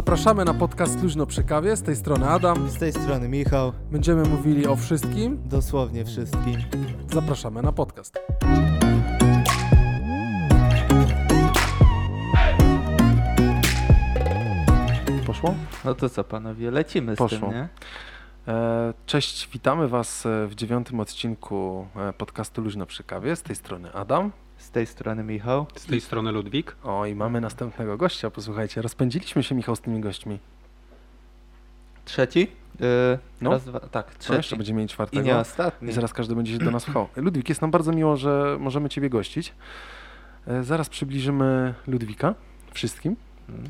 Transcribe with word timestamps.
Zapraszamy 0.00 0.44
na 0.44 0.54
podcast 0.54 1.02
Luźno 1.02 1.26
przy 1.26 1.44
kawie. 1.44 1.76
Z 1.76 1.82
tej 1.82 1.96
strony 1.96 2.28
Adam. 2.28 2.70
Z 2.70 2.78
tej 2.78 2.92
strony 2.92 3.28
Michał, 3.28 3.72
Będziemy 3.90 4.22
mówili 4.28 4.66
o 4.66 4.76
wszystkim. 4.76 5.38
dosłownie 5.44 6.04
wszystkim. 6.04 6.56
Zapraszamy 7.12 7.62
na 7.62 7.72
podcast. 7.72 8.18
Poszło? 15.26 15.54
No 15.84 15.94
to 15.94 16.08
co 16.08 16.24
panowie, 16.24 16.70
lecimy 16.70 17.14
z 17.14 17.18
Poszło. 17.18 17.38
tym, 17.48 17.50
nie? 17.50 17.68
E, 18.48 18.94
Cześć, 19.06 19.48
witamy 19.52 19.88
Was 19.88 20.26
w 20.48 20.54
dziewiątym 20.54 21.00
odcinku 21.00 21.86
e, 21.96 22.12
podcastu 22.12 22.62
Luźno 22.62 22.86
przy 22.86 23.04
kawie. 23.04 23.36
Z 23.36 23.42
tej 23.42 23.56
strony 23.56 23.92
Adam. 23.92 24.32
Z 24.60 24.70
tej 24.70 24.86
strony 24.86 25.22
Michał. 25.24 25.66
Z 25.76 25.86
tej 25.86 26.00
strony 26.00 26.32
Ludwik. 26.32 26.76
O, 26.84 27.06
i 27.06 27.14
mamy 27.14 27.40
następnego 27.40 27.96
gościa. 27.96 28.30
Posłuchajcie, 28.30 28.82
rozpędziliśmy 28.82 29.42
się, 29.42 29.54
Michał, 29.54 29.76
z 29.76 29.80
tymi 29.80 30.00
gośćmi. 30.00 30.38
Trzeci? 32.04 32.40
Yy, 32.80 32.86
No. 33.40 33.50
Raz, 33.50 33.64
dwa, 33.64 33.80
tak, 33.80 34.06
No, 34.06 34.14
trzeci. 34.18 34.36
jeszcze 34.36 34.56
będziemy 34.56 34.76
mieli 34.76 34.86
I 34.86 34.88
czwartego. 34.88 35.22
nie 35.22 35.36
ostatni. 35.36 35.88
I 35.88 35.92
zaraz 35.92 36.12
każdy 36.12 36.34
będzie 36.34 36.52
się 36.52 36.58
do 36.58 36.70
nas 36.70 36.84
pchał. 36.84 37.08
Ludwik, 37.16 37.48
jest 37.48 37.60
nam 37.60 37.70
bardzo 37.70 37.92
miło, 37.92 38.16
że 38.16 38.56
możemy 38.60 38.88
Ciebie 38.88 39.10
gościć. 39.10 39.54
E, 40.46 40.62
Zaraz 40.64 40.88
przybliżymy 40.88 41.74
Ludwika 41.86 42.34
wszystkim. 42.72 43.16
Mm. 43.48 43.64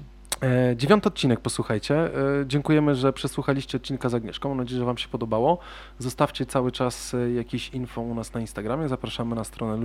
E, 0.71 0.77
dziewiąty 0.77 1.09
odcinek, 1.09 1.41
posłuchajcie. 1.41 1.95
E, 1.97 2.11
dziękujemy, 2.47 2.95
że 2.95 3.13
przesłuchaliście 3.13 3.79
odcinka 3.79 4.09
z 4.09 4.15
Agnieszką. 4.15 4.49
Mam 4.49 4.59
nadzieję, 4.59 4.79
że 4.79 4.85
Wam 4.85 4.99
się 4.99 5.09
podobało. 5.09 5.59
Zostawcie 5.99 6.47
cały 6.47 6.73
czas 6.73 7.17
jakieś 7.37 7.69
info 7.69 8.01
u 8.01 8.15
nas 8.15 8.35
na 8.35 8.41
Instagramie. 8.41 8.89
Zapraszamy 8.89 9.35
na 9.35 9.45
stronę 9.45 9.77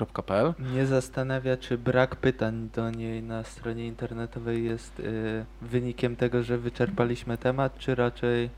luźnoprzykawie.pl. 0.00 0.54
Mnie 0.58 0.86
zastanawia, 0.86 1.56
czy 1.56 1.78
brak 1.78 2.16
pytań 2.16 2.68
do 2.74 2.90
niej 2.90 3.22
na 3.22 3.44
stronie 3.44 3.86
internetowej 3.86 4.64
jest 4.64 4.98
yy, 4.98 5.44
wynikiem 5.62 6.16
tego, 6.16 6.42
że 6.42 6.58
wyczerpaliśmy 6.58 7.38
temat, 7.38 7.78
czy 7.78 7.94
raczej 7.94 8.50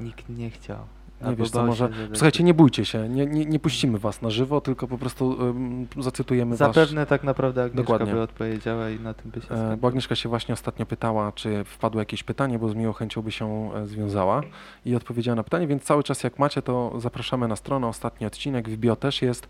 nikt 0.00 0.28
nie 0.28 0.50
chciał. 0.50 0.78
Nie 1.28 1.36
wiesz 1.36 1.50
co, 1.50 1.66
może... 1.66 1.88
Słuchajcie, 2.12 2.44
nie 2.44 2.54
bójcie 2.54 2.84
się. 2.84 3.08
Nie, 3.08 3.26
nie, 3.26 3.46
nie 3.46 3.58
puścimy 3.58 3.98
Was 3.98 4.22
na 4.22 4.30
żywo, 4.30 4.60
tylko 4.60 4.88
po 4.88 4.98
prostu 4.98 5.42
ym, 5.42 5.86
zacytujemy 5.98 6.56
Was. 6.56 6.74
Zapewne 6.74 7.06
tak 7.06 7.24
naprawdę 7.24 7.62
Agnieszka 7.62 7.82
Dokładnie. 7.82 8.14
by 8.14 8.20
odpowiedziała 8.20 8.90
i 8.90 9.00
na 9.00 9.14
tym 9.14 9.30
by 9.30 9.40
się 9.40 9.46
E, 9.46 9.46
skończyło. 9.46 9.76
Bo 9.76 9.88
Agnieszka 9.88 10.14
się 10.14 10.28
właśnie 10.28 10.52
ostatnio 10.52 10.86
pytała, 10.86 11.32
czy 11.32 11.64
wpadło 11.64 12.00
jakieś 12.00 12.22
pytanie, 12.22 12.58
bo 12.58 12.68
z 12.68 12.74
miłą 12.74 12.92
chęcią 12.92 13.22
by 13.22 13.32
się 13.32 13.70
e, 13.74 13.86
związała 13.86 14.42
i 14.84 14.96
odpowiedziała 14.96 15.36
na 15.36 15.42
pytanie, 15.42 15.66
więc 15.66 15.82
cały 15.82 16.02
czas 16.02 16.22
jak 16.22 16.38
macie, 16.38 16.62
to 16.62 17.00
zapraszamy 17.00 17.48
na 17.48 17.56
stronę. 17.56 17.86
Ostatni 17.86 18.26
odcinek 18.26 18.68
w 18.68 18.76
bio 18.76 18.96
też 18.96 19.22
jest. 19.22 19.48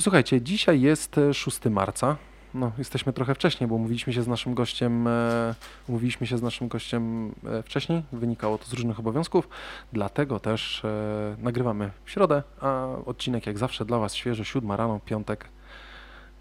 Słuchajcie, 0.00 0.40
dzisiaj 0.40 0.80
jest 0.80 1.18
e, 1.18 1.34
6 1.34 1.64
marca. 1.64 2.16
No, 2.54 2.72
jesteśmy 2.78 3.12
trochę 3.12 3.34
wcześniej, 3.34 3.68
bo 3.68 3.78
mówiliśmy 3.78 4.12
się 4.12 4.22
z 4.22 4.28
naszym 4.28 4.54
gościem, 4.54 5.08
e, 5.08 5.54
mówiliśmy 5.88 6.26
się 6.26 6.38
z 6.38 6.42
naszym 6.42 6.68
gościem 6.68 7.34
e, 7.46 7.62
wcześniej, 7.62 8.02
wynikało 8.12 8.58
to 8.58 8.64
z 8.64 8.72
różnych 8.72 9.00
obowiązków, 9.00 9.48
dlatego 9.92 10.40
też 10.40 10.84
e, 10.84 11.36
nagrywamy 11.38 11.90
w 12.04 12.10
środę, 12.10 12.42
a 12.60 12.86
odcinek 13.06 13.46
jak 13.46 13.58
zawsze 13.58 13.84
dla 13.84 13.98
Was 13.98 14.14
świeży, 14.14 14.44
7 14.44 14.72
rano, 14.72 15.00
piątek, 15.04 15.48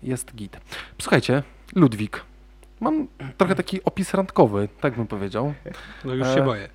jest 0.04 0.36
git. 0.36 0.58
Słuchajcie, 1.00 1.44
Ludwik, 1.76 2.26
Mam 2.80 3.08
trochę 3.38 3.56
taki 3.56 3.84
opis 3.84 4.14
randkowy, 4.14 4.70
tak 4.82 4.96
bym 4.96 5.08
powiedział. 5.08 5.54
No 6.06 6.14
już 6.14 6.28
E, 6.28 6.34
się 6.34 6.46
boję. 6.46 6.70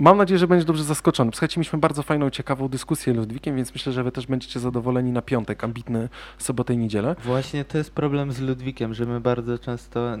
Mam 0.00 0.16
nadzieję, 0.16 0.38
że 0.38 0.46
będziesz 0.46 0.64
dobrze 0.64 0.84
zaskoczony. 0.84 1.30
Słuchajcie, 1.32 1.60
mieliśmy 1.60 1.78
bardzo 1.78 2.02
fajną, 2.02 2.30
ciekawą 2.30 2.68
dyskusję 2.68 3.12
z 3.12 3.16
Ludwikiem, 3.16 3.56
więc 3.56 3.72
myślę, 3.72 3.92
że 3.92 4.04
wy 4.04 4.12
też 4.12 4.26
będziecie 4.26 4.60
zadowoleni 4.60 5.12
na 5.12 5.22
piątek, 5.22 5.64
ambitny 5.64 6.08
sobotę 6.38 6.74
i 6.74 6.76
niedzielę. 6.76 7.16
Właśnie 7.24 7.64
to 7.64 7.78
jest 7.78 7.94
problem 7.94 8.32
z 8.32 8.40
Ludwikiem, 8.40 8.94
że 8.94 9.06
my 9.06 9.20
bardzo 9.20 9.58
często 9.58 10.16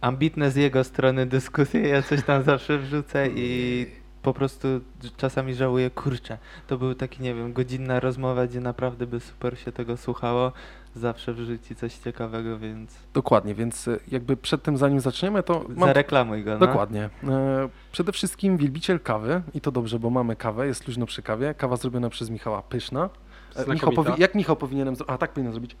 ambitne 0.00 0.50
z 0.50 0.56
jego 0.56 0.84
strony 0.84 1.26
dyskusje, 1.26 1.80
ja 1.80 2.02
coś 2.02 2.22
tam 2.22 2.42
zawsze 2.42 2.78
wrzucę 2.78 3.28
i 3.28 3.86
po 4.22 4.34
prostu 4.34 4.68
czasami 5.16 5.54
żałuję, 5.54 5.90
kurczę, 5.90 6.38
to 6.66 6.78
był 6.78 6.94
taki, 6.94 7.22
nie 7.22 7.34
wiem, 7.34 7.52
godzinna 7.52 8.00
rozmowa, 8.00 8.46
gdzie 8.46 8.60
naprawdę 8.60 9.06
by 9.06 9.20
super 9.20 9.58
się 9.58 9.72
tego 9.72 9.96
słuchało, 9.96 10.52
zawsze 10.94 11.32
wrzuci 11.32 11.76
coś 11.76 11.94
ciekawego, 11.94 12.58
więc 12.58 12.94
Dokładnie, 13.14 13.54
więc 13.54 13.88
e, 13.88 13.98
jakby 14.08 14.36
przed 14.36 14.62
tym, 14.62 14.76
zanim 14.76 15.00
zaczniemy, 15.00 15.42
to 15.42 15.64
mam... 15.68 15.88
zareklamuj 15.88 16.44
go, 16.44 16.52
no. 16.52 16.58
Dokładnie. 16.58 17.10
E, 17.24 17.68
przede 17.92 18.12
wszystkim 18.12 18.56
wielbiciel 18.56 19.00
kawy 19.00 19.42
i 19.54 19.60
to 19.60 19.72
dobrze, 19.72 19.98
bo 19.98 20.10
mamy 20.10 20.36
kawę, 20.36 20.66
jest 20.66 20.88
luźno 20.88 21.06
przy 21.06 21.22
kawie. 21.22 21.54
Kawa 21.54 21.76
zrobiona 21.76 22.10
przez 22.10 22.30
Michała 22.30 22.62
Pyszna. 22.62 23.10
E, 23.56 23.72
Michał 23.72 23.92
powi- 23.92 24.18
jak 24.18 24.34
Michał 24.34 24.56
powinienem 24.56 24.96
zrobić? 24.96 25.14
A 25.14 25.18
tak 25.18 25.32
powinien 25.32 25.52
zrobić. 25.52 25.76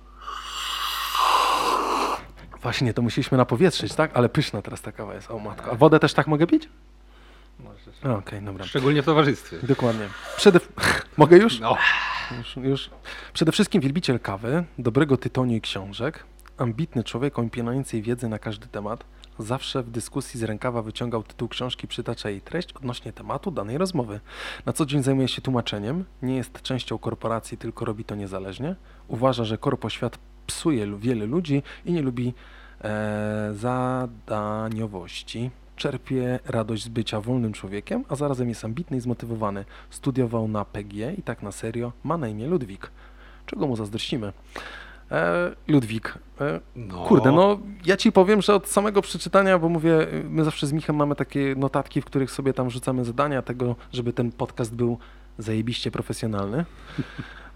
Właśnie, 2.62 2.94
to 2.94 3.02
musieliśmy 3.02 3.38
napowietrzyć, 3.38 3.94
tak? 3.94 4.10
Ale 4.14 4.28
pyszna 4.28 4.62
teraz 4.62 4.82
ta 4.82 4.92
kawa 4.92 5.14
jest. 5.14 5.30
O 5.30 5.38
matko. 5.38 5.70
A 5.70 5.74
wodę 5.74 6.00
też 6.00 6.14
tak 6.14 6.26
mogę 6.26 6.46
pić? 6.46 6.68
Możesz. 7.58 8.04
A, 8.04 8.14
Okej, 8.14 8.42
dobra. 8.42 8.64
Szczególnie 8.64 9.02
w 9.02 9.04
towarzystwie. 9.04 9.58
Dokładnie. 9.62 10.08
Przede... 10.36 10.60
Mogę 11.16 11.36
już? 11.36 11.60
No. 11.60 11.76
już? 12.38 12.56
Już. 12.56 12.90
Przede 13.32 13.52
wszystkim 13.52 13.80
wielbiciel 13.80 14.20
kawy, 14.20 14.64
dobrego 14.78 15.16
tytoniu 15.16 15.56
i 15.56 15.60
książek, 15.60 16.24
ambitny 16.58 17.04
człowiek 17.04 17.38
o 17.38 17.42
imponującej 17.42 18.02
wiedzy 18.02 18.28
na 18.28 18.38
każdy 18.38 18.66
temat, 18.66 19.04
zawsze 19.38 19.82
w 19.82 19.90
dyskusji 19.90 20.40
z 20.40 20.42
rękawa 20.42 20.82
wyciągał 20.82 21.22
tytuł 21.22 21.48
książki, 21.48 21.88
przytacza 21.88 22.30
jej 22.30 22.40
treść 22.40 22.72
odnośnie 22.72 23.12
tematu 23.12 23.50
danej 23.50 23.78
rozmowy. 23.78 24.20
Na 24.66 24.72
co 24.72 24.86
dzień 24.86 25.02
zajmuje 25.02 25.28
się 25.28 25.42
tłumaczeniem, 25.42 26.04
nie 26.22 26.36
jest 26.36 26.62
częścią 26.62 26.98
korporacji, 26.98 27.58
tylko 27.58 27.84
robi 27.84 28.04
to 28.04 28.14
niezależnie. 28.14 28.76
Uważa, 29.08 29.44
że 29.44 29.58
korpoświat 29.58 30.18
psuje 30.46 30.98
wiele 30.98 31.26
ludzi 31.26 31.62
i 31.84 31.92
nie 31.92 32.02
lubi 32.02 32.34
e, 32.84 33.50
zadaniowości. 33.54 35.50
Czerpie 35.76 36.38
radość 36.46 36.84
z 36.84 36.88
bycia 36.88 37.20
wolnym 37.20 37.52
człowiekiem, 37.52 38.04
a 38.08 38.16
zarazem 38.16 38.48
jest 38.48 38.64
ambitny 38.64 38.96
i 38.96 39.00
zmotywowany. 39.00 39.64
Studiował 39.90 40.48
na 40.48 40.64
PG 40.64 41.14
i 41.18 41.22
tak 41.22 41.42
na 41.42 41.52
serio 41.52 41.92
ma 42.04 42.16
na 42.16 42.28
imię 42.28 42.46
Ludwik. 42.46 42.90
Czego 43.46 43.66
mu 43.66 43.76
zazdrościmy? 43.76 44.32
E, 45.10 45.50
Ludwik, 45.68 46.18
e, 46.40 46.60
no. 46.76 47.04
Kurde, 47.04 47.32
no 47.32 47.58
ja 47.86 47.96
ci 47.96 48.12
powiem, 48.12 48.42
że 48.42 48.54
od 48.54 48.68
samego 48.68 49.02
przeczytania, 49.02 49.58
bo 49.58 49.68
mówię, 49.68 50.06
my 50.28 50.44
zawsze 50.44 50.66
z 50.66 50.72
Michem 50.72 50.96
mamy 50.96 51.16
takie 51.16 51.54
notatki, 51.56 52.00
w 52.00 52.04
których 52.04 52.30
sobie 52.30 52.52
tam 52.52 52.70
rzucamy 52.70 53.04
zadania 53.04 53.42
tego, 53.42 53.76
żeby 53.92 54.12
ten 54.12 54.32
podcast 54.32 54.74
był 54.74 54.98
zajebiście 55.38 55.90
profesjonalny. 55.90 56.64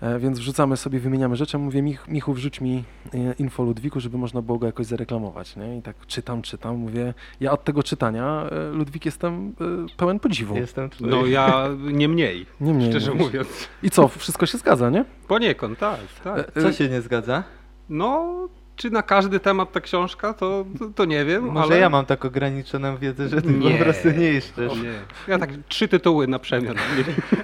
E, 0.01 0.19
więc 0.19 0.39
wrzucamy 0.39 0.77
sobie, 0.77 1.01
wymieniamy 1.01 1.37
rzeczy. 1.37 1.59
Mówię, 1.59 1.83
Mich, 1.83 2.09
Michu, 2.09 2.33
wrzuć 2.35 2.61
mi 2.61 2.85
e, 3.15 3.33
info 3.39 3.63
Ludwiku, 3.63 4.01
żeby 4.01 4.19
można 4.19 4.43
było 4.43 4.59
go 4.59 4.67
jakoś 4.67 4.87
zareklamować. 4.87 5.57
Nie? 5.57 5.77
I 5.79 5.83
tak 5.83 6.07
czytam, 6.07 6.43
czytam, 6.43 6.77
mówię, 6.77 7.15
ja 7.41 7.53
od 7.53 7.65
tego 7.65 7.83
czytania, 7.83 8.47
e, 8.51 8.69
Ludwik, 8.73 9.05
jestem 9.07 9.55
pełen 9.97 10.19
podziwu. 10.21 10.57
Jestem 10.57 10.91
twój. 10.91 11.09
No 11.11 11.27
ja 11.27 11.69
nie 11.93 12.09
mniej, 12.09 12.47
Nie 12.61 12.75
mniej 12.75 12.91
szczerze 12.91 13.11
mówisz. 13.11 13.27
mówiąc. 13.27 13.69
I 13.83 13.91
co, 13.91 14.09
wszystko 14.09 14.47
się 14.47 14.59
zgadza, 14.59 14.91
nie? 14.91 15.05
Poniekąd, 15.29 15.79
tak, 15.79 16.01
tak. 16.25 16.53
Co 16.63 16.73
się 16.73 16.89
nie 16.89 17.01
zgadza? 17.01 17.45
No, 17.89 18.49
czy 18.79 18.91
na 18.91 19.03
każdy 19.03 19.41
temat 19.41 19.73
ta 19.73 19.81
książka, 19.81 20.35
to, 20.35 20.65
to, 20.79 20.89
to 20.95 21.05
nie 21.05 21.25
wiem, 21.25 21.45
Może 21.45 21.65
ale... 21.65 21.79
ja 21.79 21.91
mam 21.91 22.07
tak 22.07 22.25
ograniczoną 22.25 22.97
wiedzę, 22.97 23.29
że 23.29 23.43
ty 23.43 23.53
Nie. 23.53 23.71
po 23.71 23.85
prostu 23.85 24.09
nie 24.11 24.33
nie. 24.83 24.93
Ja 25.29 25.39
tak 25.39 25.51
trzy 25.69 25.89
tytuły 25.89 26.27
na 26.27 26.39
przemian. 26.39 26.75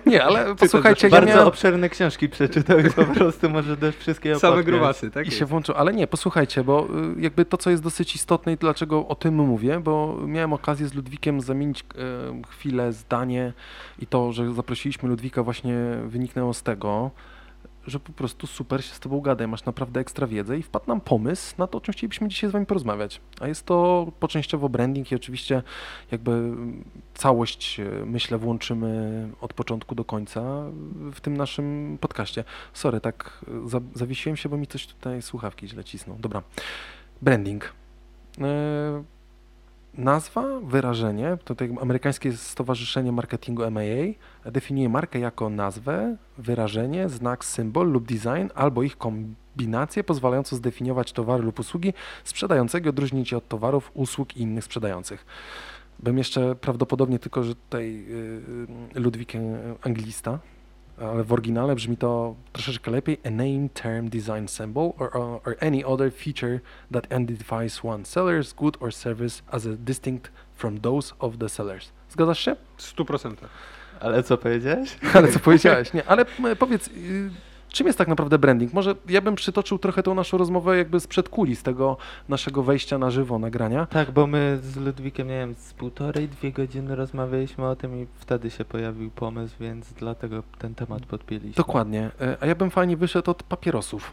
Nie, 0.06 0.24
ale 0.24 0.54
posłuchajcie, 0.54 1.06
ja 1.06 1.10
Bardzo 1.10 1.28
miałem... 1.28 1.48
obszerne 1.48 1.88
książki 1.88 2.28
przeczytał 2.28 2.78
i 2.78 2.90
po 2.90 3.04
prostu 3.14 3.50
może 3.50 3.76
też 3.76 3.96
wszystkie 3.96 4.38
Same 4.38 4.64
grubasy, 4.64 5.10
tak 5.10 5.26
I 5.26 5.30
się 5.30 5.46
włączył, 5.46 5.74
ale 5.74 5.92
nie, 5.92 6.06
posłuchajcie, 6.06 6.64
bo 6.64 6.88
y, 7.16 7.20
jakby 7.20 7.44
to, 7.44 7.56
co 7.56 7.70
jest 7.70 7.82
dosyć 7.82 8.14
istotne 8.14 8.52
i 8.52 8.56
dlaczego 8.56 9.08
o 9.08 9.14
tym 9.14 9.34
mówię, 9.34 9.80
bo 9.80 10.18
miałem 10.26 10.52
okazję 10.52 10.88
z 10.88 10.94
Ludwikiem 10.94 11.40
zamienić 11.40 11.80
e, 11.80 12.42
chwilę, 12.48 12.92
zdanie 12.92 13.52
i 13.98 14.06
to, 14.06 14.32
że 14.32 14.52
zaprosiliśmy 14.52 15.08
Ludwika 15.08 15.42
właśnie 15.42 15.74
wyniknęło 16.06 16.54
z 16.54 16.62
tego, 16.62 17.10
że 17.86 18.00
po 18.00 18.12
prostu 18.12 18.46
super 18.46 18.84
się 18.84 18.94
z 18.94 19.00
tobą 19.00 19.20
gada, 19.20 19.46
masz 19.46 19.64
naprawdę 19.64 20.00
ekstra 20.00 20.26
wiedzę 20.26 20.58
i 20.58 20.62
wpadł 20.62 20.88
nam 20.88 21.00
pomysł 21.00 21.54
na 21.58 21.66
to, 21.66 21.78
o 21.78 21.80
czym 21.80 21.92
chcielibyśmy 21.92 22.28
dzisiaj 22.28 22.50
z 22.50 22.52
wami 22.52 22.66
porozmawiać. 22.66 23.20
A 23.40 23.48
jest 23.48 23.66
to 23.66 24.06
poczęściowo 24.20 24.68
branding 24.68 25.12
i 25.12 25.14
oczywiście 25.14 25.62
jakby 26.10 26.30
mm, 26.30 26.84
całość, 27.14 27.80
e, 27.80 27.84
myślę, 28.06 28.38
włączymy 28.38 29.28
od 29.40 29.52
początku 29.52 29.94
do 29.94 30.04
końca 30.04 30.42
w 31.12 31.20
tym 31.20 31.36
naszym 31.36 31.98
podcaście. 32.00 32.44
Sorry, 32.72 33.00
tak 33.00 33.44
e, 33.64 33.68
za, 33.68 33.80
zawiesiłem 33.94 34.36
się, 34.36 34.48
bo 34.48 34.56
mi 34.56 34.66
coś 34.66 34.86
tutaj 34.86 35.22
słuchawki 35.22 35.68
źle 35.68 35.84
cisną. 35.84 36.16
Dobra. 36.20 36.42
Branding. 37.22 37.72
E, 38.40 39.13
nazwa, 39.98 40.60
wyrażenie, 40.60 41.38
tutaj 41.44 41.76
amerykańskie 41.80 42.32
Stowarzyszenie 42.32 43.12
Marketingu 43.12 43.70
MAA 43.70 44.50
definiuje 44.52 44.88
markę 44.88 45.18
jako 45.18 45.50
nazwę, 45.50 46.16
wyrażenie, 46.38 47.08
znak, 47.08 47.44
symbol 47.44 47.92
lub 47.92 48.06
design 48.06 48.48
albo 48.54 48.82
ich 48.82 48.98
kombinację 48.98 50.04
pozwalającą 50.04 50.56
zdefiniować 50.56 51.12
towary 51.12 51.42
lub 51.42 51.58
usługi 51.58 51.92
sprzedającego 52.24 52.90
odróżnić 52.90 53.32
je 53.32 53.38
od 53.38 53.48
towarów, 53.48 53.90
usług 53.94 54.36
i 54.36 54.40
innych 54.40 54.64
sprzedających. 54.64 55.26
Bym 56.00 56.18
jeszcze 56.18 56.54
prawdopodobnie 56.54 57.18
tylko, 57.18 57.44
że 57.44 57.54
tutaj 57.54 58.06
y, 58.94 59.00
Ludwik 59.00 59.34
y, 59.34 59.38
anglista, 59.82 60.38
ale 61.00 61.24
w 61.24 61.32
oryginale 61.32 61.74
brzmi 61.74 61.96
to 61.96 62.34
troszeczkę 62.52 62.90
lepiej. 62.90 63.18
A 63.24 63.30
name, 63.30 63.68
term, 63.74 64.08
design, 64.08 64.48
symbol 64.48 64.92
or, 64.98 65.16
or, 65.16 65.40
or 65.44 65.56
any 65.60 65.84
other 65.84 66.12
feature 66.12 66.60
that 66.92 67.06
identifies 67.06 67.84
one 67.84 68.04
seller's 68.04 68.54
good 68.54 68.76
or 68.80 68.94
service 68.94 69.42
as 69.50 69.66
a 69.66 69.76
distinct 69.76 70.32
from 70.54 70.80
those 70.80 71.14
of 71.18 71.38
the 71.38 71.48
sellers. 71.48 71.92
Zgadzasz 72.10 72.40
się? 72.40 72.56
W 72.76 72.96
100%. 72.96 73.34
Ale 74.00 74.22
co 74.22 74.38
powiedziałeś? 74.38 74.96
Ale 75.14 75.32
co 75.32 75.38
powiedziałeś, 75.38 75.92
nie? 75.92 76.04
Ale 76.04 76.24
m, 76.38 76.56
powiedz, 76.56 76.88
y, 76.88 77.30
czym 77.74 77.86
jest 77.86 77.98
tak 77.98 78.08
naprawdę 78.08 78.38
branding? 78.38 78.72
Może 78.72 78.94
ja 79.08 79.20
bym 79.20 79.34
przytoczył 79.34 79.78
trochę 79.78 80.02
tą 80.02 80.14
naszą 80.14 80.38
rozmowę 80.38 80.76
jakby 80.78 81.00
sprzed 81.00 81.28
kuli, 81.28 81.56
z 81.56 81.62
tego 81.62 81.96
naszego 82.28 82.62
wejścia 82.62 82.98
na 82.98 83.10
żywo, 83.10 83.38
nagrania. 83.38 83.86
Tak, 83.86 84.10
bo 84.10 84.26
my 84.26 84.58
z 84.62 84.76
Ludwikiem, 84.76 85.28
nie 85.28 85.38
wiem, 85.38 85.54
z 85.58 85.74
półtorej, 85.74 86.28
dwie 86.28 86.52
godziny 86.52 86.96
rozmawialiśmy 86.96 87.66
o 87.66 87.76
tym 87.76 88.02
i 88.02 88.06
wtedy 88.14 88.50
się 88.50 88.64
pojawił 88.64 89.10
pomysł, 89.10 89.54
więc 89.60 89.92
dlatego 89.92 90.42
ten 90.58 90.74
temat 90.74 91.06
podpięliśmy. 91.06 91.54
Dokładnie. 91.54 92.10
E, 92.20 92.36
A 92.40 92.46
ja 92.46 92.54
bym 92.54 92.70
fajnie 92.70 92.96
wyszedł 92.96 93.30
od 93.30 93.42
papierosów. 93.42 94.12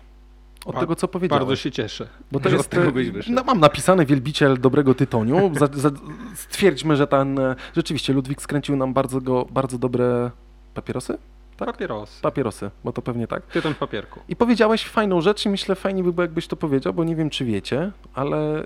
Od 0.65 0.79
tego, 0.79 0.95
co 0.95 1.07
powiedziałeś. 1.07 1.39
Bardzo 1.39 1.55
się 1.55 1.71
cieszę. 1.71 2.07
Bo 2.31 2.39
to 2.39 2.49
jest, 2.49 2.61
od 2.61 2.69
tego 2.69 2.99
e, 2.99 3.03
no, 3.29 3.43
mam 3.43 3.59
napisany 3.59 4.05
wielbiciel 4.05 4.61
dobrego 4.61 4.93
tytoniu. 4.93 5.51
Za, 5.59 5.67
za, 5.73 5.89
stwierdźmy, 6.35 6.95
że 6.95 7.07
ten, 7.07 7.39
e, 7.39 7.55
rzeczywiście 7.75 8.13
Ludwik 8.13 8.41
skręcił 8.41 8.75
nam 8.75 8.93
bardzo, 8.93 9.21
go, 9.21 9.45
bardzo 9.51 9.77
dobre 9.77 10.31
papierosy? 10.73 11.17
Tak? 11.65 11.75
Papierosy. 11.75 12.21
Papierosy, 12.21 12.71
bo 12.83 12.91
to 12.93 13.01
pewnie 13.01 13.27
tak. 13.27 13.43
Tytoń 13.43 13.73
w 13.73 13.77
papierku. 13.77 14.19
I 14.29 14.35
powiedziałeś 14.35 14.87
fajną 14.87 15.21
rzecz 15.21 15.45
i 15.45 15.49
myślę, 15.49 15.75
fajnie 15.75 16.03
by 16.03 16.13
było, 16.13 16.21
jakbyś 16.21 16.47
to 16.47 16.55
powiedział, 16.55 16.93
bo 16.93 17.03
nie 17.03 17.15
wiem, 17.15 17.29
czy 17.29 17.45
wiecie, 17.45 17.91
ale 18.13 18.63
y, 18.63 18.65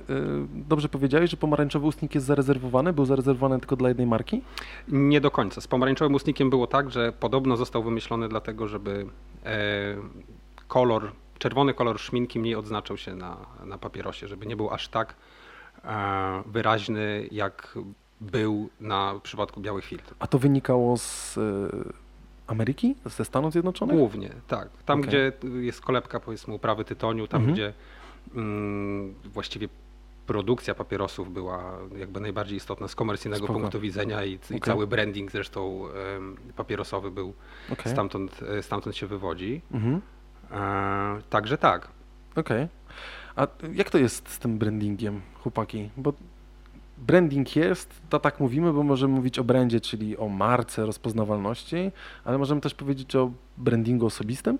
dobrze 0.54 0.90
powiedziałeś, 0.90 1.30
że 1.30 1.38
pomarańczowy 1.38 1.88
ustnik 1.88 2.16
jest 2.16 2.28
zarezerwowany, 2.28 2.94
był 2.94 3.06
zarezerwowany 3.06 3.60
tylko 3.60 3.76
dla 3.76 3.90
jednej 3.90 4.08
marki? 4.08 4.42
Nie 4.88 5.22
do 5.22 5.32
końca. 5.32 5.62
Z 5.62 5.68
pomarańczowym 5.68 6.16
ustnikiem 6.16 6.50
było 6.50 6.68
tak, 6.68 6.92
że 6.92 7.14
podobno 7.20 7.58
został 7.58 7.84
wymyślony 7.84 8.30
dlatego, 8.30 8.68
żeby 8.68 9.06
e, 9.46 9.96
kolor, 10.68 11.12
czerwony 11.38 11.74
kolor 11.74 12.00
szminki 12.00 12.40
mniej 12.40 12.56
odznaczał 12.56 12.98
się 12.98 13.16
na, 13.16 13.38
na 13.66 13.78
papierosie, 13.78 14.28
żeby 14.28 14.46
nie 14.46 14.56
był 14.56 14.70
aż 14.70 14.88
tak 14.88 15.16
e, 15.84 16.44
wyraźny, 16.46 17.28
jak 17.32 17.78
był 18.22 18.70
na 18.80 19.14
w 19.14 19.22
przypadku 19.22 19.62
białych 19.62 19.86
filtrów. 19.86 20.18
A 20.20 20.28
to 20.28 20.40
wynikało 20.40 20.98
z 20.98 21.38
y, 21.38 22.05
Ameryki? 22.48 22.96
Ze 23.06 23.26
Stanów 23.26 23.52
Zjednoczonych? 23.52 23.96
Głównie, 23.98 24.30
tak. 24.48 24.70
Tam, 24.86 25.00
Okej. 25.00 25.10
gdzie 25.10 25.32
jest 25.62 25.82
kolebka, 25.82 26.20
powiedzmy, 26.20 26.54
uprawy 26.54 26.86
tytoniu, 26.86 27.28
tam, 27.28 27.42
Mhm. 27.42 27.54
gdzie 27.54 27.74
mm, 28.36 29.14
właściwie 29.24 29.68
produkcja 30.28 30.76
papierosów 30.76 31.34
była 31.34 31.78
jakby 31.98 32.20
najbardziej 32.20 32.58
istotna 32.58 32.88
z 32.88 32.96
komercyjnego 32.96 33.46
Spoko. 33.46 33.60
punktu 33.60 33.80
widzenia 33.80 34.24
i, 34.26 34.32
i 34.32 34.36
Okej. 34.46 34.60
cały 34.62 34.88
branding 34.88 35.32
zresztą 35.32 35.88
em, 36.18 36.36
papierosowy 36.56 37.12
był 37.12 37.34
Okej. 37.72 37.92
stamtąd, 37.92 38.40
e, 38.58 38.64
stamtąd 38.64 38.96
się 38.96 39.08
wywodzi. 39.08 39.62
Mhm. 39.72 40.02
E, 40.52 41.22
także 41.30 41.58
tak. 41.58 41.88
Okej. 42.36 42.68
A 43.36 43.48
jak 43.74 43.90
to 43.90 43.98
jest 43.98 44.30
z 44.30 44.40
tym 44.40 44.58
brandingiem, 44.58 45.22
chłopaki? 45.44 45.90
Bo 45.98 46.14
branding 46.98 47.56
jest, 47.56 48.02
to 48.10 48.20
tak 48.20 48.40
mówimy, 48.40 48.74
bo 48.74 48.84
możemy 48.84 49.14
mówić 49.16 49.40
o 49.40 49.44
brandzie, 49.44 49.82
czyli 49.82 50.18
o 50.18 50.28
marce, 50.30 50.86
rozpoznawalności, 50.86 51.92
ale 52.26 52.38
możemy 52.38 52.62
też 52.62 52.74
powiedzieć 52.74 53.16
o 53.16 53.32
brandingu 53.58 54.06
osobistym? 54.06 54.58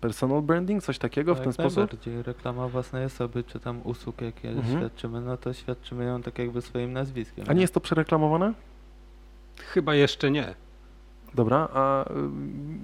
Personal 0.00 0.42
branding, 0.42 0.82
coś 0.82 0.98
takiego 0.98 1.34
w 1.34 1.38
Jak 1.38 1.44
ten 1.44 1.52
sposób? 1.52 1.76
najbardziej. 1.76 2.22
Reklama 2.22 2.68
własnej 2.68 3.04
osoby, 3.04 3.44
czy 3.44 3.60
tam 3.60 3.80
usług, 3.84 4.20
jakie 4.20 4.48
Mhm. 4.48 4.78
świadczymy, 4.78 5.20
no 5.20 5.36
to 5.36 5.52
świadczymy 5.52 6.04
ją 6.04 6.22
tak 6.22 6.38
jakby 6.38 6.62
swoim 6.62 6.92
nazwiskiem. 6.92 7.44
A 7.48 7.52
nie 7.52 7.60
jest 7.60 7.74
to 7.74 7.80
przereklamowane? 7.80 8.52
Chyba 9.58 9.94
jeszcze 9.94 10.30
nie. 10.30 10.54
Dobra, 11.34 11.68
a 11.74 12.04
y, 12.10 12.14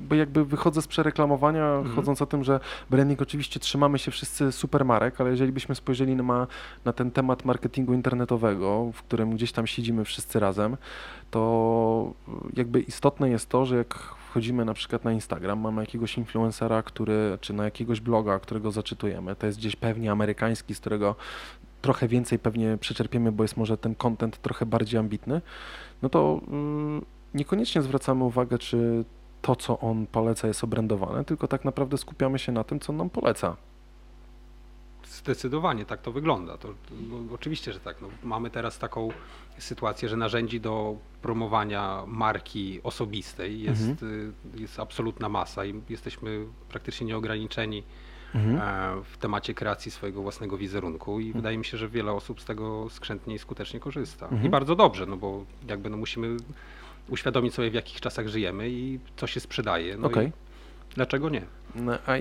bo 0.08 0.14
jakby 0.14 0.44
wychodzę 0.44 0.82
z 0.82 0.86
przereklamowania, 0.86 1.68
Mhm. 1.74 1.96
chodząc 1.96 2.22
o 2.22 2.26
tym, 2.26 2.44
że 2.44 2.60
branding 2.90 3.22
oczywiście 3.22 3.60
trzymamy 3.60 3.98
się 3.98 4.10
wszyscy 4.10 4.52
super 4.52 4.84
marek, 4.84 5.20
ale 5.20 5.30
jeżeli 5.30 5.52
byśmy 5.52 5.74
spojrzeli 5.74 6.16
na, 6.16 6.46
na 6.84 6.92
ten 6.92 7.10
temat 7.10 7.44
marketingu 7.44 7.94
internetowego, 7.94 8.90
w 8.94 9.02
którym 9.02 9.30
gdzieś 9.30 9.52
tam 9.52 9.66
siedzimy 9.66 10.04
wszyscy 10.04 10.40
razem, 10.40 10.76
to 11.30 12.12
jakby 12.56 12.80
istotne 12.80 13.30
jest 13.30 13.48
to, 13.48 13.66
że 13.66 13.76
jak 13.76 13.94
wchodzimy 14.28 14.64
na 14.64 14.74
przykład 14.74 15.04
na 15.04 15.12
Instagram, 15.12 15.58
mamy 15.60 15.82
jakiegoś 15.82 16.18
influencera, 16.18 16.82
który, 16.82 17.38
czy 17.40 17.52
na 17.52 17.64
jakiegoś 17.64 18.00
bloga, 18.00 18.38
którego 18.38 18.70
zaczytujemy, 18.70 19.36
to 19.36 19.46
jest 19.46 19.58
gdzieś 19.58 19.76
pewnie 19.76 20.12
amerykański, 20.12 20.74
z 20.74 20.80
którego 20.80 21.14
trochę 21.82 22.08
więcej 22.08 22.38
pewnie 22.38 22.78
przeczerpiemy, 22.80 23.32
bo 23.32 23.44
jest 23.44 23.56
może 23.56 23.78
ten 23.78 23.94
content 23.94 24.42
trochę 24.42 24.66
bardziej 24.66 25.00
ambitny, 25.00 25.40
no 26.02 26.08
to 26.08 26.40
y, 27.02 27.17
niekoniecznie 27.34 27.82
zwracamy 27.82 28.24
uwagę, 28.24 28.58
czy 28.58 29.04
to, 29.42 29.56
co 29.56 29.80
on 29.80 30.06
poleca, 30.06 30.48
jest 30.48 30.64
obrędowane, 30.64 31.24
tylko 31.24 31.48
tak 31.48 31.64
naprawdę 31.64 31.98
skupiamy 31.98 32.38
się 32.38 32.52
na 32.52 32.64
tym, 32.64 32.80
co 32.80 32.92
on 32.92 32.96
nam 32.96 33.10
poleca. 33.10 33.56
Zdecydowanie 35.06 35.84
tak 35.84 36.02
to 36.02 36.12
wygląda. 36.12 36.58
To, 36.58 36.68
no, 37.10 37.34
oczywiście, 37.34 37.72
że 37.72 37.80
tak. 37.80 37.96
No, 38.02 38.08
mamy 38.22 38.50
teraz 38.50 38.78
taką 38.78 39.08
sytuację, 39.58 40.08
że 40.08 40.16
narzędzi 40.16 40.60
do 40.60 40.96
promowania 41.22 42.02
marki 42.06 42.80
osobistej 42.82 43.62
jest, 43.62 44.02
y, 44.02 44.32
jest 44.54 44.80
absolutna 44.80 45.28
masa 45.28 45.64
i 45.64 45.82
jesteśmy 45.88 46.46
praktycznie 46.68 47.06
nieograniczeni 47.06 47.82
Mhm. 48.34 48.56
e, 48.56 49.02
w 49.04 49.16
temacie 49.18 49.54
kreacji 49.54 49.90
swojego 49.90 50.22
własnego 50.22 50.56
wizerunku 50.56 51.20
i 51.20 51.32
wydaje 51.32 51.58
mi 51.58 51.64
się, 51.64 51.78
że 51.78 51.88
wiele 51.88 52.12
osób 52.12 52.40
z 52.40 52.44
tego 52.44 52.90
skrzętnie 52.90 53.34
i 53.34 53.38
skutecznie 53.38 53.80
korzysta. 53.80 54.26
Mhm. 54.26 54.46
I 54.46 54.48
bardzo 54.50 54.76
dobrze, 54.76 55.06
no 55.06 55.16
bo 55.16 55.44
jakby 55.68 55.90
no 55.90 55.96
musimy 55.96 56.36
uświadomić 57.08 57.54
sobie 57.54 57.70
w 57.70 57.74
jakich 57.74 58.00
czasach 58.00 58.28
żyjemy 58.28 58.70
i 58.70 58.98
co 59.16 59.26
się 59.26 59.40
sprzedaje. 59.40 59.96
No 59.96 60.08
i 60.22 60.32
dlaczego 60.94 61.28
nie? 61.28 61.42
No, 61.74 61.92
A 62.06 62.12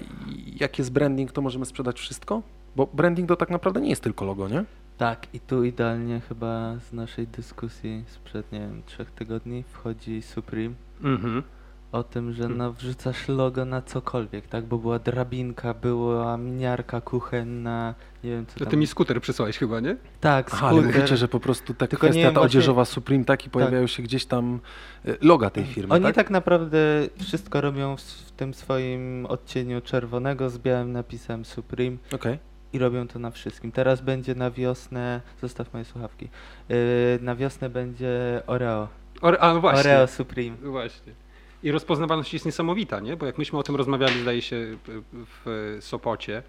jak 0.60 0.80
jest 0.80 0.92
branding, 0.92 1.31
to 1.31 1.42
możemy 1.42 1.66
sprzedać 1.66 2.00
wszystko? 2.00 2.42
Bo 2.75 2.88
branding 2.94 3.30
to 3.30 3.36
tak 3.36 3.50
naprawdę 3.50 3.81
nie 3.81 3.89
jest 3.89 4.04
tylko 4.04 4.25
logo, 4.25 4.48
nie? 4.48 4.63
Tak, 4.98 5.28
i 5.34 5.39
tu 5.39 5.63
idealnie 5.63 6.19
chyba 6.19 6.80
z 6.80 6.94
naszej 6.94 7.28
dyskusji 7.28 8.04
sprzed, 8.07 8.51
nie 8.51 8.60
wiem, 8.60 8.81
trzech 8.86 9.12
tygodni 9.12 9.63
wchodzi 9.63 10.22
Supreme 10.22 10.75
Mhm. 11.04 11.44
O 11.92 12.04
tym, 12.04 12.34
że 12.34 12.39
Hmm. 12.44 12.57
no, 12.57 12.74
wrzucasz 12.74 13.28
logo 13.28 13.66
na 13.66 13.81
cokolwiek, 13.81 14.48
tak? 14.48 14.66
Bo 14.66 14.78
była 14.78 15.00
drabinka, 15.00 15.74
była 15.74 16.38
miniarka 16.38 17.01
kuchenna, 17.01 17.95
nie 18.24 18.30
wiem 18.31 18.45
co 18.45 18.54
To 18.54 18.66
tam. 18.66 18.72
ty 18.72 18.78
mi 18.78 18.88
skuter 18.88 19.22
przysłałeś 19.22 19.57
chyba, 19.57 19.80
nie? 19.80 19.95
Tak, 20.22 20.50
Aha, 20.54 20.68
ale 20.68 20.81
mówicie, 20.81 21.18
że 21.18 21.28
po 21.28 21.39
prostu 21.39 21.74
ta 21.74 21.88
Tylko 21.88 22.07
kwestia 22.07 22.22
wiem, 22.24 22.34
ta 22.34 22.39
właśnie- 22.39 22.45
odzieżowa 22.45 22.86
Supreme, 22.86 23.25
tak? 23.25 23.45
I 23.45 23.50
pojawiają 23.50 23.88
się 23.88 24.04
gdzieś 24.04 24.25
tam 24.25 24.60
y, 25.07 25.18
loga 25.22 25.50
tej 25.50 25.66
firmy, 25.66 25.94
Oni 25.94 26.04
tak? 26.04 26.16
tak? 26.16 26.30
naprawdę 26.30 26.78
wszystko 27.19 27.62
robią 27.62 27.98
w, 27.98 28.01
w 28.01 28.31
tym 28.31 28.54
swoim 28.54 29.25
odcieniu 29.25 29.81
czerwonego 29.81 30.50
z 30.50 30.57
białym 30.57 30.92
napisem 30.92 31.45
Supreme 31.45 31.98
Okej. 32.13 32.40
i 32.74 32.80
robią 32.80 33.07
to 33.07 33.19
na 33.19 33.31
wszystkim. 33.31 33.72
Teraz 33.72 34.01
będzie 34.01 34.36
na 34.36 34.51
wiosnę, 34.51 35.21
zostaw 35.42 35.73
moje 35.73 35.85
słuchawki, 35.85 36.30
yy, 36.69 36.76
na 37.21 37.35
wiosnę 37.35 37.69
będzie 37.69 38.42
Oreo. 38.47 38.88
Ore, 39.21 39.40
a 39.40 39.54
no 39.54 39.62
właśnie. 39.62 39.80
Oreo 39.80 40.07
Supreme. 40.07 40.56
Właśnie. 40.57 41.14
I 41.64 41.71
rozpoznawalność 41.71 42.33
jest 42.33 42.45
niesamowita, 42.45 42.99
nie? 42.99 43.18
Bo 43.18 43.26
jak 43.26 43.37
myśmy 43.37 43.59
o 43.59 43.64
tym 43.64 43.76
rozmawiali, 43.76 44.21
zdaje 44.21 44.42
się, 44.42 44.78
w 45.45 45.78
Sopocie, 45.81 46.44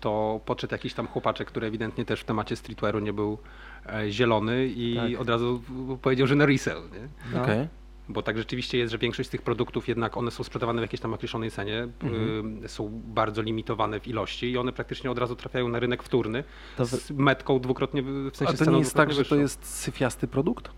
to 0.00 0.40
podszedł 0.46 0.74
jakiś 0.74 0.94
tam 0.94 1.06
chłopaczek, 1.06 1.48
który 1.48 1.66
ewidentnie 1.66 2.04
też 2.04 2.20
w 2.20 2.24
temacie 2.24 2.56
streetwearu 2.56 2.98
nie 2.98 3.12
był 3.12 3.38
e, 3.86 4.10
zielony 4.10 4.66
i 4.66 4.96
Tak. 5.12 5.20
od 5.20 5.28
razu 5.28 5.62
powiedział, 6.02 6.26
że 6.26 6.34
na 6.34 6.46
resell, 6.46 6.82
nie? 6.92 7.08
No. 7.34 7.42
Okej. 7.42 7.68
Bo 8.08 8.22
tak 8.22 8.38
rzeczywiście 8.38 8.78
jest, 8.78 8.92
że 8.92 8.98
większość 8.98 9.28
z 9.28 9.30
tych 9.32 9.42
produktów 9.42 9.88
jednak 9.88 10.16
one 10.16 10.30
są 10.30 10.44
sprzedawane 10.44 10.80
w 10.80 10.84
jakiejś 10.84 11.00
tam 11.00 11.14
określonej 11.14 11.50
cenie, 11.50 11.88
Mhm. 12.02 12.64
y, 12.64 12.68
są 12.68 13.00
bardzo 13.06 13.42
limitowane 13.42 14.00
w 14.00 14.08
ilości 14.08 14.50
i 14.50 14.58
one 14.58 14.72
praktycznie 14.72 15.10
od 15.10 15.18
razu 15.18 15.36
trafiają 15.36 15.68
na 15.68 15.78
rynek 15.78 16.02
wtórny 16.02 16.44
To 16.76 16.84
z 16.86 17.10
metką 17.10 17.60
dwukrotnie, 17.60 18.02
w 18.02 18.36
sensie 18.36 18.54
A 18.62 18.64
to 18.64 18.70
nie 18.70 18.78
jest 18.78 18.94
tak, 18.94 19.08
dwukrotnie 19.08 19.12
że 19.24 19.28
to 19.30 19.34
wyższą. 19.34 19.42
jest 19.42 19.64
syfiasty 19.80 20.26
produkt? 20.28 20.70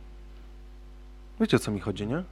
Wiecie 1.41 1.57
o 1.57 1.61
co 1.61 1.71
mi 1.71 1.81
chodzi, 1.81 2.07
nie? 2.07 2.23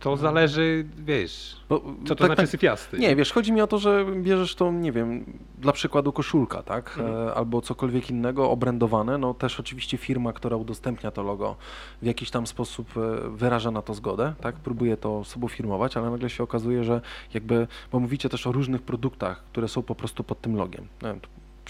To 0.00 0.16
zależy, 0.16 0.86
wiesz, 0.98 1.56
Bo, 1.68 1.80
co 1.80 1.84
to 2.08 2.14
tak- 2.14 2.26
znaczy 2.26 2.42
tak- 2.42 2.48
syfiasty. 2.50 2.98
Nie, 2.98 3.16
wiesz, 3.16 3.32
chodzi 3.32 3.52
mi 3.52 3.60
o 3.60 3.66
to, 3.66 3.78
że 3.78 4.06
bierzesz 4.16 4.54
to, 4.54 4.72
nie 4.72 4.92
wiem, 4.92 5.24
dla 5.58 5.72
przykładu 5.72 6.12
koszulka, 6.12 6.62
tak? 6.62 6.98
Mhm. 6.98 7.28
E, 7.28 7.34
albo 7.34 7.60
cokolwiek 7.60 8.10
innego, 8.10 8.50
obrędowane. 8.50 9.18
No 9.18 9.34
też 9.34 9.60
oczywiście 9.60 9.96
firma, 9.96 10.32
która 10.32 10.56
udostępnia 10.56 11.10
to 11.10 11.22
logo, 11.22 11.56
w 12.02 12.06
jakiś 12.06 12.30
tam 12.30 12.46
sposób 12.46 12.88
e, 12.96 13.30
wyraża 13.30 13.70
na 13.70 13.82
to 13.82 13.94
zgodę, 13.94 14.34
tak? 14.40 14.54
Próbuje 14.56 14.96
to 14.96 15.24
sobą 15.24 15.48
firmować, 15.48 15.96
ale 15.96 16.10
nagle 16.10 16.30
się 16.30 16.42
okazuje, 16.42 16.84
że 16.84 17.00
jakby, 17.34 17.66
bo 17.92 18.00
mówicie 18.00 18.28
też 18.28 18.46
o 18.46 18.52
różnych 18.52 18.82
produktach, 18.82 19.44
które 19.44 19.68
są 19.68 19.82
po 19.82 19.94
prostu 19.94 20.24
pod 20.24 20.40
tym 20.40 20.56
logiem. 20.56 20.86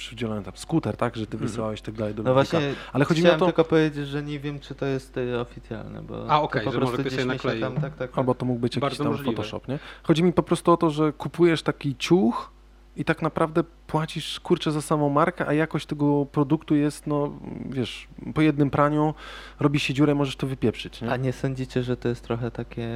Przydzielony 0.01 0.43
tam 0.43 0.53
skuter, 0.57 0.97
tak? 0.97 1.17
Że 1.17 1.27
ty 1.27 1.33
Mhm. 1.37 1.49
wysyłałeś 1.49 1.81
tak 1.83 1.95
dalej 1.95 2.15
do 2.15 2.23
No 2.23 2.31
Ludwika. 2.35 2.59
właśnie, 2.59 2.75
Ale 2.93 3.05
chodzi 3.05 3.21
mi 3.21 3.25
o 3.25 3.29
chciałem 3.29 3.41
to- 3.41 3.47
tylko 3.47 3.65
powiedzieć, 3.65 4.09
że 4.09 4.23
nie 4.23 4.41
wiem, 4.41 4.61
czy 4.61 4.75
to 4.75 4.87
jest 4.87 5.17
y, 5.17 5.41
oficjalne, 5.41 6.03
bo 6.03 6.25
A, 6.31 6.37
to 6.39 6.43
okej, 6.43 6.65
po 6.65 6.73
że 6.73 6.79
może 6.79 6.87
prostu 6.93 6.93
ktoś 6.95 7.07
gdzieś 7.13 7.21
sobie 7.23 7.35
mi 7.35 7.39
się 7.41 7.49
nakleił. 7.49 7.61
tam, 7.61 7.83
tak, 7.83 7.97
tak, 7.97 8.09
tak. 8.11 8.19
Albo 8.19 8.35
to 8.35 8.47
mógł 8.47 8.61
być 8.61 8.73
jakiś 8.77 8.81
Bardzo 8.83 9.05
tam 9.05 9.13
możliwe. 9.13 9.33
Photoshop, 9.37 9.61
nie? 9.69 9.79
Chodzi 10.03 10.23
mi 10.23 10.33
po 10.33 10.43
prostu 10.43 10.73
o 10.73 10.77
to, 10.77 10.91
że 10.91 11.13
kupujesz 11.13 11.63
taki 11.63 11.97
ciuch 11.97 12.51
i 12.97 13.05
tak 13.05 13.23
naprawdę 13.23 13.65
płacisz 13.87 14.41
kurczę 14.41 14.73
za 14.73 14.83
samą 14.83 15.09
markę, 15.09 15.47
a 15.47 15.53
jakość 15.53 15.87
tego 15.87 16.27
produktu 16.27 16.75
jest, 16.75 17.07
no 17.07 17.33
wiesz, 17.71 18.09
po 18.35 18.41
jednym 18.41 18.71
praniu 18.71 19.15
robi 19.61 19.81
się 19.81 19.95
dziurę, 19.95 20.15
możesz 20.15 20.37
to 20.37 20.47
wypieprzyć, 20.47 21.01
nie? 21.03 21.11
A 21.11 21.17
nie 21.17 21.33
sądzicie, 21.33 21.83
że 21.83 21.97
to 21.97 22.09
jest 22.09 22.25
trochę 22.25 22.51
takie 22.51 22.89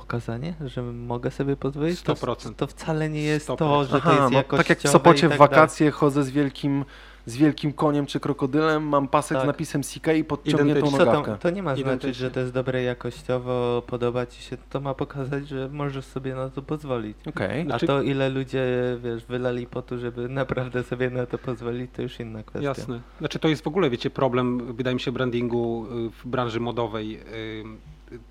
pokazanie, 0.00 0.54
że 0.66 0.82
mogę 0.82 1.30
sobie 1.30 1.56
pozwolić, 1.56 2.02
to, 2.02 2.14
100%. 2.14 2.54
to 2.54 2.66
wcale 2.66 3.08
nie 3.10 3.22
jest 3.22 3.48
100%. 3.48 3.56
to, 3.56 3.84
że 3.84 3.90
to 3.90 3.96
Aha, 3.96 4.10
jest 4.10 4.32
no, 4.32 4.38
jakościowe 4.38 4.62
tak 4.64 4.68
jak 4.70 4.78
w 4.78 4.88
Sopocie 4.88 5.26
i 5.26 5.28
w 5.28 5.30
tak 5.30 5.38
dalej. 5.38 5.50
wakacje 5.50 5.90
chodzę 5.90 6.24
z 6.24 6.30
wielkim, 6.30 6.84
z 7.26 7.36
wielkim 7.36 7.72
koniem 7.72 8.06
czy 8.06 8.20
krokodylem, 8.20 8.88
mam 8.88 9.08
pasek 9.08 9.38
z 9.38 9.40
Tak. 9.40 9.46
napisem 9.46 9.82
CK 9.82 10.06
i 10.16 10.24
podciągniętą. 10.24 10.90
Co 10.90 10.98
to, 10.98 11.04
nogawkę. 11.04 11.36
to 11.40 11.50
nie 11.50 11.62
ma 11.62 11.76
znaczyć, 11.76 12.16
że 12.16 12.30
to 12.30 12.40
jest 12.40 12.52
dobre 12.52 12.82
jakościowo, 12.82 13.82
podoba 13.86 14.26
ci 14.26 14.42
się, 14.42 14.56
to 14.70 14.80
ma 14.80 14.94
pokazać, 14.94 15.48
że 15.48 15.68
możesz 15.72 16.04
sobie 16.04 16.34
na 16.34 16.50
to 16.50 16.62
pozwolić. 16.62 17.16
Okej. 17.26 17.60
A 17.62 17.64
Znaczy- 17.64 17.86
to 17.86 18.02
ile 18.02 18.28
ludzie, 18.28 18.66
wiesz, 19.02 19.24
wylali 19.24 19.66
po 19.66 19.82
to, 19.82 19.98
żeby 19.98 20.28
naprawdę 20.28 20.82
sobie 20.82 21.10
na 21.10 21.26
to 21.26 21.38
pozwolić, 21.38 21.90
to 21.96 22.02
już 22.02 22.20
inna 22.20 22.42
kwestia. 22.42 22.68
Jasne. 22.68 23.00
Znaczy 23.18 23.38
to 23.38 23.48
jest 23.48 23.64
w 23.64 23.66
ogóle, 23.66 23.90
wiecie, 23.90 24.10
problem, 24.10 24.72
wydaje 24.74 24.94
mi 24.94 25.00
się, 25.00 25.12
brandingu 25.12 25.86
y, 26.06 26.10
w 26.10 26.26
branży 26.28 26.60
modowej. 26.60 27.20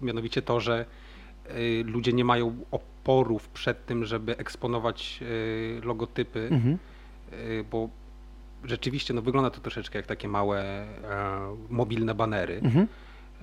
Mianowicie 0.01 0.41
to, 0.41 0.59
że 0.59 0.85
ludzie 1.85 2.13
nie 2.13 2.25
mają 2.25 2.57
oporów 2.71 3.49
przed 3.49 3.85
tym, 3.85 4.05
żeby 4.05 4.37
eksponować 4.37 5.19
y, 5.21 5.81
logotypy, 5.83 6.47
Mhm. 6.51 6.77
y, 7.33 7.65
bo 7.71 7.89
rzeczywiście 8.63 9.13
no, 9.13 9.21
wygląda 9.21 9.49
to 9.49 9.59
troszeczkę 9.61 9.99
jak 9.99 10.05
takie 10.05 10.27
małe 10.27 10.61
e, 10.63 10.85
mobilne 11.69 12.15
banery. 12.15 12.59
Mhm. 12.63 12.87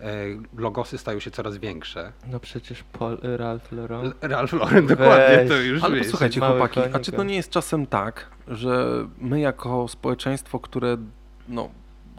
E, 0.00 0.12
logosy 0.56 0.98
stają 0.98 1.20
się 1.20 1.30
coraz 1.30 1.56
większe. 1.56 2.12
No 2.26 2.40
przecież 2.40 2.84
Paul, 2.98 3.18
Ralph 3.22 3.72
Lauren. 3.72 4.12
Ralph 4.22 4.52
Lauren 4.52 4.86
dokładnie, 4.86 5.36
Weź. 5.36 5.48
to 5.48 5.56
już 5.56 5.84
Ale 5.84 5.94
wiesz. 5.96 6.04
posłuchajcie 6.06 6.40
chłopaki, 6.40 6.80
a 6.80 6.82
konik, 6.88 7.00
czy 7.02 7.12
to 7.12 7.20
a- 7.20 7.24
nie 7.24 7.34
jest 7.34 7.50
czasem 7.50 7.86
tak, 7.86 8.30
że 8.48 8.86
my 9.18 9.40
jako 9.40 9.88
społeczeństwo, 9.88 10.60
które 10.60 10.96
no, 11.48 11.68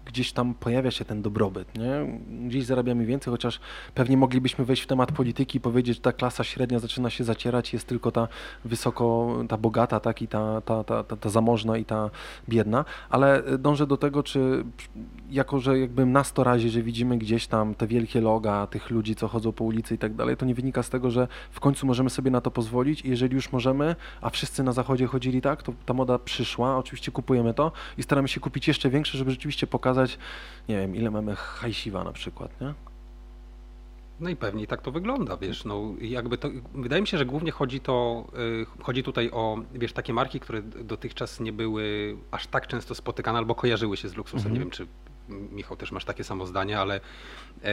gdzieś 0.05 0.31
tam 0.31 0.53
pojawia 0.53 0.91
się 0.91 1.05
ten 1.05 1.21
dobrobyt, 1.21 1.77
nie? 1.77 2.19
Gdzieś 2.47 2.65
zarabiamy 2.65 3.05
więcej, 3.05 3.31
chociaż 3.31 3.59
pewnie 3.93 4.17
moglibyśmy 4.17 4.65
wejść 4.65 4.83
w 4.83 4.87
temat 4.87 5.11
polityki 5.11 5.57
i 5.57 5.61
powiedzieć, 5.61 5.95
że 5.95 6.01
ta 6.01 6.13
klasa 6.13 6.43
średnia 6.43 6.79
zaczyna 6.79 7.09
się 7.09 7.23
zacierać, 7.23 7.73
jest 7.73 7.87
tylko 7.87 8.11
ta 8.11 8.27
wysoko, 8.65 9.35
ta 9.49 9.57
bogata, 9.57 9.99
tak, 9.99 10.21
i 10.21 10.27
ta, 10.27 10.61
ta, 10.61 10.83
ta, 10.83 11.03
ta, 11.03 11.15
ta 11.15 11.29
zamożna 11.29 11.77
i 11.77 11.85
ta 11.85 12.09
biedna, 12.49 12.85
ale 13.09 13.43
dążę 13.57 13.87
do 13.87 13.97
tego, 13.97 14.23
czy 14.23 14.63
jako, 15.29 15.59
że 15.59 15.79
jakby 15.79 16.05
nas 16.05 16.33
to 16.33 16.43
razi, 16.43 16.69
że 16.69 16.81
widzimy 16.81 17.17
gdzieś 17.17 17.47
tam 17.47 17.75
te 17.75 17.87
wielkie 17.87 18.21
loga 18.21 18.67
tych 18.67 18.89
ludzi, 18.89 19.15
co 19.15 19.27
chodzą 19.27 19.51
po 19.51 19.63
ulicy 19.63 19.95
i 19.95 19.97
tak 19.97 20.13
dalej, 20.13 20.37
to 20.37 20.45
nie 20.45 20.55
wynika 20.55 20.83
z 20.83 20.89
tego, 20.89 21.11
że 21.11 21.27
w 21.51 21.59
końcu 21.59 21.87
możemy 21.87 22.09
sobie 22.09 22.31
na 22.31 22.41
to 22.41 22.51
pozwolić 22.51 23.01
i 23.01 23.09
jeżeli 23.09 23.35
już 23.35 23.51
możemy, 23.51 23.95
a 24.21 24.29
wszyscy 24.29 24.63
na 24.63 24.71
zachodzie 24.71 25.07
chodzili 25.07 25.41
tak, 25.41 25.63
to 25.63 25.73
ta 25.85 25.93
moda 25.93 26.19
przyszła, 26.19 26.77
oczywiście 26.77 27.11
kupujemy 27.11 27.53
to 27.53 27.71
i 27.97 28.03
staramy 28.03 28.27
się 28.27 28.39
kupić 28.39 28.67
jeszcze 28.67 28.89
większe, 28.89 29.17
żeby 29.17 29.31
rzeczywiście 29.31 29.67
pokazać, 29.67 29.94
nie 30.69 30.77
wiem, 30.77 30.95
ile 30.95 31.11
mamy 31.11 31.35
hajsiwa 31.35 32.03
na 32.03 32.11
przykład, 32.11 32.61
nie? 32.61 32.73
No 34.19 34.29
i 34.29 34.35
pewnie 34.35 34.67
tak 34.67 34.81
to 34.81 34.91
wygląda, 34.91 35.37
wiesz, 35.37 35.65
no 35.65 35.81
jakby 36.01 36.37
to, 36.37 36.49
wydaje 36.73 37.01
mi 37.01 37.07
się, 37.07 37.17
że 37.17 37.25
głównie 37.25 37.51
chodzi 37.51 37.79
to, 37.79 38.25
y, 38.79 38.83
chodzi 38.83 39.03
tutaj 39.03 39.29
o, 39.33 39.57
wiesz, 39.73 39.93
takie 39.93 40.13
marki, 40.13 40.39
które 40.39 40.61
dotychczas 40.61 41.39
nie 41.39 41.53
były 41.53 42.15
aż 42.31 42.47
tak 42.47 42.67
często 42.67 42.95
spotykane 42.95 43.37
albo 43.37 43.55
kojarzyły 43.55 43.97
się 43.97 44.09
z 44.09 44.15
luksusem, 44.15 44.37
Mhm. 44.51 44.53
nie 44.53 44.59
wiem, 44.59 44.69
czy 44.69 44.87
Michał 45.29 45.77
też 45.77 45.91
masz 45.91 46.05
takie 46.05 46.23
samo 46.23 46.45
zdanie, 46.45 46.79
ale 46.79 46.95
e, 46.95 47.69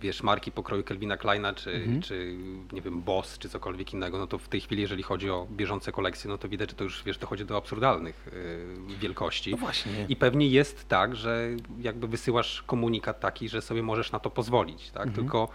wiesz, 0.00 0.22
marki 0.22 0.52
pokroju 0.52 0.82
Kelvina 0.84 1.16
Kleina, 1.16 1.54
czy, 1.54 1.70
Mhm. 1.72 2.02
czy 2.02 2.36
nie 2.72 2.80
wiem, 2.82 3.02
Boss, 3.02 3.38
czy 3.38 3.48
cokolwiek 3.48 3.92
innego, 3.94 4.18
no 4.18 4.26
to 4.26 4.38
w 4.38 4.48
tej 4.48 4.60
chwili, 4.60 4.82
jeżeli 4.82 5.02
chodzi 5.02 5.30
o 5.30 5.46
bieżące 5.50 5.92
kolekcje, 5.92 6.30
no 6.30 6.38
to 6.38 6.48
widać, 6.48 6.70
że 6.70 6.76
to 6.76 6.84
już, 6.84 7.04
wiesz, 7.04 7.18
dochodzi 7.18 7.44
do 7.44 7.56
absurdalnych 7.56 8.28
y, 8.28 8.98
wielkości. 9.00 9.50
No 9.50 9.56
właśnie. 9.56 10.06
I 10.08 10.16
pewnie 10.16 10.48
jest 10.48 10.88
tak, 10.88 11.16
że 11.16 11.48
jakby 11.80 12.08
wysyłasz 12.08 12.62
komunikat 12.62 13.20
taki, 13.20 13.48
że 13.48 13.62
sobie 13.62 13.82
możesz 13.82 14.12
na 14.12 14.18
to 14.18 14.30
pozwolić, 14.30 14.90
tak? 14.90 15.06
Mhm. 15.06 15.14
Tylko 15.14 15.48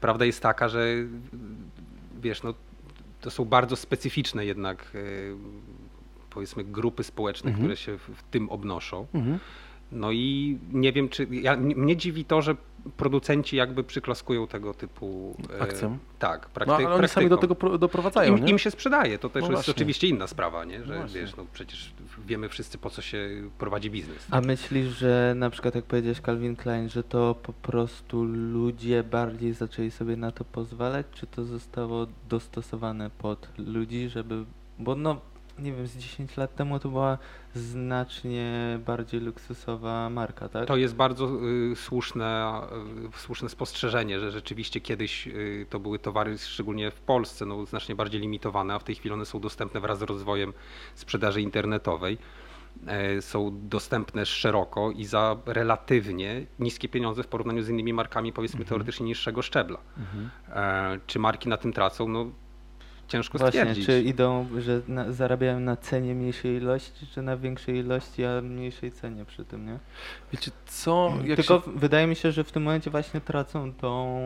prawda 0.00 0.24
jest 0.24 0.42
taka, 0.42 0.68
że 0.68 0.86
wiesz, 2.20 2.42
no 2.42 2.54
to 3.20 3.30
są 3.30 3.44
bardzo 3.44 3.76
specyficzne 3.76 4.46
jednak 4.46 4.92
e, 4.94 4.98
powiedzmy 6.30 6.64
grupy 6.64 7.04
społeczne, 7.04 7.50
Mhm. 7.50 7.66
które 7.66 7.76
się 7.76 7.98
w, 7.98 8.02
w 8.16 8.22
tym 8.22 8.50
obnoszą. 8.50 9.06
Mhm. 9.14 9.38
No 9.92 10.12
i 10.12 10.58
nie 10.72 10.92
wiem, 10.92 11.08
czy. 11.08 11.26
Ja, 11.30 11.56
mnie 11.56 11.96
dziwi 11.96 12.24
to, 12.24 12.42
że 12.42 12.56
producenci 12.96 13.56
jakby 13.56 13.84
przyklaskują 13.84 14.46
tego 14.46 14.74
typu. 14.74 15.36
e, 15.58 15.62
Akcjom. 15.62 15.98
Tak, 16.18 16.48
prakty, 16.48 16.70
No, 16.82 16.88
ale 16.88 16.94
oni 16.96 17.08
sami 17.08 17.28
do 17.28 17.36
tego 17.36 17.54
pro- 17.54 17.78
doprowadzają, 17.78 18.36
im, 18.36 18.44
nie? 18.44 18.50
im 18.50 18.58
się 18.58 18.70
sprzedaje, 18.70 19.18
to 19.18 19.28
też 19.28 19.42
No 19.42 19.50
jest 19.50 19.68
oczywiście 19.68 20.08
inna 20.08 20.26
sprawa, 20.26 20.64
nie? 20.64 20.84
Że 20.84 20.98
No 20.98 21.08
wiesz, 21.08 21.36
no 21.36 21.46
przecież 21.52 21.92
wiemy 22.26 22.48
wszyscy 22.48 22.78
po 22.78 22.90
co 22.90 23.02
się 23.02 23.28
prowadzi 23.58 23.90
biznes. 23.90 24.26
A 24.30 24.40
myślisz, 24.40 24.88
że 24.98 25.32
na 25.36 25.50
przykład 25.50 25.74
jak 25.74 25.84
powiedziałeś 25.84 26.20
Calvin 26.20 26.56
Klein, 26.56 26.88
że 26.88 27.02
to 27.02 27.34
po 27.42 27.52
prostu 27.52 28.24
ludzie 28.24 29.02
bardziej 29.04 29.52
zaczęli 29.52 29.90
sobie 29.90 30.16
na 30.16 30.32
to 30.32 30.44
pozwalać, 30.44 31.06
czy 31.12 31.26
to 31.26 31.44
zostało 31.44 32.06
dostosowane 32.28 33.10
pod 33.10 33.48
ludzi, 33.58 34.08
żeby... 34.08 34.44
Bo 34.78 34.94
no, 34.94 35.20
nie 35.60 35.72
wiem, 35.72 35.86
z 35.86 35.96
10 35.96 36.36
lat 36.36 36.54
temu 36.54 36.78
to 36.78 36.88
była 36.88 37.18
znacznie 37.54 38.78
bardziej 38.86 39.20
luksusowa 39.20 40.10
marka, 40.10 40.48
tak? 40.48 40.66
To 40.68 40.76
jest 40.76 40.94
bardzo 40.94 41.30
y, 41.72 41.76
słuszne, 41.76 42.60
y, 43.14 43.18
słuszne 43.18 43.48
spostrzeżenie, 43.48 44.20
że 44.20 44.30
rzeczywiście 44.30 44.80
kiedyś 44.80 45.26
y, 45.26 45.66
to 45.70 45.80
były 45.80 45.98
towary, 45.98 46.38
szczególnie 46.38 46.90
w 46.90 47.00
Polsce, 47.00 47.46
no, 47.46 47.66
znacznie 47.66 47.94
bardziej 47.94 48.20
limitowane, 48.20 48.74
a 48.74 48.78
w 48.78 48.84
tej 48.84 48.94
chwili 48.94 49.12
one 49.14 49.26
są 49.26 49.40
dostępne 49.40 49.80
wraz 49.80 49.98
z 49.98 50.02
rozwojem 50.02 50.52
sprzedaży 50.94 51.42
internetowej. 51.42 52.18
E, 52.86 53.22
Są 53.22 53.50
dostępne 53.68 54.26
szeroko 54.26 54.90
i 54.90 55.04
za 55.04 55.36
relatywnie 55.46 56.46
niskie 56.58 56.88
pieniądze 56.88 57.22
w 57.22 57.26
porównaniu 57.26 57.62
z 57.62 57.68
innymi 57.68 57.92
markami, 57.92 58.32
powiedzmy 58.32 58.64
teoretycznie 58.64 59.06
niższego 59.06 59.42
szczebla. 59.42 59.78
Mhm. 59.98 60.30
E, 60.48 61.00
Czy 61.06 61.18
marki 61.18 61.48
na 61.48 61.56
tym 61.56 61.72
tracą? 61.72 62.08
No, 62.08 62.26
ciężko 63.10 63.38
Właśnie, 63.38 63.60
stwierdzić. 63.60 63.86
czy 63.86 64.02
idą, 64.02 64.46
że 64.58 64.80
na, 64.88 65.12
zarabiają 65.12 65.60
na 65.60 65.76
cenie 65.76 66.14
mniejszej 66.14 66.56
ilości, 66.56 67.06
czy 67.14 67.22
na 67.22 67.36
większej 67.36 67.76
ilości, 67.76 68.24
a 68.24 68.40
mniejszej 68.42 68.92
cenie 68.92 69.24
przy 69.24 69.44
tym, 69.44 69.66
nie? 69.66 69.78
Wiecie 70.32 70.50
co, 70.66 71.12
Tylko 71.36 71.62
się... 71.66 71.72
wydaje 71.76 72.06
mi 72.06 72.16
się, 72.16 72.32
że 72.32 72.44
w 72.44 72.52
tym 72.52 72.62
momencie 72.62 72.90
właśnie 72.90 73.20
tracą 73.20 73.72
tą, 73.72 74.20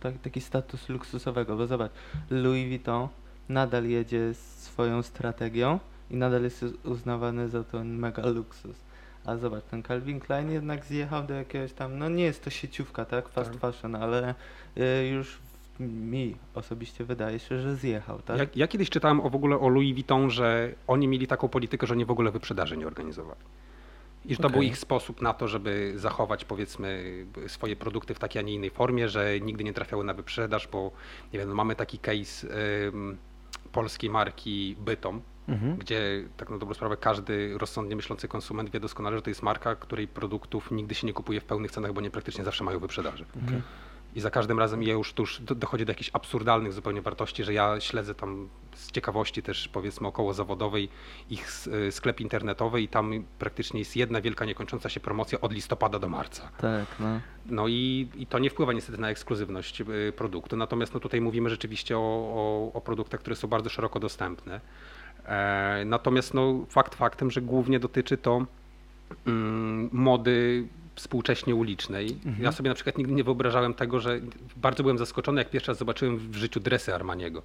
tak, 0.00 0.14
taki 0.22 0.40
status 0.40 0.88
luksusowego, 0.88 1.56
bo 1.56 1.66
zobacz, 1.66 1.92
Louis 2.30 2.68
Vuitton 2.68 3.08
nadal 3.48 3.84
jedzie 3.84 4.34
swoją 4.34 5.02
strategią 5.02 5.78
i 6.10 6.16
nadal 6.16 6.42
jest 6.42 6.64
uznawany 6.84 7.48
za 7.48 7.64
ten 7.64 7.98
mega 7.98 8.26
luksus. 8.26 8.76
A 9.24 9.36
zobacz, 9.36 9.64
ten 9.64 9.82
Calvin 9.82 10.20
Klein 10.20 10.50
jednak 10.50 10.84
zjechał 10.84 11.22
do 11.24 11.34
jakiegoś 11.34 11.72
tam, 11.72 11.98
no 11.98 12.08
nie 12.08 12.24
jest 12.24 12.44
to 12.44 12.50
sieciówka, 12.50 13.04
tak, 13.04 13.28
fast 13.28 13.50
Tak. 13.50 13.60
fashion, 13.60 13.94
ale 13.94 14.34
y, 14.78 15.08
już 15.08 15.38
mi 15.80 16.36
osobiście 16.54 17.04
wydaje 17.04 17.38
się, 17.38 17.58
że 17.60 17.76
zjechał, 17.76 18.22
tak? 18.22 18.38
Ja, 18.38 18.46
ja 18.54 18.68
kiedyś 18.68 18.90
czytałem 18.90 19.20
o, 19.20 19.30
w 19.30 19.34
ogóle 19.34 19.58
o 19.58 19.68
Louis 19.68 19.94
Vuitton, 19.94 20.30
że 20.30 20.74
oni 20.86 21.08
mieli 21.08 21.26
taką 21.26 21.48
politykę, 21.48 21.86
że 21.86 21.94
oni 21.94 22.04
w 22.04 22.10
ogóle 22.10 22.30
wyprzedaży 22.30 22.76
nie 22.76 22.86
organizowali. 22.86 23.40
I 24.24 24.34
że 24.34 24.42
to 24.42 24.50
był 24.50 24.58
Okej. 24.58 24.68
ich 24.68 24.78
sposób 24.78 25.22
na 25.22 25.34
to, 25.34 25.48
żeby 25.48 25.92
zachować 25.96 26.44
powiedzmy 26.44 27.04
swoje 27.46 27.76
produkty 27.76 28.14
w 28.14 28.18
takiej, 28.18 28.40
a 28.40 28.42
nie 28.42 28.54
innej 28.54 28.70
formie, 28.70 29.08
że 29.08 29.40
nigdy 29.40 29.64
nie 29.64 29.72
trafiały 29.72 30.04
na 30.04 30.14
wyprzedaż, 30.14 30.68
bo 30.68 30.90
nie 31.32 31.38
wiem, 31.38 31.48
no 31.48 31.54
mamy 31.54 31.76
taki 31.76 31.98
case 31.98 32.46
ym, 32.88 33.18
polskiej 33.72 34.10
marki 34.10 34.76
Bytom, 34.80 35.22
Mhm. 35.48 35.76
gdzie 35.76 36.24
tak 36.36 36.50
na 36.50 36.58
dobrą 36.58 36.74
sprawę 36.74 36.96
każdy 36.96 37.58
rozsądnie 37.58 37.96
myślący 37.96 38.28
konsument 38.28 38.70
wie 38.70 38.80
doskonale, 38.80 39.16
że 39.16 39.22
to 39.22 39.30
jest 39.30 39.42
marka, 39.42 39.74
której 39.74 40.08
produktów 40.08 40.70
nigdy 40.70 40.94
się 40.94 41.06
nie 41.06 41.12
kupuje 41.12 41.40
w 41.40 41.44
pełnych 41.44 41.70
cenach, 41.70 41.92
bo 41.92 42.00
nie 42.00 42.10
praktycznie 42.10 42.44
zawsze 42.44 42.64
mają 42.64 42.78
wyprzedaży. 42.78 43.24
I 44.14 44.20
za 44.20 44.30
każdym 44.30 44.58
razem 44.58 44.82
ja 44.82 44.92
już, 44.92 45.14
do- 45.40 45.54
dochodzi 45.54 45.84
do 45.84 45.90
jakichś 45.90 46.10
absurdalnych 46.12 46.72
zupełnie 46.72 47.02
wartości, 47.02 47.44
że 47.44 47.54
ja 47.54 47.80
śledzę 47.80 48.14
tam 48.14 48.48
z 48.74 48.92
ciekawości 48.92 49.42
też 49.42 49.68
powiedzmy 49.68 50.08
około 50.08 50.34
zawodowej 50.34 50.88
ich 51.30 51.50
y, 51.88 51.92
sklep 51.92 52.20
internetowy 52.20 52.82
i 52.82 52.88
tam 52.88 53.24
praktycznie 53.38 53.80
jest 53.80 53.96
jedna 53.96 54.20
wielka 54.20 54.44
niekończąca 54.44 54.88
się 54.88 55.00
promocja 55.00 55.40
od 55.40 55.52
listopada 55.52 55.98
do 55.98 56.08
marca. 56.08 56.50
Tak, 56.58 56.86
no. 57.00 57.20
No 57.46 57.68
i, 57.68 58.08
i 58.14 58.26
to 58.26 58.38
nie 58.38 58.50
wpływa 58.50 58.72
niestety 58.72 58.98
na 58.98 59.10
ekskluzywność 59.10 59.80
y, 59.80 60.12
produktu, 60.16 60.56
natomiast 60.56 60.94
no 60.94 61.00
tutaj 61.00 61.20
mówimy 61.20 61.50
rzeczywiście 61.50 61.98
o, 61.98 62.00
o, 62.00 62.72
o 62.74 62.80
produktach, 62.80 63.20
które 63.20 63.36
są 63.36 63.48
bardzo 63.48 63.70
szeroko 63.70 64.00
dostępne. 64.00 64.60
E, 65.24 65.82
natomiast 65.86 66.34
no, 66.34 66.66
fakt 66.68 66.94
faktem, 66.94 67.30
że 67.30 67.40
głównie 67.40 67.80
dotyczy 67.80 68.16
to 68.16 68.46
mm, 69.26 69.88
mody 69.92 70.68
współcześnie 70.94 71.54
ulicznej. 71.54 72.10
Mhm. 72.26 72.44
Ja 72.44 72.52
sobie 72.52 72.68
na 72.68 72.74
przykład 72.74 72.98
nigdy 72.98 73.12
nie 73.12 73.24
wyobrażałem 73.24 73.74
tego, 73.74 74.00
że 74.00 74.20
bardzo 74.56 74.82
byłem 74.82 74.98
zaskoczony, 74.98 75.40
jak 75.40 75.50
pierwszy 75.50 75.70
raz 75.70 75.78
zobaczyłem 75.78 76.18
w 76.18 76.36
życiu 76.36 76.60
dresy 76.60 76.94
Armaniego. 76.94 77.42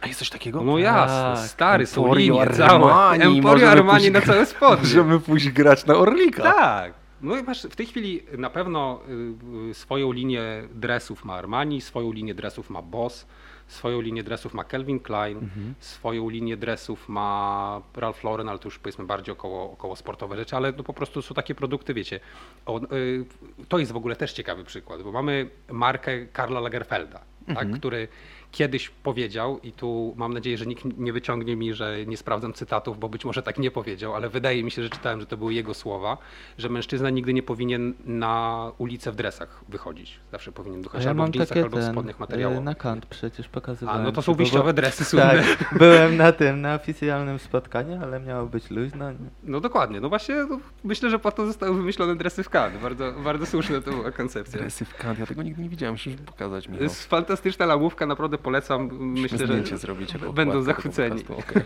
A 0.00 0.06
jest 0.06 0.18
coś 0.18 0.30
takiego? 0.30 0.62
No 0.62 0.78
jasne, 0.78 1.34
tak. 1.42 1.50
stary, 1.50 1.86
są 1.86 2.02
Emporio 2.02 2.34
linie 2.34 2.56
całe. 2.56 2.94
Armani, 2.94 3.22
Emporio 3.22 3.42
możemy 3.42 3.70
Armani 3.70 4.10
na 4.10 4.20
całe 4.20 4.46
spodnie. 4.46 4.82
Możemy 4.82 5.20
pójść 5.20 5.48
grać 5.48 5.86
na 5.86 5.94
Orlika. 5.94 6.42
Tak. 6.42 6.94
No 7.22 7.36
i 7.36 7.42
masz 7.42 7.62
w 7.62 7.76
tej 7.76 7.86
chwili 7.86 8.22
na 8.38 8.50
pewno 8.50 9.00
y, 9.08 9.70
y, 9.70 9.74
swoją 9.74 10.12
linię 10.12 10.42
dresów 10.74 11.24
ma 11.24 11.34
Armani, 11.34 11.80
swoją 11.80 12.12
linię 12.12 12.34
dresów 12.34 12.70
ma 12.70 12.82
Boss, 12.82 13.26
swoją 13.74 14.00
linię 14.00 14.22
dresów 14.22 14.54
ma 14.54 14.64
Calvin 14.64 15.00
Klein, 15.00 15.38
Mhm. 15.38 15.74
swoją 15.80 16.28
linię 16.28 16.56
dresów 16.56 17.08
ma 17.08 17.82
Ralph 17.96 18.24
Lauren, 18.24 18.48
ale 18.48 18.58
to 18.58 18.64
już 18.68 18.78
powiedzmy 18.78 19.04
bardziej 19.04 19.32
około, 19.32 19.72
około 19.72 19.96
sportowe 19.96 20.36
rzeczy, 20.36 20.56
ale 20.56 20.72
no 20.76 20.82
po 20.84 20.94
prostu 20.94 21.22
są 21.22 21.34
takie 21.34 21.54
produkty, 21.54 21.94
wiecie. 21.94 22.20
O, 22.66 22.80
y, 22.92 23.24
to 23.68 23.78
jest 23.78 23.92
w 23.92 23.96
ogóle 23.96 24.16
też 24.16 24.32
ciekawy 24.32 24.64
przykład, 24.64 25.02
bo 25.02 25.12
mamy 25.12 25.50
markę 25.70 26.26
Karla 26.26 26.60
Lagerfelda, 26.60 27.18
tak, 27.46 27.56
Mhm. 27.58 27.72
który 27.78 28.08
kiedyś 28.54 28.88
powiedział, 28.88 29.60
i 29.62 29.72
tu 29.72 30.14
mam 30.16 30.32
nadzieję, 30.32 30.58
że 30.58 30.66
nikt 30.66 30.84
nie 30.84 31.12
wyciągnie 31.12 31.56
mi, 31.56 31.74
że 31.74 32.06
nie 32.06 32.16
sprawdzam 32.16 32.52
cytatów, 32.52 32.98
bo 32.98 33.08
być 33.08 33.24
może 33.24 33.42
tak 33.42 33.58
nie 33.58 33.70
powiedział, 33.70 34.14
ale 34.14 34.28
wydaje 34.28 34.64
mi 34.64 34.70
się, 34.70 34.82
że 34.82 34.90
czytałem, 34.90 35.20
że 35.20 35.26
to 35.26 35.36
były 35.36 35.54
jego 35.54 35.74
słowa, 35.74 36.18
że 36.58 36.68
mężczyzna 36.68 37.10
nigdy 37.10 37.34
nie 37.34 37.42
powinien 37.42 37.94
na 38.04 38.72
ulicę 38.78 39.12
w 39.12 39.16
dresach 39.16 39.64
wychodzić. 39.68 40.20
Zawsze 40.32 40.52
powinien 40.52 40.82
wychodzić 40.82 41.04
ja 41.04 41.10
albo 41.10 41.22
w 41.22 41.26
mam 41.26 41.34
jeansach, 41.34 41.48
takie 41.48 41.62
albo 41.62 41.76
w 41.78 41.84
spodniach 41.84 42.16
y, 42.16 42.20
materiału. 42.20 42.60
na 42.60 42.74
kant 42.74 43.06
przecież 43.06 43.48
pokazywałem. 43.48 44.00
A, 44.00 44.04
no 44.04 44.12
to 44.12 44.22
są 44.22 44.32
bo- 44.32 44.36
wyjściowe 44.36 44.72
dresy 44.74 45.04
słynne. 45.04 45.44
Tak, 45.58 45.78
byłem 45.78 46.16
na 46.16 46.32
tym, 46.32 46.60
na 46.60 46.74
oficjalnym 46.74 47.38
spotkaniu, 47.38 48.02
ale 48.02 48.20
miało 48.20 48.46
być 48.46 48.70
luźno. 48.70 49.04
No 49.44 49.60
dokładnie, 49.60 50.00
no 50.00 50.08
właśnie 50.08 50.34
no, 50.34 50.60
myślę, 50.84 51.10
że 51.10 51.18
po 51.18 51.32
to 51.32 51.46
zostały 51.46 51.74
wymyślone 51.74 52.16
dresy 52.16 52.42
w 52.42 52.50
Cannes. 52.50 52.82
Bardzo, 52.82 53.12
bardzo 53.12 53.46
słuszna 53.46 53.80
to 53.80 53.90
była 53.90 54.12
koncepcja. 54.12 54.60
Dresy 54.60 54.84
w 54.84 54.94
kant, 54.94 55.18
ja 55.18 55.26
tego 55.26 55.42
nigdy 55.42 55.62
nie 55.62 55.68
widziałem, 55.68 55.94
musisz 55.94 56.16
pokazać 56.16 56.68
mi. 56.68 56.76
To 56.76 56.82
jest 56.82 57.06
fantastyczna 57.06 57.66
lamówka, 57.66 58.06
naprawdę 58.06 58.38
polecam. 58.44 58.88
Myślę, 59.00 59.46
że 59.46 59.78
zrobić. 59.78 60.12
będą 60.34 60.62
zachwyceni. 60.62 61.22
okej, 61.24 61.62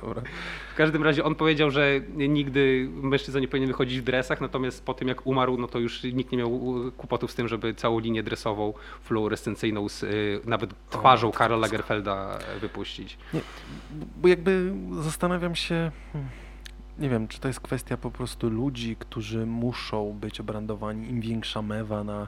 dobra. 0.00 0.22
W 0.72 0.74
każdym 0.74 1.02
razie 1.02 1.24
on 1.24 1.34
powiedział, 1.34 1.70
że 1.70 2.00
nigdy 2.14 2.88
mężczyzna 3.02 3.40
nie 3.40 3.48
powinien 3.48 3.68
wychodzić 3.68 4.00
w 4.00 4.04
dresach, 4.04 4.40
natomiast 4.40 4.84
po 4.84 4.94
tym 4.94 5.08
jak 5.08 5.26
umarł, 5.26 5.58
no 5.58 5.66
to 5.68 5.78
już 5.78 6.02
nikt 6.02 6.32
nie 6.32 6.38
miał 6.38 6.60
kłopotów 6.96 7.30
z 7.30 7.34
tym, 7.34 7.48
żeby 7.48 7.74
całą 7.74 7.98
linię 7.98 8.22
dresową, 8.22 8.72
fluorescencyjną 9.02 9.88
z 9.88 10.02
y, 10.02 10.40
nawet 10.44 10.70
twarzą 10.90 11.32
Karla 11.32 11.56
Lagerfelda 11.56 12.38
wypuścić. 12.60 13.18
Bo 14.16 14.28
jakby 14.28 14.72
zastanawiam 15.00 15.54
się, 15.54 15.90
hmm, 16.12 16.30
nie 16.98 17.08
wiem, 17.08 17.28
czy 17.28 17.40
to 17.40 17.48
jest 17.48 17.60
kwestia 17.60 17.96
po 17.96 18.10
prostu 18.10 18.50
ludzi, 18.50 18.96
którzy 18.98 19.46
muszą 19.46 20.12
być 20.12 20.40
obrandowani, 20.40 21.08
im 21.10 21.20
większa 21.20 21.62
mewa 21.62 22.04
na, 22.04 22.26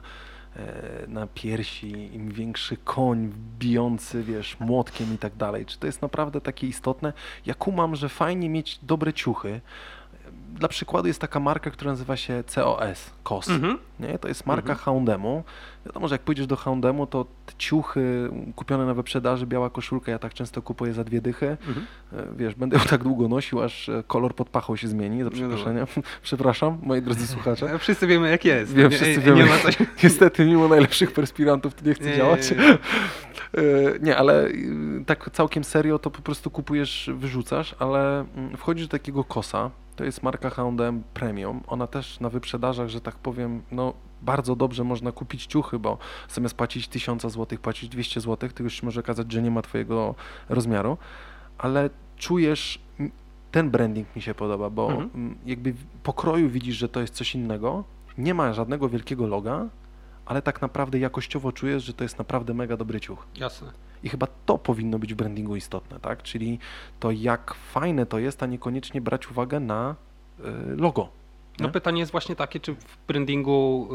na 1.07 1.27
piersi, 1.27 2.15
im 2.15 2.31
większy 2.31 2.77
koń 2.77 3.33
bijący, 3.59 4.23
wiesz, 4.23 4.59
młotkiem 4.59 5.13
i 5.13 5.17
tak 5.17 5.35
dalej. 5.35 5.65
Czy 5.65 5.79
to 5.79 5.85
jest 5.87 6.01
naprawdę 6.01 6.41
takie 6.41 6.67
istotne? 6.67 7.13
Ja 7.45 7.53
kumam, 7.53 7.95
że 7.95 8.09
fajnie 8.09 8.49
mieć 8.49 8.79
dobre 8.83 9.13
ciuchy. 9.13 9.61
Dla 10.55 10.67
przykładu 10.67 11.07
jest 11.07 11.21
taka 11.21 11.39
marka, 11.39 11.71
która 11.71 11.91
nazywa 11.91 12.17
się 12.17 12.43
COS, 12.55 13.09
COS. 13.23 13.49
Mhm. 13.49 13.77
Nie? 13.99 14.19
To 14.19 14.27
jest 14.27 14.45
marka 14.45 14.61
Mhm. 14.71 14.79
Houndemu. 14.79 15.43
Wiadomo, 15.85 16.07
że 16.07 16.15
jak 16.15 16.21
pójdziesz 16.21 16.47
do 16.47 16.55
Houndemu, 16.55 17.07
to 17.07 17.25
ciuchy 17.57 18.29
kupione 18.55 18.85
na 18.85 18.93
wyprzedaży, 18.93 19.45
biała 19.47 19.69
koszulka, 19.69 20.11
ja 20.11 20.19
tak 20.19 20.33
często 20.33 20.61
kupuję 20.61 20.93
za 20.93 21.03
dwie 21.03 21.21
dychy. 21.21 21.57
Mhm. 21.67 21.85
E, 22.13 22.35
Wiesz, 22.37 22.55
będę 22.55 22.77
ją 22.77 22.83
tak 22.83 23.03
długo 23.03 23.27
nosił, 23.27 23.61
aż 23.61 23.89
e, 23.89 24.03
kolor 24.07 24.35
pod 24.35 24.49
pachą 24.49 24.75
się 24.75 24.87
zmieni, 24.87 25.23
za 25.23 25.29
przeproszeniem. 25.29 25.85
Przepraszam, 26.23 26.77
moi 26.83 27.01
drodzy 27.01 27.27
słuchacze. 27.27 27.73
E, 27.73 27.79
Wszyscy 27.79 28.07
wiemy 28.07 28.29
jak 28.31 28.45
jest. 28.45 28.73
Wiem, 28.73 28.89
Nie- 28.91 28.97
wszyscy 28.97 29.21
wiemy. 29.21 29.37
Nie 29.43 29.45
ma 29.49 29.57
coś. 29.57 29.77
Niestety, 30.03 30.45
mimo 30.45 30.67
najlepszych 30.67 31.11
perspirantów, 31.11 31.73
to 31.75 31.85
nie 31.85 31.93
chcę 31.93 32.05
Nie, 32.09 32.17
działać. 32.17 32.51
nie, 32.51 32.57
E, 33.53 33.99
Nie, 34.01 34.17
ale 34.17 34.45
y, 34.47 35.03
tak 35.05 35.29
całkiem 35.33 35.63
serio 35.63 35.99
to 35.99 36.11
po 36.11 36.21
prostu 36.21 36.51
kupujesz, 36.51 37.09
wyrzucasz, 37.13 37.75
ale 37.79 38.19
mm, 38.19 38.57
wchodzisz 38.57 38.87
do 38.87 38.91
takiego 38.91 39.23
kosa, 39.23 39.69
to 39.99 40.03
jest 40.05 40.23
marka 40.23 40.49
H&M 40.49 41.03
Premium, 41.13 41.61
ona 41.67 41.87
też 41.87 42.19
na 42.19 42.29
wyprzedażach, 42.29 42.89
że 42.89 43.01
tak 43.01 43.15
powiem, 43.15 43.61
no 43.71 43.93
bardzo 44.21 44.55
dobrze 44.55 44.83
można 44.83 45.11
kupić 45.11 45.45
ciuchy, 45.45 45.79
bo 45.79 45.97
zamiast 46.29 46.55
płacić 46.55 46.87
1000 46.87 47.21
zł, 47.21 47.57
płacić 47.61 47.89
200 47.89 48.21
zł, 48.21 48.49
to 48.55 48.63
już 48.63 48.73
się 48.73 48.85
może 48.85 48.99
okazać, 48.99 49.31
że 49.31 49.41
nie 49.41 49.51
ma 49.51 49.61
twojego 49.61 50.15
rozmiaru, 50.49 50.97
ale 51.57 51.89
czujesz, 52.17 52.79
ten 53.51 53.69
branding 53.71 54.15
mi 54.15 54.21
się 54.21 54.33
podoba, 54.33 54.69
bo 54.69 54.89
Mhm. 54.91 55.09
mm, 55.15 55.37
jakby 55.45 55.73
w 55.73 55.85
pokroju 56.03 56.49
widzisz, 56.49 56.75
że 56.75 56.89
to 56.89 57.01
jest 57.01 57.13
coś 57.13 57.35
innego, 57.35 57.83
nie 58.17 58.33
ma 58.33 58.53
żadnego 58.53 58.89
wielkiego 58.89 59.27
loga, 59.27 59.67
ale 60.25 60.41
tak 60.41 60.61
naprawdę 60.61 60.99
jakościowo 60.99 61.51
czujesz, 61.51 61.83
że 61.83 61.93
to 61.93 62.03
jest 62.03 62.17
naprawdę 62.17 62.53
mega 62.53 62.77
dobry 62.77 62.99
ciuch. 63.01 63.27
Jasne. 63.35 63.71
I 64.03 64.09
chyba 64.09 64.27
to 64.45 64.57
powinno 64.57 64.99
być 64.99 65.13
w 65.13 65.17
brandingu 65.17 65.55
istotne, 65.55 65.99
tak? 65.99 66.23
Czyli 66.23 66.59
to 66.99 67.11
jak 67.11 67.53
fajne 67.53 68.05
to 68.05 68.19
jest, 68.19 68.43
a 68.43 68.45
niekoniecznie 68.45 69.01
brać 69.01 69.31
uwagę 69.31 69.59
na 69.59 69.95
y, 70.39 70.43
logo. 70.75 71.18
No 71.59 71.67
Nie? 71.67 71.71
pytanie 71.73 71.99
jest 71.99 72.11
właśnie 72.11 72.35
takie, 72.35 72.59
czy 72.59 72.73
w 72.73 72.97
brandingu 73.07 73.89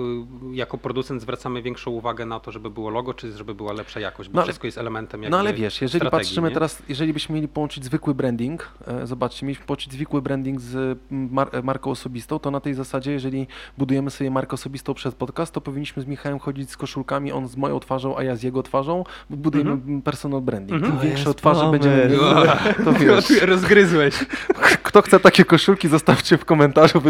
y, 0.53 0.57
jako 0.57 0.79
producent 0.79 1.23
zwracamy 1.23 1.63
większą 1.63 1.91
uwagę 1.91 2.27
na 2.27 2.41
to, 2.41 2.53
żeby 2.53 2.71
było 2.71 2.91
logo, 2.91 3.15
czy 3.15 3.33
żeby 3.33 3.55
była 3.55 3.73
lepsza 3.73 4.01
jakość, 4.01 4.29
bo 4.31 4.37
No 4.37 4.43
wszystko 4.43 4.67
jest 4.67 4.79
elementem 4.79 5.23
jakby 5.23 5.31
No 5.31 5.39
ale 5.39 5.55
wiesz, 5.55 5.83
jeżeli 5.83 6.11
patrzymy 6.11 6.49
nie? 6.49 6.55
teraz, 6.55 6.83
jeżeli 6.89 7.13
byśmy 7.13 7.35
mieli 7.35 7.49
połączyć 7.49 7.85
zwykły 7.85 8.15
branding, 8.15 8.69
e, 8.87 9.07
zobaczcie, 9.07 9.47
mieliśmy 9.47 9.67
połączyć 9.67 9.93
zwykły 9.93 10.23
branding 10.23 10.61
z 10.61 10.75
mm, 11.13 11.29
mar- 11.33 11.65
marką 11.65 11.91
osobistą, 11.91 12.39
to 12.39 12.51
na 12.51 12.61
tej 12.61 12.75
zasadzie, 12.75 13.13
jeżeli 13.13 13.47
budujemy 13.79 14.11
sobie 14.11 14.31
markę 14.31 14.55
osobistą 14.55 14.95
przez 14.95 15.15
podcast, 15.15 15.53
to 15.53 15.61
powinniśmy 15.61 16.03
z 16.03 16.07
Michałem 16.07 16.39
chodzić 16.39 16.71
z 16.71 16.77
koszulkami, 16.77 17.33
on 17.33 17.49
z 17.49 17.57
moją 17.57 17.81
twarzą, 17.81 18.17
a 18.17 18.23
ja 18.23 18.37
z 18.37 18.43
jego 18.43 18.63
twarzą, 18.63 19.05
bo 19.31 19.37
budujemy 19.37 19.71
Mhm. 19.71 20.03
personal 20.03 20.41
branding. 20.41 20.73
Mhm. 20.83 20.93
Im 20.93 20.99
To 21.01 21.05
większe 21.07 21.35
twarze 21.35 21.71
będziemy 21.71 21.97
mieli, 21.97 22.17
to 22.85 22.93
wiesz, 22.93 23.43
Rozgryzłeś. 23.43 24.15
kto 24.83 25.03
chce 25.03 25.21
takie 25.21 25.45
koszulki, 25.45 25.89
zostawcie 25.89 26.39
w 26.39 26.45
komentarzu, 26.45 27.01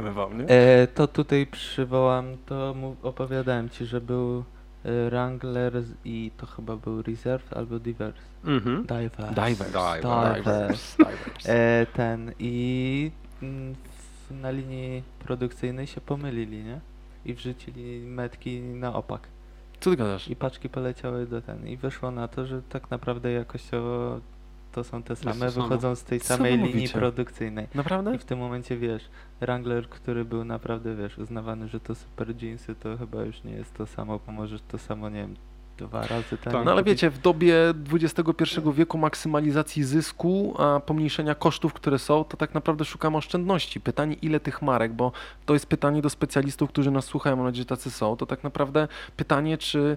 wydrukujemy 0.00 0.12
wam, 0.12 0.38
nie? 0.38 0.48
E, 0.48 0.86
to 0.86 1.08
tutaj 1.08 1.46
przywołam, 1.46 2.36
to 2.46 2.74
mu 2.74 2.96
opowiadałem 3.02 3.68
ci, 3.68 3.86
że 3.86 4.00
był 4.00 4.44
e, 4.84 5.10
Wrangler 5.10 5.72
i 6.04 6.30
to 6.36 6.46
chyba 6.46 6.76
był 6.76 7.02
Reserve 7.02 7.52
albo 7.52 7.78
Diverse. 7.78 8.20
Mhm. 8.44 8.82
Diverse. 8.82 9.34
Divers. 9.34 9.72
Divers. 9.72 10.02
Divers. 10.02 10.96
Divers. 10.96 10.96
E, 11.48 11.86
ten 11.94 12.32
i 12.38 13.10
mm, 13.42 13.74
w, 13.74 14.40
na 14.40 14.50
linii 14.50 15.02
produkcyjnej 15.18 15.86
się 15.86 16.00
pomylili, 16.00 16.64
nie? 16.64 16.80
I 17.24 17.34
wrzucili 17.34 18.00
metki 18.00 18.60
na 18.60 18.94
opak. 18.94 19.28
Co 19.80 19.90
ty 19.90 19.96
gadasz? 19.96 20.28
I 20.28 20.36
paczki 20.36 20.68
poleciały 20.68 21.26
do 21.26 21.42
ten. 21.42 21.66
I 21.66 21.76
wyszło 21.76 22.10
na 22.10 22.28
to, 22.28 22.46
że 22.46 22.62
tak 22.62 22.90
naprawdę 22.90 23.32
jakościowo 23.32 24.20
to 24.72 24.84
są 24.84 25.02
te 25.02 25.16
same, 25.16 25.50
samo. 25.50 25.68
wychodzą 25.68 25.94
z 25.94 26.04
tej 26.04 26.20
samej 26.20 26.52
linii 26.52 26.74
mówicie? 26.74 26.98
produkcyjnej. 26.98 27.66
Naprawdę? 27.74 28.14
I 28.14 28.18
w 28.18 28.24
tym 28.24 28.38
momencie 28.38 28.76
wiesz, 28.76 29.08
Wrangler, 29.40 29.88
który 29.88 30.24
był 30.24 30.44
naprawdę, 30.44 30.96
wiesz, 30.96 31.18
uznawany, 31.18 31.68
że 31.68 31.80
to 31.80 31.94
super 31.94 32.42
jeansy, 32.42 32.74
to 32.74 32.96
chyba 32.96 33.22
już 33.22 33.44
nie 33.44 33.52
jest 33.52 33.74
to 33.74 33.86
samo, 33.86 34.20
bo 34.26 34.32
możesz 34.32 34.60
to 34.68 34.78
samo, 34.78 35.08
nie 35.08 35.20
wiem, 35.20 35.34
dwa 35.86 36.06
razy 36.06 36.38
taniej 36.38 36.64
No 36.64 36.70
ale 36.70 36.84
wiecie, 36.84 37.10
w 37.10 37.18
dobie 37.18 37.54
XXI 37.92 38.60
wieku 38.74 38.98
maksymalizacji 38.98 39.84
zysku, 39.84 40.54
a 40.58 40.80
pomniejszenia 40.80 41.34
kosztów, 41.34 41.72
które 41.72 41.98
są, 41.98 42.24
to 42.24 42.36
tak 42.36 42.54
naprawdę 42.54 42.84
szukamy 42.84 43.16
oszczędności. 43.16 43.80
Pytanie, 43.80 44.14
ile 44.14 44.40
tych 44.40 44.62
marek, 44.62 44.92
bo 44.92 45.12
to 45.46 45.54
jest 45.54 45.66
pytanie 45.66 46.02
do 46.02 46.10
specjalistów, 46.10 46.70
którzy 46.70 46.90
nas 46.90 47.04
słuchają, 47.04 47.36
mam 47.36 47.46
nadzieję, 47.46 47.62
że 47.62 47.66
tacy 47.66 47.90
są, 47.90 48.16
to 48.16 48.26
tak 48.26 48.44
naprawdę 48.44 48.88
pytanie, 49.16 49.58
czy 49.58 49.96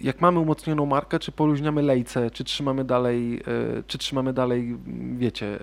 jak 0.00 0.20
mamy 0.20 0.38
umocnioną 0.38 0.86
markę, 0.86 1.18
czy 1.18 1.32
poluźniamy 1.32 1.82
lejce, 1.82 2.30
czy 2.30 2.44
trzymamy 2.44 2.84
dalej, 2.84 3.40
e, 3.78 3.82
czy 3.86 3.98
trzymamy 3.98 4.32
dalej, 4.32 4.76
wiecie, 5.16 5.58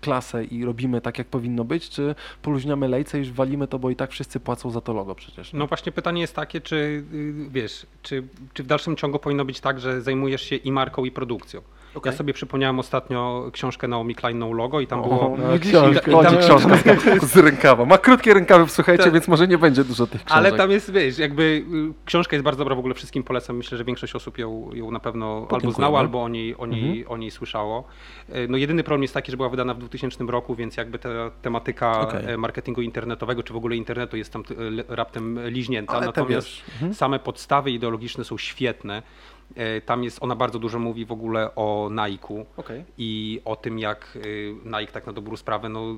klasę 0.00 0.44
i 0.44 0.64
robimy 0.64 1.00
tak, 1.00 1.18
jak 1.18 1.26
powinno 1.26 1.64
być, 1.64 1.88
czy 1.88 2.14
poluźniamy 2.42 2.88
lejce 2.88 3.18
i 3.18 3.20
już 3.20 3.32
walimy 3.32 3.68
to, 3.68 3.78
bo 3.78 3.90
i 3.90 3.96
tak 3.96 4.10
wszyscy 4.10 4.40
płacą 4.40 4.70
za 4.70 4.80
to 4.80 4.92
logo 4.92 5.14
przecież. 5.14 5.52
No 5.52 5.66
właśnie 5.66 5.92
pytanie 5.92 6.20
jest 6.20 6.34
takie, 6.34 6.60
czy 6.60 6.76
y, 6.76 7.04
wiesz, 7.50 7.86
czy, 8.02 8.22
czy 8.54 8.62
w 8.62 8.66
dalszym 8.66 8.96
ciągu 8.96 9.18
powinno 9.18 9.44
być 9.44 9.60
tak, 9.60 9.80
że 9.80 10.02
zajmujesz 10.02 10.42
się 10.42 10.56
i 10.56 10.72
marką, 10.72 11.04
i 11.04 11.10
produkcją. 11.10 11.62
Okej. 11.96 12.12
Ja 12.12 12.18
sobie 12.18 12.32
przypomniałem 12.32 12.78
ostatnio 12.78 13.50
książkę 13.52 13.88
Naomi 13.88 14.14
Klein 14.14 14.38
No 14.38 14.52
Logo 14.52 14.80
i 14.80 14.86
tam 14.86 15.00
O, 15.00 15.02
było... 15.02 15.36
no, 15.38 15.52
widzisz, 15.52 15.72
książka, 15.72 16.10
i 16.10 16.14
tam- 16.14 16.24
chodzi 16.24 16.36
książka 16.36 16.76
z, 17.26 17.36
rękawa. 17.36 17.84
Ma 17.84 17.98
krótkie 17.98 18.34
rękawy, 18.34 18.68
słuchajcie, 18.68 19.04
Tak. 19.04 19.12
więc 19.12 19.28
może 19.28 19.48
nie 19.48 19.58
będzie 19.58 19.84
dużo 19.84 20.06
tych 20.06 20.24
książek. 20.24 20.46
Ale 20.46 20.56
tam 20.58 20.70
jest, 20.70 20.92
wiesz, 20.92 21.18
jakby 21.18 21.42
y, 21.42 22.04
książka 22.04 22.36
jest 22.36 22.44
bardzo 22.44 22.58
dobra, 22.58 22.74
w 22.74 22.78
ogóle 22.78 22.94
wszystkim 22.94 23.22
polecam. 23.22 23.56
Myślę, 23.56 23.78
że 23.78 23.84
większość 23.84 24.14
osób 24.14 24.38
ją, 24.38 24.70
ją 24.74 24.90
na 24.90 25.00
pewno 25.00 25.26
albo 25.34 25.46
Podziękujemy. 25.46 25.74
znała, 25.74 25.98
albo 26.00 26.22
o 26.22 26.28
niej, 26.28 26.56
o, 26.56 26.66
niej, 26.66 26.88
Mhm. 26.98 27.12
o 27.12 27.16
niej 27.16 27.30
słyszało. 27.30 27.84
Y, 28.34 28.46
No 28.48 28.56
jedyny 28.56 28.82
problem 28.84 29.02
jest 29.02 29.14
taki, 29.14 29.30
że 29.30 29.36
była 29.36 29.48
wydana 29.48 29.74
w 29.74 29.78
2000 29.78 30.24
roku, 30.30 30.54
więc 30.54 30.76
jakby 30.76 30.98
ta 30.98 31.08
tematyka 31.42 32.00
Okej. 32.00 32.30
e, 32.30 32.36
marketingu 32.36 32.82
internetowego, 32.82 33.42
czy 33.42 33.52
w 33.52 33.56
ogóle 33.56 33.76
internetu 33.76 34.16
jest 34.16 34.32
tam 34.32 34.42
raptem 34.88 35.38
liźnięta. 35.48 35.92
Ale 35.92 36.06
Natomiast 36.06 36.48
mhm. 36.74 36.94
same 36.94 37.18
podstawy 37.18 37.70
ideologiczne 37.70 38.24
są 38.24 38.38
świetne. 38.38 39.02
E, 39.54 39.80
Tam 39.80 40.04
jest, 40.04 40.18
ona 40.22 40.36
bardzo 40.36 40.58
dużo 40.58 40.78
mówi 40.78 41.04
w 41.06 41.12
ogóle 41.12 41.54
o 41.54 41.88
Nike'u 41.92 42.44
Okej. 42.56 42.84
i 42.98 43.40
o 43.44 43.56
tym, 43.56 43.78
jak 43.78 44.16
y, 44.16 44.54
Nike 44.64 44.92
tak 44.92 45.06
na 45.06 45.12
dobrą 45.12 45.36
sprawę, 45.36 45.68
no, 45.68 45.96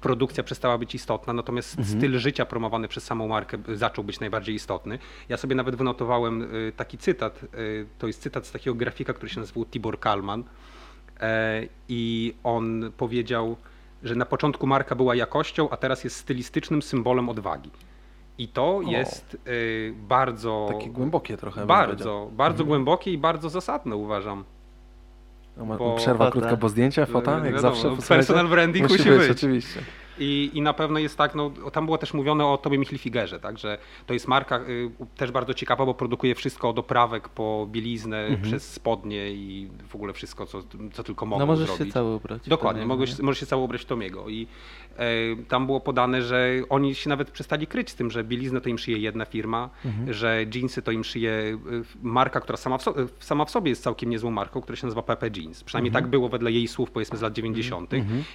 produkcja 0.00 0.42
przestała 0.44 0.78
być 0.78 0.94
istotna, 0.94 1.32
natomiast 1.32 1.78
Mhm. 1.78 1.98
styl 1.98 2.18
życia 2.18 2.46
promowany 2.46 2.88
przez 2.88 3.04
samą 3.04 3.28
markę 3.28 3.58
zaczął 3.74 4.04
być 4.04 4.20
najbardziej 4.20 4.54
istotny. 4.54 4.98
Ja 5.28 5.36
sobie 5.36 5.54
nawet 5.56 5.76
wynotowałem 5.76 6.42
y, 6.42 6.72
taki 6.76 6.98
cytat, 6.98 7.40
to 7.98 8.06
jest 8.06 8.22
cytat 8.22 8.46
z 8.46 8.52
takiego 8.52 8.74
grafika, 8.74 9.12
który 9.12 9.28
się 9.32 9.40
nazywał 9.40 9.64
Tibor 9.66 10.00
Kalman 10.00 10.44
E, 11.20 11.62
i 11.88 12.34
on 12.44 12.92
powiedział, 12.96 13.56
że 14.02 14.14
na 14.14 14.26
początku 14.26 14.66
marka 14.66 14.94
była 14.94 15.14
jakością, 15.14 15.70
a 15.70 15.76
teraz 15.76 16.04
jest 16.04 16.16
stylistycznym 16.16 16.82
symbolem 16.82 17.28
odwagi. 17.28 17.70
I 18.38 18.48
to 18.48 18.80
jest 18.86 19.36
y, 19.46 19.94
bardzo... 20.08 20.68
Takie 20.72 20.90
głębokie 20.90 21.36
trochę. 21.36 21.66
Bardzo, 21.66 22.28
bardzo 22.32 22.52
Mhm. 22.62 22.68
głębokie 22.68 23.12
i 23.12 23.18
bardzo 23.18 23.48
zasadne 23.50 23.96
uważam. 23.96 24.44
Ma- 25.56 25.76
bo- 25.76 25.96
Przerwa 25.96 26.18
Fota. 26.24 26.30
krótka, 26.30 26.56
bo 26.56 26.68
zdjęcia, 26.68 27.06
fota, 27.06 27.32
jak 27.32 27.42
Wiadomo, 27.44 27.60
zawsze. 27.60 27.88
no, 27.90 27.96
personal 28.08 28.48
branding 28.48 28.88
musi, 28.88 28.98
musi 28.98 29.10
być. 29.10 29.18
być. 29.28 29.30
Oczywiście. 29.30 29.80
I, 30.18 30.50
I 30.54 30.62
na 30.62 30.72
pewno 30.72 30.98
jest 30.98 31.18
tak, 31.18 31.34
no, 31.34 31.50
tam 31.72 31.84
było 31.84 31.98
też 31.98 32.14
mówione 32.14 32.46
o 32.46 32.58
Tobie 32.58 32.84
Hilfigerze, 32.84 33.40
tak, 33.40 33.58
że 33.58 33.78
to 34.06 34.14
jest 34.14 34.28
marka 34.28 34.60
y, 34.60 34.90
też 35.16 35.30
bardzo 35.30 35.54
ciekawa, 35.54 35.86
bo 35.86 35.94
produkuje 35.94 36.34
wszystko 36.34 36.68
od 36.68 36.78
oprawek 36.78 37.28
po 37.28 37.66
bieliznę, 37.70 38.28
przez 38.42 38.72
spodnie 38.72 39.32
i 39.32 39.68
w 39.88 39.94
ogóle 39.94 40.12
wszystko, 40.12 40.46
co, 40.46 40.62
co 40.92 41.02
tylko 41.02 41.26
mogą 41.26 41.40
No 41.40 41.46
możesz 41.46 41.66
zrobić. 41.66 41.86
się 41.86 41.92
cały 41.92 42.14
ubrać. 42.14 42.48
Dokładnie, 42.48 42.86
możesz, 42.86 43.18
możesz 43.18 43.40
się 43.40 43.46
cało 43.46 43.64
ubrać 43.64 43.82
w 43.82 43.84
Tomiego. 43.84 44.28
I 44.28 44.46
e, 44.96 45.06
tam 45.48 45.66
było 45.66 45.80
podane, 45.80 46.22
że 46.22 46.50
oni 46.68 46.94
się 46.94 47.08
nawet 47.10 47.30
przestali 47.30 47.66
kryć 47.66 47.90
z 47.90 47.94
tym, 47.94 48.10
że 48.10 48.24
bieliznę 48.24 48.60
to 48.60 48.68
im 48.68 48.78
szyje 48.78 48.98
jedna 48.98 49.24
firma, 49.24 49.70
że 50.10 50.44
jeansy 50.54 50.82
to 50.82 50.90
im 50.92 51.04
szyje 51.04 51.30
e, 51.30 51.58
marka, 52.02 52.40
która 52.40 52.56
sama 52.56 52.78
w, 52.78 52.82
so, 52.82 53.00
e, 53.00 53.06
sama 53.20 53.44
w 53.44 53.50
sobie 53.50 53.70
jest 53.70 53.82
całkiem 53.82 54.10
niezłą 54.10 54.30
marką, 54.30 54.60
która 54.60 54.76
się 54.76 54.86
nazywa 54.86 55.02
Pepe 55.02 55.30
Jeans. 55.36 55.64
Przynajmniej 55.64 55.92
tak 55.92 56.06
było 56.06 56.28
wedle 56.28 56.52
jej 56.52 56.68
słów, 56.68 56.90
powiedzmy 56.90 57.18
z 57.18 57.22
lat 57.22 57.32
90. 57.32 57.90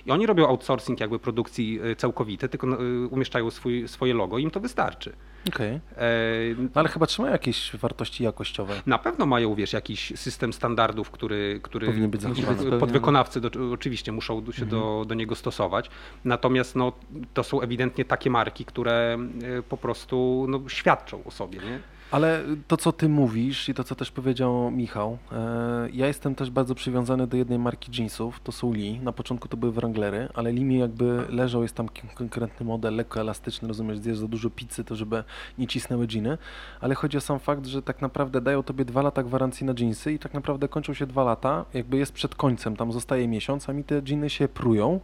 I 0.05 0.11
oni 0.11 0.25
robią 0.25 0.47
outsourcing 0.47 0.99
jakby 0.99 1.19
produkcji 1.19 1.66
e, 1.75 1.95
całkowity, 1.95 2.49
tylko 2.49 2.67
e, 2.67 3.07
umieszczają 3.07 3.51
swój, 3.51 3.87
swoje 3.87 4.13
logo 4.13 4.37
i 4.37 4.43
im 4.43 4.51
to 4.51 4.59
wystarczy. 4.59 5.13
Okej. 5.47 5.79
E, 5.97 6.09
No 6.57 6.69
ale 6.73 6.89
chyba 6.89 7.05
trzymają 7.05 7.33
jakieś 7.33 7.75
wartości 7.75 8.23
jakościowe. 8.23 8.81
na 8.85 8.97
pewno 8.97 9.25
mają, 9.25 9.55
wiesz, 9.55 9.73
jakiś 9.73 10.13
system 10.15 10.53
standardów, 10.53 11.11
który, 11.11 11.59
który 11.63 11.87
Powinien 11.87 12.09
być 12.11 12.21
zachowany. 12.21 12.79
Podwykonawcy 12.79 13.41
do, 13.41 13.49
oczywiście 13.73 14.11
muszą 14.11 14.51
się 14.51 14.65
do, 14.65 15.05
do 15.07 15.15
niego 15.15 15.35
stosować. 15.35 15.89
Natomiast 16.25 16.75
no, 16.75 16.91
to 17.33 17.43
są 17.43 17.61
ewidentnie 17.61 18.05
takie 18.05 18.29
marki, 18.29 18.65
które 18.65 19.17
e, 19.57 19.63
po 19.63 19.77
prostu 19.77 20.45
no, 20.49 20.69
świadczą 20.69 21.23
o 21.25 21.31
sobie. 21.31 21.59
Nie? 21.59 21.79
Ale 22.11 22.43
to, 22.67 22.77
co 22.77 22.91
ty 22.91 23.09
mówisz 23.09 23.69
i 23.69 23.73
to, 23.73 23.83
co 23.83 23.95
też 23.95 24.11
powiedział 24.11 24.71
Michał, 24.71 25.17
e, 25.31 25.89
ja 25.93 26.07
jestem 26.07 26.35
też 26.35 26.49
bardzo 26.49 26.75
przywiązany 26.75 27.27
do 27.27 27.37
jednej 27.37 27.59
marki 27.59 27.91
jeansów, 27.97 28.39
to 28.43 28.51
są 28.51 28.73
Lee. 28.73 28.99
Na 28.99 29.11
początku 29.11 29.47
to 29.47 29.57
były 29.57 29.71
Wranglery, 29.71 30.29
ale 30.33 30.51
Lee 30.51 30.63
mi 30.63 30.79
jakby 30.79 31.23
leżał, 31.29 31.61
jest 31.61 31.75
tam 31.75 31.89
konkretny 32.15 32.65
model, 32.65 32.95
lekko 32.95 33.19
elastyczny, 33.19 33.67
rozumiesz, 33.67 33.99
zjesz 33.99 34.17
za 34.17 34.27
dużo 34.27 34.49
pizzy, 34.49 34.83
to 34.83 34.95
żeby 34.95 35.23
nie 35.57 35.67
cisnęły 35.67 36.07
dżiny, 36.07 36.37
ale 36.81 36.95
chodzi 36.95 37.17
o 37.17 37.21
sam 37.21 37.39
fakt, 37.39 37.65
że 37.65 37.81
tak 37.81 38.01
naprawdę 38.01 38.41
dają 38.41 38.63
tobie 38.63 38.85
dwa 38.85 39.01
lata 39.01 39.23
gwarancji 39.23 39.65
na 39.65 39.73
jeansy 39.79 40.13
i 40.13 40.19
tak 40.19 40.33
naprawdę 40.33 40.67
kończą 40.67 40.93
się 40.93 41.07
dwa 41.07 41.23
lata, 41.23 41.65
jakby 41.73 41.97
jest 41.97 42.11
przed 42.11 42.35
końcem, 42.35 42.75
tam 42.75 42.91
zostaje 42.91 43.27
miesiąc, 43.27 43.69
a 43.69 43.73
mi 43.73 43.83
te 43.83 44.01
dżiny 44.01 44.29
się 44.29 44.47
prują, 44.47 44.99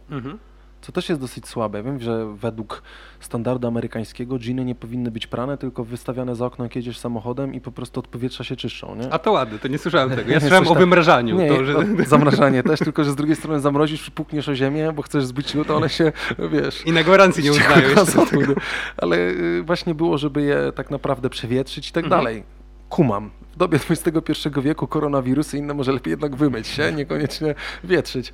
co 0.84 0.92
też 0.92 1.08
jest 1.08 1.20
dosyć 1.20 1.48
słabe. 1.48 1.82
Wiem, 1.82 2.00
że 2.00 2.26
według 2.34 2.82
standardu 3.20 3.68
amerykańskiego 3.68 4.38
dżiny 4.38 4.64
nie 4.64 4.74
powinny 4.74 5.10
być 5.10 5.26
prane, 5.26 5.58
tylko 5.58 5.84
wystawiane 5.84 6.36
za 6.36 6.46
okno, 6.46 6.64
jak 6.64 6.76
jedziesz 6.76 6.98
samochodem 6.98 7.54
i 7.54 7.60
po 7.60 7.72
prostu 7.72 8.00
od 8.00 8.08
powietrza 8.08 8.44
się 8.44 8.56
czyszczą, 8.56 8.94
nie? 8.96 9.12
A 9.12 9.18
to 9.18 9.32
ładne, 9.32 9.58
to 9.58 9.68
nie 9.68 9.78
słyszałem 9.78 10.10
tego. 10.16 10.30
Ja 10.32 10.40
słyszałem 10.40 10.68
o 10.68 10.74
wymrażaniu. 10.74 11.36
Nie, 11.36 11.48
to, 11.48 11.64
że... 11.64 11.74
zamrażanie 12.06 12.62
też, 12.62 12.78
tylko 12.80 13.04
że 13.04 13.10
z 13.10 13.16
drugiej 13.16 13.36
strony 13.36 13.60
zamrozisz, 13.60 14.10
pukniesz 14.10 14.48
o 14.48 14.54
ziemię, 14.54 14.92
bo 14.96 15.02
chcesz 15.02 15.24
zbyć 15.24 15.54
lód, 15.54 15.68
to 15.68 15.76
one 15.76 15.88
się, 15.88 16.12
wiesz... 16.52 16.86
I 16.86 16.92
na 16.92 17.02
gwarancji 17.02 17.44
nie 17.44 17.50
uznają. 17.50 17.88
Ale 18.96 19.16
y, 19.16 19.62
właśnie 19.62 19.94
było, 19.94 20.18
żeby 20.18 20.42
je 20.42 20.72
tak 20.74 20.90
naprawdę 20.90 21.30
przewietrzyć 21.30 21.88
i 21.88 21.92
tak 21.92 22.04
Mhm. 22.04 22.20
dalej. 22.22 22.42
Kumam. 22.88 23.30
W 23.54 23.56
dobie 23.56 23.78
XXI 23.90 24.48
wieku 24.62 24.86
koronawirusy 24.86 25.58
inne 25.58 25.74
może 25.74 25.92
lepiej 25.92 26.10
jednak 26.10 26.36
wymyć 26.36 26.66
się, 26.66 26.92
niekoniecznie 26.92 27.54
wietrzyć. 27.84 28.32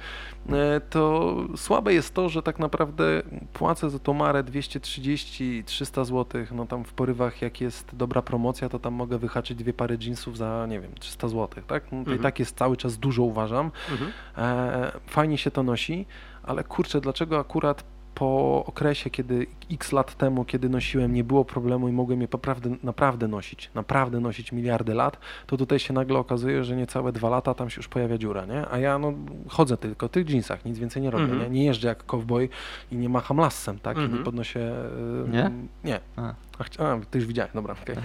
E, 0.52 0.80
To 0.90 1.34
słabe 1.56 1.94
jest 1.94 2.14
to, 2.14 2.28
że 2.28 2.42
tak 2.42 2.58
naprawdę 2.58 3.22
płacę 3.52 3.90
za 3.90 3.98
tą 3.98 4.14
marę 4.14 4.44
230-300 4.44 6.04
zł, 6.04 6.42
no 6.52 6.66
tam 6.66 6.84
w 6.84 6.92
porywach 6.92 7.42
jak 7.42 7.60
jest 7.60 7.96
dobra 7.96 8.22
promocja, 8.22 8.68
to 8.68 8.78
tam 8.78 8.94
mogę 8.94 9.18
wyhaczyć 9.18 9.58
dwie 9.58 9.72
pary 9.72 9.98
jeansów 10.00 10.36
za, 10.36 10.66
nie 10.68 10.80
wiem, 10.80 10.90
300 11.00 11.28
zł, 11.28 11.62
tak? 11.66 11.84
No 11.84 12.04
to 12.04 12.10
i 12.10 12.14
Mhm. 12.14 12.18
tak 12.22 12.38
jest 12.38 12.56
cały 12.56 12.76
czas 12.76 12.98
dużo 12.98 13.22
uważam. 13.22 13.70
Mhm. 13.90 14.10
E, 14.38 14.92
fajnie 15.06 15.38
się 15.38 15.50
to 15.50 15.62
nosi, 15.62 16.06
ale 16.42 16.64
kurczę, 16.64 17.00
dlaczego 17.00 17.38
akurat 17.38 17.84
po 18.20 18.64
okresie, 18.66 19.10
kiedy 19.10 19.46
x 19.72 19.92
lat 19.92 20.14
temu, 20.16 20.44
kiedy 20.44 20.68
nosiłem, 20.68 21.12
nie 21.14 21.24
było 21.24 21.44
problemu 21.44 21.88
i 21.88 21.92
mogłem 21.92 22.20
je 22.20 22.28
naprawdę, 22.32 22.70
naprawdę 22.82 23.28
nosić, 23.28 23.70
naprawdę 23.74 24.20
nosić 24.20 24.52
miliardy 24.52 24.94
lat, 24.94 25.18
to 25.46 25.56
tutaj 25.56 25.78
się 25.78 25.92
nagle 25.94 26.18
okazuje, 26.18 26.64
że 26.64 26.76
niecałe 26.76 27.12
dwa 27.12 27.28
lata 27.28 27.54
tam 27.54 27.70
się 27.70 27.78
już 27.78 27.88
pojawia 27.88 28.18
dziura, 28.18 28.44
nie? 28.46 28.66
A 28.70 28.78
ja 28.78 28.98
no 28.98 29.12
chodzę 29.48 29.76
tylko 29.76 30.08
w 30.08 30.10
tych 30.10 30.30
jeansach, 30.30 30.64
nic 30.64 30.78
więcej 30.78 31.02
nie 31.02 31.10
robię, 31.10 31.24
Mhm. 31.24 31.40
nie? 31.42 31.48
Nie 31.60 31.64
jeżdżę 31.64 31.88
jak 31.88 32.04
cowboy 32.06 32.48
i 32.92 32.96
nie 32.96 33.08
macham 33.08 33.36
lassem, 33.36 33.78
tak? 33.78 33.96
I 33.96 34.00
Mhm. 34.00 34.18
nie 34.18 34.24
podnoszę... 34.24 34.88
e, 35.26 35.28
Nie? 35.30 35.50
Nie. 35.84 36.00
A. 36.16 36.34
A, 36.78 36.98
ty 37.10 37.18
już 37.18 37.26
widziałeś, 37.26 37.52
dobra, 37.54 37.74
okej. 37.82 37.96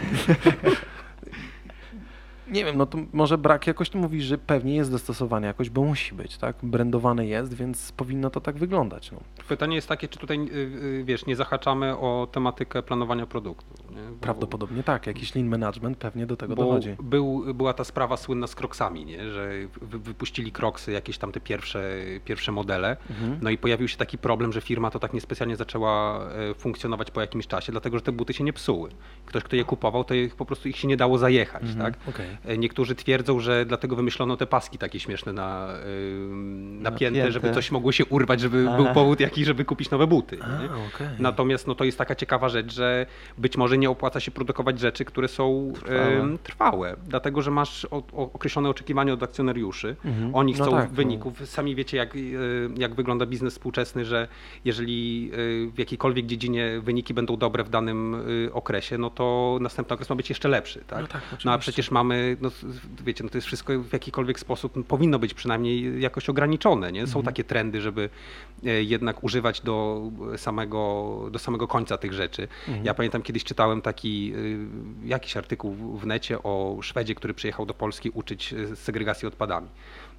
Nie 2.48 2.66
wiem, 2.66 2.78
no 2.78 2.86
to 2.86 2.98
może 3.14 3.38
brak 3.38 3.68
jakości, 3.68 3.98
mówisz, 3.98 4.24
że 4.26 4.38
pewnie 4.38 4.76
jest 4.76 4.92
dostosowane 4.92 5.48
jakoś, 5.48 5.70
bo 5.70 5.84
musi 5.84 6.16
być, 6.16 6.38
tak? 6.38 6.56
Brandowane 6.64 7.26
jest, 7.28 7.54
więc 7.54 7.92
powinno 7.92 8.30
to 8.30 8.42
tak 8.42 8.58
wyglądać. 8.58 9.12
No. 9.12 9.20
Pytanie 9.48 9.76
jest 9.76 9.88
takie, 9.88 10.08
czy 10.08 10.20
tutaj, 10.20 10.40
y, 10.40 10.52
y, 10.56 11.04
wiesz, 11.06 11.26
nie 11.26 11.36
zahaczamy 11.36 11.98
o 11.98 12.28
tematykę 12.32 12.84
planowania 12.84 13.26
produktu. 13.26 13.66
Bo- 13.90 13.96
Prawdopodobnie 14.22 14.84
tak, 14.84 15.08
jakiś 15.08 15.36
lean 15.36 15.48
management 15.50 15.98
pewnie 15.98 16.26
do 16.26 16.38
tego 16.38 16.56
dochodzi. 16.56 16.96
był, 17.04 17.54
była 17.54 17.74
ta 17.74 17.84
sprawa 17.84 18.18
słynna 18.18 18.48
z 18.48 18.56
kroksami, 18.56 19.06
nie? 19.06 19.32
że 19.32 19.50
wy, 19.82 20.00
wypuścili 20.00 20.52
kroksy, 20.52 20.92
jakieś 20.92 21.18
tam 21.18 21.32
te 21.32 21.40
pierwsze, 21.40 21.92
pierwsze 22.26 22.52
modele. 22.52 22.98
Mhm. 23.10 23.40
No 23.42 23.50
i 23.50 23.58
pojawił 23.58 23.88
się 23.88 23.98
taki 23.98 24.18
problem, 24.18 24.54
że 24.54 24.62
firma 24.62 24.92
to 24.92 25.00
tak 25.00 25.14
niespecjalnie 25.14 25.56
zaczęła 25.56 26.20
e, 26.26 26.54
funkcjonować 26.54 27.12
po 27.12 27.22
jakimś 27.22 27.48
czasie, 27.48 27.72
dlatego 27.72 27.98
że 27.98 28.02
te 28.04 28.12
buty 28.12 28.34
się 28.34 28.44
nie 28.44 28.54
psuły. 28.54 28.90
Ktoś, 29.26 29.44
kto 29.44 29.56
je 29.56 29.64
kupował, 29.64 30.04
to 30.04 30.14
ich, 30.14 30.36
po 30.36 30.46
prostu 30.46 30.70
ich 30.70 30.78
się 30.78 30.88
nie 30.88 30.98
dało 30.98 31.18
zajechać. 31.18 31.64
Mhm. 31.64 31.80
Tak? 31.94 32.10
Okej. 32.10 32.35
E, 32.45 32.58
Niektórzy 32.58 32.95
twierdzą, 32.95 33.39
że 33.39 33.65
dlatego 33.65 33.95
wymyślono 33.95 34.38
te 34.38 34.45
paski 34.48 34.78
takie 34.78 35.00
śmieszne 35.00 35.34
na, 35.34 35.67
ym, 35.86 36.82
napięte, 36.82 37.06
Napięte. 37.19 37.32
żeby 37.32 37.52
coś 37.54 37.71
mogło 37.71 37.91
się 37.91 38.06
urwać, 38.06 38.39
żeby 38.41 38.65
Aha. 38.67 38.78
był 38.78 38.93
powód 38.93 39.19
jakiś, 39.19 39.45
żeby 39.45 39.65
kupić 39.65 39.89
nowe 39.91 40.08
buty. 40.08 40.38
A, 40.41 40.56
okej. 40.65 41.08
Natomiast 41.19 41.67
no, 41.67 41.76
to 41.76 41.84
jest 41.84 41.98
taka 41.98 42.15
ciekawa 42.15 42.50
rzecz, 42.50 42.74
że 42.74 43.06
być 43.38 43.58
może 43.58 43.78
nie 43.78 43.89
opłaca 43.89 44.19
się 44.19 44.32
produkować 44.32 44.80
rzeczy, 44.80 45.06
które 45.06 45.28
są 45.28 45.74
Trwałe. 45.76 46.38
trwałe 46.43 46.95
dlatego 47.08 47.41
że 47.41 47.52
masz 47.52 47.86
o, 47.86 47.98
o, 47.98 48.32
określone 48.34 48.69
oczekiwania 48.69 49.13
od 49.13 49.24
akcjonariuszy. 49.24 49.95
Mhm. 50.06 50.36
Oni 50.36 50.54
No 50.54 50.63
chcą 50.65 50.71
tak, 50.71 50.89
no. 50.89 50.95
wyników. 50.95 51.50
Sami 51.50 51.76
wiecie, 51.76 51.98
jak, 51.98 52.15
e, 52.15 52.19
jak 52.78 52.95
wygląda 52.95 53.26
biznes 53.26 53.54
współczesny, 53.54 54.06
że 54.06 54.28
jeżeli 54.65 55.32
e, 55.34 55.38
w 55.71 55.80
jakiejkolwiek 55.80 56.26
dziedzinie 56.26 56.80
wyniki 56.84 57.13
będą 57.13 57.38
dobre 57.38 57.63
w 57.63 57.69
danym 57.69 58.15
e, 58.48 58.54
okresie, 58.54 58.98
no 58.98 59.10
to 59.10 59.58
następny 59.62 59.93
okres 59.93 60.10
ma 60.10 60.15
być 60.15 60.30
jeszcze 60.30 60.50
lepszy. 60.50 60.84
Tak? 60.88 61.02
No 61.02 61.08
tak, 61.08 61.21
No 61.45 61.52
a 61.52 61.58
przecież 61.58 61.91
mamy, 61.91 62.25
no, 62.42 62.52
wiecie, 63.06 63.24
no 63.24 63.30
to 63.30 63.38
jest 63.38 63.48
wszystko 63.48 63.80
w 63.80 63.94
jakikolwiek 63.94 64.40
sposób 64.40 64.76
no, 64.76 64.84
powinno 64.84 65.20
być 65.20 65.34
przynajmniej 65.34 66.02
jakoś 66.02 66.30
ograniczone. 66.30 66.92
Nie? 66.92 67.02
Są 67.08 67.20
Mhm. 67.20 67.26
takie 67.26 67.44
trendy, 67.44 67.82
żeby 67.82 68.10
e, 68.66 68.84
jednak 68.84 69.24
używać 69.24 69.62
do 69.62 70.02
samego, 70.38 71.28
do 71.32 71.40
samego 71.40 71.68
końca 71.68 71.98
tych 71.98 72.14
rzeczy. 72.14 72.48
Mhm. 72.68 72.86
Ja 72.86 72.94
pamiętam 72.94 73.22
kiedyś 73.22 73.44
czytałem 73.44 73.82
taki 73.82 74.34
y, 74.36 75.08
jakiś 75.08 75.38
artykuł 75.38 75.74
w- 75.76 76.06
necie 76.06 76.44
o 76.44 76.78
Szwedzie, 76.82 77.16
który 77.16 77.34
przyjechał 77.34 77.66
do 77.66 77.74
Polski 77.74 78.10
uczyć 78.10 78.56
segregacji 78.76 79.28
odpadami. 79.28 79.68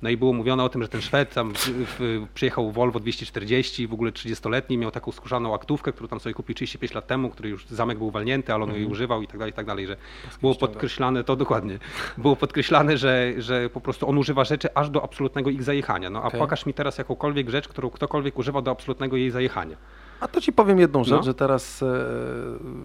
No 0.03 0.11
i 0.11 0.17
było 0.17 0.33
mówione 0.33 0.65
o 0.65 0.69
tym, 0.69 0.83
że 0.83 0.89
ten 0.89 1.01
Szwed 1.01 1.35
tam 1.35 1.55
w, 1.55 1.59
w, 1.99 2.27
przyjechał 2.35 2.73
Volvo 2.73 3.01
240, 3.01 3.87
w 3.87 3.93
ogóle 3.93 4.11
30-letni, 4.13 4.79
miał 4.79 4.91
taką 4.91 5.13
skórzaną 5.13 5.55
aktówkę, 5.55 5.93
którą 5.93 6.09
tam 6.09 6.21
sobie 6.21 6.35
kupił 6.35 6.55
35 6.55 6.95
lat 6.95 7.07
temu, 7.07 7.31
który 7.31 7.49
już 7.49 7.67
zamek 7.67 7.99
był 7.99 8.11
walnięty, 8.11 8.55
ale 8.55 8.65
on 8.65 8.73
jej 8.75 8.85
używał 8.87 9.23
i 9.23 9.27
tak 9.27 9.39
dalej, 9.39 9.53
i 9.53 9.57
tak 9.57 9.67
dalej, 9.67 9.87
że 9.87 9.97
było 10.41 10.55
podkreślane, 10.55 11.25
to 11.25 11.37
dokładnie, 11.37 11.79
było 12.19 12.37
podkreślane, 12.37 12.97
że, 12.99 13.33
że 13.39 13.71
po 13.71 13.81
prostu 13.81 14.09
on 14.09 14.19
używa 14.19 14.45
rzeczy 14.45 14.75
aż 14.75 14.91
do 14.91 15.05
absolutnego 15.05 15.51
ich 15.51 15.63
zajechania. 15.63 16.11
No 16.11 16.23
a 16.23 16.27
Okej. 16.27 16.41
pokaż 16.41 16.67
mi 16.67 16.75
teraz 16.75 16.99
jakąkolwiek 16.99 17.51
rzecz, 17.51 17.69
którą 17.69 17.91
ktokolwiek 17.91 18.39
używa 18.39 18.63
do 18.63 18.71
absolutnego 18.71 19.17
jej 19.17 19.31
zajechania. 19.31 19.77
A 20.21 20.29
to 20.29 20.41
ci 20.41 20.53
powiem 20.53 20.79
jedną 20.79 21.05
rzecz, 21.05 21.17
No. 21.17 21.23
że 21.23 21.35
teraz 21.35 21.83
e, 21.83 21.87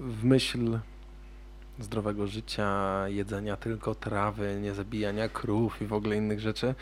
w 0.01 0.19
myśl 0.23 0.59
zdrowego 1.83 2.27
życia, 2.27 3.03
jedzenia 3.07 3.57
tylko 3.57 3.95
trawy, 3.95 4.59
nie 4.61 4.73
zabijania 4.73 5.29
krów 5.29 5.81
i 5.81 5.85
w 5.85 5.93
ogóle 5.93 6.15
innych 6.15 6.39
rzeczy, 6.39 6.75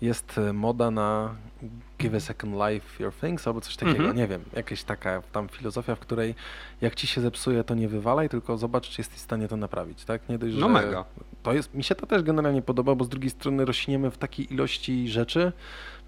jest 0.00 0.38
e, 0.38 0.52
moda 0.52 0.90
na 0.90 1.34
give 1.98 2.14
a 2.14 2.20
second 2.20 2.54
life 2.54 3.02
your 3.02 3.12
things 3.14 3.46
albo 3.48 3.60
coś 3.60 3.76
takiego, 3.76 3.98
Mhm. 3.98 4.16
nie 4.16 4.26
wiem, 4.26 4.44
jakaś 4.56 4.82
taka 4.84 5.22
tam 5.32 5.48
filozofia, 5.48 5.94
w 5.94 6.00
której 6.00 6.34
jak 6.80 6.94
ci 6.94 7.06
się 7.06 7.20
zepsuje, 7.20 7.64
to 7.64 7.74
nie 7.74 7.88
wywalaj, 7.88 8.28
tylko 8.28 8.56
zobacz, 8.58 8.88
czy 8.88 9.00
jesteś 9.00 9.18
w 9.18 9.22
stanie 9.22 9.48
to 9.48 9.56
naprawić, 9.56 10.04
tak? 10.04 10.28
Nie 10.28 10.38
dość, 10.38 10.54
No 10.54 10.66
że 10.66 10.72
mega. 10.72 11.04
to 11.42 11.52
jest, 11.52 11.74
mi 11.74 11.84
się 11.84 11.94
to 11.94 12.06
też 12.06 12.22
generalnie 12.22 12.62
podoba, 12.62 12.94
bo 12.94 13.04
z 13.04 13.08
drugiej 13.08 13.30
strony 13.30 13.64
rośniemy 13.64 14.10
w 14.10 14.18
takiej 14.18 14.52
ilości 14.54 15.08
rzeczy, 15.08 15.52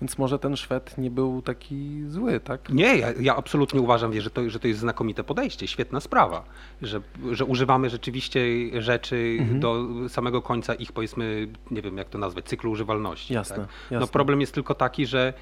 więc 0.01 0.19
może 0.19 0.39
ten 0.39 0.57
Szwed 0.57 0.99
nie 0.99 1.11
był 1.11 1.43
taki 1.43 2.05
zły, 2.09 2.41
tak? 2.41 2.71
Nie, 2.71 2.97
ja, 2.97 3.13
ja 3.21 3.37
absolutnie 3.37 3.81
uważam, 3.81 4.13
wiesz, 4.13 4.25
że 4.25 4.31
to, 4.31 4.51
że 4.51 4.59
to 4.61 4.69
jest 4.69 4.81
znakomite 4.81 5.25
podejście, 5.25 5.67
świetna 5.67 6.01
sprawa, 6.01 6.45
że, 6.83 7.01
że 7.33 7.45
używamy 7.45 7.91
rzeczywiście 7.91 8.41
rzeczy 8.83 9.37
Mhm. 9.41 9.61
do 9.61 9.85
samego 10.09 10.43
końca 10.43 10.75
ich, 10.75 10.93
powiedzmy, 10.93 11.49
nie 11.71 11.83
wiem 11.83 11.97
jak 11.97 12.09
to 12.09 12.19
nazwać, 12.19 12.45
cyklu 12.45 12.71
używalności. 12.71 13.35
Jasne, 13.35 13.57
tak? 13.57 13.67
jasne. 13.91 14.01
No 14.01 14.07
problem 14.07 14.41
jest 14.41 14.55
tylko 14.55 14.75
taki, 14.75 15.07
że 15.07 15.33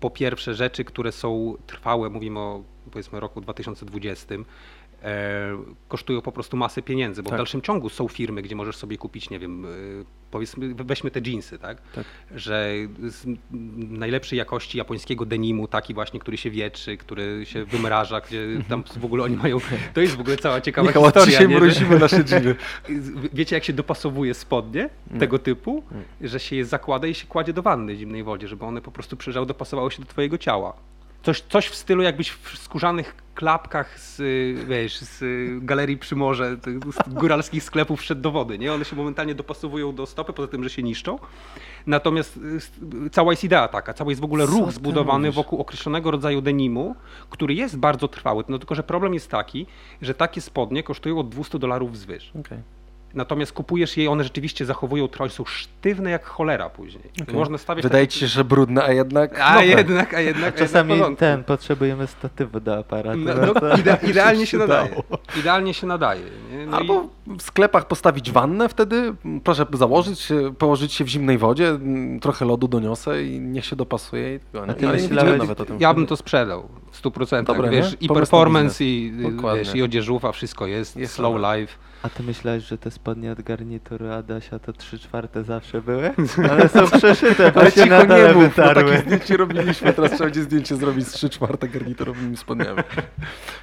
po 0.00 0.10
pierwsze 0.10 0.54
rzeczy, 0.54 0.84
które 0.84 1.12
są 1.12 1.54
trwałe, 1.66 2.10
mówimy 2.10 2.40
o 2.40 2.62
powiedzmy 2.90 3.20
roku 3.20 3.40
2020, 3.40 4.34
e, 4.34 4.38
kosztują 5.88 6.20
po 6.22 6.32
prostu 6.32 6.56
masę 6.56 6.82
pieniędzy, 6.82 7.22
bo 7.22 7.30
Tak. 7.30 7.36
w 7.36 7.40
dalszym 7.40 7.62
ciągu 7.62 7.88
są 7.88 8.08
firmy, 8.08 8.42
gdzie 8.42 8.56
możesz 8.56 8.76
sobie 8.76 8.98
kupić, 8.98 9.30
nie 9.30 9.38
wiem, 9.38 9.64
e, 9.64 9.68
powiedzmy, 10.30 10.74
weźmy 10.74 11.10
te 11.10 11.20
jeansy, 11.26 11.58
tak? 11.58 11.80
Tak. 11.94 12.04
Że 12.34 12.70
z 13.02 13.26
najlepszej 13.90 14.38
jakości 14.38 14.78
japońskiego 14.78 15.26
denimu, 15.26 15.68
taki 15.68 15.94
właśnie, 15.94 16.20
który 16.20 16.36
się 16.36 16.50
wietrzy, 16.50 16.96
który 16.96 17.46
się 17.46 17.64
wymraża, 17.64 18.20
gdzie 18.20 18.46
tam 18.68 18.84
w 19.00 19.04
ogóle 19.04 19.24
oni 19.24 19.36
mają, 19.36 19.58
to 19.94 20.00
jest 20.00 20.16
w 20.16 20.20
ogóle 20.20 20.36
cała 20.36 20.60
ciekawa 20.60 20.88
Michał, 20.88 21.04
historia. 21.04 21.26
dzisiaj 21.26 21.48
mrozimy 21.48 21.98
nasze 21.98 22.24
dżiny. 22.24 22.54
Wiecie, 23.34 23.56
jak 23.56 23.64
się 23.64 23.72
dopasowuje 23.72 24.34
spodnie 24.34 24.88
Nie. 25.10 25.20
tego 25.20 25.38
typu, 25.38 25.82
Nie. 26.20 26.28
że 26.28 26.40
się 26.40 26.56
je 26.56 26.64
zakłada 26.64 27.06
i 27.06 27.14
się 27.14 27.26
kładzie 27.26 27.52
do 27.52 27.62
wanny 27.62 27.94
w 27.94 27.98
zimnej 27.98 28.22
wodzie, 28.22 28.48
żeby 28.48 28.64
one 28.64 28.80
po 28.80 28.90
prostu 28.90 29.16
przyjrzały, 29.16 29.46
dopasowały 29.46 29.90
się 29.90 30.02
do 30.02 30.08
twojego 30.08 30.38
ciała. 30.38 30.76
Coś, 31.26 31.40
coś 31.40 31.68
w 31.68 31.74
stylu 31.74 32.02
jakbyś 32.02 32.30
w 32.30 32.58
skórzanych 32.58 33.16
klapkach 33.34 34.00
z, 34.00 34.20
y, 34.20 34.54
wiesz, 34.68 34.98
z 34.98 35.24
galerii 35.64 35.96
przy 35.98 36.16
morze, 36.16 36.56
z 37.06 37.14
góralskich 37.14 37.62
sklepów 37.62 38.00
wszedł 38.00 38.20
do 38.20 38.30
wody, 38.30 38.58
nie? 38.58 38.72
One 38.72 38.84
się 38.84 38.96
momentalnie 38.96 39.34
dopasowują 39.34 39.94
do 39.94 40.06
stopy, 40.06 40.32
poza 40.32 40.48
tym, 40.48 40.64
że 40.64 40.70
się 40.70 40.82
niszczą. 40.82 41.18
Natomiast 41.86 42.36
y, 43.06 43.10
cała 43.10 43.32
jest 43.32 43.44
idea 43.44 43.68
taka, 43.68 43.94
cały 43.94 44.12
jest 44.12 44.20
w 44.20 44.24
ogóle 44.24 44.46
Co 44.46 44.52
ruch 44.52 44.72
zbudowany 44.72 45.26
mówisz? 45.26 45.36
wokół 45.36 45.60
określonego 45.60 46.10
rodzaju 46.10 46.40
denimu, 46.40 46.96
który 47.30 47.54
jest 47.54 47.78
bardzo 47.78 48.08
trwały. 48.08 48.44
No 48.48 48.58
tylko, 48.58 48.74
że 48.74 48.82
problem 48.82 49.14
jest 49.14 49.30
taki, 49.30 49.66
że 50.02 50.14
takie 50.14 50.40
spodnie 50.40 50.82
kosztują 50.82 51.18
od 51.18 51.28
200 51.28 51.58
dolarów 51.58 51.92
wzwyż. 51.92 52.32
Okej. 52.40 52.75
Natomiast 53.16 53.52
kupujesz 53.52 53.96
je 53.96 54.04
i 54.04 54.08
one 54.08 54.24
rzeczywiście 54.24 54.64
zachowują 54.64 55.08
troj, 55.08 55.30
są 55.30 55.44
sztywne 55.44 56.10
jak 56.10 56.24
cholera 56.24 56.70
później. 56.70 57.04
Okej. 57.22 57.34
Można 57.34 57.58
stawiać 57.58 57.82
Wydaje 57.82 58.08
ci 58.08 58.20
się, 58.20 58.26
że 58.26 58.44
brudne, 58.44 58.84
a 58.84 58.92
jednak... 58.92 59.40
A 59.40 59.54
nowe. 59.54 59.66
jednak, 59.66 60.14
a 60.14 60.20
jednak. 60.20 60.54
a 60.54 60.58
Czasami 60.58 60.92
jednak 60.98 61.18
ten, 61.18 61.44
potrzebujemy 61.44 62.06
statywu 62.06 62.60
do 62.60 62.78
aparatu. 62.78 63.18
No, 63.18 63.34
No, 63.34 63.52
no, 63.62 63.76
ide, 63.76 63.98
idealnie 64.10 64.46
się 64.46 64.50
Się 64.50 64.58
nadaje. 64.58 65.02
Idealnie 65.40 65.74
się 65.74 65.86
nadaje. 65.86 66.22
Nie? 66.50 66.66
No 66.66 66.76
Albo 66.76 67.08
w 67.38 67.42
sklepach 67.42 67.88
postawić 67.88 68.30
wannę 68.30 68.68
wtedy, 68.68 69.14
proszę 69.44 69.66
założyć 69.72 70.20
się, 70.20 70.54
położyć 70.58 70.92
się 70.92 71.04
w 71.04 71.08
zimnej 71.08 71.38
wodzie, 71.38 71.68
m, 71.68 72.20
trochę 72.20 72.44
lodu 72.44 72.68
doniosę 72.68 73.24
i 73.24 73.40
niech 73.40 73.64
się 73.64 73.76
dopasuje. 73.76 74.34
I 74.34 74.38
nie? 74.68 74.74
ty 74.74 74.86
myślałeś- 74.86 75.38
nawet 75.38 75.60
o 75.60 75.64
tym. 75.64 75.78
i, 75.78 75.82
ja 75.82 75.94
bym 75.94 76.06
to 76.06 76.16
sprzedał 76.16 76.68
w 76.90 77.02
100%. 77.02 77.44
Dobre, 77.44 77.70
wiesz, 77.70 77.92
nie? 77.92 77.98
I 78.00 78.08
performance, 78.08 78.84
i, 78.84 79.12
wiesz, 79.56 79.74
i 79.74 79.82
wszystko 80.32 80.66
jest, 80.66 80.96
Jest 80.96 81.14
slow 81.14 81.34
life. 81.36 81.72
A 82.02 82.08
ty 82.08 82.22
myślałeś, 82.22 82.64
że 82.64 82.78
te 82.78 82.90
spodnie 82.90 83.32
od 83.32 83.42
garnituru 83.42 84.08
Adasia 84.10 84.58
to 84.58 84.72
3 84.72 84.98
czwarte 84.98 85.44
zawsze 85.44 85.82
były? 85.82 86.10
Ale 86.50 86.68
są 86.68 86.86
przeszyte, 86.98 87.52
bo 87.52 87.60
Ale 87.60 87.70
się 87.70 87.82
cicho 87.84 87.96
na 87.96 88.06
dole 88.06 88.28
nie 88.28 88.34
mów, 88.34 88.42
bo 88.42 88.48
wytarły. 88.48 88.90
takie 88.92 88.98
zdjęcie 89.02 89.36
robiliśmy, 89.36 89.92
teraz 89.92 90.10
trzeba 90.10 90.24
będzie 90.24 90.42
zdjęcie 90.42 90.76
zrobić 90.76 91.08
z 91.08 91.12
3 91.12 91.28
czwarte 91.28 91.68
garniturowymi 91.68 92.36
spodniami. 92.36 92.80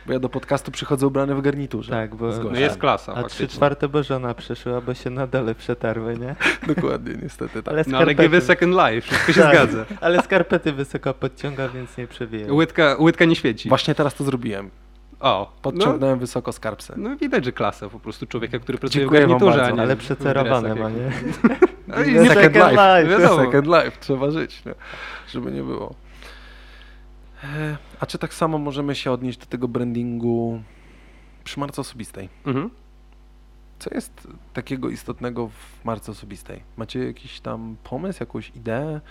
Bo 0.06 0.13
ja 0.13 0.19
do 0.19 0.30
podcastu 0.30 0.72
przychodzę 0.72 1.08
ubrany 1.08 1.36
w 1.36 1.41
garniturze. 1.41 1.91
Tak, 1.91 2.15
bo-. 2.15 2.32
No 2.52 2.60
jest 2.60 2.78
klasa. 2.78 3.12
A 3.12 3.15
3 3.15 3.22
faktycznie. 3.24 3.48
czwarte 3.48 3.88
bo 3.88 4.04
żona 4.04 4.34
przeszyła, 4.34 4.82
bo 4.82 4.93
się 4.93 5.10
na 5.10 5.28
dole 5.28 5.56
przetarły, 5.56 6.17
nie? 6.17 6.36
Dokładnie, 6.76 7.13
niestety 7.24 7.63
tak. 7.63 7.74
Ale 7.74 7.84
No 7.88 7.98
ale 7.98 8.13
give 8.15 8.34
a 8.34 8.41
second 8.41 8.74
life, 8.76 9.02
wszystko 9.02 9.34
się 9.34 9.41
Tak, 9.41 9.56
zgadza. 9.56 9.86
Ale 10.02 10.22
skarpety 10.22 10.72
wysoko 10.74 11.13
podciąga, 11.13 11.69
więc 11.69 11.98
nie 11.98 12.08
przewija. 12.08 12.54
Łydka, 12.54 12.96
łydka 13.00 13.26
nie 13.26 13.36
świeci. 13.36 13.69
Właśnie 13.69 13.96
teraz 13.96 14.15
to 14.15 14.24
zrobiłem. 14.24 14.69
O, 15.23 15.39
no, 15.55 15.62
Podciągnąłem 15.62 16.19
wysoko 16.19 16.51
skarbce. 16.51 16.93
no 16.97 17.15
widać, 17.17 17.45
że 17.45 17.51
klasa 17.51 17.89
po 17.89 17.99
prostu 17.99 18.27
człowieka, 18.27 18.59
który 18.59 18.77
pracuje 18.77 19.01
Dziękuję 19.01 19.21
w 19.21 19.23
garniturze, 19.29 19.57
bardzo. 19.57 19.73
a 19.73 19.75
nie 19.75 19.81
Ale 19.81 19.95
przecerowane 19.95 20.75
ma, 20.75 20.89
nie? 20.89 21.12
No 21.88 22.03
i 22.03 22.07
Nie 22.07 22.19
nie 22.19 22.27
Second 22.29 22.53
Second 22.55 22.71
life, 22.71 23.01
life. 23.03 23.09
wiadomo. 23.21 23.43
Second 23.45 23.67
life, 23.67 23.91
trzeba 23.99 24.31
żyć, 24.31 24.65
nie? 24.65 24.73
żeby 25.27 25.51
nie 25.51 25.63
było. 25.63 25.95
E, 27.43 27.77
A 27.99 28.05
czy 28.05 28.17
tak 28.17 28.33
samo 28.33 28.57
możemy 28.57 28.95
się 28.95 29.12
odnieść 29.12 29.39
do 29.39 29.45
tego 29.45 29.67
brandingu 29.67 30.62
przy 31.43 31.59
marce 31.59 31.81
osobistej? 31.81 32.29
Mhm. 32.45 32.69
Co 33.79 33.89
jest 33.95 34.27
takiego 34.53 34.89
istotnego 34.89 35.47
w 35.47 35.86
marce 35.86 36.12
osobistej? 36.12 36.63
Macie 36.77 37.05
jakiś 37.05 37.39
tam 37.39 37.75
pomysł, 37.83 38.17
jakąś 38.19 38.49
ideę? 38.55 39.01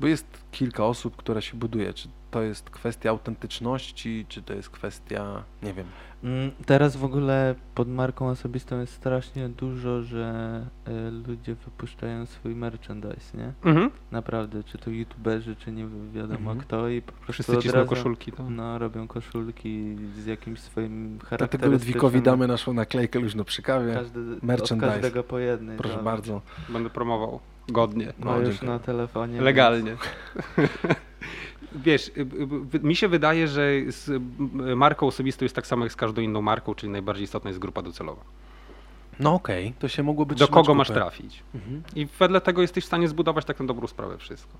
Bo 0.00 0.06
jest 0.06 0.26
kilka 0.50 0.84
osób, 0.84 1.16
które 1.16 1.42
się 1.42 1.56
buduje. 1.56 1.94
Czy 1.94 2.08
to 2.30 2.42
jest 2.42 2.70
kwestia 2.70 3.10
autentyczności, 3.10 4.26
czy 4.28 4.42
to 4.42 4.54
jest 4.54 4.70
kwestia, 4.70 5.42
nie 5.62 5.72
wiem. 5.74 5.86
Mm, 6.24 6.50
Teraz 6.66 6.96
w 6.96 7.04
ogóle 7.04 7.54
pod 7.74 7.88
marką 7.88 8.28
osobistą 8.28 8.80
jest 8.80 8.92
strasznie 8.92 9.48
dużo, 9.48 10.02
że 10.02 10.66
y, 10.88 11.10
ludzie 11.28 11.54
wypuszczają 11.54 12.26
swój 12.26 12.54
merchandise, 12.54 13.38
nie? 13.38 13.52
Mhm. 13.64 13.90
Naprawdę, 14.10 14.64
czy 14.64 14.78
to 14.78 14.90
youtuberzy, 14.90 15.56
czy 15.56 15.72
nie 15.72 15.86
wiadomo 16.12 16.38
Mhm. 16.50 16.58
kto 16.58 16.88
i 16.88 17.02
po 17.02 17.12
prostu 17.12 17.32
Wszyscy 17.32 17.52
od 17.56 17.62
cisną 17.62 17.78
razu, 17.78 17.88
koszulki. 17.90 18.32
To. 18.32 18.50
No, 18.50 18.78
robią 18.78 19.08
koszulki 19.08 19.96
z 20.22 20.26
jakimś 20.26 20.60
swoim 20.60 21.08
Dlatego 21.08 21.26
charakterystycznym... 21.28 21.72
Ludwikowi 21.72 22.22
damy 22.22 22.46
naszą 22.46 22.72
naklejkę 22.72 23.18
luźno 23.18 23.44
przy 23.44 23.62
kawie. 23.62 23.94
Każdy, 23.94 24.20
od 24.36 24.42
merchandise. 24.42 24.92
każdego 24.92 25.22
po 25.22 25.38
jednej. 25.38 25.78
Proszę 25.78 25.96
to 25.96 26.02
bardzo. 26.02 26.42
Będę 26.68 26.90
promował 26.90 27.40
godnie. 27.68 28.12
Ma 28.18 28.24
No, 28.32 28.38
już 28.38 28.48
dziękuję. 28.48 28.70
na 28.70 28.78
telefonie. 28.78 29.40
Legalnie. 29.40 29.96
Wiesz, 31.84 32.08
y, 32.08 32.20
y, 32.20 32.76
y, 32.76 32.80
mi 32.80 32.96
się 32.96 33.08
wydaje, 33.08 33.48
że 33.48 33.62
z 33.88 34.22
marką 34.76 35.06
osobistą 35.06 35.44
jest 35.44 35.54
tak 35.54 35.66
samo 35.66 35.84
jak 35.84 35.92
z 35.92 35.96
każdą 35.96 36.22
inną 36.22 36.42
marką, 36.42 36.74
czyli 36.74 36.92
najbardziej 36.92 37.24
istotna 37.24 37.50
jest 37.50 37.60
grupa 37.60 37.82
docelowa. 37.82 38.22
No 39.20 39.34
okej, 39.34 39.72
to 39.78 39.88
się 39.88 40.02
mogłoby 40.02 40.34
Do 40.34 40.44
trzymać 40.46 40.64
kogo 40.66 40.74
masz 40.74 40.88
trafić? 40.88 41.42
Mhm. 41.54 41.82
I 41.96 42.06
wedle 42.18 42.40
tego 42.40 42.62
jesteś 42.62 42.84
w 42.84 42.86
stanie 42.86 43.08
zbudować 43.08 43.44
tak 43.44 43.60
na 43.60 43.66
dobrą 43.66 43.86
sprawę 43.86 44.18
wszystko. 44.18 44.52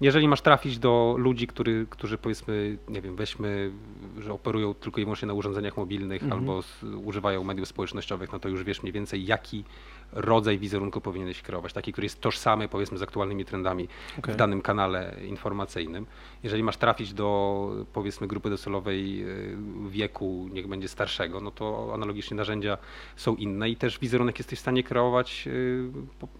Jeżeli 0.00 0.28
masz 0.28 0.40
trafić 0.40 0.78
do 0.78 1.14
ludzi, 1.18 1.46
który, 1.46 1.86
którzy 1.90 2.18
powiedzmy, 2.18 2.78
nie 2.88 3.02
wiem, 3.02 3.16
weźmy, 3.16 3.70
że 4.18 4.32
operują 4.32 4.74
tylko 4.74 5.00
i 5.00 5.04
wyłącznie 5.04 5.28
na 5.28 5.34
urządzeniach 5.34 5.76
mobilnych 5.76 6.22
Mhm. 6.22 6.40
albo 6.40 6.62
z, 6.62 6.82
używają 7.04 7.44
mediów 7.44 7.68
społecznościowych, 7.68 8.32
no 8.32 8.38
to 8.38 8.48
już 8.48 8.64
wiesz 8.64 8.82
mniej 8.82 8.92
więcej, 8.92 9.26
jaki 9.26 9.64
rodzaj 10.12 10.58
wizerunku 10.58 11.00
powinieneś 11.00 11.42
kreować. 11.42 11.72
Taki, 11.72 11.92
który 11.92 12.04
jest 12.04 12.20
tożsamy, 12.20 12.68
powiedzmy, 12.68 12.98
z 12.98 13.02
aktualnymi 13.02 13.44
trendami 13.44 13.88
Okej. 14.18 14.34
w 14.34 14.36
danym 14.36 14.62
kanale 14.62 15.16
informacyjnym. 15.28 16.06
Jeżeli 16.42 16.62
masz 16.62 16.76
trafić 16.76 17.14
do 17.14 17.70
powiedzmy 17.92 18.26
grupy 18.26 18.50
docelowej 18.50 19.28
y, 19.28 19.56
wieku, 19.90 20.48
niech 20.52 20.68
będzie 20.68 20.88
starszego, 20.88 21.40
no 21.40 21.50
to 21.50 21.90
analogicznie 21.94 22.36
narzędzia 22.36 22.78
są 23.16 23.34
inne 23.36 23.70
i 23.70 23.76
też 23.76 23.98
wizerunek 23.98 24.38
jesteś 24.38 24.58
w 24.58 24.62
stanie 24.62 24.82
kreować 24.82 25.48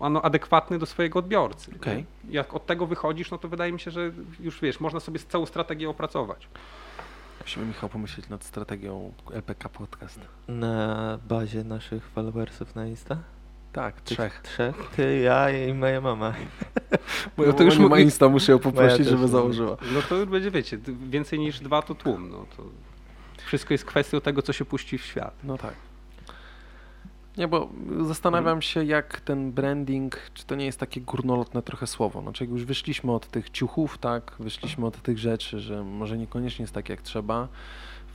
ano, 0.00 0.22
adekwatny 0.22 0.78
do 0.78 0.86
swojego 0.86 1.18
odbiorcy. 1.18 1.72
Okej. 1.76 2.04
Jak 2.30 2.54
od 2.54 2.66
tego 2.66 2.86
wychodzisz, 2.86 3.30
no 3.30 3.38
to 3.38 3.48
wydaje 3.48 3.72
mi 3.72 3.80
się, 3.80 3.90
że 3.90 4.12
już 4.40 4.60
wiesz, 4.60 4.80
można 4.80 5.00
sobie 5.00 5.18
całą 5.18 5.46
strategię 5.46 5.90
opracować. 5.90 6.48
Musimy, 7.42 7.66
Michał, 7.66 7.88
pomyśleć 7.88 8.28
nad 8.28 8.44
strategią 8.44 9.12
LPK 9.32 9.68
Podcast. 9.68 10.20
Na 10.48 11.18
bazie 11.28 11.64
naszych 11.64 12.08
followersów 12.08 12.74
na 12.74 12.86
Insta? 12.86 13.16
Tak, 13.72 14.00
trzech. 14.00 14.40
Trzech? 14.42 14.90
Ty, 14.96 15.18
ja 15.18 15.50
i 15.50 15.74
moja 15.74 16.00
mama. 16.00 16.34
Bo 17.36 17.46
No 17.46 17.52
to 17.52 17.64
już 17.64 17.78
ma 17.78 17.98
Insta, 17.98 18.28
muszę 18.28 18.52
ją 18.52 18.58
poprosić, 18.58 19.06
żeby 19.06 19.28
założyła. 19.28 19.76
No 19.94 20.02
to 20.08 20.16
już 20.16 20.28
będzie, 20.28 20.50
wiecie, 20.50 20.78
więcej 21.10 21.38
niż 21.38 21.60
dwa 21.60 21.82
to 21.82 21.94
tłum. 21.94 22.30
No 22.30 22.46
to 22.56 22.62
wszystko 23.46 23.74
jest 23.74 23.84
kwestią 23.84 24.20
tego, 24.20 24.42
co 24.42 24.52
się 24.52 24.64
puści 24.64 24.98
w 24.98 25.04
świat. 25.04 25.34
No 25.44 25.58
tak. 25.58 25.74
Nie, 27.36 27.48
bo 27.48 27.68
zastanawiam 28.00 28.62
się, 28.62 28.84
jak 28.84 29.20
ten 29.20 29.52
branding, 29.52 30.16
czy 30.34 30.46
to 30.46 30.54
nie 30.54 30.64
jest 30.64 30.80
takie 30.80 31.00
górnolotne 31.00 31.62
trochę 31.62 31.86
słowo. 31.86 32.22
Znaczy, 32.22 32.44
jak 32.44 32.50
już 32.50 32.64
wyszliśmy 32.64 33.12
od 33.12 33.26
tych 33.26 33.50
ciuchów, 33.50 33.98
tak, 33.98 34.36
wyszliśmy 34.38 34.86
od 34.86 35.02
tych 35.02 35.18
rzeczy, 35.18 35.60
że 35.60 35.84
może 35.84 36.18
niekoniecznie 36.18 36.62
jest 36.62 36.74
tak, 36.74 36.88
jak 36.88 37.02
trzeba. 37.02 37.48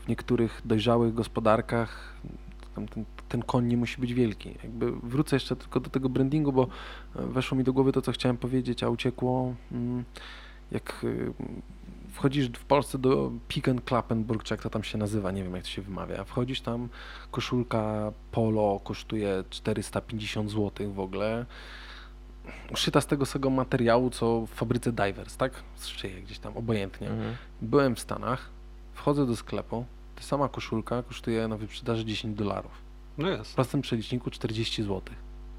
W 0.05 0.07
niektórych 0.07 0.61
dojrzałych 0.65 1.13
gospodarkach 1.13 2.13
tam 2.77 2.87
ten, 2.87 3.05
ten 3.29 3.41
koń 3.43 3.65
nie 3.65 3.77
musi 3.77 4.01
być 4.01 4.13
wielki. 4.13 4.55
Jakby 4.63 4.91
wrócę 4.91 5.35
jeszcze 5.35 5.55
tylko 5.55 5.79
do 5.79 5.89
tego 5.89 6.09
brandingu, 6.09 6.51
bo 6.53 6.67
e, 7.15 7.25
weszło 7.27 7.57
mi 7.57 7.63
do 7.63 7.73
głowy 7.73 7.91
to, 7.91 8.01
co 8.01 8.11
chciałem 8.11 8.37
powiedzieć, 8.37 8.83
a 8.83 8.89
uciekło. 8.89 9.55
mm, 9.71 10.03
Jak 10.71 11.01
y, 11.03 11.33
wchodzisz 12.13 12.49
w 12.49 12.65
Polsce 12.65 12.97
do 12.97 13.31
Pick 13.47 13.67
and 13.67 13.81
Klappenburg, 13.83 14.43
czy 14.43 14.53
jak 14.53 14.61
to 14.61 14.69
tam 14.69 14.83
się 14.83 14.97
nazywa, 14.97 15.31
nie 15.31 15.43
wiem 15.43 15.53
jak 15.55 15.63
to 15.63 15.69
się 15.69 15.81
wymawia. 15.81 16.23
Wchodzisz 16.23 16.61
tam, 16.61 16.89
koszulka 17.31 18.11
polo 18.31 18.79
kosztuje 18.83 19.43
450 19.49 20.51
zł 20.51 20.91
w 20.93 20.99
ogóle. 20.99 21.45
Uszyta 22.73 23.01
z 23.01 23.05
tego 23.07 23.25
samego 23.25 23.49
materiału, 23.49 24.09
co 24.09 24.41
w 24.41 24.49
fabryce 24.49 24.91
Divers, 24.91 25.37
tak? 25.37 25.51
Z 25.75 25.87
szyję 25.87 26.21
gdzieś 26.21 26.39
tam, 26.39 26.57
obojętnie. 26.57 27.09
Mhm. 27.09 27.35
Byłem 27.61 27.95
w 27.95 27.99
Stanach, 27.99 28.49
wchodzę 28.93 29.25
do 29.25 29.35
sklepu, 29.35 29.85
ta 30.15 30.21
sama 30.21 30.49
koszulka 30.49 31.03
kosztuje 31.03 31.47
na 31.47 31.57
wyprzedaży 31.57 32.05
10 32.05 32.37
dolarów. 32.37 32.86
No 33.17 33.27
W 33.27 33.31
jest. 33.37 33.55
prostym 33.55 33.81
przeliczniku 33.81 34.29
40 34.29 34.83
zł. 34.83 35.01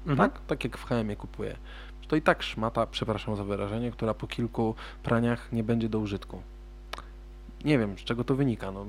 Mhm. 0.07 0.17
Tak? 0.17 0.41
Tak 0.45 0.63
jak 0.63 0.77
w 0.77 0.85
HM 0.85 1.15
kupuję. 1.15 1.55
To 2.07 2.15
i 2.15 2.21
tak 2.21 2.43
szmata, 2.43 2.87
przepraszam 2.87 3.35
za 3.35 3.43
wyrażenie, 3.43 3.91
która 3.91 4.13
po 4.13 4.27
kilku 4.27 4.75
praniach 5.03 5.51
nie 5.51 5.63
będzie 5.63 5.89
do 5.89 5.99
użytku. 5.99 6.41
Nie 7.65 7.79
wiem, 7.79 7.97
z 7.97 8.01
czego 8.01 8.23
to 8.23 8.35
wynika. 8.35 8.71
No, 8.71 8.85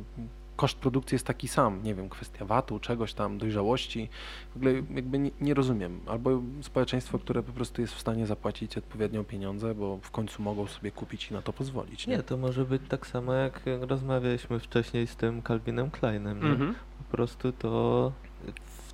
koszt 0.57 0.79
produkcji 0.79 1.15
jest 1.15 1.27
taki 1.27 1.49
sam. 1.49 1.83
Nie 1.83 1.95
wiem, 1.95 2.09
kwestia 2.09 2.45
VAT-u, 2.45 2.79
czegoś 2.79 3.15
tam, 3.15 3.39
dojrzałości. 3.39 4.09
W 4.53 4.57
ogóle 4.57 4.73
jakby 4.73 5.19
nie, 5.19 5.31
nie 5.41 5.55
rozumiem. 5.55 6.01
Albo 6.07 6.43
społeczeństwo, 6.63 7.19
które 7.19 7.43
po 7.43 7.53
prostu 7.53 7.81
jest 7.81 7.95
w 7.95 8.01
stanie 8.01 8.27
zapłacić 8.27 8.79
odpowiednio 8.79 9.25
pieniądze, 9.25 9.75
bo 9.75 9.99
w 10.03 10.11
końcu 10.11 10.43
mogą 10.43 10.67
sobie 10.67 10.91
kupić 10.91 11.31
i 11.31 11.35
na 11.35 11.43
to 11.43 11.53
pozwolić. 11.53 12.07
Nie? 12.07 12.17
Nie, 12.17 12.23
to 12.23 12.37
może 12.37 12.65
być 12.65 12.83
tak 12.89 13.07
samo 13.07 13.33
jak 13.33 13.61
rozmawialiśmy 13.81 14.59
wcześniej 14.59 15.07
z 15.07 15.17
tym 15.17 15.43
Calvinem 15.43 15.91
Kleinem. 15.91 16.47
Mhm. 16.47 16.75
Po 16.99 17.17
prostu 17.17 17.53
to 17.53 18.13
w, 18.25 18.30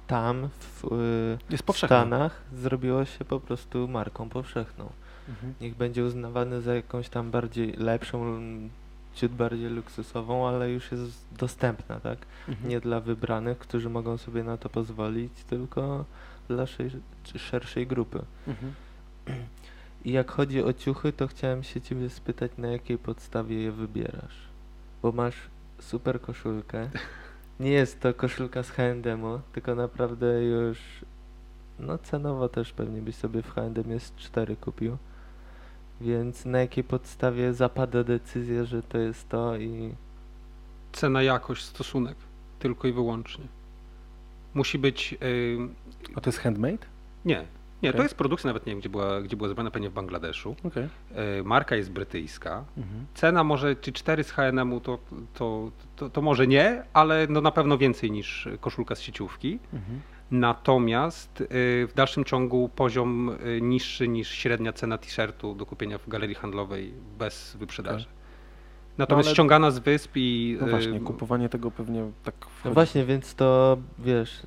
tam 0.06 0.48
w, 0.48 0.82
w. 0.82 1.76
Stanach 1.86 2.42
zrobiło 2.54 3.04
się 3.04 3.24
po 3.24 3.40
prostu 3.40 3.88
marką 3.88 4.28
powszechną. 4.28 4.90
Mhm. 5.28 5.54
Niech 5.60 5.74
będzie 5.74 6.04
uznawany 6.04 6.62
za 6.62 6.74
jakąś 6.74 7.08
tam 7.08 7.30
bardziej 7.30 7.72
lepszą, 7.72 8.40
ciut 9.14 9.32
bardziej 9.32 9.70
luksusową, 9.70 10.48
ale 10.48 10.70
już 10.70 10.92
jest 10.92 11.24
dostępna, 11.38 12.00
tak? 12.00 12.18
Mhm. 12.48 12.68
Nie 12.68 12.80
dla 12.80 13.00
wybranych, 13.00 13.58
którzy 13.58 13.90
mogą 13.90 14.18
sobie 14.18 14.44
na 14.44 14.56
to 14.56 14.68
pozwolić, 14.68 15.32
tylko 15.48 16.04
dla 16.48 16.64
szerszej 17.36 17.86
grupy. 17.86 18.22
Mhm. 18.48 18.72
I 20.04 20.12
jak 20.12 20.30
chodzi 20.30 20.62
o 20.62 20.72
ciuchy, 20.72 21.12
to 21.12 21.26
chciałem 21.26 21.62
się 21.62 21.80
ciebie 21.80 22.10
spytać, 22.10 22.50
na 22.58 22.68
jakiej 22.68 22.98
podstawie 22.98 23.62
je 23.62 23.72
wybierasz? 23.72 24.36
Bo 25.02 25.12
masz 25.12 25.36
super 25.80 26.20
koszulkę. 26.20 26.88
Nie 27.60 27.70
jest 27.70 28.00
to 28.00 28.14
koszulka 28.14 28.62
z 28.62 28.70
H&M-u, 28.70 29.40
tylko 29.52 29.74
naprawdę 29.74 30.44
już 30.44 30.78
no 31.78 31.98
cenowo 31.98 32.48
też 32.48 32.72
pewnie 32.72 33.02
byś 33.02 33.14
sobie 33.14 33.42
w 33.42 33.50
H&M 33.54 33.90
jest 33.90 34.16
4 34.16 34.56
kupił. 34.56 34.96
Więc 36.00 36.44
na 36.44 36.58
jakiej 36.58 36.84
podstawie 36.84 37.54
zapada 37.54 38.04
decyzja, 38.04 38.64
że 38.64 38.82
to 38.82 38.98
jest 38.98 39.28
to 39.28 39.56
i 39.56 39.94
Cena, 40.92 41.22
jakość, 41.22 41.64
stosunek. 41.64 42.16
Tylko 42.58 42.88
i 42.88 42.92
wyłącznie. 42.92 43.44
Musi 44.54 44.78
być... 44.78 45.14
y, 45.22 45.58
A 46.14 46.20
to 46.20 46.30
jest 46.30 46.38
handmade? 46.38 46.86
nie, 47.24 47.44
nie, 47.82 47.90
to 47.90 47.96
Okej. 47.96 48.04
jest 48.04 48.14
produkcja, 48.14 48.48
nawet 48.48 48.66
nie 48.66 48.72
wiem, 48.72 48.80
gdzie 48.80 48.88
była, 48.88 49.20
gdzie 49.22 49.36
była 49.36 49.48
zrobiona, 49.48 49.70
pewnie 49.70 49.90
w 49.90 49.92
Bangladeszu. 49.92 50.56
Okej. 50.64 50.88
Y, 51.40 51.44
marka 51.44 51.76
jest 51.76 51.90
brytyjska. 51.92 52.64
Mhm. 52.76 53.06
Cena 53.14 53.44
może, 53.44 53.76
czy 53.76 53.92
4 53.92 54.24
z 54.24 54.30
H&M-u 54.32 54.80
to, 54.80 54.98
to, 55.34 55.70
to, 55.96 56.10
to 56.10 56.22
może 56.22 56.46
nie, 56.46 56.82
ale 56.92 57.26
no 57.30 57.40
na 57.40 57.50
pewno 57.50 57.78
więcej 57.78 58.10
niż 58.10 58.48
koszulka 58.60 58.94
z 58.94 59.00
sieciówki. 59.00 59.58
Mhm. 59.72 60.00
Natomiast 60.30 61.40
y, 61.40 61.46
w 61.86 61.92
dalszym 61.94 62.24
ciągu 62.24 62.68
poziom 62.68 63.30
y, 63.46 63.60
niższy 63.60 64.08
niż 64.08 64.28
średnia 64.30 64.72
cena 64.72 64.98
t-shirtu 64.98 65.54
do 65.54 65.66
kupienia 65.66 65.98
w 65.98 66.08
galerii 66.08 66.34
handlowej 66.34 66.92
bez 67.18 67.56
wyprzedaży. 67.56 68.06
Natomiast 68.98 69.26
ale- 69.28 69.34
ściągana 69.34 69.70
z 69.70 69.78
wysp 69.78 70.12
i 70.14 70.58
No 70.60 70.66
właśnie, 70.66 71.00
kupowanie 71.00 71.48
tego 71.48 71.70
pewnie 71.70 72.10
tak 72.24 72.34
No 72.40 72.46
wchodzi. 72.60 72.74
właśnie, 72.74 73.04
więc 73.04 73.34
to 73.34 73.78
wiesz, 73.98 74.42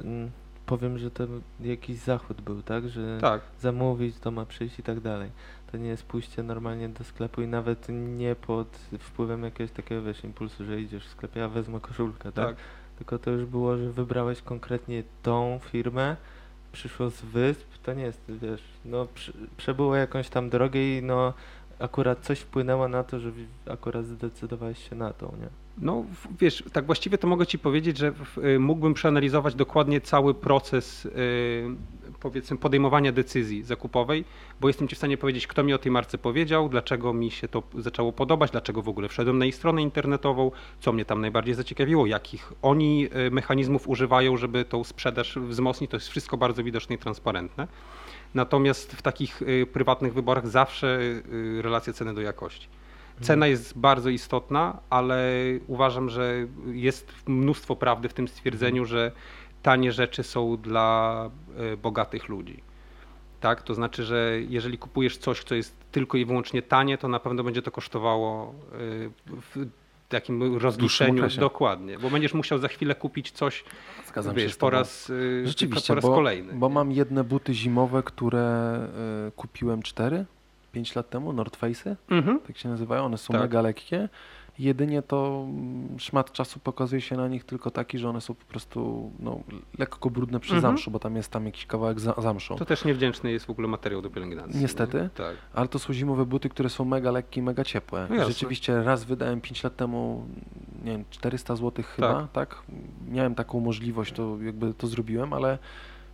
powiem, 0.70 0.98
że 0.98 1.12
to 1.12 1.24
jakiś 1.60 1.98
zachód 1.98 2.42
był, 2.42 2.62
tak? 2.62 2.90
Że 2.90 3.18
tak, 3.22 3.42
zamówić, 3.60 4.20
to 4.20 4.32
ma 4.32 4.46
przyjść 4.46 4.80
i 4.80 4.84
tak 4.84 5.00
dalej. 5.00 5.30
To 5.72 5.78
nie 5.78 5.90
jest 5.90 6.04
pójście 6.04 6.44
normalnie 6.44 6.90
do 6.90 7.04
sklepu 7.04 7.42
i 7.42 7.48
nawet 7.48 7.88
nie 7.90 8.36
pod 8.36 8.68
wpływem 9.00 9.44
jakiegoś 9.44 9.72
takiego 9.72 10.02
wiesz, 10.02 10.24
impulsu, 10.24 10.66
że 10.66 10.82
idziesz 10.82 11.06
w 11.06 11.12
sklepie, 11.12 11.44
a 11.44 11.48
wezmę 11.48 11.80
koszulkę, 11.80 12.32
tak? 12.32 12.48
tak. 12.48 12.56
Tylko 12.98 13.20
to 13.20 13.32
już 13.32 13.46
było, 13.46 13.78
że 13.78 13.92
wybrałeś 13.92 14.42
konkretnie 14.42 15.04
tą 15.24 15.60
firmę, 15.64 16.16
przyszło 16.72 17.10
z 17.10 17.22
wysp, 17.22 17.68
to 17.84 17.94
nie 17.94 18.04
jest, 18.04 18.22
wiesz, 18.28 18.64
no 18.86 19.08
przy, 19.14 19.34
przebyło 19.58 19.96
jakąś 19.96 20.30
tam 20.30 20.50
drogę 20.50 20.98
i 20.98 21.04
no 21.04 21.34
akurat 21.80 22.20
coś 22.20 22.40
wpłynęło 22.40 22.88
na 22.88 23.04
to, 23.04 23.20
że 23.20 23.32
akurat 23.70 24.06
zdecydowałeś 24.06 24.90
się 24.90 24.96
na 24.96 25.14
tą, 25.14 25.36
nie? 25.42 25.48
No 25.82 26.06
wiesz, 26.40 26.64
tak 26.74 26.86
właściwie 26.86 27.18
to 27.18 27.28
mogę 27.28 27.48
ci 27.48 27.60
powiedzieć, 27.60 27.98
że 27.98 28.14
y, 28.38 28.60
mógłbym 28.60 28.94
przeanalizować 28.94 29.56
dokładnie 29.56 30.02
cały 30.02 30.34
proces 30.34 31.06
y, 31.06 31.10
powiedzmy 32.20 32.58
podejmowania 32.58 33.12
decyzji 33.12 33.64
zakupowej, 33.64 34.26
bo 34.62 34.68
jestem 34.68 34.88
ci 34.88 34.96
w 34.96 34.98
stanie 34.98 35.18
powiedzieć, 35.18 35.48
kto 35.48 35.64
mi 35.64 35.74
o 35.74 35.78
tej 35.78 35.92
marce 35.92 36.18
powiedział, 36.18 36.70
dlaczego 36.70 37.14
mi 37.14 37.32
się 37.32 37.48
to 37.48 37.64
zaczęło 37.78 38.12
podobać, 38.12 38.52
dlaczego 38.52 38.82
w 38.82 38.90
ogóle 38.90 39.08
wszedłem 39.08 39.38
na 39.38 39.46
ich 39.46 39.56
stronę 39.56 39.82
internetową, 39.82 40.52
co 40.80 40.92
mnie 40.92 41.06
tam 41.06 41.22
najbardziej 41.22 41.54
zaciekawiło, 41.54 42.06
jakich 42.06 42.54
oni 42.62 43.10
y, 43.28 43.32
mechanizmów 43.32 43.88
używają, 43.88 44.38
żeby 44.38 44.66
tą 44.66 44.84
sprzedaż 44.84 45.40
wzmocnić. 45.40 45.92
To 45.92 45.98
jest 45.98 46.08
wszystko 46.08 46.38
bardzo 46.38 46.64
widoczne 46.64 46.96
i 46.96 46.98
transparentne. 46.98 47.68
Natomiast 48.34 48.94
w 48.94 49.02
takich 49.02 49.42
prywatnych 49.74 50.14
wyborach 50.14 50.48
zawsze 50.48 51.00
relacja 51.62 51.94
ceny 51.94 52.14
do 52.14 52.22
jakości. 52.22 52.68
Cena 53.22 53.48
jest 53.48 53.78
bardzo 53.78 54.10
istotna, 54.10 54.80
ale 54.90 55.34
uważam, 55.68 56.10
że 56.10 56.48
jest 56.66 57.14
mnóstwo 57.28 57.76
prawdy 57.76 58.10
w 58.10 58.14
tym 58.14 58.28
stwierdzeniu, 58.28 58.86
że 58.86 59.12
tanie 59.64 59.92
rzeczy 59.92 60.24
są 60.24 60.58
dla 60.58 61.30
e, 61.58 61.78
bogatych 61.78 62.30
ludzi. 62.30 62.64
Tak, 63.40 63.64
to 63.64 63.74
znaczy, 63.74 64.04
że 64.04 64.38
jeżeli 64.50 64.78
kupujesz 64.78 65.18
coś, 65.18 65.44
co 65.44 65.56
jest 65.56 65.76
tylko 65.92 66.18
i 66.18 66.26
wyłącznie 66.26 66.62
tanie, 66.62 66.98
to 66.98 67.08
na 67.08 67.20
pewno 67.20 67.44
będzie 67.44 67.62
to 67.62 67.72
kosztowało 67.72 68.48
e, 68.48 68.78
w 69.26 69.68
takim 70.10 70.58
rozliczeniu 70.58 71.24
dokładnie, 71.40 72.00
bo 72.00 72.10
będziesz 72.10 72.34
musiał 72.34 72.60
za 72.60 72.68
chwilę 72.68 72.96
kupić 72.96 73.32
coś, 73.32 73.64
Zgadzam 74.08 74.36
wiesz, 74.36 74.56
po 74.56 74.70
raz, 74.70 75.12
e, 75.44 75.48
Rzeczywiście, 75.48 75.88
po 75.88 75.96
raz 75.96 76.04
bo, 76.04 76.16
kolejny. 76.16 76.54
bo 76.54 76.70
mam 76.70 76.92
jedne 76.92 77.24
buty 77.24 77.54
zimowe, 77.54 78.04
które 78.04 78.80
kupiłem 79.36 79.82
4, 79.82 80.26
5 80.72 80.96
lat 80.96 81.10
temu, 81.10 81.34
North 81.34 81.60
Face'y, 81.60 81.96
Mhm. 82.10 82.40
tak 82.40 82.58
się 82.58 82.70
nazywają, 82.70 83.06
one 83.06 83.18
są 83.18 83.32
Tak. 83.34 83.42
mega 83.42 83.62
lekkie. 83.62 84.10
Jedynie 84.60 85.02
to 85.02 85.46
mm, 85.50 86.00
szmat 86.00 86.32
czasu 86.32 86.60
pokazuje 86.60 87.02
się 87.02 87.18
na 87.18 87.28
nich 87.28 87.44
tylko 87.44 87.72
taki, 87.72 87.98
że 87.98 88.10
one 88.10 88.22
są 88.22 88.34
po 88.36 88.46
prostu 88.46 89.12
no, 89.20 89.40
lekko 89.78 90.10
brudne 90.10 90.40
przy 90.40 90.56
Mhm. 90.56 90.62
zamszu, 90.74 90.92
bo 90.92 91.00
tam 91.00 91.16
jest 91.16 91.32
tam 91.32 91.46
jakiś 91.46 91.66
kawałek 91.66 92.00
za, 92.00 92.14
zamszu. 92.18 92.56
To 92.56 92.66
też 92.66 92.86
niewdzięczny 92.86 93.32
jest 93.32 93.46
w 93.46 93.50
ogóle 93.50 93.68
materiał 93.68 94.02
do 94.02 94.10
pielęgnacji. 94.10 94.60
Niestety. 94.62 94.98
nie? 95.02 95.10
Tak. 95.10 95.36
Ale 95.54 95.68
to 95.68 95.80
są 95.80 95.94
zimowe 95.94 96.26
buty, 96.26 96.50
które 96.50 96.70
są 96.70 96.86
mega 96.86 97.12
lekkie 97.12 97.40
i 97.40 97.44
mega 97.44 97.64
ciepłe. 97.64 98.08
No. 98.10 98.28
Rzeczywiście 98.28 98.84
raz 98.84 99.04
wydałem 99.04 99.42
5 99.42 99.64
lat 99.64 99.76
temu, 99.76 100.26
nie 100.84 100.92
wiem, 100.92 101.06
400 101.10 101.56
zł 101.56 101.84
chyba, 101.96 102.28
tak. 102.34 102.62
Miałem 103.08 103.36
taką 103.36 103.60
możliwość, 103.60 104.14
to 104.14 104.38
jakby 104.42 104.74
to 104.74 104.88
zrobiłem, 104.88 105.34
ale 105.34 105.58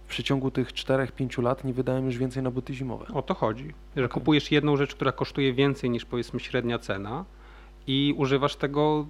w 0.06 0.08
przeciągu 0.08 0.52
tych 0.52 0.74
4-5 0.74 1.44
lat 1.44 1.64
nie 1.64 1.74
wydałem 1.74 2.06
już 2.06 2.18
więcej 2.18 2.44
na 2.44 2.52
buty 2.52 2.74
zimowe. 2.74 3.06
O 3.14 3.22
to 3.22 3.34
chodzi, 3.34 3.74
że 3.98 4.10
kupujesz 4.10 4.52
jedną 4.52 4.78
rzecz, 4.78 4.96
która 4.96 5.12
kosztuje 5.12 5.54
więcej 5.54 5.90
niż 5.90 6.06
powiedzmy 6.06 6.40
średnia 6.40 6.80
cena 6.80 7.26
i 7.88 8.14
używasz 8.18 8.56
tego, 8.56 9.06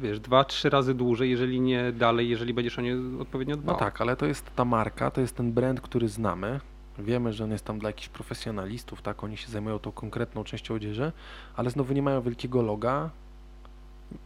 wiesz, 0.00 0.20
dwa, 0.20 0.44
trzy 0.44 0.70
razy 0.70 0.94
dłużej, 0.94 1.30
jeżeli 1.30 1.60
nie 1.60 1.92
dalej, 1.92 2.28
jeżeli 2.28 2.54
będziesz 2.54 2.78
o 2.78 2.82
nie 2.82 2.96
odpowiednio 3.20 3.56
No 3.56 3.62
dbał. 3.62 3.76
tak, 3.78 4.00
ale 4.00 4.16
to 4.16 4.26
jest 4.26 4.50
ta 4.56 4.64
marka, 4.64 5.10
to 5.10 5.20
jest 5.20 5.36
ten 5.36 5.52
brand, 5.52 5.80
który 5.80 6.08
znamy. 6.08 6.60
Wiemy, 6.98 7.32
że 7.32 7.44
on 7.44 7.50
jest 7.50 7.64
tam 7.64 7.78
dla 7.78 7.88
jakichś 7.88 8.08
profesjonalistów, 8.08 9.02
tak, 9.02 9.24
oni 9.24 9.36
się 9.36 9.48
zajmują 9.48 9.78
tą 9.78 9.92
konkretną 9.92 10.44
częścią 10.44 10.74
odzieży, 10.74 11.12
ale 11.56 11.70
znowu 11.70 11.94
nie 11.94 12.02
mają 12.02 12.22
wielkiego 12.22 12.62
loga. 12.62 13.10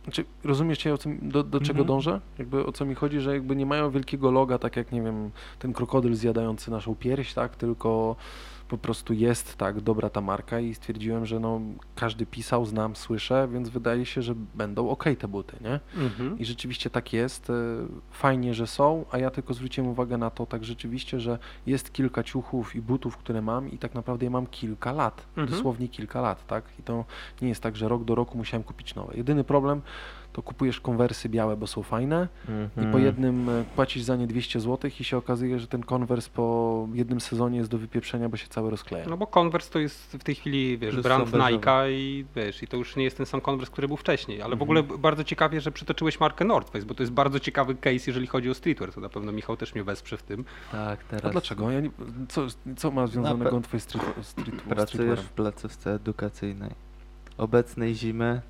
Znaczy, 0.04 0.24
rozumiecie, 0.44 0.94
o 0.94 0.98
co, 0.98 1.08
mi- 1.08 1.18
do, 1.22 1.42
do 1.42 1.60
czego 1.60 1.70
Mhm. 1.80 1.86
dążę? 1.86 2.20
Jakby 2.38 2.66
o 2.66 2.72
co 2.72 2.84
mi 2.84 2.94
chodzi, 2.94 3.20
że 3.20 3.34
jakby 3.34 3.56
nie 3.56 3.66
mają 3.66 3.90
wielkiego 3.90 4.30
loga, 4.30 4.58
tak 4.58 4.76
jak, 4.76 4.92
nie 4.92 5.02
wiem, 5.02 5.30
ten 5.58 5.72
krokodyl 5.72 6.14
zjadający 6.14 6.70
naszą 6.70 6.94
pierś, 6.94 7.34
tak, 7.34 7.56
tylko 7.56 8.16
po 8.74 8.78
prostu 8.78 9.12
jest 9.12 9.56
tak 9.56 9.80
dobra 9.80 10.10
ta 10.10 10.20
marka 10.20 10.60
i 10.60 10.74
stwierdziłem, 10.74 11.26
że 11.26 11.40
no 11.40 11.60
każdy 11.96 12.26
pisał, 12.26 12.66
znam, 12.66 12.96
słyszę, 12.96 13.48
więc 13.52 13.68
wydaje 13.68 14.06
się, 14.06 14.22
że 14.22 14.34
będą 14.54 14.88
ok 14.90 15.04
te 15.18 15.28
buty, 15.28 15.56
nie? 15.60 15.80
Mhm. 16.04 16.38
I 16.38 16.44
rzeczywiście 16.44 16.90
tak 16.90 17.12
jest. 17.12 17.50
e, 17.50 17.54
Fajnie, 18.10 18.54
że 18.54 18.66
są, 18.66 19.04
a 19.10 19.18
ja 19.18 19.30
tylko 19.30 19.54
zwróciłem 19.54 19.90
uwagę 19.90 20.18
na 20.18 20.30
to 20.30 20.46
tak 20.46 20.64
rzeczywiście, 20.64 21.20
że 21.20 21.38
jest 21.66 21.92
kilka 21.92 22.22
ciuchów 22.22 22.76
i 22.76 22.80
butów, 22.80 23.16
które 23.16 23.42
mam 23.42 23.70
i 23.70 23.78
tak 23.78 23.94
naprawdę 23.94 24.26
je 24.26 24.30
mam 24.30 24.46
kilka 24.46 24.92
lat. 24.92 25.26
Mhm. 25.28 25.48
Dosłownie 25.48 25.88
kilka 25.88 26.20
lat, 26.20 26.46
tak? 26.46 26.64
I 26.80 26.82
to 26.82 27.04
nie 27.42 27.48
jest 27.48 27.62
tak, 27.62 27.76
że 27.76 27.88
rok 27.88 28.04
do 28.04 28.14
roku 28.14 28.38
musiałem 28.38 28.64
kupić 28.64 28.94
nowe. 28.94 29.16
Jedyny 29.16 29.44
problem 29.44 29.82
to 30.34 30.42
kupujesz 30.42 30.80
konwersy 30.80 31.28
białe, 31.28 31.56
bo 31.56 31.66
są 31.66 31.82
fajne 31.82 32.28
i 32.48 32.50
Mhm. 32.50 32.92
po 32.92 32.98
jednym 32.98 33.48
e, 33.48 33.64
płacisz 33.76 34.02
za 34.02 34.16
nie 34.16 34.26
200 34.26 34.60
zł 34.60 34.90
i 35.00 35.04
się 35.04 35.16
okazuje, 35.16 35.58
że 35.58 35.66
ten 35.66 35.82
konwers 35.82 36.28
po 36.28 36.88
jednym 36.94 37.20
sezonie 37.20 37.58
jest 37.58 37.70
do 37.70 37.78
wypieprzenia, 37.78 38.28
bo 38.28 38.36
się 38.36 38.46
cały 38.48 38.70
rozkleja. 38.70 39.06
No 39.08 39.16
bo 39.16 39.26
Converse 39.26 39.70
to 39.72 39.78
jest 39.78 40.16
w 40.20 40.24
tej 40.24 40.34
chwili, 40.34 40.78
wiesz, 40.78 41.00
brand. 41.00 41.30
Nike'a 41.30 41.90
i 41.90 42.24
wiesz, 42.36 42.62
i 42.62 42.66
to 42.66 42.76
już 42.76 42.96
nie 42.96 43.04
jest 43.04 43.16
ten 43.16 43.26
sam 43.26 43.40
Converse, 43.40 43.72
który 43.72 43.88
był 43.88 43.96
wcześniej, 43.96 44.42
ale 44.42 44.56
w 44.56 44.62
Mhm. 44.62 44.62
ogóle 44.62 44.98
bardzo 44.98 45.24
ciekawie, 45.24 45.60
że 45.60 45.72
przytoczyłeś 45.72 46.20
markę 46.20 46.44
North 46.44 46.72
Face, 46.72 46.86
bo 46.86 46.94
to 46.94 47.02
jest 47.02 47.12
bardzo 47.12 47.40
ciekawy 47.40 47.74
case, 47.74 48.04
jeżeli 48.06 48.26
chodzi 48.26 48.50
o 48.50 48.54
streetwear, 48.54 48.92
to 48.92 49.00
na 49.00 49.08
pewno 49.08 49.32
Michał 49.32 49.56
też 49.56 49.74
mnie 49.74 49.84
wesprze 49.84 50.16
w 50.16 50.22
tym. 50.22 50.44
Tak, 50.72 51.04
teraz 51.04 51.24
A 51.24 51.30
dlaczego? 51.30 51.70
Ja 51.70 51.80
nie, 51.80 51.90
co, 52.28 52.46
co 52.76 52.90
ma 52.90 53.06
związanego 53.06 53.60
twoje 53.60 53.80
street, 53.80 54.04
street, 54.22 54.62
pracujesz 54.62 54.88
streetwearem? 54.88 55.24
w 55.24 55.32
placówce 55.32 55.94
edukacyjnej. 55.94 56.70
Obecnej 57.38 57.94
zimy, 57.94 58.40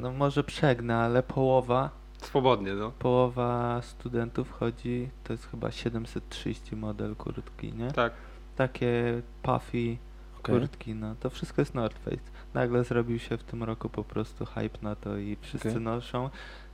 no 0.00 0.12
może 0.12 0.44
przegnę, 0.44 0.96
ale 0.96 1.22
połowa, 1.22 1.90
Swobodnie, 2.22 2.72
no. 2.74 2.92
połowa 2.98 3.80
studentów 3.82 4.50
chodzi, 4.52 5.08
to 5.24 5.32
jest 5.32 5.46
chyba 5.50 5.70
730 5.70 6.76
model 6.76 7.16
kurtki, 7.16 7.72
nie? 7.72 7.90
Tak. 7.92 8.12
Takie 8.56 9.22
puffy 9.42 9.96
Okej. 10.38 10.58
kurtki, 10.58 10.94
no 10.94 11.14
to 11.20 11.30
wszystko 11.30 11.62
jest 11.62 11.74
North 11.74 11.98
Face. 12.04 12.16
Nagle 12.54 12.84
zrobił 12.84 13.18
się 13.18 13.36
w 13.36 13.42
tym 13.42 13.62
roku 13.62 13.88
po 13.88 14.04
prostu 14.04 14.46
hype 14.46 14.78
na 14.82 14.96
to 14.96 15.16
i 15.16 15.36
wszyscy 15.40 15.68
Okej. 15.68 15.80
noszą. 15.82 16.30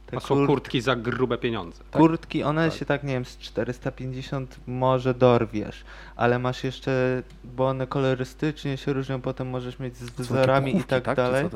Te 0.06 0.16
A 0.16 0.20
są 0.20 0.34
kur- 0.34 0.46
kurtki 0.46 0.80
za 0.80 0.96
grube 0.96 1.38
pieniądze. 1.38 1.84
Tak? 1.90 2.02
Kurtki, 2.02 2.42
one 2.42 2.68
Tak. 2.70 2.78
się 2.78 2.84
tak, 2.84 3.02
nie 3.04 3.12
wiem, 3.12 3.24
z 3.24 3.38
450 3.38 4.56
może 4.66 5.14
dorwiesz, 5.14 5.84
ale 6.16 6.38
masz 6.38 6.64
jeszcze, 6.64 7.22
bo 7.44 7.68
one 7.68 7.86
kolorystycznie 7.86 8.76
się 8.76 8.92
różnią, 8.92 9.20
potem 9.20 9.48
możesz 9.50 9.78
mieć 9.78 9.96
z 9.96 10.10
wzorami 10.10 10.76
i 10.76 10.84
tak, 10.84 11.04
Czy 11.04 11.14
dalej. 11.14 11.48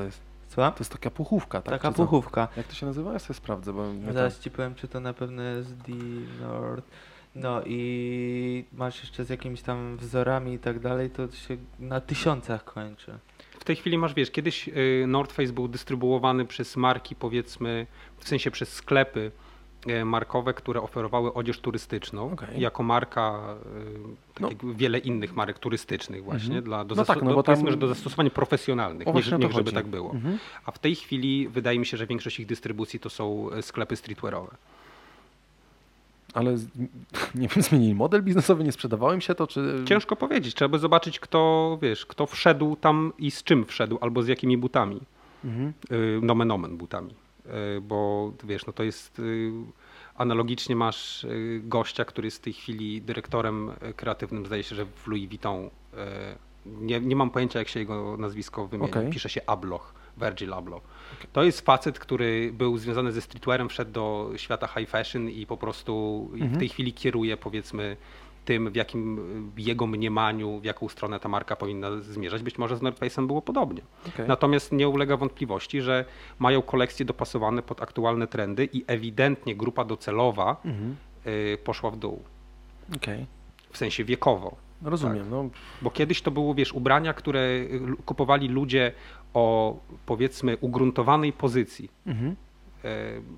Co 0.59 0.59
to 0.59 0.59
jest? 0.59 0.59
Są 0.59 0.59
Słucham? 0.59 0.73
To 0.73 0.81
jest 0.81 0.93
taka 0.93 1.11
puchówka, 1.11 1.63
tak? 1.63 1.83
Taka 1.83 1.93
puchówka. 1.93 2.49
Jak 2.57 2.67
to 2.67 2.75
się 2.75 2.87
nazywa? 2.87 3.13
Ja 3.13 3.19
sobie 3.19 3.35
sprawdzę, 3.35 3.73
bo... 3.73 4.13
Zaraz 4.13 4.41
ci 4.41 4.51
powiem, 4.51 4.75
czy 4.75 4.89
to 4.89 5.01
na 5.01 5.15
pewno 5.15 5.43
jest 5.43 5.77
D 5.77 5.93
Nord. 6.41 6.85
No 7.35 7.63
i 7.67 8.65
masz 8.73 9.01
jeszcze 9.01 9.25
z 9.25 9.29
jakimiś 9.29 9.63
tam 9.63 9.97
wzorami 9.97 10.55
i 10.55 10.59
tak 10.59 10.79
dalej, 10.79 11.11
to 11.11 11.31
się 11.31 11.57
na 11.79 12.01
tysiącach 12.01 12.65
kończy. 12.65 13.19
W 13.61 13.65
tej 13.65 13.77
chwili 13.77 13.99
masz, 13.99 14.15
wiesz, 14.15 14.31
kiedyś 14.31 14.69
y, 14.69 15.05
North 15.07 15.35
Face 15.35 15.53
był 15.53 15.69
dystrybuowany 15.69 16.45
przez 16.45 16.77
marki, 16.77 17.15
powiedzmy, 17.17 17.87
w 18.19 18.29
sensie 18.29 18.51
przez 18.51 18.73
sklepy 18.73 19.31
markowe, 20.05 20.55
które 20.55 20.83
oferowały 20.83 21.35
odzież 21.35 21.61
turystyczną. 21.61 22.33
Okej. 22.33 22.61
Jako 22.61 22.83
marka, 22.83 23.41
tak 24.35 24.41
No. 24.41 24.49
jak 24.49 24.77
wiele 24.77 24.99
innych 24.99 25.37
marek 25.37 25.59
turystycznych 25.59 26.25
właśnie, 26.25 26.47
Mhm. 26.47 26.65
dla, 26.65 26.85
do, 26.85 26.95
No 26.95 27.05
tak, 27.05 27.23
no 27.23 27.35
bo 27.35 27.43
tam- 27.43 27.79
do 27.79 27.89
zastosowań 27.89 28.31
profesjonalnych, 28.31 29.09
O, 29.09 29.11
nie, 29.11 29.13
właśnie 29.13 29.35
o 29.37 29.39
nie 29.39 29.49
to 29.49 29.53
żeby 29.55 29.73
tak 29.73 29.87
było. 29.87 30.11
Mhm. 30.11 30.39
A 30.67 30.71
w 30.71 30.79
tej 30.79 30.95
chwili 30.95 31.49
wydaje 31.49 31.79
mi 31.79 31.87
się, 31.87 31.97
że 31.97 32.07
większość 32.07 32.41
ich 32.41 32.47
dystrybucji 32.47 33.01
to 33.01 33.11
są 33.11 33.51
y, 33.59 33.63
sklepy 33.63 33.97
streetwearowe. 33.97 34.51
Ale 36.35 36.53
nie 37.35 37.49
wiem, 37.49 37.63
zmienili 37.63 37.95
model 37.95 38.23
biznesowy, 38.23 38.65
nie 38.65 38.73
sprzedawało 38.73 39.13
im 39.15 39.21
się 39.21 39.35
to, 39.35 39.47
czy... 39.47 39.83
Ciężko 39.85 40.17
powiedzieć, 40.17 40.55
trzeba 40.55 40.69
by 40.69 40.79
zobaczyć, 40.79 41.21
kto, 41.21 41.79
wiesz, 41.83 42.07
kto 42.07 42.27
wszedł 42.27 42.77
tam 42.77 43.13
i 43.19 43.31
z 43.31 43.43
czym 43.43 43.65
wszedł, 43.65 43.99
albo 44.01 44.23
z 44.23 44.29
jakimi 44.29 44.59
butami. 44.59 45.01
Mhm. 45.45 45.73
y, 45.93 46.21
nomen 46.23 46.51
omen 46.51 46.77
butami, 46.77 47.15
bo 47.83 48.33
wiesz, 48.45 48.67
no 48.67 48.73
to 48.73 48.83
jest 48.83 49.19
y, 49.19 49.53
analogicznie 50.15 50.77
masz 50.77 51.25
y, 51.25 51.61
gościa, 51.65 52.05
który 52.05 52.27
jest 52.27 52.37
w 52.39 52.41
tej 52.41 52.53
chwili 52.53 53.03
dyrektorem 53.03 53.71
y, 53.91 53.95
kreatywnym, 53.95 54.47
zdaje 54.47 54.63
się, 54.63 54.75
że 54.77 54.87
w 54.87 55.07
Louis 55.07 55.29
Vuitton. 55.29 55.65
y, 55.65 55.69
Nie, 56.67 57.01
nie 57.01 57.17
mam 57.17 57.31
pojęcia, 57.31 57.59
jak 57.59 57.69
się 57.69 57.81
jego 57.81 58.17
nazwisko 58.17 58.67
wymieni. 58.67 58.91
Okej. 58.91 59.11
Pisze 59.11 59.29
się 59.29 59.41
Abloch, 59.47 59.95
Virgil 60.17 60.55
Abloh. 60.55 60.83
To 61.33 61.43
jest 61.43 61.61
facet, 61.61 61.99
który 61.99 62.51
był 62.53 62.79
związany 62.79 63.13
ze 63.13 63.21
streetwearem, 63.21 63.69
wszedł 63.69 63.93
do 63.93 64.31
świata 64.37 64.67
high 64.67 64.89
fashion 64.89 65.29
i 65.31 65.47
po 65.47 65.57
prostu 65.57 66.25
i 66.35 66.39
w 66.39 66.43
Mhm. 66.43 66.59
tej 66.59 66.69
chwili 66.69 66.93
kieruje 66.93 67.37
powiedzmy 67.37 67.97
tym, 68.49 68.71
w 68.71 68.77
jakim 68.77 69.21
jego 69.57 69.87
mniemaniu, 69.87 70.61
w 70.61 70.65
jaką 70.65 70.89
stronę 70.89 71.21
ta 71.21 71.29
marka 71.29 71.57
powinna 71.57 72.01
zmierzać. 72.01 72.43
Być 72.43 72.59
może 72.59 72.77
z 72.77 72.83
North 72.83 73.01
Face'em 73.01 73.27
było 73.27 73.43
podobnie. 73.43 73.83
Okej. 74.09 74.29
Natomiast 74.29 74.73
nie 74.73 74.89
ulega 74.89 75.17
wątpliwości, 75.17 75.81
że 75.83 76.05
mają 76.39 76.63
kolekcje 76.63 77.07
dopasowane 77.07 77.63
pod 77.63 77.83
aktualne 77.83 78.27
trendy 78.27 78.69
i 78.73 78.85
ewidentnie 78.87 79.57
grupa 79.57 79.85
docelowa 79.85 80.57
Mhm. 80.65 80.97
y, 81.27 81.59
poszła 81.65 81.91
w 81.91 81.97
dół, 81.97 82.23
Okej. 82.97 83.27
w 83.73 83.79
sensie 83.79 84.05
wiekowo. 84.05 84.57
Rozumiem, 84.83 85.19
Tak. 85.19 85.31
no 85.31 85.49
Bo 85.83 85.91
kiedyś 85.91 86.23
to 86.23 86.31
było, 86.31 86.55
wiesz, 86.55 86.73
ubrania, 86.73 87.13
które 87.15 87.41
kupowali 88.07 88.49
ludzie 88.49 88.93
o 89.35 89.77
powiedzmy 90.07 90.57
ugruntowanej 90.61 91.33
pozycji. 91.33 91.91
mhm. 92.07 92.37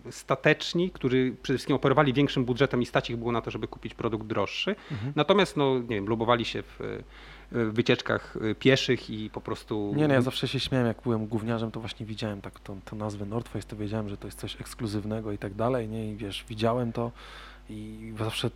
E, 0.06 0.12
Stateczni, 0.12 0.90
którzy 0.90 1.34
przede 1.42 1.56
wszystkim 1.58 1.76
operowali 1.76 2.12
większym 2.12 2.44
budżetem 2.44 2.82
i 2.82 2.86
stać 2.86 3.10
ich 3.10 3.16
było 3.16 3.32
na 3.32 3.40
to, 3.40 3.50
żeby 3.50 3.68
kupić 3.68 3.94
produkt 3.94 4.26
droższy. 4.26 4.76
Mhm. 4.90 5.12
Natomiast, 5.16 5.56
no 5.56 5.78
nie 5.78 5.96
wiem, 5.96 6.06
lubowali 6.06 6.44
się 6.44 6.62
w, 6.62 7.02
w 7.52 7.72
wycieczkach 7.72 8.36
y, 8.36 8.54
pieszych 8.54 9.10
i 9.10 9.30
po 9.30 9.40
prostu... 9.40 9.92
Nie, 9.96 10.08
no 10.08 10.14
ja 10.14 10.22
zawsze 10.22 10.48
się 10.48 10.60
śmiałem, 10.60 10.86
jak 10.86 11.02
byłem 11.02 11.26
gówniarzem, 11.26 11.70
to 11.70 11.80
właśnie 11.80 12.06
widziałem 12.06 12.40
tak 12.40 12.60
tą, 12.60 12.80
tą 12.84 12.96
nazwę 12.96 13.26
North 13.26 13.50
Face, 13.52 13.68
to 13.68 13.76
wiedziałem, 13.76 14.08
że 14.08 14.16
to 14.16 14.26
jest 14.26 14.38
coś 14.38 14.60
ekskluzywnego 14.60 15.32
i 15.32 15.38
tak 15.38 15.54
dalej, 15.54 15.88
nie? 15.88 16.12
I 16.12 16.16
wiesz, 16.16 16.44
widziałem 16.48 16.92
to 16.92 17.12
i 17.70 18.12
zawsze 18.18 18.50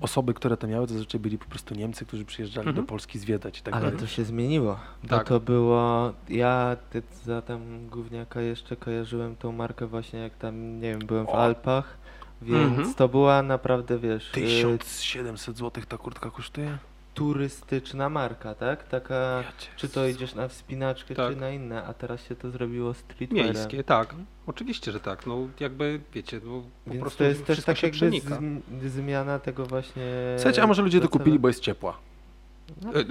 osoby, 0.00 0.34
które 0.34 0.56
to 0.56 0.66
miały, 0.66 0.86
to 0.86 0.92
zazwyczaj 0.92 1.20
byli 1.20 1.38
po 1.38 1.44
prostu 1.44 1.74
Niemcy, 1.74 2.06
którzy 2.06 2.24
przyjeżdżali 2.24 2.68
Mhm. 2.68 2.84
do 2.86 2.88
Polski 2.90 3.18
zwiedzać 3.18 3.58
i 3.58 3.62
tak 3.62 3.74
Ale 3.74 3.84
dalej. 3.84 3.98
to 4.00 4.06
się 4.06 4.24
zmieniło. 4.24 4.78
Bo 5.02 5.08
Tak. 5.08 5.28
to 5.28 5.40
było. 5.40 6.12
Ja 6.28 6.76
ty, 6.90 7.02
za 7.24 7.42
tam 7.42 7.88
gówniaka 7.88 8.40
jeszcze 8.40 8.76
kojarzyłem 8.76 9.36
tą 9.36 9.52
markę 9.52 9.86
właśnie 9.86 10.18
jak 10.20 10.36
tam, 10.36 10.80
nie 10.80 10.90
wiem, 10.90 10.98
byłem 11.06 11.26
w 11.26 11.28
O. 11.28 11.38
Alpach, 11.42 11.98
więc 12.42 12.68
Mhm. 12.78 12.94
to 12.94 13.08
była 13.08 13.42
naprawdę, 13.42 13.98
wiesz, 13.98 14.30
y, 14.30 14.32
1700 14.32 15.58
zł 15.58 15.84
ta 15.88 15.98
kurtka 15.98 16.30
kosztuje? 16.30 16.78
Turystyczna 17.14 18.08
marka, 18.08 18.54
tak? 18.54 18.88
Taka, 18.88 19.14
Ja 19.14 19.52
czy 19.76 19.88
to 19.88 20.06
idziesz 20.06 20.34
na 20.34 20.48
wspinaczkę, 20.48 21.14
Tak. 21.14 21.34
czy 21.34 21.40
na 21.40 21.50
inne, 21.50 21.84
a 21.84 21.94
teraz 21.94 22.24
się 22.28 22.36
to 22.36 22.50
zrobiło 22.50 22.94
streetwearem. 22.94 23.54
Miejskie, 23.54 23.84
tak. 23.84 24.14
Oczywiście, 24.46 24.92
że 24.92 25.00
tak. 25.00 25.26
No 25.26 25.48
jakby, 25.60 26.00
wiecie, 26.14 26.40
no 26.44 26.62
po 26.84 26.90
Więc 26.90 27.00
prostu 27.00 27.18
to 27.18 27.24
jest 27.24 27.44
też 27.46 27.64
tak 27.64 27.82
jakby 27.82 28.10
zm- 28.10 28.60
zmiana 28.86 29.38
tego 29.38 29.66
właśnie... 29.66 30.02
Słuchajcie, 30.36 30.62
a 30.62 30.66
może 30.66 30.82
ludzie 30.82 31.00
to 31.00 31.08
kupili, 31.08 31.38
bo 31.38 31.48
jest 31.48 31.60
ciepła? 31.60 31.98
No, 32.84 32.90
E, 33.00 33.04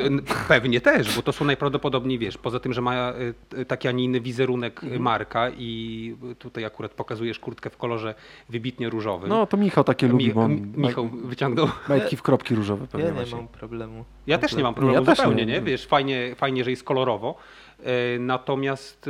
Pewnie 0.47 0.82
też, 0.82 1.16
bo 1.16 1.22
to 1.22 1.32
są 1.34 1.45
najprawdopodobniej, 1.45 2.20
wiesz, 2.20 2.38
poza 2.38 2.59
tym, 2.59 2.74
że 2.74 2.82
ma 2.82 3.14
e, 3.57 3.66
taki, 3.66 3.88
a 3.88 3.91
nie 3.91 4.03
inny 4.03 4.22
wizerunek 4.22 4.84
Mhm. 4.84 5.01
marka 5.01 5.49
i 5.57 6.16
tutaj 6.39 6.66
akurat 6.66 6.91
pokazujesz 6.91 7.39
kurtkę 7.39 7.70
w 7.70 7.78
kolorze 7.78 8.16
wybitnie 8.49 8.89
różowym. 8.89 9.30
No 9.30 9.45
to 9.47 9.57
Michał 9.57 9.84
takie 9.84 10.05
Mi- 10.05 10.12
lubi, 10.12 10.34
bo 10.34 10.47
Michał 10.88 11.09
wyciągnął. 11.09 11.68
majtki 11.89 12.18
w 12.18 12.22
kropki 12.22 12.55
różowe 12.55 12.88
pewnie 12.88 13.07
ja 13.07 13.14
nie 13.14 13.20
nosi. 13.20 13.36
mam 13.36 13.47
problemu. 13.47 14.05
Ja 14.28 14.38
też 14.38 14.55
nie 14.55 14.64
mam 14.64 14.74
problemu 14.74 14.99
Ja 14.99 15.05
też 15.05 15.18
zupełnie, 15.18 15.45
nie. 15.45 15.53
nie? 15.53 15.62
Wiesz, 15.62 15.86
fajnie, 15.88 16.36
fajnie, 16.36 16.64
że 16.64 16.70
jest 16.70 16.84
kolorowo. 16.84 17.36
E, 17.84 18.20
Natomiast 18.20 19.09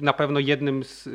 na 0.00 0.12
pewno 0.12 0.40
jednym 0.40 0.84
z 0.84 1.08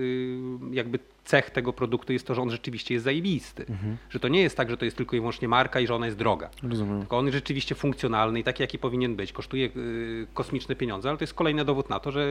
jakby 0.71 0.99
cech 1.29 1.49
tego 1.49 1.73
produktu 1.73 2.13
jest 2.13 2.27
to, 2.27 2.35
że 2.35 2.41
on 2.41 2.49
rzeczywiście 2.49 2.93
jest 2.93 3.03
zajebisty. 3.03 3.65
Mhm. 3.69 3.97
Że 4.09 4.19
to 4.19 4.27
nie 4.27 4.41
jest 4.41 4.57
tak, 4.57 4.69
że 4.69 4.77
to 4.77 4.85
jest 4.85 4.97
tylko 4.97 5.15
i 5.15 5.19
wyłącznie 5.19 5.47
marka 5.47 5.79
i 5.79 5.87
że 5.87 5.95
ona 5.95 6.05
jest 6.05 6.17
droga. 6.17 6.49
Rozumiem. 6.63 6.99
Tylko 6.99 7.17
on 7.17 7.25
jest 7.25 7.35
rzeczywiście 7.35 7.75
funkcjonalny 7.75 8.39
i 8.39 8.43
taki, 8.43 8.63
jaki 8.63 8.79
powinien 8.79 9.15
być. 9.15 9.33
Kosztuje 9.33 9.69
y, 9.75 10.27
kosmiczne 10.33 10.75
pieniądze, 10.75 11.09
ale 11.09 11.17
to 11.17 11.23
jest 11.23 11.33
kolejny 11.33 11.65
dowód 11.65 11.89
na 11.89 11.99
to, 11.99 12.11
że 12.11 12.27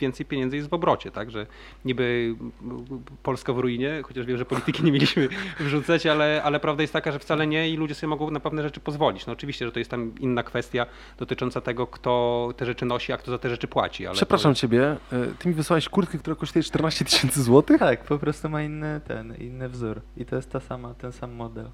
więcej 0.00 0.26
pieniędzy 0.26 0.56
jest 0.56 0.68
w 0.68 0.74
obrocie, 0.74 1.10
tak? 1.10 1.30
Że 1.30 1.46
niby 1.84 2.34
y, 2.62 3.16
Polska 3.22 3.52
w 3.52 3.58
ruinie, 3.58 4.00
chociaż 4.04 4.26
wiem, 4.26 4.36
że 4.36 4.44
polityki 4.44 4.84
nie 4.84 4.92
mieliśmy 4.92 5.28
wrzucać, 5.60 6.06
ale, 6.06 6.42
ale 6.42 6.60
prawda 6.60 6.82
jest 6.82 6.92
taka, 6.92 7.12
że 7.12 7.18
wcale 7.18 7.46
nie 7.46 7.70
i 7.70 7.76
ludzie 7.76 7.94
sobie 7.94 8.08
mogą 8.08 8.30
na 8.30 8.40
pewne 8.40 8.62
rzeczy 8.62 8.80
pozwolić. 8.80 9.26
No 9.26 9.32
oczywiście, 9.32 9.66
że 9.66 9.72
to 9.72 9.78
jest 9.78 9.90
tam 9.90 10.12
inna 10.20 10.42
kwestia 10.42 10.86
dotycząca 11.18 11.60
tego, 11.60 11.86
kto 11.86 12.52
te 12.56 12.66
rzeczy 12.66 12.86
nosi, 12.86 13.12
a 13.12 13.16
kto 13.16 13.30
za 13.30 13.38
te 13.38 13.50
rzeczy 13.50 13.68
płaci. 13.68 14.06
Ale 14.06 14.16
Przepraszam 14.16 14.54
to, 14.54 14.60
ciebie, 14.60 14.96
e, 15.12 15.26
ty 15.38 15.48
mi 15.48 15.54
wysłałeś 15.54 15.88
kurtkę, 15.88 16.18
która 16.18 16.36
kosztuje 16.36 16.62
14 16.62 17.04
tysięcy 17.04 17.42
złotych? 17.42 17.78
Tak, 17.78 18.04
po 18.04 18.18
prostu 18.18 18.35
ma 18.44 18.62
inny 18.62 19.00
ten, 19.08 19.34
inny 19.34 19.68
wzór. 19.68 20.00
I 20.16 20.24
to 20.24 20.36
jest 20.36 20.50
ta 20.50 20.60
sama, 20.60 20.94
ten 20.94 21.12
sam 21.12 21.32
model. 21.32 21.70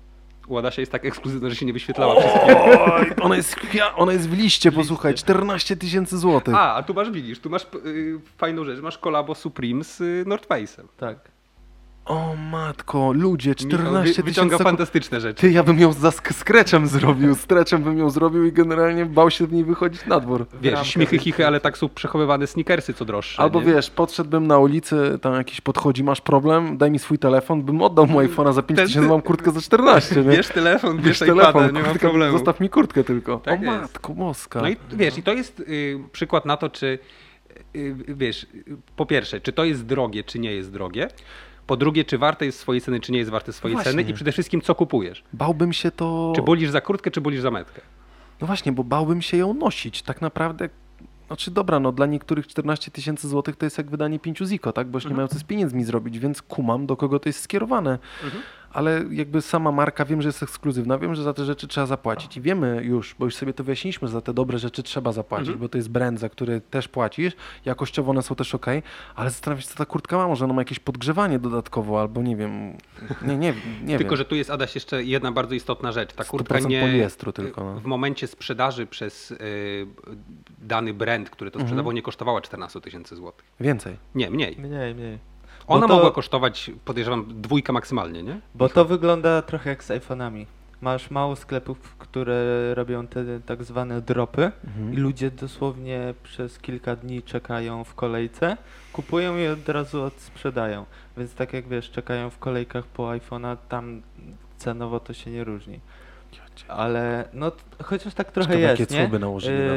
u 0.49 0.57
Adasia 0.59 0.83
jest 0.83 0.93
tak 0.93 1.05
ekskluzywna, 1.05 1.49
że 1.49 1.57
się 1.57 1.67
nie 1.67 1.73
wyświetlała 1.73 2.21
wszystkim. 2.21 2.55
Oj, 2.81 3.13
ona 3.23 3.37
jest, 3.37 3.57
kwia- 3.57 3.93
ona 3.97 4.13
jest 4.13 4.29
w 4.29 4.33
liście, 4.33 4.73
posłuchaj, 4.73 5.15
14 5.15 5.77
tysięcy 5.77 6.19
złotych. 6.19 6.55
A, 6.55 6.75
a 6.75 6.83
tu 6.83 6.95
masz, 6.95 7.11
widzisz, 7.11 7.41
tu 7.41 7.51
masz 7.51 7.67
y, 7.87 8.21
fajną 8.37 8.65
rzecz, 8.65 8.81
masz 8.81 8.99
kolabo 8.99 9.35
Supreme 9.35 9.85
z 9.85 10.01
y, 10.01 10.25
North 10.27 10.49
Face'em. 10.49 10.85
Tak. 10.97 11.32
O 12.05 12.35
matko, 12.51 13.13
ludzie, 13.13 13.51
Michał 13.51 13.69
14 13.79 14.23
wy, 14.23 14.29
wyciąga 14.29 14.49
tysięcy... 14.51 14.65
fantastyczne 14.65 15.21
rzeczy. 15.21 15.41
Ty, 15.41 15.51
ja 15.53 15.63
bym 15.63 15.79
ją 15.81 15.93
za 15.93 16.09
sk- 16.09 16.33
scratchem 16.33 16.87
zrobił, 16.87 17.35
stretchem 17.35 17.83
bym 17.83 17.99
ją 17.99 18.11
zrobił 18.11 18.45
i 18.45 18.53
generalnie 18.53 19.07
bał 19.07 19.31
się 19.31 19.47
w 19.47 19.53
niej 19.53 19.65
wychodzić 19.65 20.07
na 20.07 20.21
dwór. 20.21 20.47
Wiesz, 20.63 20.73
ramkę 20.73 20.89
śmichy, 20.89 21.19
chichy, 21.19 21.47
ale 21.47 21.61
tak 21.61 21.79
są 21.79 21.89
przechowywane 21.89 22.47
sneakersy 22.47 22.95
co 22.95 23.05
droższe. 23.05 23.43
Albo 23.43 23.61
nie? 23.61 23.67
wiesz, 23.67 23.91
podszedłbym 23.91 24.47
na 24.47 24.59
ulicy, 24.59 25.19
tam 25.23 25.35
jakiś 25.35 25.61
podchodzi, 25.61 26.05
masz 26.05 26.21
problem, 26.21 26.79
daj 26.79 26.91
mi 26.91 26.99
swój 26.99 27.19
telefon, 27.19 27.63
bym 27.63 27.83
oddał 27.83 28.07
mu 28.07 28.21
iPhone'a 28.21 28.53
za 28.53 28.63
5 28.63 28.77
Ten- 28.79 28.87
tysięcy, 28.87 29.09
mam 29.09 29.23
kurtkę 29.23 29.51
za 29.51 29.61
14, 29.61 30.17
nie? 30.17 30.31
Bierz 30.31 30.49
telefon, 30.49 30.97
bierz, 30.97 31.07
Bierz 31.07 31.19
telefon, 31.19 31.53
telefon, 31.53 31.75
nie 31.75 31.83
ma 31.83 31.95
problemu. 31.95 32.39
zostaw 32.39 32.61
mi 32.61 32.71
kurtkę 32.71 33.05
tylko. 33.05 33.37
Tak 33.39 33.61
o 33.61 33.65
jest. 33.65 33.81
matko 33.81 34.15
moska. 34.15 34.63
No 34.63 34.69
i 34.69 34.77
wiesz, 34.93 35.19
i 35.19 35.23
to 35.23 35.33
jest 35.33 35.61
y, 35.61 35.99
przykład 36.13 36.47
na 36.47 36.57
to, 36.57 36.71
czy 36.71 36.99
y, 37.77 37.95
wiesz, 38.09 38.43
y, 38.43 38.65
po 38.97 39.07
pierwsze, 39.07 39.41
czy 39.41 39.53
to 39.53 39.65
jest 39.65 39.87
drogie, 39.87 40.25
czy 40.25 40.39
nie 40.39 40.53
jest 40.53 40.73
drogie. 40.73 41.09
Po 41.73 41.77
drugie, 41.77 42.05
czy 42.05 42.19
warte 42.19 42.47
jest 42.47 42.59
swojej 42.59 42.81
ceny, 42.83 43.01
czy 43.01 43.13
nie 43.13 43.19
jest 43.19 43.31
warte 43.31 43.53
swojej 43.53 43.77
No 43.77 43.85
ceny. 43.85 44.03
I 44.03 44.15
przede 44.15 44.33
wszystkim, 44.33 44.61
co 44.61 44.75
kupujesz. 44.75 45.25
Bałbym 45.33 45.73
się 45.73 45.91
to... 45.91 46.33
Czy 46.37 46.43
bolisz 46.43 46.71
za 46.71 46.81
kurtkę, 46.81 47.11
czy 47.11 47.21
bolisz 47.21 47.41
za 47.41 47.51
metkę. 47.51 47.81
No 48.41 48.47
właśnie, 48.47 48.73
bo 48.73 48.85
bałbym 48.85 49.23
się 49.23 49.37
ją 49.37 49.55
nosić. 49.55 50.03
Tak 50.03 50.21
naprawdę, 50.21 50.69
znaczy 51.27 51.51
dobra, 51.51 51.81
no 51.81 51.93
dla 51.93 52.07
niektórych 52.07 52.47
14 52.47 52.91
tysięcy 52.91 53.29
złotych 53.29 53.57
to 53.57 53.67
jest 53.67 53.79
jak 53.79 53.91
wydanie 53.91 54.19
5 54.19 54.39
ziko, 54.39 54.73
tak? 54.73 54.87
Bo 54.89 54.97
już 54.97 55.05
nie 55.05 55.09
Mhm. 55.11 55.17
mają 55.17 55.29
co 55.29 55.39
z 55.39 55.45
pieniędzmi 55.45 55.85
zrobić, 55.85 56.19
więc 56.19 56.43
kumam, 56.43 56.87
do 56.87 56.97
kogo 56.97 57.19
to 57.19 57.29
jest 57.29 57.41
skierowane. 57.41 57.99
Mhm. 58.25 58.43
Ale 58.73 59.05
jakby 59.11 59.43
sama 59.43 59.73
marka, 59.73 60.05
wiem, 60.05 60.23
że 60.23 60.29
jest 60.29 60.43
ekskluzywna, 60.43 60.99
wiem, 60.99 61.15
że 61.15 61.23
za 61.23 61.35
te 61.35 61.45
rzeczy 61.45 61.69
trzeba 61.69 61.87
zapłacić 61.87 62.37
i 62.37 62.41
wiemy 62.41 62.81
już, 62.85 63.15
bo 63.19 63.25
już 63.25 63.35
sobie 63.37 63.53
to 63.53 63.65
wyjaśniliśmy, 63.65 64.09
że 64.09 64.13
za 64.13 64.21
te 64.21 64.35
dobre 64.35 64.59
rzeczy 64.59 64.83
trzeba 64.83 65.13
zapłacić, 65.13 65.49
Mhm. 65.49 65.61
bo 65.61 65.69
to 65.69 65.79
jest 65.79 65.89
brand, 65.91 66.21
za 66.21 66.29
który 66.29 66.61
też 66.61 66.89
płacisz, 66.89 67.33
jakościowo 67.65 68.11
one 68.11 68.23
są 68.23 68.35
też 68.35 68.55
ok, 68.55 68.67
ale 69.15 69.31
zastanawiam 69.31 69.63
się, 69.63 69.69
co 69.69 69.75
ta 69.77 69.87
kurtka 69.87 70.17
ma, 70.17 70.29
może 70.29 70.45
ona 70.45 70.55
ma 70.55 70.61
jakieś 70.61 70.79
podgrzewanie 70.79 71.39
dodatkowo, 71.39 72.01
albo 72.01 72.23
nie 72.23 72.37
wiem, 72.37 72.77
nie, 73.23 73.37
nie, 73.37 73.55
nie 73.85 73.99
Tylko, 73.99 74.11
wiem. 74.11 74.17
że 74.17 74.25
tu 74.25 74.35
jest, 74.35 74.51
Adaś, 74.51 74.75
jeszcze 74.75 75.05
jedna 75.05 75.33
bardzo 75.33 75.55
istotna 75.55 75.93
rzecz. 75.93 76.13
Ta 76.13 76.25
kurtka 76.25 76.55
100% 76.59 76.67
nie... 76.67 76.81
poliestru 76.81 77.33
tylko, 77.33 77.65
no. 77.65 77.81
W 77.81 77.85
momencie 77.85 78.27
sprzedaży 78.27 78.87
przez 78.87 79.31
y, 79.31 79.37
dany 80.59 80.95
brand, 80.95 81.31
który 81.31 81.51
to 81.51 81.57
Mhm. 81.57 81.69
sprzedawał, 81.69 81.93
nie 81.93 82.03
kosztowała 82.03 82.41
14 82.41 82.81
tysięcy 82.81 83.17
złotych. 83.17 83.45
Więcej. 83.61 83.97
Nie, 84.15 84.31
mniej. 84.31 84.57
Mniej, 84.59 84.95
mniej. 84.95 85.32
Ona 85.67 85.89
to- 85.89 85.95
mogła 85.95 86.11
kosztować, 86.11 86.71
podejrzewam, 86.85 87.25
dwójkę 87.29 87.73
maksymalnie, 87.73 88.23
nie? 88.23 88.41
Bo 88.55 88.69
to 88.69 88.85
wygląda 88.85 89.43
trochę 89.43 89.71
jak 89.71 89.85
z 89.85 89.89
iPhone'ami. 89.89 90.47
masz 90.81 91.11
mało 91.11 91.37
sklepów, 91.37 91.97
które 91.99 92.75
robią 92.75 93.07
te 93.07 93.41
tak 93.47 93.65
zwane 93.65 94.01
dropy 94.01 94.53
i 94.65 94.67
Mhm. 94.67 95.01
ludzie 95.03 95.31
dosłownie 95.31 96.15
przez 96.23 96.59
kilka 96.59 96.97
dni 96.97 97.23
czekają 97.23 97.85
w 97.85 97.95
kolejce, 97.95 98.57
kupują 98.93 99.37
i 99.39 99.47
od 99.49 99.69
razu 99.69 100.03
odsprzedają. 100.03 100.85
Więc 101.17 101.35
tak 101.35 101.53
jak 101.53 101.69
wiesz, 101.69 101.91
czekają 101.91 102.31
w 102.31 102.39
kolejkach 102.39 102.87
po 102.87 103.03
iPhone'a, 103.03 103.57
tam 103.69 104.03
cenowo 104.57 105.01
to 105.01 105.13
się 105.13 105.31
nie 105.31 105.45
różni. 105.45 105.81
Ale 106.69 107.29
no 107.33 107.53
chociaż 107.83 108.15
tak 108.15 108.33
trochę 108.33 108.49
Ciekawe, 108.49 108.63
jakie 108.69 108.83
jest, 108.83 108.93
nie? 108.93 109.09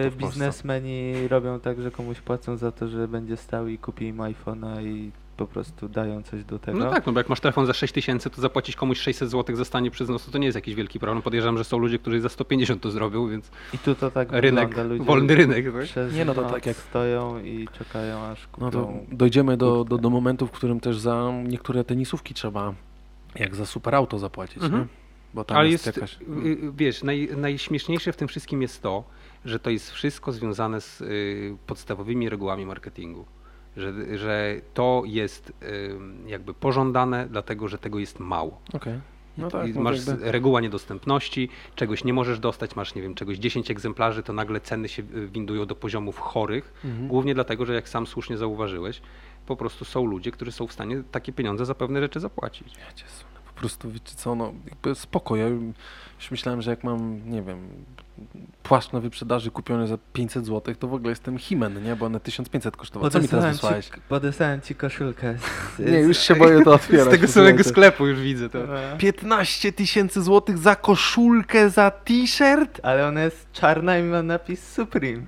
Polsce. 0.09 0.27
Biznesmeni 0.27 1.27
robią 1.27 1.59
tak, 1.59 1.81
że 1.81 1.91
komuś 1.91 2.21
płacą 2.21 2.57
za 2.57 2.71
to, 2.71 2.87
że 2.87 3.07
będzie 3.07 3.37
stał 3.37 3.67
i 3.67 3.77
kupi 3.77 4.05
im 4.05 4.17
iPhone'a 4.17 4.83
i 4.85 5.11
po 5.37 5.47
prostu 5.47 5.89
dają 5.89 6.23
coś 6.23 6.43
do 6.43 6.59
tego. 6.59 6.79
No 6.79 6.89
tak, 6.91 7.05
no 7.05 7.13
bo 7.13 7.19
jak 7.19 7.29
masz 7.29 7.39
telefon 7.39 7.65
za 7.65 7.73
6 7.73 7.93
tysięcy, 7.93 8.29
to 8.29 8.41
zapłacić 8.41 8.75
komuś 8.75 8.99
600 8.99 9.29
zł 9.29 9.55
za 9.55 9.65
stanie 9.65 9.91
przez 9.91 10.09
nos, 10.09 10.25
to, 10.25 10.31
to 10.31 10.37
nie 10.37 10.45
jest 10.45 10.55
jakiś 10.55 10.75
wielki 10.75 10.99
problem. 10.99 11.21
Podejrzewam, 11.21 11.57
że 11.57 11.63
są 11.63 11.77
ludzie, 11.77 11.99
którzy 11.99 12.21
za 12.21 12.29
150 12.29 12.81
to 12.81 12.91
zrobią, 12.91 13.27
więc 13.29 13.51
I 13.73 13.77
tu 13.77 13.95
to 13.95 14.11
tak 14.11 14.27
rynek, 14.31 14.75
wolny 14.99 15.35
rynek. 15.35 15.65
Tak? 15.73 15.83
Przez 15.83 16.13
Nie, 16.13 16.25
no 16.25 16.33
to 16.33 16.43
tak 16.49 16.65
jak- 16.65 16.77
stoją 16.77 17.39
i 17.43 17.67
czekają 17.77 18.17
aż 18.23 18.47
kupią. 18.47 18.65
No 18.65 18.71
to 18.71 18.93
dojdziemy 19.11 19.57
do, 19.57 19.83
do, 19.83 19.97
do 19.97 20.09
momentu, 20.09 20.47
w 20.47 20.51
którym 20.51 20.79
też 20.79 20.99
za 20.99 21.31
niektóre 21.47 21.83
tenisówki 21.83 22.33
trzeba 22.33 22.73
jak 23.35 23.55
za 23.55 23.65
super 23.65 23.95
auto 23.95 24.19
zapłacić, 24.19 24.63
Mhm. 24.63 24.81
nie? 24.81 24.87
Bo 25.33 25.43
tam 25.43 25.57
Ale 25.57 25.69
jest, 25.69 25.85
jest, 25.85 25.97
jakaś... 25.97 26.17
y, 26.21 26.47
y, 26.47 26.71
wiesz, 26.77 27.03
naj, 27.03 27.29
najśmieszniejsze 27.37 28.13
w 28.13 28.17
tym 28.17 28.27
wszystkim 28.27 28.61
jest 28.61 28.81
to, 28.81 29.03
że 29.45 29.59
to 29.59 29.69
jest 29.69 29.91
wszystko 29.91 30.31
związane 30.31 30.81
z 30.81 31.01
y, 31.01 31.57
podstawowymi 31.67 32.29
regułami 32.29 32.65
marketingu. 32.65 33.25
Że, 33.77 34.17
że 34.17 34.61
to 34.73 35.03
jest 35.05 35.53
jakby 36.27 36.53
pożądane, 36.53 37.27
dlatego 37.29 37.67
że 37.67 37.77
tego 37.77 37.99
jest 37.99 38.19
mało. 38.19 38.61
Okej. 38.73 38.99
No 39.37 39.49
tak, 39.51 39.75
no 39.75 39.81
masz 39.81 40.07
jakby- 40.07 40.31
reguła 40.31 40.61
niedostępności, 40.61 41.49
czegoś 41.75 42.03
nie 42.03 42.13
możesz 42.13 42.39
dostać, 42.39 42.75
masz, 42.75 42.95
nie 42.95 43.01
wiem, 43.01 43.15
czegoś 43.15 43.37
10 43.37 43.71
egzemplarzy, 43.71 44.23
to 44.23 44.33
nagle 44.33 44.61
ceny 44.61 44.87
się 44.89 45.03
y, 45.15 45.27
windują 45.27 45.65
do 45.65 45.75
poziomów 45.75 46.19
chorych. 46.19 46.73
Mhm. 46.85 47.07
Głównie 47.07 47.33
dlatego, 47.33 47.65
że 47.65 47.73
jak 47.73 47.89
sam 47.89 48.07
słusznie 48.07 48.37
zauważyłeś, 48.37 49.01
po 49.45 49.55
prostu 49.55 49.85
są 49.85 50.05
ludzie, 50.05 50.31
którzy 50.31 50.51
są 50.51 50.67
w 50.67 50.73
stanie 50.73 51.03
takie 51.11 51.33
pieniądze 51.33 51.65
za 51.65 51.75
pewne 51.75 52.01
rzeczy 52.01 52.19
zapłacić. 52.19 52.67
Ja 52.87 52.93
cię 52.93 53.05
sunę. 53.07 53.29
Po 53.53 53.59
prostu, 53.59 53.91
wiecie 53.91 54.15
co, 54.15 54.35
no 54.35 54.53
jakby 54.69 54.95
spoko, 54.95 55.35
ja 55.35 55.47
już 55.47 56.31
myślałem, 56.31 56.61
że 56.61 56.71
jak 56.71 56.83
mam, 56.83 57.29
nie 57.31 57.41
wiem, 57.41 57.67
płaszcz 58.63 58.91
na 58.91 58.99
wyprzedaży 58.99 59.51
kupiony 59.51 59.87
za 59.87 59.97
500 60.13 60.45
zł, 60.45 60.75
to 60.79 60.87
w 60.87 60.93
ogóle 60.93 61.09
jestem 61.09 61.37
himen, 61.37 61.83
nie? 61.83 61.95
Bo 61.95 62.05
one 62.05 62.19
1500 62.19 62.77
kosztowały. 62.77 63.11
Co 63.11 63.19
mi 63.19 63.27
teraz 63.27 63.45
wysłałeś? 63.45 63.85
ci, 63.85 63.91
podesłałem 64.09 64.61
ci 64.61 64.75
koszulkę. 64.75 65.35
Z, 65.77 65.79
Nie, 65.91 65.99
już 65.99 66.17
się 66.17 66.35
boję 66.35 66.63
to 66.63 66.73
otwierać. 66.73 67.07
Z 67.09 67.11
tego 67.11 67.27
samego 67.27 67.63
sklepu 67.63 68.07
już 68.07 68.19
widzę 68.19 68.49
to. 68.49 68.59
15 68.97 69.71
tysięcy 69.71 70.21
złotych 70.21 70.57
za 70.57 70.75
koszulkę, 70.75 71.69
za 71.69 71.91
t-shirt? 71.91 72.79
Ale 72.83 73.07
ona 73.07 73.23
jest 73.23 73.51
czarna 73.51 73.97
i 73.97 74.03
ma 74.03 74.23
napis 74.23 74.73
Supreme. 74.73 75.21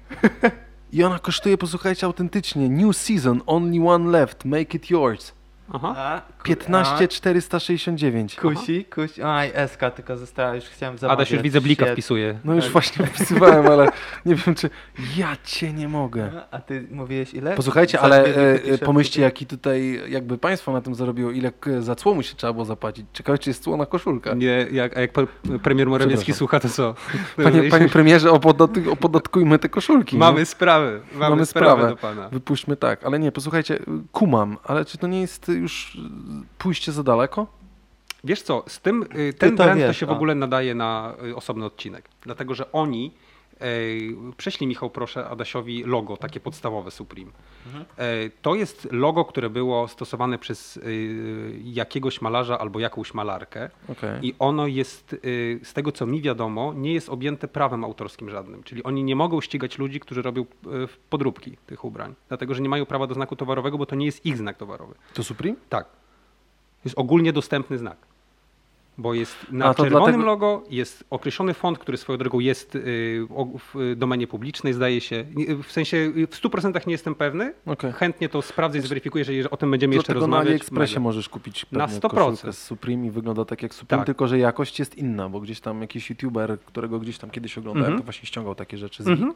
I 0.94 1.04
ona 1.04 1.20
kosztuje, 1.20 1.58
posłuchajcie, 1.58 2.06
autentycznie, 2.06 2.70
new 2.70 2.98
season, 2.98 3.42
only 3.46 3.90
one 3.90 4.12
left, 4.12 4.46
make 4.46 4.76
it 4.76 4.90
yours. 4.90 5.34
Aha. 5.74 5.94
A, 5.98 6.22
ku- 6.48 6.56
15 6.56 7.08
469. 7.08 8.36
A, 8.40 8.42
kusi, 8.42 8.86
kusi. 8.86 9.24
Aj, 9.24 9.52
SK 9.68 9.80
tylko 9.96 10.18
została, 10.18 10.56
już 10.56 10.66
chciałem 10.66 10.98
zamawiać. 10.98 11.20
Adaś 11.20 11.32
już 11.32 11.42
widzę 11.42 11.62
blika 11.62 11.86
Shit. 11.86 11.94
wpisuje. 11.94 12.40
No 12.46 12.54
już 12.56 12.64
Tak. 12.64 12.74
właśnie 12.74 13.06
wpisywałem, 13.08 13.68
ale 13.68 13.90
nie 14.26 14.36
wiem 14.36 14.56
czy... 14.56 14.70
Ja 15.18 15.38
cię 15.44 15.74
nie 15.74 15.88
mogę. 15.88 16.32
A 16.52 16.60
ty 16.60 16.88
mówiłeś 16.92 17.34
ile? 17.34 17.56
Posłuchajcie, 17.56 18.00
ale 18.00 18.26
e, 18.26 18.78
pomyślcie 18.78 19.22
jaki 19.22 19.46
tutaj 19.46 20.02
jakby 20.10 20.38
państwo 20.38 20.72
na 20.72 20.82
tym 20.82 20.96
zarobiło, 20.96 21.32
ile 21.32 21.52
za 21.80 21.96
cło 21.96 22.14
mu 22.14 22.24
się 22.24 22.36
trzeba 22.36 22.54
było 22.54 22.66
zapłacić. 22.66 23.06
Ciekawe 23.14 23.38
czy 23.38 23.50
jest 23.50 23.64
cło 23.64 23.78
na 23.78 23.86
koszulkę. 23.86 24.36
Nie, 24.36 24.68
jak, 24.72 24.98
a 24.98 25.02
jak 25.02 25.14
pre- 25.14 25.60
premier 25.64 25.88
Morawiecki 25.88 26.34
słucha, 26.34 26.60
to 26.60 26.70
co? 26.70 26.96
Panie, 27.44 27.64
panie 27.70 27.90
premierze, 27.90 28.32
opodatkujmy 28.92 29.60
te 29.60 29.70
koszulki. 29.70 30.18
Mamy 30.18 30.46
sprawę, 30.46 31.00
mamy, 31.14 31.30
Mamy 31.30 31.46
sprawę, 31.46 31.72
sprawę. 31.72 31.90
do 31.90 31.96
pana. 31.98 32.30
Wypuśćmy 32.30 32.76
tak, 32.76 33.04
ale 33.06 33.20
nie, 33.20 33.32
posłuchajcie, 33.32 33.80
kumam, 34.12 34.58
ale 34.64 34.86
czy 34.86 34.98
to 34.98 35.08
nie 35.08 35.22
jest 35.22 35.48
już 35.48 35.98
pójście 36.58 36.92
za 36.92 37.04
daleko? 37.04 37.48
Wiesz 38.24 38.42
co, 38.42 38.64
z 38.68 38.80
tym, 38.80 39.04
y, 39.16 39.34
ten 39.34 39.58
to 39.58 39.64
brand 39.64 39.82
to 39.82 39.88
wiesz, 39.88 39.98
się 39.98 40.06
w 40.06 40.10
o. 40.10 40.14
ogóle 40.14 40.36
nadaje 40.36 40.76
na 40.76 41.14
y, 41.26 41.36
osobny 41.36 41.66
odcinek, 41.66 42.10
dlatego 42.22 42.56
że 42.56 42.72
oni, 42.72 43.14
e, 43.62 43.68
prześlij 44.38 44.68
Michał 44.68 44.90
proszę 44.90 45.30
Adasiowi 45.30 45.84
logo, 45.84 46.18
takie 46.18 46.40
podstawowe 46.40 46.92
Supreme. 46.92 47.32
Mhm. 47.66 47.86
E, 47.98 48.30
to 48.42 48.56
jest 48.56 48.88
logo, 48.92 49.26
które 49.26 49.50
było 49.50 49.88
stosowane 49.88 50.38
przez 50.38 50.78
y, 50.78 51.60
jakiegoś 51.64 52.22
malarza 52.22 52.60
albo 52.60 52.80
jakąś 52.80 53.14
malarkę 53.14 53.70
Okej. 53.90 54.28
i 54.28 54.36
ono 54.40 54.68
jest, 54.68 55.14
y, 55.14 55.60
z 55.64 55.74
tego 55.74 55.92
co 55.92 56.06
mi 56.06 56.22
wiadomo, 56.22 56.74
nie 56.74 56.94
jest 56.94 57.10
objęte 57.10 57.48
prawem 57.48 57.84
autorskim 57.84 58.30
żadnym, 58.30 58.64
czyli 58.64 58.84
oni 58.84 59.04
nie 59.04 59.16
mogą 59.16 59.42
ścigać 59.42 59.78
ludzi, 59.78 60.00
którzy 60.00 60.22
robią 60.22 60.42
y, 60.42 60.46
podróbki 61.10 61.58
tych 61.66 61.86
ubrań, 61.86 62.16
dlatego 62.28 62.54
że 62.54 62.62
nie 62.62 62.70
mają 62.70 62.86
prawa 62.86 63.08
do 63.08 63.14
znaku 63.14 63.36
towarowego, 63.36 63.78
bo 63.78 63.86
to 63.86 63.96
nie 63.96 64.06
jest 64.06 64.26
ich 64.26 64.38
znak 64.38 64.58
towarowy. 64.58 64.96
To 65.14 65.24
Supreme? 65.24 65.56
Tak. 65.70 65.88
Jest 66.86 66.98
ogólnie 67.00 67.34
dostępny 67.34 67.78
znak. 67.78 67.98
Bo 69.00 69.14
jest 69.14 69.36
na 69.52 69.74
czerwonym 69.74 70.00
dlatego- 70.04 70.26
logo 70.26 70.64
jest 70.70 71.04
określony 71.10 71.54
font, 71.54 71.80
który 71.80 71.98
swoją 71.98 72.18
drogą 72.20 72.40
jest 72.40 72.76
y, 72.76 72.80
w 73.74 73.94
domenie 73.96 74.28
publicznej, 74.28 74.74
zdaje 74.74 75.02
się. 75.02 75.26
W 75.64 75.72
sensie 75.72 75.98
y, 75.98 76.28
w 76.28 76.36
100% 76.42 76.88
nie 76.88 76.92
jestem 76.92 77.16
pewny. 77.16 77.54
Okej. 77.66 77.92
Chętnie 77.92 78.30
to 78.30 78.42
sprawdzę 78.42 78.78
i 78.80 78.82
zweryfikuję, 78.82 79.26
jeżeli 79.28 79.50
o 79.50 79.58
tym 79.58 79.72
będziemy 79.72 79.96
jeszcze 79.96 80.14
Dlatego 80.14 80.28
na 80.28 80.38
rozmawiać. 80.38 80.48
AliExpressie 80.62 80.94
mega. 80.96 81.04
możesz 81.04 81.30
kupić 81.30 81.66
Na 81.72 81.80
pewnie 81.88 82.00
100%. 82.02 82.10
koszulkę 82.10 82.54
z 82.54 82.64
Supreme 82.64 83.06
i 83.08 83.12
wygląda 83.12 83.46
tak 83.46 83.64
jak 83.64 83.74
Supreme, 83.74 84.00
Tak. 84.02 84.06
tylko 84.06 84.28
że 84.28 84.40
jakość 84.40 84.80
jest 84.80 84.98
inna, 84.98 85.30
bo 85.30 85.40
gdzieś 85.40 85.60
tam 85.60 85.82
jakiś 85.82 86.10
youtuber, 86.10 86.58
którego 86.66 87.00
gdzieś 87.00 87.18
tam 87.18 87.30
kiedyś 87.30 87.58
oglądałem, 87.58 87.86
Mhm. 87.86 88.00
to 88.00 88.04
właśnie 88.06 88.28
ściągał 88.28 88.56
takie 88.56 88.78
rzeczy 88.78 89.04
z, 89.04 89.08
Mhm. 89.08 89.34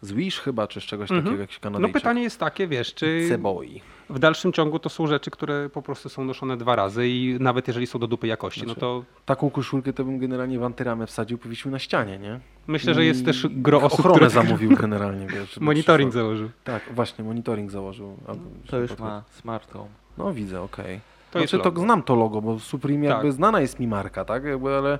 z 0.00 0.12
Wish 0.12 0.38
chyba, 0.40 0.66
czy 0.66 0.80
z 0.80 0.84
czegoś 0.84 1.10
Mhm. 1.10 1.24
takiego, 1.24 1.40
jakiś 1.42 1.56
No 1.56 1.62
Kanadyjczyk. 1.62 1.94
pytanie 1.94 2.22
jest 2.22 2.40
takie, 2.40 2.66
wiesz, 2.66 2.94
czy 2.94 3.26
Ceboi. 3.28 3.80
W 4.10 4.18
dalszym 4.18 4.52
ciągu 4.52 4.78
to 4.78 4.88
są 4.88 5.06
rzeczy, 5.06 5.30
które 5.30 5.68
po 5.70 5.82
prostu 5.82 6.08
są 6.08 6.24
noszone 6.24 6.56
dwa 6.56 6.76
razy 6.76 7.08
i 7.08 7.36
nawet 7.40 7.66
jeżeli 7.68 7.86
są 7.86 7.98
do 7.98 8.06
dupy 8.06 8.26
jakości, 8.26 8.60
no 8.60 8.64
Znaczy, 8.66 8.80
to 8.80 9.04
Taką 9.24 9.50
koszulkę 9.50 9.92
to 9.92 10.04
bym 10.04 10.18
generalnie 10.18 10.58
w 10.58 10.64
antyramę 10.64 11.06
wsadził, 11.06 11.38
powiesił 11.38 11.70
na 11.70 11.78
ścianie, 11.78 12.18
nie? 12.18 12.40
myślę, 12.66 12.94
że 12.94 13.04
jest 13.04 13.24
też 13.24 13.46
gro 13.50 13.82
osób, 13.82 14.00
Ochronę 14.00 14.14
które 14.16 14.30
zamówił 14.30 14.76
generalnie, 14.76 15.26
wiesz. 15.26 15.60
monitoring 15.60 16.10
przyszło. 16.10 16.22
założył. 16.26 16.50
Tak, 16.64 16.82
właśnie, 16.94 17.24
monitoring 17.24 17.70
założył. 17.70 18.16
albo 18.28 18.42
To 18.66 18.78
już 18.78 18.88
podchodzi. 18.90 19.10
ma 19.10 19.22
smart 19.30 19.72
home. 19.72 19.90
No 20.18 20.32
widzę, 20.34 20.60
okej. 20.62 21.00
To 21.30 21.38
jest 21.38 21.50
znaczy, 21.50 21.70
to 21.74 21.80
znam 21.80 22.02
to 22.02 22.14
logo, 22.14 22.40
bo 22.42 22.58
Supreme 22.58 23.06
jakby 23.06 23.22
Tak. 23.28 23.32
znana 23.32 23.60
jest 23.60 23.80
mi 23.80 23.86
marka, 23.86 24.24
tak? 24.24 24.44
Jakby, 24.44 24.74
ale 24.74 24.98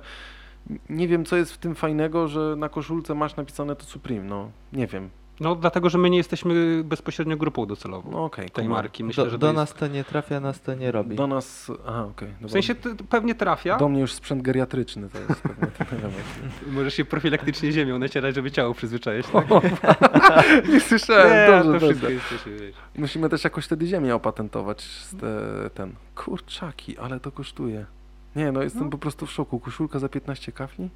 nie 0.89 1.07
wiem, 1.07 1.25
co 1.25 1.35
jest 1.35 1.53
w 1.53 1.57
tym 1.57 1.75
fajnego, 1.75 2.27
że 2.27 2.55
na 2.57 2.69
koszulce 2.69 3.15
masz 3.15 3.35
napisane 3.35 3.75
to 3.75 3.85
Supreme, 3.85 4.23
no 4.23 4.49
nie 4.73 4.87
wiem. 4.87 5.09
No 5.39 5.55
dlatego, 5.55 5.89
że 5.89 5.97
my 5.97 6.09
nie 6.09 6.17
jesteśmy 6.17 6.83
bezpośrednio 6.83 7.37
grupą 7.37 7.65
docelową 7.65 8.11
No 8.11 8.23
okej, 8.25 8.49
tej 8.49 8.69
marki. 8.69 9.03
Myślę, 9.03 9.23
Do, 9.23 9.29
że 9.29 9.37
do 9.37 9.53
nas 9.53 9.69
jest... 9.69 9.79
to 9.79 9.87
nie 9.87 10.03
trafia, 10.03 10.39
nas 10.39 10.61
to 10.61 10.73
nie 10.75 10.91
robi. 10.91 11.15
Do 11.15 11.27
nas, 11.27 11.71
aha, 11.87 12.03
okej. 12.11 12.27
dobra. 12.31 12.47
W 12.47 12.51
sensie 12.51 12.75
to, 12.75 12.95
to 12.95 13.03
pewnie 13.03 13.35
trafia. 13.35 13.77
Do 13.77 13.89
mnie 13.89 14.01
już 14.01 14.13
sprzęt 14.13 14.41
geriatryczny 14.41 15.09
to 15.09 15.19
jest 15.19 15.41
pewnie 15.41 15.67
ten 15.67 15.87
element. 15.91 16.23
Możesz 16.67 16.93
się 16.93 17.05
profilaktycznie 17.05 17.71
ziemią 17.71 17.99
nacierać, 17.99 18.35
żeby 18.35 18.51
ciało 18.51 18.73
przyzwyczaić. 18.73 19.27
Tak? 19.27 19.47
nie 20.73 20.79
słyszałem, 20.79 21.29
Nie, 21.29 21.47
dobrze, 21.47 21.79
to 21.79 21.93
dobrze. 21.95 22.19
wszystko 22.19 22.49
jest. 22.49 22.77
Musimy 22.97 23.29
też 23.29 23.43
jakoś 23.43 23.65
wtedy 23.65 23.87
ziemię 23.87 24.15
opatentować, 24.15 24.81
z 24.81 25.15
te, 25.15 25.69
ten, 25.73 25.93
kurczaki, 26.15 26.97
ale 26.97 27.19
to 27.19 27.31
kosztuje. 27.31 27.85
Nie, 28.35 28.51
no 28.51 28.63
jestem 28.63 28.83
No. 28.83 28.89
po 28.89 28.97
prostu 28.97 29.25
w 29.25 29.31
szoku. 29.31 29.59
Koszulka 29.59 29.99
za 29.99 30.09
15 30.09 30.51
kafli? 30.51 30.89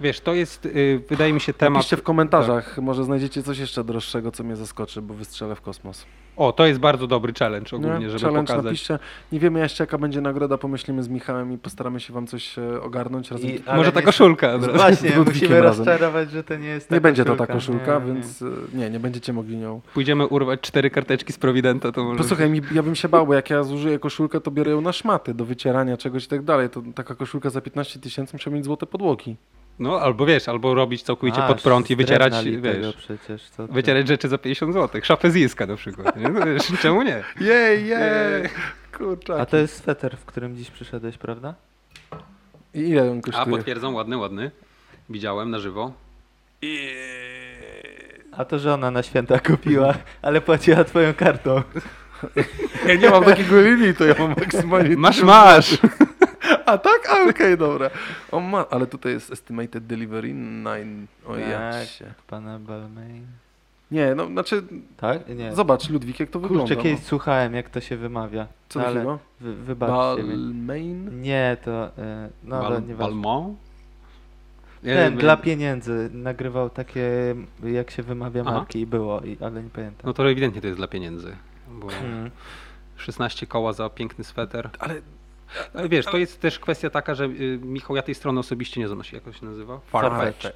Wiesz, 0.00 0.20
to 0.20 0.34
jest, 0.34 0.66
y, 0.66 1.00
wydaje 1.08 1.32
mi 1.32 1.40
się, 1.40 1.52
temat... 1.52 1.74
Napiszcie 1.74 1.96
w 1.96 2.02
komentarzach, 2.02 2.78
może 2.78 3.04
znajdziecie 3.04 3.42
coś 3.42 3.58
jeszcze 3.58 3.84
droższego, 3.84 4.32
co 4.32 4.44
mnie 4.44 4.56
zaskoczy, 4.56 5.02
bo 5.02 5.14
wystrzelę 5.14 5.54
w 5.54 5.60
kosmos. 5.60 6.06
O, 6.36 6.52
to 6.52 6.66
jest 6.66 6.80
bardzo 6.80 7.06
dobry 7.06 7.32
challenge 7.38 7.76
ogólnie, 7.76 7.98
Nie? 7.98 8.10
żeby 8.10 8.24
Challenge 8.24 8.46
pokazać. 8.46 8.64
napiszcie. 8.64 8.98
Nie 9.32 9.40
wiemy 9.40 9.60
jeszcze 9.60 9.82
jaka 9.82 9.98
będzie 9.98 10.20
nagroda, 10.20 10.58
pomyślimy 10.58 11.02
z 11.02 11.08
Michałem 11.08 11.52
i 11.52 11.58
postaramy 11.58 12.00
się 12.00 12.12
wam 12.12 12.26
coś 12.26 12.58
e, 12.58 12.82
ogarnąć 12.82 13.30
razem. 13.30 13.50
I- 13.50 13.52
nie 13.52 13.76
Może 13.76 13.92
ta 13.92 14.00
nie- 14.00 14.06
koszulka. 14.06 14.54
od 14.54 14.64
razu. 14.64 14.76
Właśnie, 14.78 15.10
musimy 15.26 15.60
razem. 15.60 15.84
rozczarować, 15.86 16.30
że 16.30 16.44
to 16.44 16.56
nie 16.56 16.68
jest 16.68 16.88
ta 16.88 17.00
będzie 17.00 17.24
to 17.24 17.36
ta 17.36 17.46
koszulka, 17.46 17.98
Nie, 17.98 18.06
nie. 18.06 18.12
więc 18.14 18.42
e, 18.42 18.46
nie, 18.74 18.90
nie 18.90 19.00
będziecie 19.00 19.32
mogli 19.32 19.56
nią. 19.56 19.80
Pójdziemy 19.94 20.26
urwać 20.26 20.60
cztery 20.60 20.90
karteczki 20.90 21.32
z 21.32 21.38
Providenta, 21.38 21.92
to 21.92 22.04
może... 22.04 22.18
Posłuchaj, 22.18 22.50
mi, 22.50 22.60
ja 22.72 22.82
bym 22.82 22.94
się 22.94 23.08
bał, 23.08 23.26
bo 23.26 23.34
jak 23.34 23.50
ja 23.50 23.62
zużyję 23.62 23.98
koszulkę, 23.98 24.40
to 24.40 24.50
biorę 24.50 24.70
ją 24.70 24.80
na 24.80 24.92
szmaty 24.92 25.34
do 25.34 25.44
wycierania 25.44 25.96
czegoś 25.96 26.24
i 26.24 26.28
tak 26.28 26.42
dalej. 26.42 26.70
To 26.70 26.82
taka 26.94 27.14
koszulka 27.14 27.50
za 27.50 27.60
15 27.60 28.00
tysięcy 28.00 28.32
muszę 28.34 28.50
mieć 28.50 28.64
złote 28.64 28.86
podłogi. 28.86 29.36
No, 29.78 30.00
albo 30.00 30.26
wiesz, 30.26 30.48
albo 30.48 30.74
robić 30.74 31.02
całkowicie 31.02 31.42
A, 31.44 31.48
pod 31.48 31.62
prąd 31.62 31.90
i 31.90 31.96
wycierać, 31.96 32.34
wiesz, 32.44 32.96
przecież, 32.96 33.50
co 33.50 33.66
ty. 33.66 33.72
wycierać 33.72 34.08
rzeczy 34.08 34.28
za 34.28 34.38
50 34.38 34.74
zł. 34.74 35.00
Szafę 35.04 35.30
z 35.30 35.34
Jiska 35.36 35.66
na 35.66 35.76
przykład, 35.76 36.16
nie? 36.16 36.28
No, 36.28 36.46
wiesz, 36.46 36.62
czemu 36.82 37.02
nie? 37.02 37.22
Jej, 37.40 37.86
jej, 37.86 38.48
kurczak. 38.98 39.40
A 39.40 39.46
to 39.46 39.56
jest 39.56 39.76
sweter, 39.76 40.16
w 40.16 40.24
którym 40.24 40.56
dziś 40.56 40.70
przyszedłeś, 40.70 41.18
prawda? 41.18 41.54
I 42.74 42.80
ile 42.80 43.10
on 43.10 43.18
A, 43.18 43.20
kosztuje? 43.22 43.56
potwierdzam, 43.56 43.94
ładny, 43.94 44.16
ładny. 44.16 44.50
Widziałem 45.10 45.50
na 45.50 45.58
żywo. 45.58 45.92
A 48.32 48.44
to 48.44 48.58
żona 48.58 48.90
na 48.90 49.02
święta 49.02 49.38
kupiła, 49.38 49.94
ale 50.22 50.40
płaciła 50.40 50.84
twoją 50.84 51.14
kartą. 51.14 51.62
Ja 52.88 52.94
nie 52.94 53.10
mam 53.10 53.24
takiego 53.24 53.60
limitu, 53.62 54.04
ja 54.04 54.14
mam 54.18 54.28
maksymalnie... 54.28 54.96
Masz, 54.96 55.22
masz! 55.22 55.78
A 56.66 56.78
tak? 56.78 57.08
A 57.10 57.28
okej, 57.30 57.58
dobra. 57.58 57.90
O 58.32 58.40
ma, 58.40 58.68
ale 58.70 58.86
tutaj 58.86 59.12
jest 59.12 59.32
estimated 59.32 59.86
delivery 59.86 60.28
9. 60.28 61.08
O 61.26 61.36
ja 61.36 61.70
Tak. 61.72 61.88
się. 61.88 62.14
Pana 62.26 62.58
Balmain. 62.58 63.26
Nie, 63.90 64.14
no 64.14 64.26
znaczy, 64.26 64.62
Tak? 64.96 65.28
Nie. 65.28 65.54
zobacz 65.54 65.90
Ludwik, 65.90 66.20
jak 66.20 66.30
to 66.30 66.40
wygląda. 66.40 66.66
Kurczę, 66.66 66.82
kiedyś 66.82 67.00
no. 67.00 67.08
słuchałem, 67.08 67.54
jak 67.54 67.70
to 67.70 67.80
się 67.80 67.96
wymawia. 67.96 68.46
Co 68.68 68.78
no, 68.80 68.86
ale 68.86 69.18
wy, 69.40 69.54
wybaczcie. 69.54 70.22
Balmain? 70.22 71.22
Nie, 71.22 71.56
to... 71.64 71.90
No, 72.44 72.60
Bal, 72.62 72.66
ale. 72.66 72.80
Balmont? 72.80 73.58
Nie, 74.82 74.94
Ten, 74.94 75.16
dla 75.16 75.36
pieniędzy. 75.36 76.10
Nagrywał 76.12 76.70
takie, 76.70 77.34
jak 77.64 77.90
się 77.90 78.02
wymawia 78.02 78.42
Aha. 78.46 78.52
marki 78.58 78.80
i 78.80 78.86
było, 78.86 79.20
i, 79.20 79.36
ale 79.40 79.62
nie 79.62 79.70
pamiętam. 79.70 80.00
No 80.04 80.12
to 80.12 80.30
ewidentnie 80.30 80.60
to 80.60 80.66
jest 80.66 80.78
dla 80.78 80.86
pieniędzy. 80.88 81.36
Bo 81.68 81.88
Hmm. 81.88 82.30
16 82.96 83.46
koła 83.46 83.72
za 83.72 83.90
piękny 83.90 84.24
sweter. 84.24 84.70
Ale 84.78 84.94
Ale 85.74 85.88
wiesz, 85.88 86.06
to 86.06 86.16
jest 86.18 86.40
też 86.40 86.58
kwestia 86.58 86.90
taka, 86.90 87.14
że 87.14 87.24
y, 87.24 87.58
Michał, 87.62 87.96
ja 87.96 88.02
tej 88.02 88.14
strony 88.14 88.40
osobiście 88.40 88.80
nie 88.80 88.88
znam, 88.88 89.00
jak 89.12 89.22
to 89.22 89.32
się 89.32 89.46
nazywa? 89.46 89.80
Farfetch. 89.86 90.46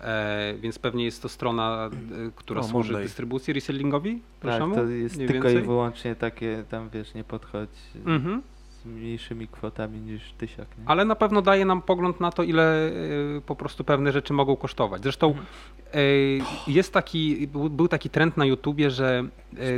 E, 0.00 0.54
więc 0.60 0.78
pewnie 0.78 1.04
jest 1.04 1.22
to 1.22 1.28
strona, 1.28 1.90
y, 2.28 2.32
która 2.36 2.60
O, 2.60 2.64
służy 2.64 2.92
Monday. 2.92 3.02
dystrybucji 3.08 3.52
resellingowi? 3.54 4.22
Tak, 4.40 4.62
to 4.74 4.84
jest 4.84 5.18
tylko 5.18 5.50
i 5.50 5.58
wyłącznie 5.60 6.14
takie, 6.14 6.64
tam 6.70 6.88
wiesz, 6.88 7.14
nie 7.14 7.24
podchodź 7.24 7.70
Mhm. 8.06 8.42
Z 8.84 8.86
mniejszymi 8.86 9.48
kwotami 9.48 9.98
niż 10.00 10.32
tysiak, 10.38 10.66
nie? 10.78 10.84
Ale 10.86 11.04
na 11.04 11.14
pewno 11.14 11.42
daje 11.42 11.64
nam 11.64 11.82
pogląd 11.82 12.20
na 12.20 12.32
to, 12.32 12.42
ile 12.42 12.88
y, 12.88 13.42
po 13.46 13.56
prostu 13.56 13.84
pewne 13.84 14.12
rzeczy 14.12 14.32
mogą 14.32 14.56
kosztować. 14.56 15.02
Zresztą 15.02 15.26
Mhm. 15.26 15.46
y, 15.94 16.38
jest 16.66 16.92
taki, 16.92 17.46
był, 17.48 17.70
był 17.70 17.88
taki 17.88 18.10
trend 18.10 18.36
na 18.36 18.44
YouTubie, 18.44 18.90
że 18.90 19.24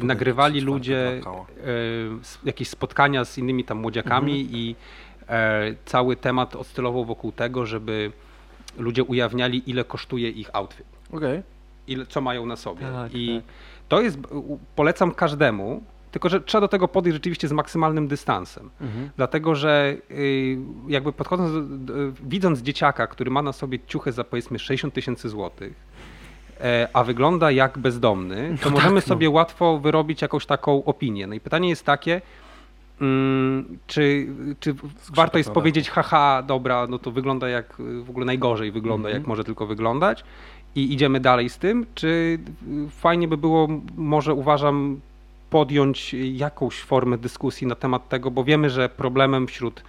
y, 0.01 0.05
nagrywali 0.05 0.61
ludzie 0.61 1.21
jakieś 2.45 2.69
spotkania 2.69 3.25
z 3.25 3.39
innymi 3.39 3.65
tam 3.65 3.79
młodziakami 3.79 4.41
Mhm. 4.41 4.57
i 4.61 4.77
e, 5.29 5.75
cały 5.85 6.17
temat 6.17 6.57
oscylował 6.57 7.05
wokół 7.05 7.33
tego, 7.33 7.67
żeby 7.67 8.13
ludzie 8.79 9.05
ujawniali, 9.05 9.63
ile 9.71 9.85
kosztuje 9.85 10.31
ich 10.31 10.51
outfit. 10.53 10.87
okej. 11.13 11.43
ile, 11.87 12.07
co 12.07 12.21
mają 12.21 12.47
na 12.47 12.57
sobie. 12.57 12.87
Tak, 12.93 13.15
I 13.15 13.37
tak. 13.37 13.55
to 13.89 14.01
jest, 14.03 14.19
polecam 14.77 15.11
każdemu, 15.13 15.83
tylko 16.17 16.29
że 16.29 16.41
trzeba 16.41 16.61
do 16.61 16.69
tego 16.69 16.89
podejść 16.89 17.15
rzeczywiście 17.15 17.49
z 17.49 17.53
maksymalnym 17.53 18.09
dystansem. 18.09 18.71
Mhm. 18.81 19.11
Dlatego, 19.17 19.55
że 19.55 19.97
y, 20.11 20.59
jakby 20.89 21.13
podchodząc, 21.13 21.53
do- 21.53 21.95
do- 21.95 22.13
widząc 22.25 22.61
dzieciaka, 22.61 23.07
który 23.07 23.31
ma 23.31 23.43
na 23.43 23.53
sobie 23.53 23.79
ciuchę 23.87 24.13
za 24.13 24.25
powiedzmy 24.25 24.59
60 24.59 24.95
tysięcy 24.95 25.29
złotych, 25.29 25.75
e, 26.61 26.89
a 26.93 27.05
wygląda 27.05 27.51
jak 27.51 27.79
bezdomny, 27.79 28.57
to 28.63 28.71
możemy 28.71 29.01
tak, 29.01 29.09
no. 29.09 29.15
sobie 29.15 29.31
łatwo 29.31 29.79
wyrobić 29.79 30.23
jakąś 30.23 30.47
taką 30.47 30.85
opinię. 30.85 31.27
No 31.27 31.35
i 31.35 31.41
pytanie 31.41 31.69
jest 31.69 31.85
takie, 31.85 32.21
mm, 33.01 33.79
czy, 33.87 34.27
czy 34.61 34.75
warto 35.15 35.39
jest 35.39 35.51
powiedzieć, 35.51 35.91
haha, 35.91 36.43
dobra, 36.47 36.87
no 36.87 36.99
to 36.99 37.11
wygląda 37.11 37.49
jak 37.49 37.81
y, 37.81 38.03
w 38.03 38.11
ogóle 38.11 38.27
najgorzej 38.27 38.71
wygląda, 38.73 39.09
Mhm. 39.09 39.23
jak 39.23 39.29
może 39.29 39.45
tylko 39.45 39.67
wyglądać 39.67 40.25
i 40.75 40.93
idziemy 40.93 41.21
dalej 41.21 41.49
z 41.49 41.59
tym, 41.59 41.87
czy 41.95 42.39
y, 42.87 42.91
fajnie 42.91 43.29
by 43.29 43.37
było, 43.37 43.69
może 43.97 44.35
uważam, 44.35 45.01
podjąć 45.51 46.15
jakąś 46.33 46.81
formę 46.81 47.19
dyskusji 47.19 47.67
na 47.67 47.75
temat 47.75 48.09
tego, 48.09 48.31
bo 48.31 48.45
wiemy, 48.45 48.71
że 48.71 48.89
problemem 48.89 49.47
wśród 49.47 49.83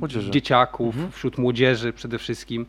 Młodzieży. 0.00 0.30
dzieciaków, 0.30 0.94
Mhm. 0.94 1.12
wśród 1.12 1.38
młodzieży 1.38 1.92
przede 1.92 2.18
wszystkim, 2.18 2.66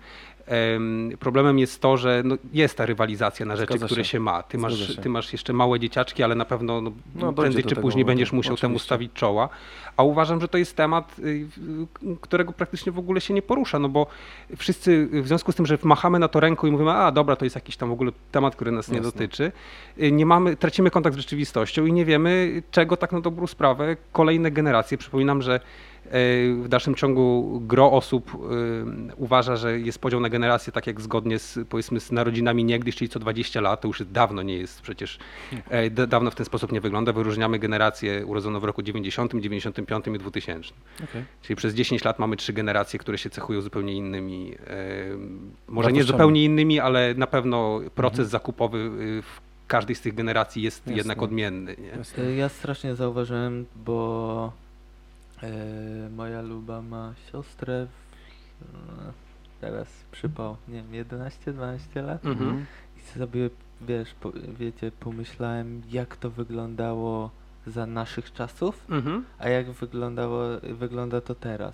problemem 1.19 1.59
jest 1.59 1.81
to, 1.81 1.97
że 1.97 2.21
no, 2.25 2.37
jest 2.53 2.77
ta 2.77 2.85
rywalizacja 2.85 3.45
na 3.45 3.55
rzeczy, 3.55 3.73
Zgadza 3.73 3.85
które 3.85 4.03
się. 4.03 4.11
się 4.11 4.19
ma. 4.19 4.43
Ty 4.43 4.57
masz, 4.57 4.87
się. 4.95 5.01
ty 5.01 5.09
masz 5.09 5.31
jeszcze 5.31 5.53
małe 5.53 5.79
dzieciaczki, 5.79 6.23
ale 6.23 6.35
na 6.35 6.45
pewno 6.45 6.81
no, 6.81 6.91
No, 7.15 7.33
prędzej 7.33 7.63
czy 7.63 7.75
później 7.75 8.05
będziesz 8.05 8.31
musiał 8.31 8.57
temu 8.57 8.71
oczywiście. 8.75 8.85
stawić 8.85 9.13
czoła. 9.13 9.49
A 9.97 10.03
uważam, 10.03 10.41
że 10.41 10.47
to 10.47 10.57
jest 10.57 10.75
temat, 10.75 11.19
y, 11.19 11.45
którego 12.21 12.53
praktycznie 12.53 12.91
w 12.91 12.99
ogóle 12.99 13.21
się 13.21 13.33
nie 13.33 13.41
porusza, 13.41 13.79
no 13.79 13.89
bo 13.89 14.07
wszyscy 14.57 15.07
w 15.11 15.27
związku 15.27 15.51
z 15.51 15.55
tym, 15.55 15.65
że 15.65 15.77
machamy 15.83 16.19
na 16.19 16.27
to 16.27 16.39
ręką 16.39 16.67
i 16.67 16.71
mówimy, 16.71 16.91
a 16.91 17.11
dobra, 17.11 17.35
to 17.35 17.45
jest 17.45 17.55
jakiś 17.55 17.77
tam 17.77 17.89
w 17.89 17.93
ogóle 17.93 18.11
temat, 18.31 18.55
który 18.55 18.71
nas 18.71 18.89
nie 18.89 18.97
Jasne. 18.97 19.11
dotyczy, 19.11 19.51
y, 20.01 20.11
nie 20.11 20.25
mamy, 20.25 20.55
tracimy 20.55 20.91
kontakt 20.91 21.15
z 21.15 21.19
rzeczywistością 21.19 21.85
i 21.85 21.93
nie 21.93 22.05
wiemy, 22.05 22.61
czego 22.71 22.97
tak 22.97 23.11
na 23.11 23.21
dobrą 23.21 23.47
sprawę 23.47 23.97
kolejne 24.11 24.51
generacje, 24.51 24.97
przypominam, 24.97 25.41
że 25.41 25.59
w 26.11 26.65
dalszym 26.69 26.95
ciągu 26.95 27.59
gro 27.67 27.91
osób 27.91 28.33
y, 28.33 29.15
uważa, 29.15 29.55
że 29.55 29.79
jest 29.79 29.99
podział 29.99 30.19
na 30.19 30.29
generacje, 30.29 30.73
tak 30.73 30.87
jak 30.87 31.01
zgodnie 31.01 31.39
z, 31.39 31.59
powiedzmy, 31.69 31.99
z 31.99 32.11
narodzinami 32.11 32.65
niegdyś, 32.65 32.95
czyli 32.95 33.09
co 33.09 33.19
20 33.19 33.61
lat, 33.61 33.81
to 33.81 33.87
już 33.87 34.03
dawno 34.05 34.41
nie 34.41 34.57
jest 34.57 34.81
przecież, 34.81 35.19
e, 35.69 35.89
dawno 35.89 36.31
w 36.31 36.35
ten 36.35 36.45
sposób 36.45 36.71
nie 36.71 36.81
wygląda. 36.81 37.13
Wyróżniamy 37.13 37.59
generację 37.59 38.25
urodzoną 38.25 38.59
w 38.59 38.63
roku 38.63 38.81
90, 38.81 39.33
95 39.41 40.07
i 40.07 40.19
2000. 40.19 40.73
okej. 41.03 41.23
Czyli 41.41 41.55
przez 41.55 41.73
10 41.73 42.03
lat 42.03 42.19
mamy 42.19 42.35
trzy 42.35 42.53
generacje, 42.53 42.99
które 42.99 43.17
się 43.17 43.29
cechują 43.29 43.61
zupełnie 43.61 43.93
innymi, 43.93 44.55
e, 44.67 44.73
może 45.67 45.91
nie 45.91 46.03
zupełnie 46.03 46.43
innymi, 46.43 46.79
ale 46.79 47.13
na 47.13 47.27
pewno 47.27 47.79
proces 47.95 48.29
zakupowy 48.29 48.77
y, 48.77 49.21
w 49.21 49.41
każdej 49.67 49.95
z 49.95 50.01
tych 50.01 50.15
generacji 50.15 50.61
jest 50.61 50.79
Jasne. 50.79 50.97
jednak 50.97 51.21
odmienny. 51.21 51.75
Nie? 51.79 52.35
Ja 52.35 52.49
strasznie 52.49 52.95
zauważyłem, 52.95 53.65
bo 53.75 54.53
y, 55.43 56.09
moja 56.09 56.41
luba 56.41 56.81
ma 56.81 57.13
siostrę, 57.31 57.87
w, 58.59 58.63
y, 58.63 59.13
teraz 59.61 59.87
przypał, 60.11 60.57
nie 60.67 60.83
wiem, 60.83 61.05
11-12 61.05 62.03
lat. 62.03 62.25
Mhm. 62.25 62.65
I 62.97 63.19
sobie, 63.19 63.49
wiesz, 63.81 64.13
po, 64.13 64.31
wiecie, 64.59 64.91
pomyślałem, 64.99 65.81
jak 65.91 66.17
to 66.17 66.29
wyglądało 66.29 67.29
za 67.67 67.85
naszych 67.85 68.33
czasów, 68.33 68.85
Mhm. 68.89 69.25
a 69.39 69.49
jak 69.49 69.71
wyglądało, 69.71 70.43
wygląda 70.63 71.21
to 71.21 71.35
teraz. 71.35 71.73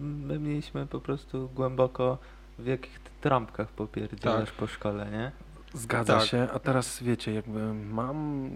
My 0.00 0.38
mieliśmy 0.38 0.86
po 0.86 1.00
prostu 1.00 1.48
głęboko 1.54 2.18
w 2.58 2.66
jakich 2.66 3.00
trampkach 3.20 3.68
popierdzielasz 3.68 4.48
Tak. 4.48 4.58
po 4.58 4.66
szkole, 4.66 5.10
nie? 5.10 5.32
Zgadza 5.74 6.18
Tak. 6.18 6.28
się, 6.28 6.48
a 6.54 6.58
teraz 6.58 7.02
wiecie, 7.02 7.32
jakby 7.34 7.74
mam 7.74 8.50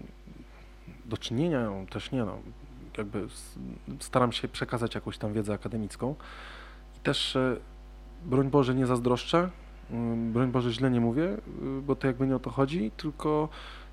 do 1.05 1.17
czynienia, 1.17 1.69
też 1.89 2.11
nie 2.11 2.25
no, 2.25 2.37
jakby 2.97 3.27
staram 3.99 4.31
się 4.31 4.47
przekazać 4.47 4.95
jakąś 4.95 5.17
tam 5.17 5.33
wiedzę 5.33 5.53
akademicką 5.53 6.15
i 6.97 6.99
też 6.99 7.35
e, 7.35 7.57
broń 8.25 8.49
Boże 8.49 8.75
nie 8.75 8.85
zazdroszczę, 8.85 9.49
mm, 9.91 10.33
broń 10.33 10.51
Boże 10.51 10.71
źle 10.71 10.91
nie 10.91 11.01
mówię, 11.01 11.23
y, 11.23 11.81
bo 11.81 11.95
to 11.95 12.07
jakby 12.07 12.27
nie 12.27 12.35
o 12.35 12.39
to 12.39 12.49
chodzi, 12.49 12.91
tylko 12.97 13.49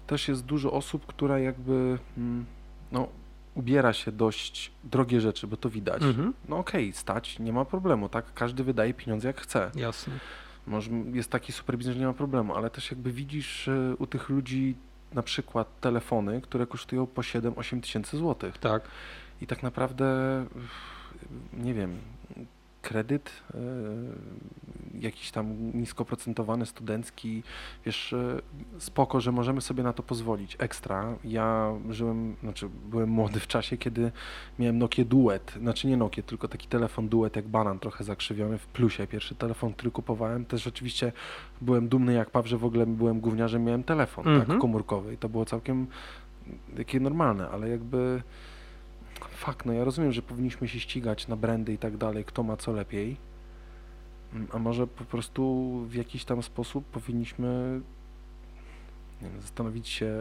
też 0.07 0.29
jest 0.29 0.45
dużo 0.45 0.73
osób, 0.73 1.07
która 1.07 1.39
jakby 1.39 1.99
mm, 2.19 2.45
no, 2.93 3.09
ubiera 3.55 3.93
się 3.93 4.13
dość 4.13 4.73
drogie 4.85 5.21
rzeczy, 5.21 5.47
bo 5.47 5.57
to 5.57 5.71
widać. 5.71 6.03
Mhm. 6.03 6.35
No 6.49 6.59
okej, 6.59 6.93
stać, 6.93 7.39
nie 7.39 7.53
ma 7.53 7.65
problemu, 7.65 8.09
tak? 8.09 8.35
Każdy 8.35 8.65
wydaje 8.65 8.95
pieniądze 8.95 9.29
jak 9.29 9.41
chce. 9.41 9.71
Jasne. 9.75 10.15
Może 10.67 10.91
jest 11.13 11.31
taki 11.31 11.53
super 11.53 11.79
biznes, 11.79 11.95
że 11.95 12.01
nie 12.01 12.07
ma 12.07 12.13
problemu, 12.13 12.55
ale 12.55 12.71
też 12.71 12.91
jakby 12.91 13.13
widzisz 13.13 13.69
e, 13.69 13.97
u 13.99 14.07
tych 14.07 14.29
ludzi 14.29 14.77
na 15.15 15.23
przykład 15.23 15.81
telefony, 15.81 16.41
które 16.41 16.67
kosztują 16.67 17.07
po 17.07 17.23
7-8 17.23 17.81
tysięcy 17.81 18.17
złotych. 18.17 18.59
Tak. 18.59 18.83
I 19.41 19.47
tak 19.47 19.63
naprawdę, 19.63 20.07
nie 21.53 21.75
wiem, 21.75 21.99
kredyt 22.83 23.31
e, 23.55 23.59
jakiś 25.01 25.31
tam 25.31 25.73
niskoprocentowany, 25.75 26.67
studencki, 26.67 27.43
wiesz, 27.85 28.13
e, 28.13 28.41
spoko, 28.79 29.21
że 29.21 29.33
możemy 29.33 29.61
sobie 29.61 29.83
na 29.83 29.93
to 29.93 30.03
pozwolić. 30.03 30.57
Ekstra. 30.59 31.17
Ja 31.25 31.73
żyłem, 31.91 32.37
znaczy 32.43 32.69
byłem 32.91 33.09
młody 33.09 33.41
w 33.41 33.47
czasie, 33.47 33.77
kiedy 33.77 34.13
miałem 34.59 34.79
Nokia 34.79 35.05
Duet, 35.05 35.53
znaczy 35.61 35.87
nie 35.87 35.97
Nokia, 35.97 36.23
tylko 36.23 36.49
taki 36.49 36.69
telefon 36.69 37.09
Duet 37.09 37.37
jak 37.37 37.49
banan, 37.49 37.79
trochę 37.79 38.05
zakrzywiony 38.05 38.59
w 38.59 38.67
plusie. 38.67 39.07
Pierwszy 39.07 39.35
telefon, 39.35 39.73
który 39.73 39.91
kupowałem, 39.91 40.45
też 40.45 40.63
rzeczywiście 40.63 41.13
byłem 41.61 41.89
dumny 41.89 42.13
jak 42.13 42.31
Paw, 42.31 42.47
że 42.47 42.59
w 42.59 42.65
ogóle 42.65 42.87
byłem 42.87 43.21
gówniarzem, 43.21 43.65
miałem 43.65 43.85
telefon, 43.85 44.25
tak, 44.25 44.35
Mhm. 44.35 44.61
komórkowy 44.61 45.15
i 45.15 45.19
to 45.19 45.29
było 45.29 45.45
całkiem 45.45 45.87
takie 46.77 47.01
normalne, 47.01 47.49
ale 47.49 47.69
jakby 47.69 48.23
fakt, 49.29 49.67
no 49.67 49.73
ja 49.73 49.85
rozumiem, 49.85 50.13
że 50.13 50.23
powinniśmy 50.23 50.69
się 50.69 50.81
ścigać 50.81 51.29
na 51.29 51.37
brandy 51.37 51.73
i 51.73 51.79
tak 51.79 51.97
dalej, 51.97 52.25
kto 52.25 52.43
ma 52.43 52.57
co 52.57 52.73
lepiej, 52.73 53.17
Mm, 54.35 54.49
a 54.53 54.59
może 54.59 54.87
po 54.87 55.05
prostu 55.05 55.71
w 55.89 55.95
jakiś 55.95 56.25
tam 56.25 56.43
sposób 56.43 56.85
powinniśmy 56.85 57.81
wiem, 59.23 59.41
zastanowić 59.41 59.89
się, 59.89 60.15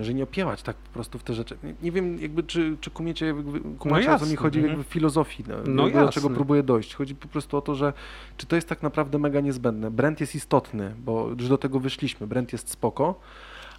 że 0.00 0.14
nie 0.14 0.22
opiewać 0.22 0.62
tak 0.62 0.76
po 0.76 0.90
prostu 0.90 1.18
w 1.18 1.22
te 1.22 1.34
rzeczy. 1.34 1.56
Nie, 1.62 1.74
nie 1.82 1.92
wiem, 1.92 2.18
jakby 2.18 2.42
czy, 2.42 2.76
czy 2.80 2.90
kumiecie, 2.90 3.26
jakby, 3.26 3.60
kumacie 3.78 4.14
o 4.14 4.18
co 4.18 4.26
mi 4.26 4.36
chodzi 4.36 4.58
mhm. 4.58 4.68
jakby 4.68 4.90
w 4.90 4.92
filozofii, 4.92 5.44
no, 5.48 5.56
No 5.66 5.90
do 5.90 6.12
czego 6.12 6.30
próbuję 6.30 6.62
dojść. 6.62 6.94
Chodzi 6.94 7.14
po 7.14 7.28
prostu 7.28 7.56
o 7.56 7.60
to, 7.60 7.74
że 7.74 7.92
czy 8.36 8.46
to 8.46 8.56
jest 8.56 8.68
tak 8.68 8.82
naprawdę 8.82 9.18
mega 9.18 9.40
niezbędne. 9.40 9.90
Brand 9.90 10.20
jest 10.20 10.34
istotny, 10.34 10.94
bo 10.98 11.28
już 11.28 11.48
do 11.48 11.58
tego 11.58 11.80
wyszliśmy, 11.80 12.26
brand 12.26 12.52
jest 12.52 12.70
spoko, 12.70 13.20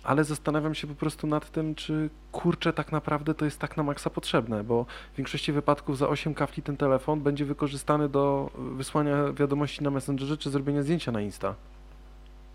ale 0.04 0.24
zastanawiam 0.24 0.76
się 0.76 0.88
po 0.88 0.95
prostu 0.95 1.28
nad 1.28 1.52
tym, 1.52 1.76
czy 1.76 2.10
kurczę 2.32 2.74
tak 2.74 2.91
naprawdę 2.91 3.34
to 3.34 3.45
jest 3.45 3.60
tak 3.60 3.78
na 3.78 3.84
maksa 3.84 4.10
potrzebne, 4.10 4.64
bo 4.64 4.86
w 5.14 5.18
większości 5.18 5.52
wypadków 5.52 5.97
za 5.97 6.10
8 6.10 6.34
kafli 6.34 6.64
ten 6.64 6.78
telefon 6.78 7.22
będzie 7.22 7.45
wykorzystany 7.45 8.10
do 8.10 8.52
wysłania 8.56 9.34
wiadomości 9.34 9.84
na 9.84 9.91
Messengerze 9.91 10.38
czy 10.38 10.50
zrobienia 10.50 10.84
zdjęcia 10.84 11.12
na 11.12 11.22
Insta. 11.22 11.56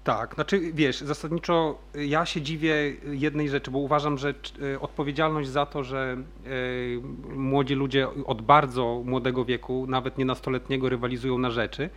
Tak, 0.05 0.35
znaczy 0.35 0.73
wiesz, 0.73 1.01
zasadniczo 1.01 1.79
ja 1.95 2.27
się 2.27 2.43
dziwię 2.43 2.75
jednej 3.05 3.49
rzeczy, 3.49 3.71
bo 3.71 3.79
uważam, 3.79 4.19
że 4.19 4.35
y, 4.63 4.81
odpowiedzialność 4.81 5.49
za 5.49 5.67
to, 5.67 5.85
że 5.85 6.17
y, 6.47 7.01
młodzi 7.37 7.75
ludzie 7.75 8.09
od 8.27 8.43
bardzo 8.43 9.03
młodego 9.05 9.45
wieku, 9.45 9.87
nawet 9.89 10.19
nie 10.19 10.25
nastoletniego, 10.25 10.89
rywalizują 10.89 11.39
na 11.39 11.51
rzeczy, 11.51 11.91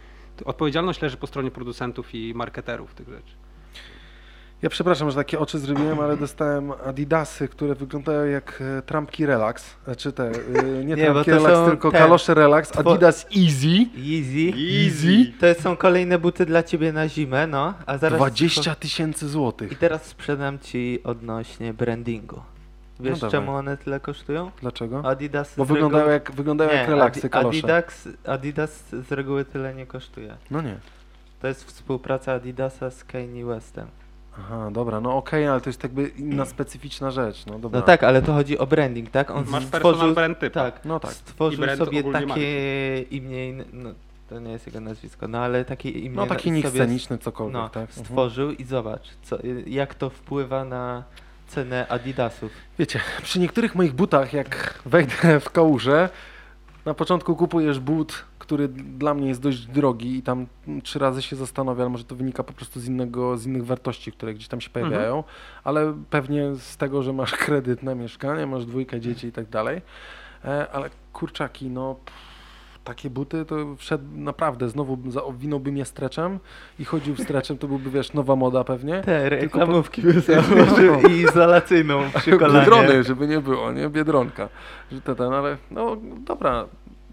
odpowiedzialność 0.45 1.01
leży 1.01 1.17
po 1.17 1.27
stronie 1.27 1.51
producentów 1.51 2.15
i 2.15 2.33
marketerów 2.33 2.93
tych 2.93 3.09
rzeczy. 3.09 3.33
Ja 4.61 4.69
przepraszam, 4.69 5.09
że 5.09 5.15
takie 5.15 5.39
oczy 5.39 5.59
zrobiłem, 5.59 5.99
ale 5.99 6.17
dostałem 6.17 6.71
adidasy, 6.85 7.47
które 7.47 7.75
wyglądają 7.75 8.25
jak 8.25 8.63
e, 8.77 8.81
trampki 8.81 9.25
Relax. 9.25 9.75
Znaczy 9.85 10.11
te, 10.13 10.23
e, 10.23 10.33
nie, 10.85 10.95
Nie, 10.95 10.97
trampki 11.05 11.31
Relax, 11.31 11.69
tylko 11.69 11.91
te- 11.91 11.97
kalosze 11.97 12.33
Relax. 12.33 12.77
Adidas 12.77 13.25
Easy. 13.25 13.85
Easy. 13.97 14.53
Easy. 14.85 15.31
To 15.55 15.61
są 15.61 15.75
kolejne 15.77 16.19
buty 16.19 16.45
dla 16.45 16.63
ciebie 16.63 16.93
na 16.93 17.07
zimę, 17.09 17.47
no. 17.47 17.73
A 17.85 17.97
zaraz 17.97 18.19
20 18.19 18.75
tysięcy 18.75 19.25
I 19.25 19.29
złotych. 19.29 19.77
teraz 19.79 20.03
sprzedam 20.05 20.59
ci 20.59 20.99
odnośnie 21.03 21.73
brandingu. 21.73 22.41
Wiesz 22.99 23.21
No 23.21 23.29
czemu 23.31 23.51
one 23.55 23.77
tyle 23.77 23.99
kosztują? 23.99 24.51
Dlaczego? 24.61 25.01
Adidas 25.05 25.53
Bo 25.57 25.65
wyglądają 25.65 26.03
reguły- 26.05 26.11
jak, 26.11 26.31
wyglądają 26.31 26.71
jak 26.71 26.87
Nie, 26.87 26.93
relaksy 26.93 27.19
Adi- 27.21 27.29
kalosze. 27.29 27.57
Adidas, 27.59 28.07
Adidas 28.25 28.83
z 29.07 29.11
reguły 29.11 29.45
tyle 29.45 29.73
nie 29.75 29.85
kosztuje. 29.85 30.37
No 30.51 30.61
nie. 30.61 30.75
To 31.41 31.47
jest 31.47 31.63
współpraca 31.63 32.33
Adidasa 32.33 32.89
z 32.91 33.03
Kanye 33.03 33.45
Westem. 33.45 33.87
Aha, 34.39 34.69
dobra, 34.71 35.01
no 35.01 35.17
okej, 35.17 35.47
ale 35.47 35.61
to 35.61 35.69
jest 35.69 35.83
jakby 35.83 36.07
inna 36.07 36.45
specyficzna 36.45 37.11
rzecz. 37.11 37.45
No, 37.45 37.59
dobra. 37.59 37.79
No 37.79 37.85
tak, 37.85 38.03
ale 38.03 38.21
to 38.21 38.33
chodzi 38.33 38.57
o 38.57 38.67
branding, 38.67 39.09
tak? 39.09 39.31
On 39.31 39.45
Masz 39.49 39.63
stworzył, 39.63 39.91
personal 39.91 40.13
brand 40.13 40.39
typa. 40.39 40.71
tak, 40.71 40.85
No 40.85 40.99
tak. 40.99 41.11
I 41.11 41.15
stworzył 41.15 41.59
brand 41.61 41.79
sobie 41.79 41.99
ogólnie 41.99 42.27
takie 42.27 43.01
imię, 43.01 43.53
no 43.73 43.89
to 44.29 44.39
nie 44.39 44.51
jest 44.51 44.67
jego 44.67 44.79
nazwisko, 44.79 45.27
no 45.27 45.39
ale 45.39 45.65
takie 45.65 45.89
imię 45.89 46.15
No 46.15 46.27
taki 46.27 46.51
nick 46.51 46.67
sobie 46.67 46.83
sceniczny, 46.83 47.17
cokolwiek, 47.17 47.53
no, 47.53 47.69
tak? 47.69 47.89
Mhm. 47.89 48.05
stworzył 48.05 48.51
i 48.51 48.63
zobacz, 48.63 49.09
co, 49.23 49.37
jak 49.67 49.95
to 49.95 50.09
wpływa 50.09 50.65
na 50.65 51.03
cenę 51.47 51.87
Adidasów. 51.87 52.51
Wiecie, 52.79 52.99
przy 53.23 53.39
niektórych 53.39 53.75
moich 53.75 53.93
butach, 53.93 54.33
jak 54.33 54.79
wejdę 54.85 55.39
w 55.39 55.49
kałużę, 55.49 56.09
na 56.87 56.93
początku 56.93 57.35
kupujesz 57.35 57.79
but, 57.79 58.25
który 58.39 58.67
dla 58.67 59.13
mnie 59.13 59.27
jest 59.27 59.41
dość 59.41 59.65
drogi 59.65 60.17
i 60.17 60.23
tam 60.23 60.47
trzy 60.83 60.99
razy 60.99 61.21
się 61.21 61.35
zastanawiam, 61.35 61.81
ale 61.81 61.89
może 61.89 62.03
to 62.03 62.15
wynika 62.15 62.43
po 62.43 62.53
prostu 62.53 62.79
z, 62.79 62.87
innego, 62.87 63.37
z 63.37 63.45
innych 63.45 63.65
wartości, 63.65 64.11
które 64.11 64.33
gdzieś 64.33 64.47
tam 64.47 64.61
się 64.61 64.69
pojawiają, 64.69 65.23
ale 65.63 65.93
pewnie 66.09 66.55
z 66.55 66.77
tego, 66.77 67.03
że 67.03 67.13
masz 67.13 67.31
kredyt 67.45 67.83
na 67.83 67.95
mieszkanie, 67.95 68.45
masz 68.45 68.65
dwójkę 68.65 68.99
dzieci 68.99 69.27
i 69.27 69.31
tak 69.31 69.49
dalej. 69.49 69.81
E, 70.45 70.71
ale 70.71 70.89
kurczaki, 71.13 71.69
no 71.69 71.95
pff, 72.05 72.26
takie 72.87 73.09
buty 73.09 73.45
to 73.45 73.55
wszedł 73.75 74.03
naprawdę, 74.15 74.69
znowu 74.69 74.97
owinąłbym 75.23 75.77
je 75.77 75.85
streczem 75.85 76.39
i 76.79 76.85
chodził 76.85 77.15
w 77.15 77.19
streczem, 77.19 77.57
to 77.57 77.67
byłby, 77.67 77.89
wiesz, 77.89 78.13
nowa 78.13 78.35
moda 78.35 78.63
pewnie. 78.63 79.01
Te 79.01 79.29
reklamówki 79.29 80.01
by 80.01 80.21
założył 80.21 80.95
i 81.09 81.11
izolacyjną 81.13 82.01
przy 82.17 82.37
kolanie. 82.37 82.59
Biedrony, 82.59 83.03
żeby 83.03 83.27
nie 83.27 83.39
było, 83.39 83.71
nie? 83.71 83.89
Biedronka. 83.89 84.49
Że 84.91 85.01
to 85.01 85.15
ten, 85.15 85.33
ale 85.33 85.57
no 85.71 85.97
dobra, 86.25 86.65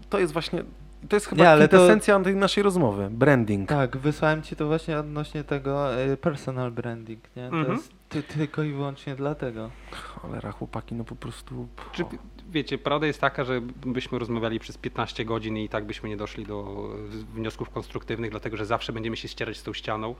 to 0.09 0.19
jest 0.19 0.33
właśnie, 0.33 0.63
to 1.09 1.15
jest 1.15 1.25
chyba 1.27 1.43
Nie, 1.43 1.49
ale 1.49 1.67
to- 1.67 1.77
kwintesencja 1.77 2.19
tej 2.19 2.35
naszej 2.35 2.63
rozmowy. 2.63 3.07
Branding. 3.11 3.69
Tak, 3.69 3.97
wysłałem 3.97 4.41
ci 4.41 4.55
to 4.55 4.67
właśnie 4.67 4.99
odnośnie 4.99 5.43
tego 5.43 6.01
y, 6.03 6.17
personal 6.17 6.71
branding, 6.71 7.19
nie? 7.35 7.49
To 7.49 7.55
Mhm. 7.55 7.75
jest 7.77 7.91
ty, 8.09 8.23
tylko 8.23 8.63
i 8.63 8.71
wyłącznie 8.71 9.15
dlatego. 9.15 9.69
Cholera, 9.91 10.51
chłopaki, 10.51 10.95
no 10.95 11.03
po 11.03 11.15
prostu... 11.15 11.67
Czy, 11.91 12.03
wiecie, 12.49 12.77
prawda 12.77 13.07
jest 13.07 13.21
taka, 13.21 13.43
że 13.43 13.61
byśmy 13.85 14.19
rozmawiali 14.19 14.59
przez 14.59 14.77
15 14.77 15.25
godzin 15.25 15.57
i 15.57 15.69
tak 15.69 15.85
byśmy 15.85 16.09
nie 16.09 16.17
doszli 16.17 16.45
do 16.45 16.89
wniosków 17.33 17.69
konstruktywnych, 17.69 18.31
dlatego 18.31 18.57
że 18.57 18.65
zawsze 18.65 18.93
będziemy 18.93 19.17
się 19.17 19.27
ścierać 19.27 19.57
z 19.57 19.63
tą 19.63 19.73
ścianą, 19.73 20.15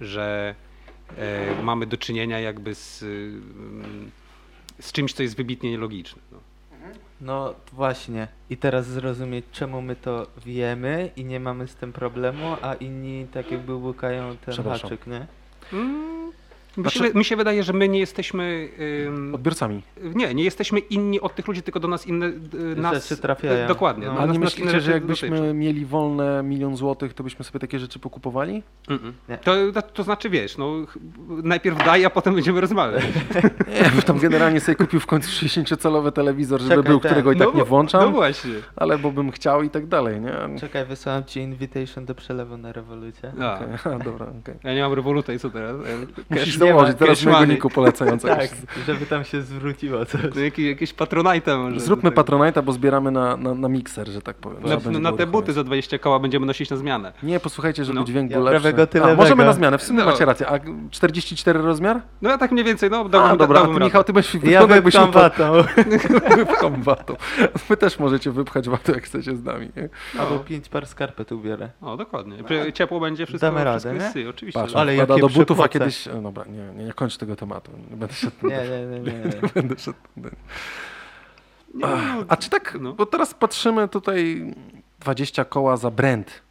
że 0.00 0.54
e, 1.16 1.62
mamy 1.62 1.86
do 1.86 1.96
czynienia 1.96 2.40
jakby 2.40 2.74
z, 2.74 2.98
z 4.80 4.92
czymś, 4.92 5.12
co 5.12 5.22
jest 5.22 5.36
wybitnie 5.36 5.70
nielogiczne. 5.70 6.22
No. 6.32 6.38
No 7.22 7.54
właśnie. 7.72 8.28
I 8.50 8.56
teraz 8.56 8.86
zrozumieć, 8.86 9.44
czemu 9.52 9.82
my 9.82 9.96
to 9.96 10.26
wiemy 10.46 11.10
i 11.16 11.24
nie 11.24 11.40
mamy 11.40 11.68
z 11.68 11.74
tym 11.74 11.92
problemu, 11.92 12.56
a 12.62 12.74
inni 12.74 13.26
tak 13.32 13.50
jakby 13.50 13.74
łukają 13.74 14.36
ten 14.36 14.64
haczyk, 14.64 15.06
nie? 15.06 15.26
Mm, 15.72 16.32
mi, 16.76 16.82
Znaczy- 16.82 16.98
się, 16.98 17.10
mi 17.14 17.24
się 17.24 17.36
wydaje, 17.36 17.62
że 17.62 17.72
my 17.72 17.88
nie 17.88 17.98
jesteśmy. 17.98 18.68
ym, 19.06 19.34
Odbiorcami. 19.34 19.82
nie, 20.14 20.34
nie 20.34 20.44
jesteśmy 20.44 20.78
inni 20.78 21.20
od 21.20 21.34
tych 21.34 21.48
ludzi, 21.48 21.62
tylko 21.62 21.80
do 21.80 21.88
nas 21.88 22.06
inne. 22.06 22.32
Nas, 22.76 23.08
Rzeczy 23.08 23.22
trafiają. 23.22 23.68
Dokładnie. 23.68 24.06
No. 24.06 24.12
do 24.14 24.20
A 24.20 24.26
nie 24.26 24.38
myślicie, 24.38 24.80
że 24.80 24.92
jakbyśmy 24.92 25.30
dotyczą. 25.30 25.54
mieli 25.54 25.86
wolne 25.86 26.42
milion 26.42 26.76
złotych, 26.76 27.14
to 27.14 27.22
byśmy 27.24 27.44
sobie 27.44 27.60
takie 27.60 27.78
rzeczy 27.78 27.98
pokupowali? 27.98 28.62
To, 29.44 29.82
to 29.82 30.02
znaczy, 30.02 30.30
wiesz, 30.30 30.58
no, 30.58 30.72
najpierw 31.28 31.84
daj, 31.84 32.04
a 32.04 32.10
potem 32.10 32.34
będziemy 32.34 32.60
rozmawiać. 32.60 33.02
Nie, 33.82 33.90
bo 33.96 34.02
tam 34.02 34.18
generalnie 34.18 34.60
sobie 34.60 34.76
kupił 34.76 35.00
w 35.00 35.06
końcu 35.06 35.30
60-calowy 35.46 36.12
telewizor, 36.12 36.60
żeby 36.60 36.74
Czekaj, 36.74 36.90
był, 36.90 37.00
ten. 37.00 37.08
którego 37.10 37.32
i 37.32 37.36
tak 37.36 37.48
No, 37.52 37.58
nie 37.58 37.64
włączam, 37.64 38.00
No 38.04 38.10
właśnie. 38.10 38.52
ale 38.76 38.98
bo 38.98 39.10
bym 39.12 39.30
chciał 39.30 39.62
i 39.62 39.70
tak 39.70 39.86
dalej, 39.86 40.20
nie? 40.20 40.58
Czekaj, 40.60 40.86
wysłałem 40.86 41.24
ci 41.24 41.40
invitation 41.40 42.04
do 42.04 42.14
przelewu 42.14 42.56
na 42.56 42.72
rewolucję. 42.72 43.32
A, 43.40 43.54
Okej, 43.54 43.68
a, 43.94 43.98
dobra, 44.04 44.26
okej. 44.42 44.54
Ja 44.64 44.74
nie 44.74 44.82
mam 44.82 44.92
rewoluta 44.92 45.32
i 45.32 45.38
co 45.38 45.50
teraz? 45.50 45.76
Musisz 46.30 46.58
założyć 46.68 46.96
teraz 46.98 47.18
cash 47.18 47.24
mojego 47.24 47.40
money. 47.40 47.54
niku 47.54 47.70
polecającego. 47.70 48.36
Tak, 48.42 48.50
żeby 48.86 49.06
tam 49.06 49.24
się 49.24 49.42
zwróciło 49.42 50.04
coś. 50.06 50.20
No, 50.34 50.40
jakieś, 50.40 50.66
jakieś 50.66 50.92
patronite 50.92 51.56
może. 51.56 51.80
Zróbmy 51.80 52.10
tego. 52.10 52.22
Patronite'a, 52.22 52.62
bo 52.62 52.72
zbieramy 52.72 53.10
na, 53.10 53.36
na, 53.36 53.54
na 53.54 53.68
mikser, 53.68 54.08
że 54.08 54.22
tak 54.22 54.36
powiem. 54.36 54.62
Na, 54.92 54.98
na 55.00 55.12
te 55.12 55.26
buty 55.26 55.52
za 55.52 55.64
20 55.64 55.98
koła 55.98 56.18
będziemy 56.18 56.46
nosić 56.46 56.70
na 56.70 56.76
zmianę. 56.76 57.12
Nie, 57.22 57.40
posłuchajcie, 57.40 57.84
żeby 57.84 57.98
No. 57.98 58.04
dźwięk 58.04 58.30
Ja 58.30 58.36
był 58.36 58.46
lepszy. 58.46 58.60
prawego, 58.62 58.86
ty 58.86 59.04
A, 59.04 59.14
możemy 59.14 59.44
na 59.44 59.52
zmianę, 59.52 59.78
w 59.78 59.82
sumie 59.82 59.98
No. 59.98 60.04
macie 60.06 60.24
rację. 60.24 60.48
A 60.48 60.58
44 60.90 61.62
rozmiar? 61.62 62.00
No 62.22 62.30
ja 62.30 62.38
tak 62.38 62.52
mniej 62.52 62.64
więcej, 62.64 62.90
no 62.90 62.96
A, 63.00 63.08
dałbym, 63.08 63.38
dobra, 63.38 63.60
a 63.60 63.62
dałbym 63.62 63.74
ty, 63.74 63.78
radę. 63.80 63.84
Michał, 63.84 64.04
ty 64.04 64.12
będziesz 64.12 64.34
Ja 64.34 64.40
wyglądał 64.40 64.74
jakbyś 64.76 64.94
watą. 64.94 65.52
Wypcham 66.36 66.82
watą. 66.82 67.16
Wy 67.68 67.76
też 67.76 67.98
możecie 67.98 68.30
wypchać 68.30 68.68
watą, 68.68 68.92
jak 68.92 69.02
chcecie 69.04 69.36
z 69.36 69.44
nami. 69.44 69.68
Albo 70.18 70.38
pięć 70.38 70.68
par 70.68 70.86
skarpet 70.86 71.32
ubierę. 71.32 71.70
O, 71.80 71.96
dokładnie. 71.96 72.36
Ciepło 72.74 73.00
będzie, 73.00 73.26
wszystko, 73.26 73.46
Damy 73.46 73.64
radę, 73.64 73.78
wszystko 73.78 73.98
nie? 73.98 74.02
jest 74.02 74.12
sy, 74.14 74.28
oczywiście. 74.28 74.60
Patrz, 74.60 74.76
Ale 74.76 74.94
jakie 74.94 75.20
do 75.20 75.28
butów, 75.28 75.60
a 75.60 75.68
kiedyś... 75.68 76.08
e, 76.08 76.22
Dobra, 76.22 76.44
nie, 76.52 76.72
nie, 76.78 76.84
nie 76.84 76.92
kończ 76.92 77.16
tego 77.16 77.36
tematu. 77.36 77.72
Nie 77.90 77.96
będę 77.96 78.14
szedł... 78.14 78.36
Nie, 78.48 78.56
nie, 78.68 78.86
nie, 78.86 79.00
nie. 79.12 79.18
nie. 79.24 79.48
Będę 79.54 79.78
szedł... 79.78 79.98
Nie, 80.16 80.30
no, 81.74 81.88
A 82.28 82.36
czy 82.36 82.50
tak, 82.50 82.78
No. 82.80 82.92
bo 82.92 83.06
teraz 83.06 83.34
patrzymy 83.34 83.88
tutaj 83.88 84.46
20 85.00 85.44
koła 85.44 85.76
za 85.76 85.90
brand, 85.90 86.42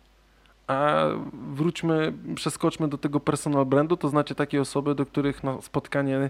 a 0.67 1.05
wróćmy, 1.33 2.13
przeskoczmy 2.35 2.87
do 2.87 2.97
tego 2.97 3.19
personal 3.19 3.65
brandu, 3.65 3.97
to 3.97 4.09
znacie 4.09 4.35
takie 4.35 4.61
osoby, 4.61 4.95
do 4.95 5.05
których 5.05 5.43
na 5.43 5.61
spotkanie 5.61 6.29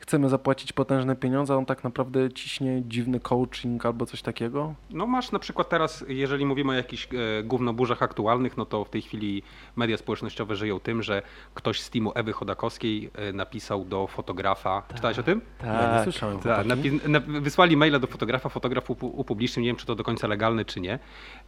chcemy 0.00 0.28
zapłacić 0.28 0.72
potężne 0.72 1.16
pieniądze, 1.16 1.54
a 1.54 1.56
on 1.56 1.66
tak 1.66 1.84
naprawdę 1.84 2.32
ciśnie 2.32 2.82
dziwny 2.86 3.20
coaching 3.20 3.86
albo 3.86 4.06
coś 4.06 4.22
takiego? 4.22 4.74
No 4.90 5.06
masz 5.06 5.32
na 5.32 5.38
przykład 5.38 5.68
teraz, 5.68 6.04
jeżeli 6.08 6.46
mówimy 6.46 6.72
o 6.72 6.74
jakichś 6.74 7.08
e, 7.14 7.42
gównoburzach 7.42 8.02
aktualnych, 8.02 8.56
no 8.56 8.66
to 8.66 8.84
w 8.84 8.90
tej 8.90 9.02
chwili 9.02 9.42
media 9.76 9.96
społecznościowe 9.96 10.56
żyją 10.56 10.80
tym, 10.80 11.02
że 11.02 11.22
ktoś 11.54 11.80
z 11.80 11.90
teamu 11.90 12.12
Ewy 12.14 12.32
Chodakowskiej 12.32 13.10
e, 13.14 13.32
napisał 13.32 13.84
do 13.84 14.06
fotografa. 14.06 14.82
Czytałeś 14.94 15.18
o 15.18 15.22
tym? 15.22 15.40
Ja 15.60 15.66
nie 15.72 15.78
Tak. 15.78 16.02
słyszałem. 16.02 16.38
Tak, 16.38 16.66
napi- 16.66 17.08
na, 17.08 17.20
wysłali 17.20 17.76
maila 17.76 17.98
do 17.98 18.06
fotografa, 18.06 18.48
fotograf 18.48 18.88
upu- 18.90 19.10
upublicznił, 19.14 19.62
nie 19.62 19.68
wiem 19.68 19.76
czy 19.76 19.86
to 19.86 19.94
do 19.94 20.04
końca 20.04 20.26
legalne 20.26 20.64
czy 20.64 20.80
nie. 20.80 20.98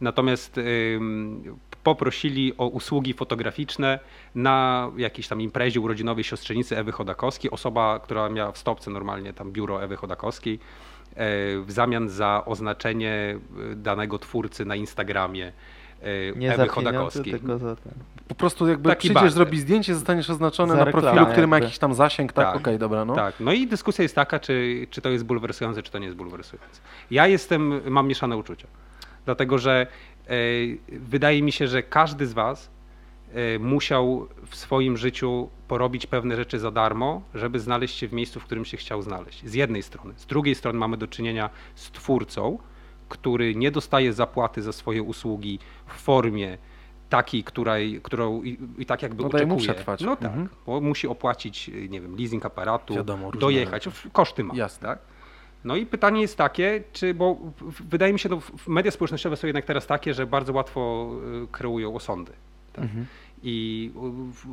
Natomiast 0.01 0.57
ym, 0.57 1.57
poprosili 1.83 2.57
o 2.57 2.67
usługi 2.67 3.13
fotograficzne 3.13 3.99
na 4.35 4.91
jakiejś 4.97 5.27
tam 5.27 5.41
imprezie 5.41 5.79
urodzinowej 5.81 6.23
siostrzenicy 6.23 6.77
Ewy 6.77 6.91
Chodakowskiej. 6.91 7.51
Osoba, 7.51 7.99
która 8.03 8.29
miała 8.29 8.42
w 8.51 8.57
stopce 8.57 8.91
normalnie 8.91 9.33
tam 9.33 9.51
biuro 9.51 9.83
Ewy 9.83 9.95
Chodakowskiej, 9.95 10.53
e, 10.53 10.59
w 11.59 11.65
zamian 11.67 12.09
za 12.09 12.43
oznaczenie 12.45 13.39
e, 13.71 13.75
danego 13.75 14.19
twórcy 14.19 14.65
na 14.65 14.75
Instagramie 14.75 15.51
e, 16.01 16.35
Nie 16.35 16.53
Ewy 16.53 16.67
Chodakowskiej. 16.67 17.33
tylko 17.33 17.57
za 17.57 17.75
ten. 17.75 17.93
Po 18.27 18.35
prostu 18.35 18.67
jakby 18.67 18.89
Taki 18.89 18.99
przyjdziesz, 18.99 19.13
barter. 19.15 19.31
zrobisz 19.31 19.59
zdjęcie, 19.59 19.95
zostaniesz 19.95 20.29
oznaczony 20.29 20.73
Za 20.73 20.85
na 20.85 20.91
profilu, 20.91 21.25
który 21.25 21.47
ma 21.47 21.59
jakiś 21.59 21.77
tam 21.77 21.93
zasięg, 21.93 22.33
tak? 22.33 22.45
Tak. 22.45 22.55
Okej, 22.55 22.79
dobra, 22.79 23.05
no. 23.05 23.15
Tak, 23.15 23.35
no 23.39 23.51
i 23.51 23.67
dyskusja 23.67 24.03
jest 24.03 24.15
taka, 24.15 24.39
czy, 24.39 24.87
czy 24.89 25.01
to 25.01 25.09
jest 25.09 25.25
bulwersujące, 25.25 25.83
czy 25.83 25.91
to 25.91 25.99
nie 25.99 26.05
jest 26.05 26.17
bulwersujące. 26.17 26.81
Ja 27.11 27.27
jestem, 27.27 27.81
mam 27.91 28.07
mieszane 28.07 28.37
uczucia, 28.37 28.67
dlatego 29.25 29.57
że 29.57 29.87
e, 30.27 30.35
wydaje 30.87 31.41
mi 31.41 31.51
się, 31.51 31.67
że 31.67 31.83
każdy 31.83 32.27
z 32.27 32.33
was 32.33 32.72
musiał 33.59 34.27
w 34.45 34.55
swoim 34.55 34.97
życiu 34.97 35.49
porobić 35.67 36.05
pewne 36.07 36.35
rzeczy 36.35 36.59
za 36.59 36.71
darmo, 36.71 37.21
żeby 37.35 37.59
znaleźć 37.59 37.97
się 37.97 38.07
w 38.07 38.13
miejscu, 38.13 38.39
w 38.39 38.43
którym 38.43 38.65
się 38.65 38.77
chciał 38.77 39.01
znaleźć. 39.01 39.45
Z 39.45 39.53
jednej 39.53 39.83
strony. 39.83 40.13
Z 40.17 40.25
drugiej 40.25 40.55
strony 40.55 40.79
mamy 40.79 40.97
do 40.97 41.07
czynienia 41.07 41.49
z 41.75 41.91
twórcą, 41.91 42.59
który 43.09 43.55
nie 43.55 43.71
dostaje 43.71 44.13
zapłaty 44.13 44.61
za 44.61 44.71
swoje 44.73 45.03
usługi 45.03 45.59
w 45.87 45.93
formie 45.93 46.57
takiej, 47.09 47.43
której, 47.43 47.99
którą 48.03 48.43
i, 48.43 48.57
i 48.77 48.85
tak 48.85 49.01
jakby 49.01 49.23
No 49.23 49.29
oczekuje. 49.29 49.73
No 50.01 50.15
tak, 50.15 50.25
Mhm. 50.31 50.49
bo 50.65 50.81
musi 50.81 51.07
opłacić, 51.07 51.67
nie 51.89 52.01
wiem, 52.01 52.15
leasing 52.17 52.45
aparatu, 52.45 52.95
Wiadomo, 52.95 53.31
dojechać, 53.31 53.83
rzeczy. 53.83 54.09
koszty 54.09 54.43
ma. 54.43 54.55
Jasne. 54.55 54.87
Tak? 54.87 54.99
No 55.63 55.75
i 55.75 55.85
pytanie 55.85 56.21
jest 56.21 56.37
takie, 56.37 56.83
czy, 56.93 57.13
bo 57.13 57.37
wydaje 57.79 58.13
mi 58.13 58.19
się, 58.19 58.29
że 58.29 58.37
media 58.67 58.91
społecznościowe 58.91 59.35
są 59.37 59.47
jednak 59.47 59.65
teraz 59.65 59.87
takie, 59.87 60.13
że 60.13 60.25
bardzo 60.27 60.53
łatwo 60.53 61.11
y, 61.43 61.47
kreują 61.51 61.95
osądy. 61.95 62.31
Tak? 62.73 62.83
Mhm. 62.85 63.05
I 63.43 63.91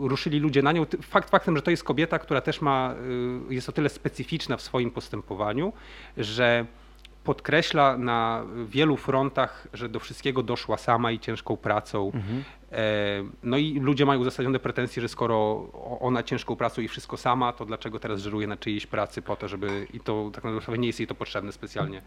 ruszyli 0.01 0.38
ludzie 0.38 0.62
na 0.62 0.72
nią. 0.72 0.86
Fakt 1.03 1.30
faktem, 1.30 1.57
że 1.57 1.62
to 1.62 1.70
jest 1.70 1.84
kobieta, 1.84 2.18
która 2.18 2.41
też 2.41 2.61
ma, 2.61 2.95
y, 3.51 3.55
jest 3.55 3.68
o 3.68 3.72
tyle 3.72 3.88
specyficzna 3.88 4.57
w 4.57 4.62
swoim 4.62 4.91
postępowaniu, 4.91 5.72
że 6.16 6.66
podkreśla 7.24 7.97
na 7.97 8.45
wielu 8.66 8.97
frontach, 8.97 9.68
że 9.72 9.88
do 9.88 10.01
wszystkiego 10.01 10.43
doszła 10.43 10.76
sama 10.76 11.12
i 11.12 11.18
ciężką 11.18 11.57
pracą. 11.57 12.12
Mhm. 12.14 12.45
E, 12.72 13.24
No 13.43 13.57
i 13.57 13.80
ludzie 13.80 14.07
mają 14.07 14.20
uzasadnione 14.20 14.59
pretensje, 14.59 15.03
że 15.03 15.09
skoro 15.09 15.66
ona 16.01 16.22
ciężką 16.22 16.57
pracą 16.57 16.82
i 16.82 16.88
wszystko 16.88 17.16
sama, 17.16 17.53
to 17.53 17.66
dlaczego 17.66 17.99
teraz 17.99 18.20
żeruje 18.20 18.47
na 18.47 18.57
czyjejś 18.57 18.86
pracy 18.86 19.22
po 19.22 19.36
to, 19.36 19.49
żeby 19.49 19.86
i 19.93 20.01
to 20.01 20.30
tak 20.34 20.45
naprawdę 20.45 20.78
nie 20.78 20.86
jest 20.86 21.01
jej 21.01 21.07
to 21.07 21.14
potrzebne 21.14 21.53
specjalnie 21.53 22.03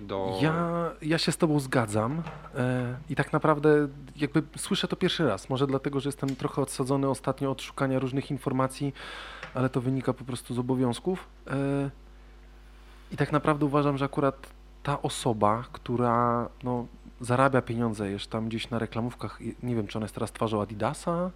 do... 0.00 0.38
Ja, 0.42 0.90
ja 1.02 1.18
się 1.18 1.32
z 1.32 1.36
tobą 1.36 1.60
zgadzam 1.60 2.22
e, 2.54 2.96
i 3.10 3.16
tak 3.16 3.32
naprawdę 3.32 3.88
jakby 4.16 4.42
słyszę 4.56 4.88
to 4.88 4.96
pierwszy 4.96 5.26
raz. 5.26 5.50
Może 5.50 5.66
dlatego, 5.66 6.00
że 6.00 6.08
jestem 6.08 6.36
trochę 6.36 6.62
odsadzony 6.62 7.08
ostatnio 7.08 7.50
od 7.50 7.62
szukania 7.62 7.98
różnych 7.98 8.30
informacji, 8.30 8.94
ale 9.54 9.68
to 9.68 9.80
wynika 9.80 10.12
po 10.12 10.24
prostu 10.24 10.54
z 10.54 10.58
obowiązków. 10.58 11.28
E, 11.46 11.90
I 13.12 13.16
tak 13.16 13.32
naprawdę 13.32 13.66
uważam, 13.66 13.98
że 13.98 14.04
akurat 14.04 14.46
ta 14.82 15.02
osoba, 15.02 15.64
która 15.72 16.48
no, 16.62 16.86
zarabia 17.20 17.62
pieniądze 17.62 18.10
jeszcze 18.10 18.30
tam 18.30 18.48
gdzieś 18.48 18.70
na 18.70 18.78
reklamówkach, 18.78 19.40
nie 19.62 19.74
wiem, 19.76 19.86
czy 19.86 19.98
ona 19.98 20.04
jest 20.04 20.14
teraz 20.14 20.32
twarzą 20.32 20.62
Adidasa, 20.62 21.30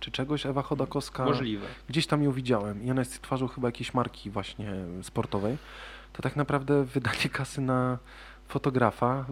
czy 0.00 0.10
czegoś, 0.10 0.46
Ewa 0.46 0.62
Chodakowska. 0.62 1.24
Możliwe. 1.24 1.66
Gdzieś 1.88 2.06
tam 2.06 2.22
ją 2.22 2.32
widziałem 2.32 2.82
i 2.82 2.90
ona 2.90 3.00
jest 3.00 3.22
twarzą 3.22 3.48
chyba 3.48 3.68
jakiejś 3.68 3.94
marki 3.94 4.30
właśnie 4.30 4.74
sportowej. 5.02 5.56
To 6.14 6.22
tak 6.22 6.36
naprawdę 6.36 6.84
wydanie 6.84 7.28
kasy 7.32 7.60
na 7.60 7.98
fotografa 8.48 9.24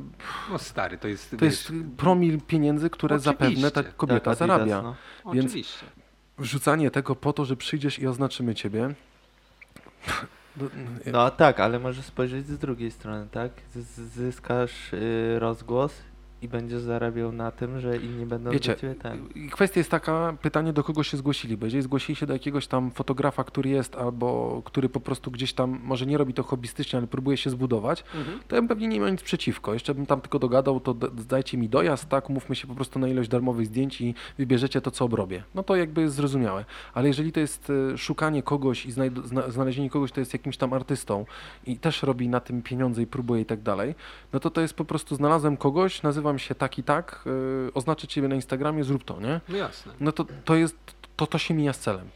No 0.50 0.58
stary, 0.58 0.98
to 0.98 1.08
jest... 1.08 1.34
to 1.38 1.44
jest 1.44 1.72
promil 1.96 2.40
pieniędzy, 2.40 2.90
które 2.90 3.18
zapewne 3.18 3.70
ta 3.70 3.82
kobieta 3.82 4.20
Tak, 4.20 4.42
Adidas, 4.42 4.58
zarabia. 4.68 4.82
no. 4.82 4.94
więc- 5.32 5.46
Oczywiście. 5.46 5.86
Wrzucanie 6.38 6.90
tego 6.90 7.16
po 7.16 7.32
to, 7.32 7.44
że 7.44 7.56
przyjdziesz 7.56 7.98
i 7.98 8.06
oznaczymy 8.06 8.54
ciebie. 8.54 8.94
No, 10.56 10.66
No 11.12 11.30
tak, 11.30 11.60
ale 11.60 11.78
możesz 11.78 12.04
spojrzeć 12.04 12.46
z 12.46 12.58
drugiej 12.58 12.90
strony, 12.90 13.26
tak? 13.30 13.50
Z- 13.74 14.00
Zyskasz 14.12 14.92
y, 14.92 15.36
rozgłos 15.38 15.92
i 16.42 16.48
będziesz 16.48 16.80
zarabiał 16.82 17.32
na 17.32 17.50
tym, 17.50 17.80
że 17.80 17.96
inni 17.96 18.26
będą 18.26 18.50
Wiecie, 18.50 18.72
do 18.74 18.80
ciebie 18.80 18.94
ten. 18.94 19.28
Kwestia 19.50 19.80
jest 19.80 19.90
taka, 19.90 20.34
pytanie 20.42 20.72
do 20.72 20.84
kogo 20.84 21.02
się 21.02 21.16
zgłosili, 21.16 21.56
bo 21.56 21.66
jeżeli 21.66 21.82
zgłosili 21.82 22.16
się 22.16 22.26
do 22.26 22.32
jakiegoś 22.32 22.66
tam 22.66 22.90
fotografa, 22.90 23.44
który 23.44 23.70
jest, 23.70 23.96
albo 23.96 24.62
który 24.64 24.88
po 24.88 25.00
prostu 25.00 25.30
gdzieś 25.30 25.52
tam, 25.52 25.80
może 25.84 26.06
nie 26.06 26.18
robi 26.18 26.34
to 26.34 26.42
hobbystycznie, 26.42 26.98
ale 26.98 27.06
próbuje 27.06 27.36
się 27.36 27.50
zbudować, 27.50 28.04
Mhm. 28.14 28.38
to 28.48 28.56
ja 28.56 28.62
bym 28.62 28.68
pewnie 28.68 28.88
nie 28.88 29.00
miał 29.00 29.08
nic 29.08 29.22
przeciwko. 29.22 29.72
Jeszcze 29.74 29.94
bym 29.94 30.06
tam 30.06 30.20
tylko 30.20 30.38
dogadał, 30.38 30.80
to 30.80 30.94
dajcie 31.28 31.58
mi 31.58 31.68
dojazd, 31.68 32.08
tak, 32.08 32.30
umówmy 32.30 32.56
się 32.56 32.66
po 32.66 32.74
prostu 32.74 32.98
na 32.98 33.08
ilość 33.08 33.28
darmowych 33.28 33.66
zdjęć 33.66 34.00
i 34.00 34.14
wybierzecie 34.38 34.80
to, 34.80 34.90
co 34.90 35.04
obrobię. 35.04 35.42
No 35.54 35.62
to 35.62 35.76
jakby 35.76 36.00
jest 36.00 36.14
zrozumiałe. 36.14 36.64
Ale 36.94 37.08
jeżeli 37.08 37.32
to 37.32 37.40
jest 37.40 37.72
e, 37.94 37.98
szukanie 37.98 38.42
kogoś 38.42 38.86
i 38.86 38.92
znalezienie 39.48 39.90
kogoś, 39.90 40.10
kto 40.12 40.20
jest 40.20 40.32
jakimś 40.32 40.56
tam 40.56 40.72
artystą 40.72 41.24
i 41.66 41.76
też 41.76 42.02
robi 42.02 42.28
na 42.28 42.40
tym 42.40 42.62
pieniądze 42.62 43.02
i 43.02 43.06
próbuje 43.06 43.42
i 43.42 43.44
tak 43.44 43.60
dalej, 43.62 43.94
no 44.32 44.40
to 44.40 44.50
to 44.50 44.60
jest 44.60 44.74
po 44.74 44.84
prostu 44.84 45.14
znalazłem 45.16 45.56
kogoś, 45.56 46.02
nazywam 46.02 46.31
się 46.38 46.54
tak 46.54 46.78
i 46.78 46.82
tak, 46.82 47.24
e, 47.68 47.74
oznaczę 47.74 48.06
ciebie 48.06 48.28
na 48.28 48.34
Instagramie, 48.34 48.84
zrób 48.84 49.04
to, 49.04 49.20
nie? 49.20 49.40
No 49.48 49.56
jasne. 49.56 49.92
No 50.00 50.12
to, 50.12 50.24
to 50.44 50.54
jest, 50.54 50.76
to, 51.16 51.26
to 51.26 51.38
się 51.38 51.54
mija 51.54 51.72
z 51.72 51.78
celem. 51.78 52.06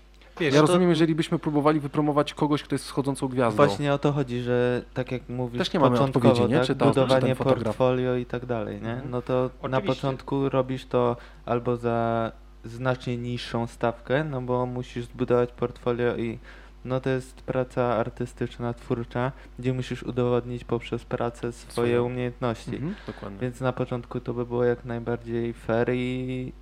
Wiesz, 0.40 0.54
Ja 0.54 0.60
to- 0.60 0.66
rozumiem, 0.66 0.90
jeżeli 0.90 1.14
byśmy 1.14 1.38
próbowali 1.38 1.80
wypromować 1.80 2.34
kogoś, 2.34 2.62
kto 2.62 2.74
jest 2.74 2.84
wschodzącą 2.84 3.28
gwiazdą. 3.28 3.56
Właśnie 3.56 3.94
o 3.94 3.98
to 3.98 4.12
chodzi, 4.12 4.40
że 4.40 4.82
tak 4.94 5.12
jak 5.12 5.28
mówisz, 5.28 5.58
Też 5.58 5.72
nie 5.72 5.80
mamy 5.80 6.00
odpowiedzi, 6.00 6.42
nie? 6.42 6.56
tak, 6.56 6.66
Czy 6.66 6.74
to- 6.76 6.84
czy 6.84 7.00
budowanie 7.00 7.34
fotograf. 7.34 7.64
portfolio 7.64 8.16
i 8.16 8.26
tak 8.26 8.46
dalej, 8.46 8.80
nie? 8.82 8.90
Mhm. 8.92 9.10
No 9.10 9.22
to 9.22 9.32
na 9.62 9.76
Oczywiście. 9.78 9.86
początku 9.86 10.48
robisz 10.48 10.86
to 10.86 11.16
albo 11.46 11.76
za 11.76 12.32
znacznie 12.64 13.16
niższą 13.16 13.66
stawkę, 13.66 14.24
no 14.24 14.40
bo 14.42 14.66
musisz 14.66 15.04
zbudować 15.04 15.52
portfolio 15.52 16.16
i 16.16 16.38
no 16.86 17.00
to 17.00 17.10
jest 17.10 17.34
praca 17.42 17.94
artystyczna, 17.96 18.74
twórcza, 18.74 19.32
gdzie 19.58 19.72
musisz 19.72 20.02
udowodnić 20.02 20.64
poprzez 20.64 21.04
pracę 21.04 21.52
swoje 21.52 21.72
Swoje. 21.72 22.02
umiejętności. 22.02 22.74
Mhm, 22.76 22.94
dokładnie. 23.06 23.38
Więc 23.38 23.60
na 23.60 23.72
początku 23.72 24.20
to 24.20 24.34
by 24.34 24.46
było 24.46 24.64
jak 24.64 24.84
najbardziej 24.84 25.52
fair 25.52 25.90
i 25.94 26.52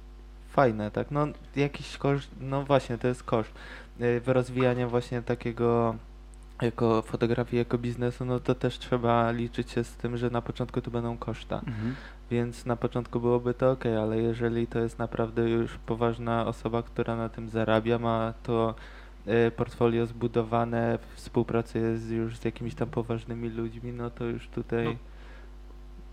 fajne, 0.50 0.90
tak? 0.90 1.10
No 1.10 1.26
jakiś 1.56 1.96
koszt, 1.98 2.30
no 2.40 2.64
właśnie, 2.64 2.98
to 2.98 3.08
jest 3.08 3.22
koszt. 3.22 3.52
Y, 4.00 4.20
Rozwijania 4.26 4.88
właśnie 4.88 5.22
takiego 5.22 5.94
jako 6.62 7.02
fotografii, 7.02 7.58
jako 7.58 7.78
biznesu, 7.78 8.24
no 8.24 8.40
to 8.40 8.54
też 8.54 8.78
trzeba 8.78 9.30
liczyć 9.30 9.70
się 9.70 9.84
z 9.84 9.96
tym, 9.96 10.16
że 10.16 10.30
na 10.30 10.42
początku 10.42 10.80
to 10.80 10.90
będą 10.90 11.16
koszta. 11.16 11.56
Mhm. 11.66 11.94
Więc 12.30 12.66
na 12.66 12.76
początku 12.76 13.20
byłoby 13.20 13.54
to 13.54 13.70
ok, 13.70 13.84
ale 13.86 14.18
jeżeli 14.18 14.66
to 14.66 14.78
jest 14.78 14.98
naprawdę 14.98 15.50
już 15.50 15.78
poważna 15.86 16.46
osoba, 16.46 16.82
która 16.82 17.16
na 17.16 17.28
tym 17.28 17.48
zarabia, 17.48 17.98
ma 17.98 18.34
to 18.42 18.74
portfolio 19.56 20.06
zbudowane, 20.06 20.98
współpracuje 21.14 21.96
z, 21.96 22.10
już 22.10 22.36
z 22.36 22.44
jakimiś 22.44 22.74
tam 22.74 22.88
poważnymi 22.88 23.48
ludźmi, 23.48 23.92
no 23.92 24.10
to 24.10 24.24
już 24.24 24.48
tutaj 24.48 24.84
No. 24.84 24.94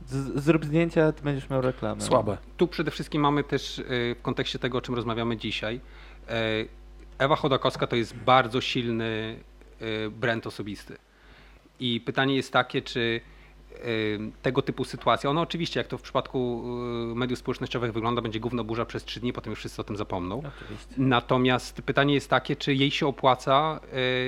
z, 0.07 0.43
zrób 0.43 0.66
zdjęcia, 0.66 1.12
ty 1.12 1.24
będziesz 1.24 1.49
miał 1.49 1.62
reklamę. 1.62 2.01
Słabe. 2.01 2.38
Tu 2.57 2.68
przede 2.68 2.91
wszystkim 2.91 3.22
mamy 3.22 3.43
też 3.43 3.80
y, 3.80 4.16
w 4.20 4.22
kontekście 4.22 4.59
tego, 4.59 4.78
o 4.78 4.82
czym 4.82 4.95
rozmawiamy 4.95 5.38
dzisiaj. 5.38 5.76
y, 5.76 6.32
Ewa 7.18 7.36
Chodakowska 7.36 7.88
to 7.88 7.95
jest 7.95 8.16
bardzo 8.16 8.62
silny 8.62 9.39
brand 10.12 10.47
osobisty. 10.47 10.97
I 11.80 12.01
pytanie 12.01 12.36
jest 12.36 12.53
takie, 12.53 12.82
czy 12.82 13.22
tego 14.41 14.61
typu 14.61 14.84
sytuacja, 14.86 15.30
ona 15.30 15.41
oczywiście, 15.41 15.80
jak 15.80 15.88
to 15.88 15.97
w 15.97 16.01
przypadku 16.01 16.63
y, 17.11 17.15
mediów 17.15 17.39
społecznościowych 17.39 17.93
wygląda, 17.93 18.22
będzie 18.22 18.39
gówno 18.39 18.63
burza 18.63 18.86
przez 18.86 19.05
trzy 19.05 19.19
dni, 19.19 19.34
potem 19.34 19.51
już 19.51 19.59
wszyscy 19.59 19.82
o 19.82 19.84
tym 19.84 19.97
zapomną. 19.97 20.38
Oczywiście. 20.38 20.93
Natomiast 20.97 21.82
pytanie 21.82 22.13
jest 22.13 22.30
takie, 22.30 22.55
czy 22.55 22.74
jej 22.74 22.91
się 22.91 23.07
opłaca, 23.07 23.80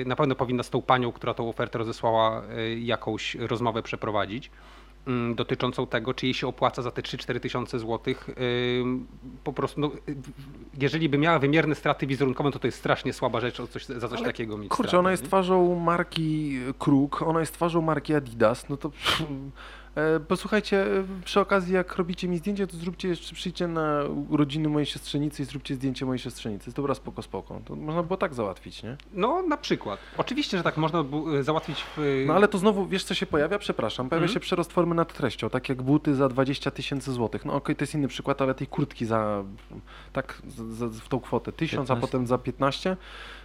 y, 0.02 0.04
na 0.06 0.16
pewno 0.16 0.34
powinna 0.34 0.62
z 0.62 0.70
tą 0.70 0.82
panią, 0.82 1.12
która 1.12 1.34
tą 1.34 1.48
ofertę 1.48 1.78
rozesłała, 1.78 2.42
y, 2.58 2.80
jakąś 2.80 3.34
rozmowę 3.34 3.82
przeprowadzić 3.82 4.50
dotyczącą 5.34 5.86
tego, 5.86 6.14
czy 6.14 6.26
jej 6.26 6.34
się 6.34 6.46
opłaca 6.46 6.82
za 6.82 6.90
te 6.90 7.02
3-4 7.02 7.40
tysiące 7.40 7.78
złotych. 7.78 8.30
Po 9.44 9.52
prostu, 9.52 9.80
no, 9.80 9.90
jeżeli 10.80 11.08
by 11.08 11.18
miała 11.18 11.38
wymierne 11.38 11.74
straty 11.74 12.06
wizerunkowe, 12.06 12.50
to 12.50 12.58
to 12.58 12.66
jest 12.66 12.78
strasznie 12.78 13.12
słaba 13.12 13.40
rzecz 13.40 13.60
o 13.60 13.66
coś, 13.66 13.86
za 13.86 14.08
coś 14.08 14.18
Ale 14.18 14.26
takiego 14.26 14.58
mieć 14.58 14.68
Kurczę, 14.68 14.88
straty, 14.88 14.98
ona 14.98 15.10
jest 15.10 15.22
nie? 15.22 15.28
twarzą 15.28 15.74
marki 15.80 16.58
Kruk, 16.78 17.22
ona 17.22 17.40
jest 17.40 17.54
twarzą 17.54 17.80
marki 17.80 18.14
Adidas, 18.14 18.68
no 18.68 18.76
to 18.76 18.90
posłuchajcie, 20.28 20.86
e, 20.98 21.04
przy 21.24 21.40
okazji 21.40 21.74
jak 21.74 21.96
robicie 21.96 22.28
mi 22.28 22.38
zdjęcie, 22.38 22.66
to 22.66 22.76
zróbcie 22.76 23.08
jeszcze, 23.08 23.34
przyjdźcie 23.34 23.68
na 23.68 24.00
urodziny 24.28 24.68
mojej 24.68 24.86
siostrzenicy 24.86 25.42
i 25.42 25.44
zróbcie 25.46 25.74
zdjęcie 25.74 26.06
mojej 26.06 26.18
siostrzenicy. 26.18 26.72
Dobra, 26.72 26.94
spoko, 26.94 27.22
spoko. 27.22 27.60
To 27.64 27.76
można 27.76 28.02
było 28.02 28.16
tak 28.16 28.34
załatwić, 28.34 28.82
nie? 28.82 28.96
No, 29.12 29.42
na 29.42 29.56
przykład. 29.56 30.00
Oczywiście, 30.18 30.56
że 30.58 30.62
tak 30.62 30.76
można 30.76 31.02
bu- 31.02 31.42
załatwić 31.42 31.84
w... 31.96 32.24
No 32.26 32.34
ale 32.34 32.48
to 32.48 32.58
znowu, 32.58 32.86
wiesz 32.86 33.04
co 33.04 33.14
się 33.14 33.26
pojawia? 33.26 33.58
Przepraszam, 33.58 34.08
pojawia 34.08 34.24
Mhm. 34.24 34.34
się 34.34 34.40
przerost 34.40 34.72
formy 34.72 34.94
nad 34.94 35.12
treścią, 35.14 35.50
tak 35.50 35.68
jak 35.68 35.82
buty 35.82 36.14
za 36.14 36.28
20 36.28 36.70
tysięcy 36.70 37.12
złotych. 37.12 37.44
No 37.44 37.54
okej, 37.54 37.76
to 37.76 37.82
jest 37.82 37.94
inny 37.94 38.08
przykład, 38.08 38.42
ale 38.42 38.54
tej 38.54 38.66
kurtki 38.66 39.06
za, 39.06 39.44
tak, 40.12 40.42
za, 40.48 40.88
za, 40.88 41.00
w 41.00 41.08
tą 41.08 41.20
kwotę 41.20 41.52
1000, 41.52 41.90
a 41.90 41.94
15. 41.94 42.00
potem 42.00 42.26
za 42.26 42.38
15, 42.38 42.96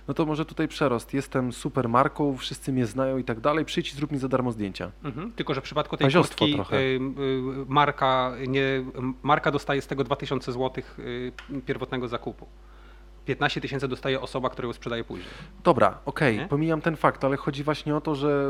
no 0.10 0.14
to 0.14 0.26
może 0.26 0.46
tutaj 0.46 0.68
przerost. 0.68 1.14
Jestem 1.14 1.54
super 1.54 1.90
marką, 1.90 2.38
wszyscy 2.38 2.74
mnie 2.74 2.86
znają 2.86 3.18
i 3.18 3.24
tak 3.24 3.40
dalej, 3.40 3.66
przyjdź 3.66 3.94
i 3.94 3.96
zrób 3.96 4.12
mi 4.12 4.18
za 4.18 4.28
darmo 4.28 4.52
zdjęcia. 4.52 4.92
Mhm. 5.04 5.32
Tylko, 5.32 5.54
że 5.54 5.62
w 5.62 5.64
przypadku 5.64 5.98
tej 5.98 6.06
Paziostwo 6.06 6.38
kurtki 6.38 6.56
trochę. 6.56 6.78
y, 6.78 6.80
y, 6.82 7.00
marka, 7.68 8.34
nie, 8.48 8.64
marka 9.24 9.52
dostaje 9.52 9.82
z 9.82 9.88
tego 9.88 10.04
2000 10.04 10.52
zł 10.52 10.84
y, 11.00 11.32
pierwotnego 11.66 12.08
zakupu. 12.08 12.48
15 13.26 13.62
tysięcy 13.62 13.88
dostaje 13.88 14.22
osoba, 14.22 14.50
która 14.50 14.68
ją 14.68 14.74
sprzedaje 14.74 15.04
później. 15.04 15.28
Dobra, 15.64 15.98
okej, 16.06 16.38
Nie? 16.38 16.48
pomijam 16.48 16.82
ten 16.82 16.96
fakt, 16.96 17.24
ale 17.24 17.38
chodzi 17.38 17.64
właśnie 17.64 17.96
o 17.96 18.02
to, 18.02 18.16
że 18.16 18.50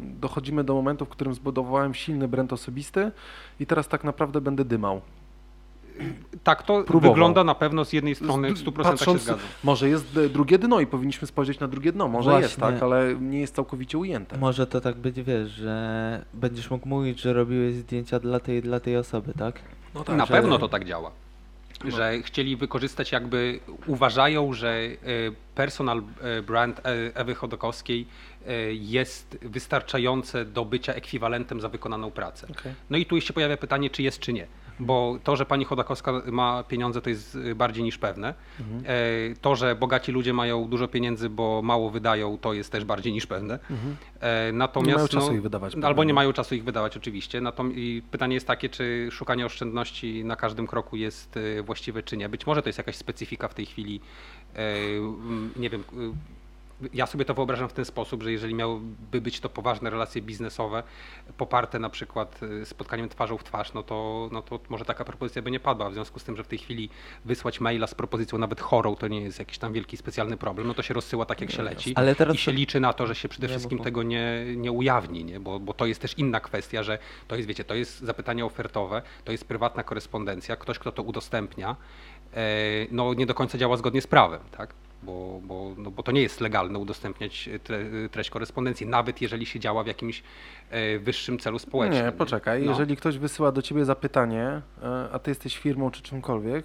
dochodzimy 0.00 0.64
do 0.64 0.74
momentu, 0.74 1.04
w 1.04 1.08
którym 1.08 1.34
zbudowałem 1.34 1.94
silny 1.94 2.28
brand 2.28 2.52
osobisty 2.52 3.12
i 3.60 3.66
teraz 3.66 3.88
tak 3.88 4.04
naprawdę 4.04 4.40
będę 4.40 4.64
dymał. 4.64 5.00
Tak 6.44 6.62
to 6.62 6.82
Próbował. 6.82 7.12
wygląda 7.14 7.44
na 7.44 7.54
pewno 7.54 7.84
z 7.84 7.92
jednej 7.92 8.14
strony 8.14 8.52
w 8.52 8.58
Z- 8.58 8.64
100% 8.64 8.72
patrząc- 8.82 9.18
się 9.18 9.24
zgadzam. 9.24 9.46
Może 9.64 9.88
jest 9.88 10.18
drugie 10.32 10.58
dno 10.58 10.80
i 10.80 10.86
powinniśmy 10.86 11.26
spojrzeć 11.26 11.60
na 11.60 11.68
drugie 11.68 11.92
dno. 11.92 12.08
Może 12.08 12.30
jest, 12.40 12.58
Właśnie. 12.58 12.74
tak, 12.78 12.82
ale 12.82 13.14
nie 13.20 13.40
jest 13.40 13.54
całkowicie 13.54 13.98
ujęte. 13.98 14.38
Może 14.38 14.66
to 14.66 14.80
tak 14.80 14.96
być, 14.96 15.22
wiesz, 15.22 15.50
że 15.50 16.24
będziesz 16.34 16.70
mógł 16.70 16.88
mówić, 16.88 17.20
że 17.20 17.32
robiłeś 17.32 17.74
zdjęcia 17.74 18.18
dla 18.20 18.40
tej 18.40 18.62
dla 18.62 18.80
tej 18.80 18.96
osoby, 18.96 19.32
tak? 19.38 19.60
No 19.94 20.04
tak, 20.04 20.16
na 20.16 20.26
że- 20.26 20.32
pewno 20.34 20.58
to 20.58 20.68
tak 20.68 20.84
działa. 20.84 21.10
Że 21.88 22.22
chcieli 22.22 22.56
wykorzystać 22.56 23.12
jakby, 23.12 23.60
uważają, 23.86 24.52
że 24.52 24.68
e, 24.72 24.88
personal 25.54 26.02
e, 26.22 26.42
brand 26.42 26.78
e, 26.78 26.82
Ewy 27.14 27.34
Chodakowskiej 27.34 28.06
e, 28.46 28.52
jest 28.72 29.38
wystarczające 29.42 30.44
do 30.44 30.64
bycia 30.64 30.94
ekwiwalentem 30.94 31.60
za 31.60 31.68
wykonaną 31.68 32.10
pracę. 32.10 32.46
Okej. 32.50 32.72
No 32.90 32.98
i 32.98 33.06
tu 33.06 33.20
się 33.20 33.32
pojawia 33.32 33.56
pytanie, 33.56 33.90
czy 33.90 34.02
jest, 34.02 34.18
czy 34.18 34.32
nie. 34.32 34.46
Bo 34.80 35.18
to, 35.24 35.36
że 35.36 35.46
pani 35.46 35.64
Chodakowska 35.64 36.12
ma 36.32 36.62
pieniądze, 36.68 37.00
to 37.00 37.10
jest 37.10 37.34
y, 37.34 37.54
bardziej 37.54 37.84
niż 37.84 37.98
pewne. 37.98 38.34
Mhm. 38.60 38.82
E, 38.86 39.34
To, 39.40 39.56
że 39.56 39.74
bogaci 39.76 40.12
ludzie 40.12 40.32
mają 40.32 40.64
dużo 40.68 40.88
pieniędzy, 40.88 41.30
bo 41.30 41.62
mało 41.62 41.90
wydają, 41.90 42.38
to 42.38 42.52
jest 42.52 42.72
też 42.72 42.84
bardziej 42.84 43.12
niż 43.12 43.26
pewne. 43.26 43.58
Mhm. 43.70 43.96
E, 44.20 44.52
Natomiast, 44.52 44.88
Nie 44.88 44.94
mają 44.94 45.08
czasu 45.08 45.26
no, 45.26 45.32
ich 45.32 45.42
wydawać. 45.42 45.74
Albo 45.74 45.88
pewnie. 45.88 46.04
nie 46.06 46.14
mają 46.14 46.32
czasu 46.32 46.54
ich 46.54 46.64
wydawać 46.64 46.96
oczywiście. 46.96 47.40
Natom- 47.40 47.72
i 47.74 48.02
pytanie 48.10 48.34
jest 48.34 48.46
takie, 48.46 48.68
czy 48.68 49.08
szukanie 49.10 49.46
oszczędności 49.46 50.24
na 50.24 50.36
każdym 50.36 50.66
kroku 50.66 50.96
jest 50.96 51.36
y, 51.36 51.62
właściwe, 51.62 52.02
czy 52.02 52.16
nie. 52.16 52.28
Być 52.28 52.46
może 52.46 52.62
to 52.62 52.68
jest 52.68 52.78
jakaś 52.78 52.96
specyfika 52.96 53.48
w 53.48 53.54
tej 53.54 53.66
chwili. 53.66 54.00
e, 54.56 54.60
Nie 55.56 55.70
wiem. 55.70 55.84
Ja 56.94 57.06
sobie 57.06 57.24
to 57.24 57.34
wyobrażam 57.34 57.68
w 57.68 57.72
ten 57.72 57.84
sposób, 57.84 58.22
że 58.22 58.32
jeżeli 58.32 58.54
miałyby 58.54 59.20
być 59.20 59.40
to 59.40 59.48
poważne 59.48 59.90
relacje 59.90 60.22
biznesowe, 60.22 60.82
poparte 61.36 61.78
na 61.78 61.90
przykład 61.90 62.40
y, 62.42 62.66
spotkaniem 62.66 63.08
twarzą 63.08 63.38
w 63.38 63.44
twarz, 63.44 63.74
no 63.74 63.82
to, 63.82 64.28
no 64.32 64.42
to 64.42 64.60
może 64.68 64.84
taka 64.84 65.04
propozycja 65.04 65.42
by 65.42 65.50
nie 65.50 65.60
padła. 65.60 65.90
W 65.90 65.94
związku 65.94 66.18
z 66.18 66.24
tym, 66.24 66.36
że 66.36 66.44
w 66.44 66.48
tej 66.48 66.58
chwili 66.58 66.90
wysłać 67.24 67.60
maila 67.60 67.86
z 67.86 67.94
propozycją 67.94 68.38
nawet 68.38 68.60
chorą, 68.60 68.96
to 68.96 69.08
nie 69.08 69.20
jest 69.20 69.38
jakiś 69.38 69.58
tam 69.58 69.72
wielki 69.72 69.96
specjalny 69.96 70.36
problem, 70.36 70.66
no 70.66 70.74
to 70.74 70.82
się 70.82 70.94
rozsyła 70.94 71.24
tak, 71.24 71.40
jak 71.40 71.50
się 71.50 71.62
leci 71.62 71.92
Ale 71.94 72.14
teraz 72.14 72.34
i 72.34 72.38
się 72.38 72.52
liczy 72.52 72.80
na 72.80 72.92
to, 72.92 73.06
że 73.06 73.14
się 73.14 73.28
przede 73.28 73.48
wszystkim 73.48 73.78
tego 73.78 74.02
nie, 74.02 74.44
nie 74.56 74.72
ujawni, 74.72 75.24
nie? 75.24 75.40
Bo, 75.40 75.60
bo 75.60 75.74
to 75.74 75.86
jest 75.86 76.00
też 76.00 76.18
inna 76.18 76.40
kwestia, 76.40 76.82
że 76.82 76.98
to 77.28 77.36
jest, 77.36 77.48
wiecie, 77.48 77.64
to 77.64 77.74
jest 77.74 78.00
zapytanie 78.00 78.44
ofertowe, 78.44 79.02
to 79.24 79.32
jest 79.32 79.44
prywatna 79.44 79.82
korespondencja, 79.82 80.56
ktoś, 80.56 80.78
kto 80.78 80.92
to 80.92 81.02
udostępnia, 81.02 81.76
e, 82.34 82.46
no 82.90 83.14
nie 83.14 83.26
do 83.26 83.34
końca 83.34 83.58
działa 83.58 83.76
zgodnie 83.76 84.02
z 84.02 84.06
prawem, 84.06 84.40
tak? 84.56 84.74
Bo, 85.02 85.40
bo, 85.44 85.74
no, 85.76 85.90
bo 85.90 86.02
to 86.02 86.12
nie 86.12 86.22
jest 86.22 86.40
legalne 86.40 86.78
udostępniać 86.78 87.48
tre, 87.64 87.84
treść 88.12 88.30
korespondencji, 88.30 88.86
nawet 88.86 89.22
jeżeli 89.22 89.46
się 89.46 89.60
działa 89.60 89.84
w 89.84 89.86
jakimś 89.86 90.22
e, 90.70 90.98
wyższym 90.98 91.38
celu 91.38 91.58
społecznym. 91.58 92.06
Nie, 92.06 92.12
poczekaj. 92.12 92.62
No. 92.62 92.70
Jeżeli 92.70 92.96
ktoś 92.96 93.18
wysyła 93.18 93.52
do 93.52 93.62
ciebie 93.62 93.84
zapytanie, 93.84 94.62
e, 94.82 95.08
a 95.12 95.18
ty 95.18 95.30
jesteś 95.30 95.58
firmą 95.58 95.90
czy 95.90 96.02
czymkolwiek, 96.02 96.64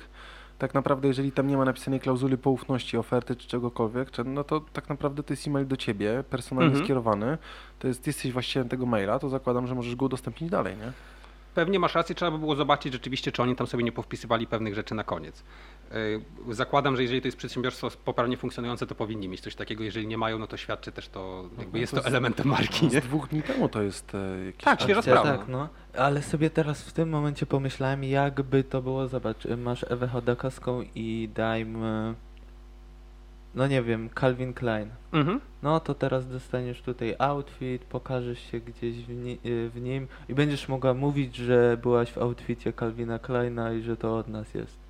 tak 0.59 0.73
naprawdę 0.73 1.07
jeżeli 1.07 1.31
tam 1.31 1.47
nie 1.47 1.57
ma 1.57 1.65
napisanej 1.65 1.99
klauzuli 1.99 2.37
poufności, 2.37 2.97
oferty 2.97 3.35
czy 3.35 3.47
czegokolwiek, 3.47 4.09
no 4.25 4.43
to 4.43 4.61
tak 4.73 4.89
naprawdę 4.89 5.23
to 5.23 5.33
jest 5.33 5.47
e-mail 5.47 5.67
do 5.67 5.77
ciebie, 5.77 6.23
personalnie 6.29 6.67
Mhm. 6.69 6.85
skierowany, 6.85 7.37
to 7.79 7.87
jest, 7.87 8.03
ty 8.03 8.09
jesteś 8.09 8.31
właścicielem 8.31 8.69
tego 8.69 8.85
maila, 8.85 9.19
to 9.19 9.29
zakładam, 9.29 9.67
że 9.67 9.75
możesz 9.75 9.95
go 9.95 10.05
udostępnić 10.05 10.49
dalej, 10.49 10.77
nie? 10.77 10.91
Pewnie 11.55 11.79
masz 11.79 11.95
rację, 11.95 12.15
trzeba 12.15 12.31
by 12.31 12.37
było 12.37 12.55
zobaczyć 12.55 12.93
rzeczywiście, 12.93 13.31
czy 13.31 13.41
oni 13.43 13.55
tam 13.55 13.67
sobie 13.67 13.83
nie 13.83 13.91
powpisywali 13.91 14.47
pewnych 14.47 14.75
rzeczy 14.75 14.95
na 14.95 15.03
koniec. 15.03 15.43
Yy, 16.47 16.55
Zakładam, 16.55 16.95
że 16.95 17.01
jeżeli 17.01 17.21
to 17.21 17.27
jest 17.27 17.37
przedsiębiorstwo 17.37 17.89
poprawnie 18.05 18.37
funkcjonujące, 18.37 18.87
to 18.87 18.95
powinni 18.95 19.27
mieć 19.29 19.41
coś 19.41 19.55
takiego. 19.55 19.83
Jeżeli 19.83 20.07
nie 20.07 20.17
mają, 20.17 20.39
no 20.39 20.47
to 20.47 20.57
świadczy 20.57 20.91
też 20.91 21.07
to, 21.09 21.49
jakby 21.57 21.73
no 21.73 21.79
jest 21.81 21.91
to 21.93 21.97
to 21.97 22.03
z- 22.03 22.05
elementem 22.07 22.47
marki. 22.47 22.89
Z 22.89 22.93
Nie? 22.93 23.01
dwóch 23.01 23.27
dni 23.29 23.41
temu 23.43 23.69
to 23.69 23.81
jest 23.81 24.15
e, 24.15 24.45
jakiś... 24.45 24.63
Tak, 24.63 24.81
świeża 24.81 25.01
sprawa. 25.01 25.37
Tak, 25.37 25.47
no. 25.47 25.69
Ale 25.97 26.21
sobie 26.21 26.49
teraz 26.49 26.81
w 26.83 26.93
tym 26.93 27.09
momencie 27.09 27.45
pomyślałem, 27.45 28.03
jakby 28.03 28.63
to 28.63 28.81
było, 28.81 29.07
zobacz, 29.07 29.45
masz 29.57 29.85
Ewę 29.89 30.07
Chodakowską 30.07 30.83
i 30.95 31.29
dajmy, 31.35 32.13
no 33.55 33.67
nie 33.67 33.81
wiem, 33.83 34.09
Calvin 34.19 34.53
Klein. 34.53 34.89
Mhm. 35.11 35.39
No 35.63 35.79
to 35.79 35.93
teraz 35.95 36.27
dostaniesz 36.27 36.81
tutaj 36.81 37.15
outfit, 37.19 37.83
pokażesz 37.83 38.39
się 38.51 38.59
gdzieś 38.59 38.95
w, 39.05 39.09
ni- 39.09 39.39
y, 39.45 39.69
w 39.69 39.81
nim 39.81 40.07
i 40.29 40.33
będziesz 40.33 40.67
mogła 40.69 40.93
mówić, 40.93 41.35
że 41.35 41.77
byłaś 41.81 42.11
w 42.11 42.17
outficie 42.17 42.73
Calvina 42.73 43.19
Kleina 43.19 43.73
i 43.73 43.81
że 43.81 43.97
to 43.97 44.17
od 44.17 44.27
nas 44.27 44.53
jest. 44.53 44.82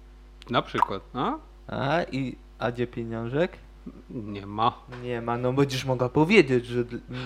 Na 0.49 0.61
przykład. 0.61 1.01
A? 1.13 1.33
A 1.67 2.03
i 2.03 2.35
a 2.59 2.71
gdzie 2.71 2.87
pieniążek? 2.87 3.57
Nie 4.09 4.45
ma. 4.45 4.73
Nie 5.03 5.21
ma, 5.21 5.37
no 5.37 5.53
będziesz 5.53 5.85
mogła 5.85 6.09
powiedzieć, 6.09 6.65
że... 6.65 6.83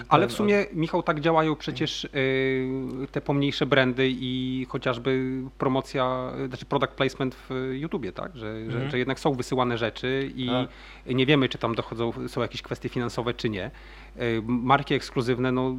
Ale 0.09 0.27
w 0.27 0.31
sumie, 0.31 0.65
Michał, 0.73 1.03
tak 1.03 1.19
działają 1.21 1.55
przecież 1.55 2.09
yy, 2.13 3.07
te 3.11 3.21
pomniejsze 3.21 3.65
brandy 3.65 4.09
i 4.11 4.65
chociażby 4.69 5.41
promocja, 5.57 6.31
znaczy 6.47 6.65
product 6.65 6.93
placement 6.93 7.35
w 7.35 7.69
YouTubie, 7.73 8.11
tak? 8.11 8.37
Że, 8.37 8.55
że, 8.65 8.71
Mhm. 8.73 8.91
że 8.91 8.97
jednak 8.99 9.19
są 9.19 9.33
wysyłane 9.33 9.77
rzeczy 9.77 10.31
i 10.35 10.47
Tak. 10.47 10.69
nie 11.15 11.25
wiemy, 11.25 11.49
czy 11.49 11.57
tam 11.57 11.75
dochodzą, 11.75 12.11
są 12.27 12.41
jakieś 12.41 12.61
kwestie 12.61 12.89
finansowe, 12.89 13.33
czy 13.33 13.49
nie. 13.49 13.71
Yy, 14.15 14.41
Marki 14.47 14.93
ekskluzywne, 14.93 15.51
no 15.51 15.75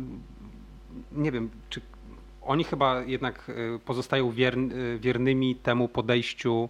nie 1.12 1.32
wiem, 1.32 1.50
czy 1.70 1.80
oni 2.42 2.64
chyba 2.64 3.02
jednak 3.02 3.44
yy, 3.48 3.78
pozostają 3.84 4.30
wiern, 4.30 4.70
yy, 4.70 4.98
wiernymi 4.98 5.56
temu 5.56 5.88
podejściu 5.88 6.68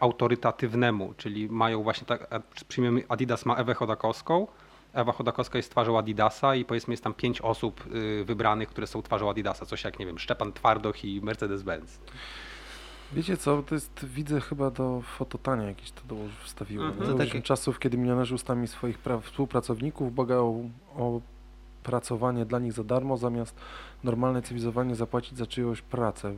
autorytatywnemu, 0.00 1.14
czyli 1.16 1.48
mają 1.48 1.82
właśnie 1.82 2.06
tak, 2.06 2.26
a 2.34 2.40
przyjmiemy 2.68 3.02
Adidas 3.08 3.46
ma 3.46 3.56
Ewę 3.56 3.74
Chodakowską, 3.74 4.46
Ewa 4.92 5.12
Chodakowska 5.12 5.58
jest 5.58 5.70
twarzą 5.70 5.98
Adidasa 5.98 6.54
i 6.54 6.64
powiedzmy 6.64 6.92
jest 6.92 7.04
tam 7.04 7.14
pięć 7.14 7.40
osób 7.40 7.84
y, 7.94 8.24
wybranych, 8.24 8.68
które 8.68 8.86
są 8.86 9.02
twarzą 9.02 9.30
Adidasa, 9.30 9.66
coś 9.66 9.84
jak, 9.84 9.98
nie 9.98 10.06
wiem, 10.06 10.18
Szczepan 10.18 10.52
Twardoch 10.52 11.04
i 11.04 11.22
Mercedes-Benz. 11.22 11.98
Wiecie 13.12 13.36
co, 13.36 13.62
to 13.62 13.74
jest, 13.74 14.06
widzę 14.06 14.40
chyba 14.40 14.70
do 14.70 15.02
fototania 15.18 15.62
jakieś 15.62 15.90
to 15.92 16.00
dołoży, 16.08 16.34
wstawiłem. 16.44 16.86
Mhm. 16.88 17.10
To 17.12 17.18
takie- 17.18 17.42
czasów, 17.42 17.78
kiedy 17.78 17.98
milionerzy 17.98 18.34
ustami 18.34 18.68
swoich 18.68 19.02
pra- 19.02 19.20
współpracowników 19.20 20.14
błagają 20.14 20.70
o 20.96 21.20
pracowanie 21.82 22.44
dla 22.46 22.58
nich 22.58 22.72
za 22.72 22.84
darmo, 22.84 23.16
zamiast 23.16 23.56
normalne 24.04 24.42
cywilizowanie 24.42 24.94
zapłacić 24.94 25.38
za 25.38 25.46
czyjąś 25.46 25.82
pracę. 25.82 26.34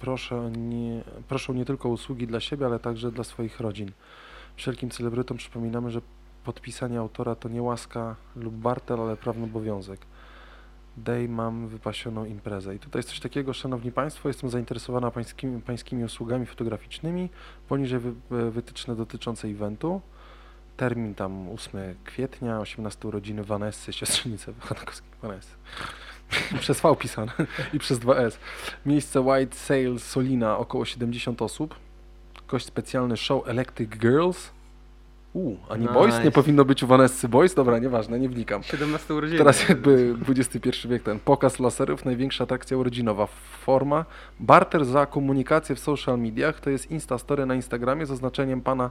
Proszę 0.00 0.50
nie, 0.56 1.02
proszą 1.28 1.52
nie 1.52 1.64
tylko 1.64 1.88
usługi 1.88 2.26
dla 2.26 2.40
siebie, 2.40 2.66
ale 2.66 2.78
także 2.78 3.10
dla 3.12 3.24
swoich 3.24 3.60
rodzin. 3.60 3.92
Wszelkim 4.56 4.90
celebrytom 4.90 5.36
przypominamy, 5.36 5.90
że 5.90 6.00
podpisanie 6.44 6.98
autora 6.98 7.34
to 7.34 7.48
nie 7.48 7.62
łaska 7.62 8.16
lub 8.36 8.54
barter, 8.54 9.00
ale 9.00 9.16
prawny 9.16 9.44
obowiązek. 9.44 10.00
Dej 10.96 11.28
mam 11.28 11.68
wypasioną 11.68 12.24
imprezę. 12.24 12.74
I 12.74 12.78
tutaj 12.78 12.98
jest 12.98 13.08
coś 13.08 13.20
takiego, 13.20 13.52
szanowni 13.52 13.92
państwo, 13.92 14.28
jestem 14.28 14.50
zainteresowana 14.50 15.10
pańskimi, 15.10 15.62
pańskimi 15.62 16.04
usługami 16.04 16.46
fotograficznymi, 16.46 17.28
poniżej 17.68 18.00
wy- 18.00 18.50
wytyczne 18.50 18.96
dotyczące 18.96 19.48
eventu. 19.48 20.00
Termin 20.76 21.14
tam 21.14 21.48
8 21.48 21.94
kwietnia, 22.04 22.58
18 22.58 23.08
urodziny 23.08 23.44
Vanessy, 23.44 23.92
siostrzenicy 23.92 24.54
Chodakowskiej 24.60 25.10
Vanessy. 25.22 25.54
przez 26.60 26.80
V 26.80 26.96
pisane 26.96 27.32
i 27.72 27.78
przez 27.78 27.98
2S. 27.98 28.36
Miejsce 28.86 29.20
White 29.20 29.56
Sail 29.56 29.98
Solina, 29.98 30.58
około 30.58 30.84
70 30.84 31.42
osób. 31.42 31.74
Gość 32.48 32.66
specjalny 32.66 33.16
show 33.16 33.48
Electric 33.48 33.90
Girls. 33.90 34.50
U, 35.34 35.56
ani 35.68 35.86
Boys? 35.86 36.14
Nie 36.14 36.18
Nice. 36.18 36.30
powinno 36.30 36.64
być 36.64 36.82
u 36.82 36.86
Vanessy 36.86 37.28
Boys? 37.28 37.54
Dobra, 37.54 37.78
nieważne, 37.78 38.18
nie 38.20 38.28
wnikam. 38.28 38.62
17 38.62 39.14
urodziny. 39.14 39.38
Teraz 39.38 39.68
jakby 39.68 40.16
XXI 40.28 40.88
wiek 40.88 41.02
ten 41.02 41.20
pokaz 41.20 41.60
laserów, 41.60 42.04
największa 42.04 42.44
atrakcja 42.44 42.76
urodzinowa 42.76 43.26
forma. 43.60 44.04
Barter 44.40 44.84
za 44.84 45.06
komunikację 45.06 45.74
w 45.74 45.78
social 45.78 46.18
mediach 46.18 46.60
to 46.60 46.70
jest 46.70 46.90
Instastory 46.90 47.46
na 47.46 47.54
Instagramie 47.54 48.06
z 48.06 48.10
oznaczeniem 48.10 48.60
pana 48.60 48.90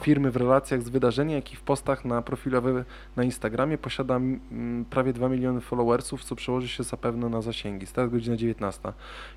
firmy 0.00 0.30
w 0.30 0.36
relacjach 0.36 0.82
z 0.82 0.88
wydarzeniem, 0.88 1.36
jak 1.36 1.52
i 1.52 1.56
w 1.56 1.60
postach 1.60 2.04
na 2.04 2.22
profilowy 2.22 2.84
na 3.16 3.24
Instagramie. 3.24 3.78
Posiada 3.78 4.16
mm, 4.16 4.84
prawie 4.90 5.12
2 5.12 5.28
miliony 5.28 5.60
followersów, 5.60 6.24
co 6.24 6.36
przełoży 6.36 6.68
się 6.68 6.82
zapewne 6.82 7.28
na 7.28 7.42
zasięgi. 7.42 7.86
Start 7.86 8.10
godzina 8.10 8.36
19. 8.36 8.92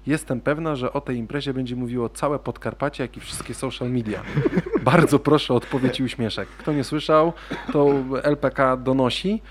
Jestem 0.08 0.42
pewna, 0.42 0.76
że 0.76 0.94
o 0.94 1.02
tej 1.02 1.18
imprezie 1.18 1.54
będzie 1.54 1.76
mówiło 1.76 2.10
całe 2.10 2.40
Podkarpacie, 2.40 3.04
jak 3.04 3.18
i 3.18 3.20
wszystkie 3.20 3.54
social 3.54 3.92
media. 3.92 4.24
Bardzo 4.84 5.20
proszę 5.20 5.54
o 5.54 5.58
odpowiedź 5.58 6.00
i 6.00 6.04
Kto 6.58 6.74
nie 6.74 6.84
słyszał, 6.84 7.34
to 7.74 7.94
LPK 8.24 8.78
donosi. 8.78 9.42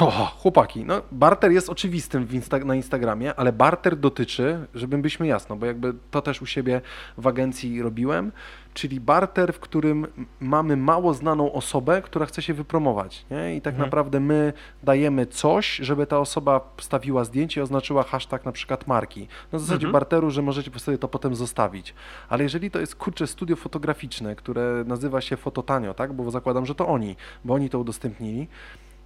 O, 0.00 0.10
chłopaki, 0.10 0.84
no 0.84 1.02
barter 1.12 1.52
jest 1.52 1.68
oczywistym 1.70 2.26
w 2.26 2.32
insta- 2.32 2.64
na 2.64 2.74
Instagramie, 2.74 3.34
ale 3.34 3.52
barter 3.52 3.96
dotyczy, 3.96 4.66
żebyśmy 4.74 5.26
jasno, 5.26 5.56
bo 5.56 5.66
jakby 5.66 5.94
to 6.10 6.22
też 6.22 6.42
u 6.42 6.46
siebie 6.46 6.80
w 7.18 7.26
agencji 7.26 7.82
robiłem, 7.82 8.32
czyli 8.74 9.00
barter, 9.00 9.52
w 9.52 9.60
którym 9.60 10.06
mamy 10.40 10.76
mało 10.76 11.14
znaną 11.14 11.52
osobę, 11.52 12.02
która 12.02 12.26
chce 12.26 12.42
się 12.42 12.54
wypromować, 12.54 13.26
nie? 13.30 13.56
I 13.56 13.60
tak 13.60 13.74
Mhm. 13.74 13.86
naprawdę 13.86 14.20
my 14.20 14.52
dajemy 14.82 15.26
coś, 15.26 15.76
żeby 15.76 16.06
ta 16.06 16.18
osoba 16.18 16.60
wstawiła 16.76 17.24
zdjęcie 17.24 17.60
i 17.60 17.62
oznaczyła 17.64 18.02
hashtag 18.02 18.44
na 18.44 18.52
przykład 18.52 18.86
marki. 18.86 19.28
Na 19.52 19.58
zasadzie 19.58 19.86
Mhm. 19.86 19.92
barteru, 19.92 20.30
że 20.30 20.42
możecie 20.42 20.78
sobie 20.78 20.98
to 20.98 21.08
potem 21.08 21.34
zostawić. 21.34 21.94
Ale 22.28 22.42
jeżeli 22.42 22.70
to 22.70 22.80
jest 22.80 22.96
kurcze 22.96 23.26
studio 23.26 23.56
fotograficzne, 23.56 24.36
które 24.36 24.84
nazywa 24.86 25.20
się 25.20 25.36
Fototanio, 25.36 25.94
tak? 25.94 26.12
Bo 26.12 26.30
zakładam, 26.30 26.66
że 26.66 26.74
to 26.74 26.88
oni, 26.88 27.16
bo 27.44 27.54
oni 27.54 27.70
to 27.70 27.78
udostępnili, 27.78 28.48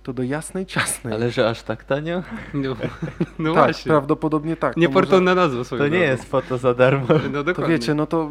to 0.03 0.13
do 0.13 0.23
jasnej 0.23 0.67
ciasnej. 0.67 1.15
Ale 1.15 1.31
że 1.31 1.49
aż 1.49 1.63
tak 1.63 1.85
tanio? 1.85 2.23
No, 2.55 2.77
no 3.39 3.55
tak, 3.55 3.65
właśnie. 3.65 3.89
prawdopodobnie 3.91 4.57
tak. 4.57 4.75
To 4.75 4.81
może- 4.91 5.21
nazwa 5.21 5.65
swoją 5.65 5.83
To 5.83 5.89
nie 5.89 5.99
jest 5.99 6.25
foto 6.25 6.59
za 6.59 6.75
darmo. 6.75 7.07
No 7.09 7.39
To 7.39 7.45
dokładnie. 7.45 7.75
wiecie, 7.75 7.95
no 7.95 8.07
to, 8.07 8.31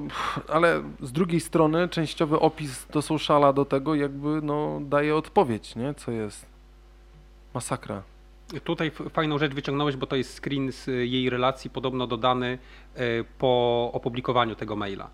ale 0.49 0.84
z 1.01 1.11
drugiej 1.11 1.39
strony 1.39 1.88
częściowy 1.89 2.39
opis 2.39 2.86
do 2.88 3.01
sociala 3.01 3.53
do 3.53 3.65
tego 3.65 3.95
jakby 3.95 4.41
no 4.41 4.80
daje 4.84 5.15
odpowiedź, 5.15 5.76
nie? 5.76 5.93
Co 5.93 6.11
jest 6.11 6.45
masakra. 7.53 8.01
Tutaj 8.63 8.91
fajną 8.91 9.38
rzecz 9.38 9.53
wyciągnąłeś, 9.53 9.95
bo 9.95 10.07
to 10.07 10.15
jest 10.15 10.39
screen 10.43 10.72
z 10.72 10.88
y, 10.88 11.07
jej 11.07 11.30
relacji, 11.30 11.70
podobno 11.70 12.07
dodany 12.07 12.57
y, 12.97 13.26
po 13.39 13.89
opublikowaniu 13.93 14.55
tego 14.55 14.76
maila. 14.76 15.09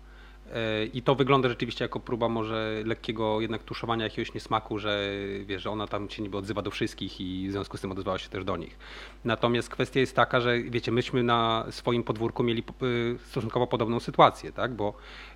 E, 0.54 0.84
I 0.84 1.02
to 1.02 1.14
wygląda 1.14 1.48
rzeczywiście 1.48 1.84
jako 1.84 2.00
próba 2.00 2.28
może 2.28 2.82
lekkiego 2.84 3.40
jednak 3.40 3.62
tuszowania 3.62 4.04
jakiegoś 4.04 4.34
niesmaku, 4.34 4.78
że 4.78 5.10
wiesz, 5.44 5.62
że 5.62 5.70
ona 5.70 5.86
tam 5.86 6.10
się 6.10 6.22
niby 6.22 6.36
odzywa 6.36 6.62
do 6.62 6.70
wszystkich 6.70 7.20
i 7.20 7.48
w 7.48 7.52
związku 7.52 7.76
z 7.76 7.80
tym 7.80 7.92
odezwała 7.92 8.18
się 8.18 8.28
też 8.28 8.44
do 8.44 8.56
nich. 8.56 8.78
Natomiast 9.24 9.68
kwestia 9.68 10.00
jest 10.00 10.16
taka, 10.16 10.40
że 10.40 10.62
wiecie, 10.62 10.92
myśmy 10.92 11.22
na 11.22 11.66
swoim 11.70 12.02
podwórku 12.02 12.42
mieli 12.42 12.62
y, 12.82 13.18
stosunkowo 13.26 13.66
podobną 13.66 14.00
sytuację, 14.00 14.52
tak? 14.52 14.74
Bo 14.74 14.94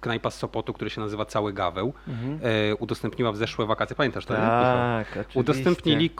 knajpa 0.00 0.30
z 0.30 0.38
Sopotu, 0.38 0.72
który 0.72 0.90
się 0.90 1.00
nazywa 1.00 1.24
Cały 1.24 1.52
Gaweł, 1.52 1.92
Mhm. 2.08 2.38
e, 2.42 2.74
udostępniła 2.76 3.32
w 3.32 3.36
zeszłe 3.36 3.66
wakacje, 3.66 3.96
pamiętasz 3.96 4.26
to? 4.26 4.34
Tak, 4.34 5.06
oczywiście. 5.10 5.40
Udostępnili 5.40 6.06
y, 6.06 6.10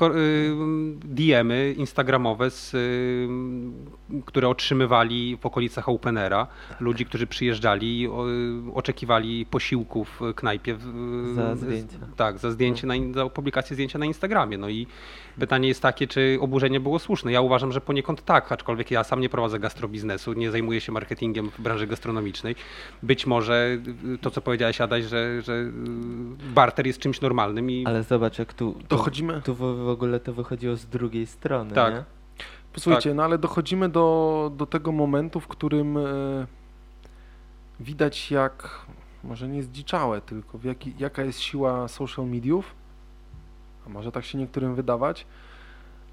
DM-y 1.04 1.72
instagramowe, 1.78 2.50
z, 2.50 2.74
y, 2.74 3.28
które 4.26 4.48
otrzymywali 4.48 5.36
w 5.40 5.46
okolicach 5.46 5.88
Openera. 5.88 6.46
Ludzi, 6.80 7.06
którzy 7.06 7.26
przyjeżdżali, 7.26 8.08
o, 8.08 8.24
oczekiwali 8.74 9.46
posiłków 9.46 10.20
w 10.20 10.34
knajpie. 10.34 10.76
Za 11.34 11.56
z- 11.56 11.60
zdjęcia. 11.60 11.96
Tak, 12.16 12.38
za 12.38 12.50
zdjęcie, 12.50 12.86
na, 12.86 12.94
za 13.14 13.26
publikację 13.28 13.74
zdjęcia 13.74 13.98
na 13.98 14.06
Instagramie. 14.06 14.58
No 14.58 14.68
i 14.68 14.86
pytanie 15.38 15.68
jest 15.68 15.82
takie, 15.82 16.06
czy 16.06 16.38
oburzenie 16.40 16.80
było 16.80 16.98
słuszne. 16.98 17.32
Ja 17.32 17.40
uważam, 17.40 17.72
że 17.72 17.80
poniekąd 17.80 18.24
tak, 18.24 18.52
aczkolwiek 18.52 18.90
ja 18.90 19.04
sam 19.04 19.20
nie 19.20 19.28
prowadzę 19.28 19.58
gastrobiznesu, 19.58 20.32
nie 20.32 20.50
zajmuję 20.50 20.80
się 20.80 20.92
marketingiem 20.92 21.50
w 21.50 21.60
branży 21.60 21.86
gastronomicznej. 21.86 22.54
Być 23.02 23.26
może 23.26 23.78
to, 24.20 24.30
co 24.30 24.40
powiedziałeś 24.40 24.80
Adaś, 24.80 25.04
że, 25.04 25.42
że 25.42 25.64
barter 26.54 26.86
jest 26.86 26.98
czymś 26.98 27.20
normalnym 27.20 27.70
i 27.70 27.86
Ale 27.86 28.02
zobacz, 28.02 28.38
jak 28.38 28.54
tu, 28.54 28.72
tu, 28.72 28.86
Dochodzimy, 28.88 29.42
tu 29.42 29.54
w, 29.54 29.88
ogóle 29.88 30.20
to 30.20 30.32
wychodziło 30.32 30.76
z 30.76 30.86
drugiej 30.86 31.26
strony, 31.26 31.74
Tak. 31.74 31.94
nie? 31.94 32.04
posłuchajcie, 32.72 33.14
no 33.14 33.24
ale 33.24 33.38
dochodzimy 33.38 33.88
do, 33.88 34.52
do 34.56 34.66
tego 34.66 34.92
momentu, 34.92 35.40
w 35.40 35.48
którym 35.48 35.96
e, 35.96 36.00
widać 37.80 38.30
jak, 38.30 38.86
może 39.24 39.48
nie 39.48 39.62
zdziczałe, 39.62 40.20
tylko 40.20 40.58
w 40.58 40.64
jaki, 40.64 40.94
jaka 40.98 41.22
jest 41.22 41.40
siła 41.40 41.88
social 41.88 42.26
mediów, 42.26 42.74
a 43.86 43.88
może 43.88 44.12
tak 44.12 44.24
się 44.24 44.38
niektórym 44.38 44.74
wydawać. 44.74 45.26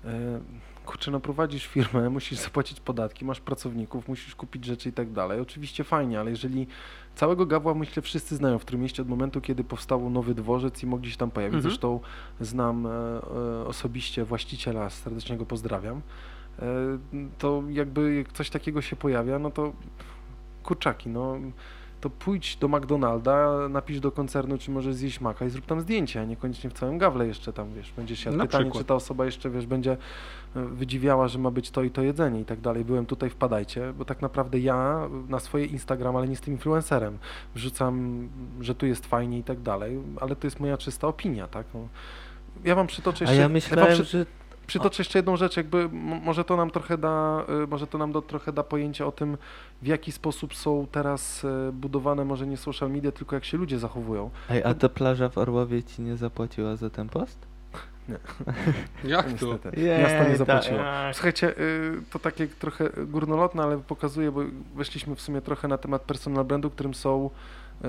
E, 0.05 0.39
kurczę, 0.87 1.11
no 1.11 1.19
prowadzisz 1.19 1.65
firmę, 1.67 2.09
musisz 2.17 2.39
zapłacić 2.39 2.79
podatki, 2.79 3.25
masz 3.25 3.39
pracowników, 3.39 4.07
musisz 4.07 4.35
kupić 4.35 4.65
rzeczy 4.65 4.89
i 4.89 4.91
tak 4.91 5.11
dalej. 5.11 5.41
Oczywiście 5.41 5.83
fajnie, 5.83 6.19
ale 6.19 6.29
jeżeli 6.29 6.67
całego 7.15 7.45
Gawła 7.45 7.73
myślę 7.73 8.01
wszyscy 8.01 8.35
znają 8.35 8.59
w 8.59 8.61
którym 8.61 8.81
mieście 8.81 9.01
od 9.01 9.09
momentu, 9.09 9.41
kiedy 9.41 9.63
powstał 9.63 10.09
nowy 10.09 10.35
dworzec 10.35 10.83
i 10.83 10.87
mogli 10.87 11.11
się 11.11 11.17
tam 11.17 11.31
pojawić. 11.31 11.55
Mhm. 11.55 11.71
Zresztą 11.71 11.99
znam 12.39 12.85
e, 12.85 12.89
e, 12.89 13.65
osobiście 13.65 14.25
właściciela, 14.25 14.89
serdecznie 14.89 15.37
go 15.37 15.45
pozdrawiam. 15.45 16.01
E, 16.59 16.63
to 17.37 17.63
jakby 17.69 18.15
jak 18.15 18.31
coś 18.31 18.49
takiego 18.49 18.81
się 18.81 18.95
pojawia, 18.95 19.39
no 19.39 19.51
to 19.51 19.73
kurczaki, 20.63 21.09
no 21.09 21.37
to 22.01 22.09
pójdź 22.09 22.55
do 22.55 22.67
McDonalda, 22.67 23.67
napisz 23.69 23.99
do 23.99 24.11
koncernu, 24.11 24.57
czy 24.57 24.71
możesz 24.71 24.95
zjeść 24.95 25.21
maka 25.21 25.45
i 25.45 25.49
zrób 25.49 25.65
tam 25.65 25.81
zdjęcie, 25.81 26.21
a 26.21 26.25
niekoniecznie 26.25 26.69
w 26.69 26.73
całym 26.73 26.97
gawle 26.97 27.27
jeszcze 27.27 27.53
tam, 27.53 27.73
wiesz, 27.73 27.93
będziesz 27.97 28.19
się 28.19 28.31
pytanie, 28.31 28.47
przykład. 28.47 28.77
czy 28.77 28.83
ta 28.83 28.95
osoba 28.95 29.25
jeszcze, 29.25 29.49
wiesz, 29.49 29.65
będzie 29.65 29.97
e, 30.55 30.65
wydziwiała, 30.65 31.27
że 31.27 31.39
ma 31.39 31.51
być 31.51 31.71
to 31.71 31.83
i 31.83 31.91
to 31.91 32.01
jedzenie 32.01 32.41
i 32.41 32.45
tak 32.45 32.61
dalej. 32.61 32.85
Byłem 32.85 33.05
tutaj, 33.05 33.29
wpadajcie, 33.29 33.93
bo 33.97 34.05
tak 34.05 34.21
naprawdę 34.21 34.59
ja 34.59 35.07
na 35.29 35.39
swoje 35.39 35.65
Instagram, 35.65 36.15
ale 36.15 36.25
nie 36.25 36.33
jestem 36.33 36.53
influencerem, 36.53 37.17
wrzucam, 37.55 38.27
że 38.61 38.75
tu 38.75 38.85
jest 38.85 39.05
fajnie 39.05 39.39
i 39.39 39.43
tak 39.43 39.61
dalej, 39.61 39.99
ale 40.21 40.35
to 40.35 40.47
jest 40.47 40.59
moja 40.59 40.77
czysta 40.77 41.07
opinia, 41.07 41.47
tak? 41.47 41.65
No. 41.73 41.87
Ja 42.63 42.75
wam 42.75 42.87
przytoczę 42.87 43.25
A 43.25 43.27
jeszcze... 43.27 43.35
ja 43.35 43.43
wam 43.43 43.51
myślałem, 43.51 43.93
przy- 43.93 44.03
że 44.03 44.25
Przytoczę 44.67 45.01
jeszcze 45.01 45.19
jedną 45.19 45.35
rzecz, 45.35 45.57
jakby 45.57 45.89
może 46.23 46.43
to 46.43 46.57
nam 46.57 46.69
trochę 46.71 46.97
da, 46.97 47.43
y, 47.63 47.67
może 47.67 47.87
to 47.87 47.97
nam 47.97 48.11
do, 48.11 48.21
trochę 48.21 48.53
da 48.53 48.63
pojęcie 48.63 49.05
o 49.05 49.11
tym, 49.11 49.37
w 49.81 49.87
jaki 49.87 50.11
sposób 50.11 50.55
są 50.55 50.87
teraz 50.91 51.43
y, 51.43 51.47
budowane 51.73 52.25
może 52.25 52.47
nie 52.47 52.57
social 52.57 52.91
media, 52.91 53.11
tylko 53.11 53.35
jak 53.35 53.45
się 53.45 53.57
ludzie 53.57 53.79
zachowują. 53.79 54.29
Ej, 54.49 54.63
a 54.63 54.73
to 54.73 54.89
plaża 54.89 55.29
w 55.29 55.37
Orłowie 55.37 55.83
ci 55.83 56.01
nie 56.01 56.15
zapłaciła 56.15 56.75
za 56.75 56.89
ten 56.89 57.09
post? 57.09 57.47
jak 59.03 59.25
to? 59.33 59.45
Niestety. 59.47 59.81
Jej, 59.81 59.99
Miasto 60.03 60.23
nie 60.23 60.29
ta- 60.31 60.35
zapłaciło. 60.37 60.79
ach. 60.85 61.15
Słuchajcie, 61.15 61.57
y, 61.59 62.01
to 62.11 62.19
takie 62.19 62.47
trochę 62.47 62.89
górnolotne, 63.05 63.63
ale 63.63 63.77
pokazuje, 63.77 64.31
bo 64.31 64.41
weszliśmy 64.75 65.15
w 65.15 65.21
sumie 65.21 65.41
trochę 65.41 65.67
na 65.67 65.77
temat 65.77 66.01
personal 66.01 66.45
brandu, 66.45 66.69
którym 66.69 66.93
są 66.93 67.29
y, 67.29 67.87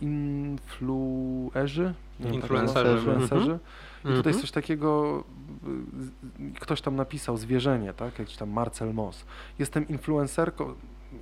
influerzy, 0.00 1.94
nie 2.20 2.26
tak 2.26 2.34
Influencerzy. 2.34 2.84
nazwać, 2.94 3.16
influencerzy. 3.20 3.58
I 3.98 4.02
tutaj 4.02 4.16
Mhm. 4.16 4.26
jest 4.28 4.40
coś 4.40 4.50
takiego, 4.50 5.24
y, 6.56 6.60
ktoś 6.60 6.80
tam 6.80 6.96
napisał, 6.96 7.36
zwierzenie, 7.36 7.92
tak, 7.94 8.18
jakiś 8.18 8.36
tam 8.36 8.50
Marcel 8.50 8.94
Moss. 8.94 9.24
Jestem 9.58 9.88
influencerką, 9.88 10.74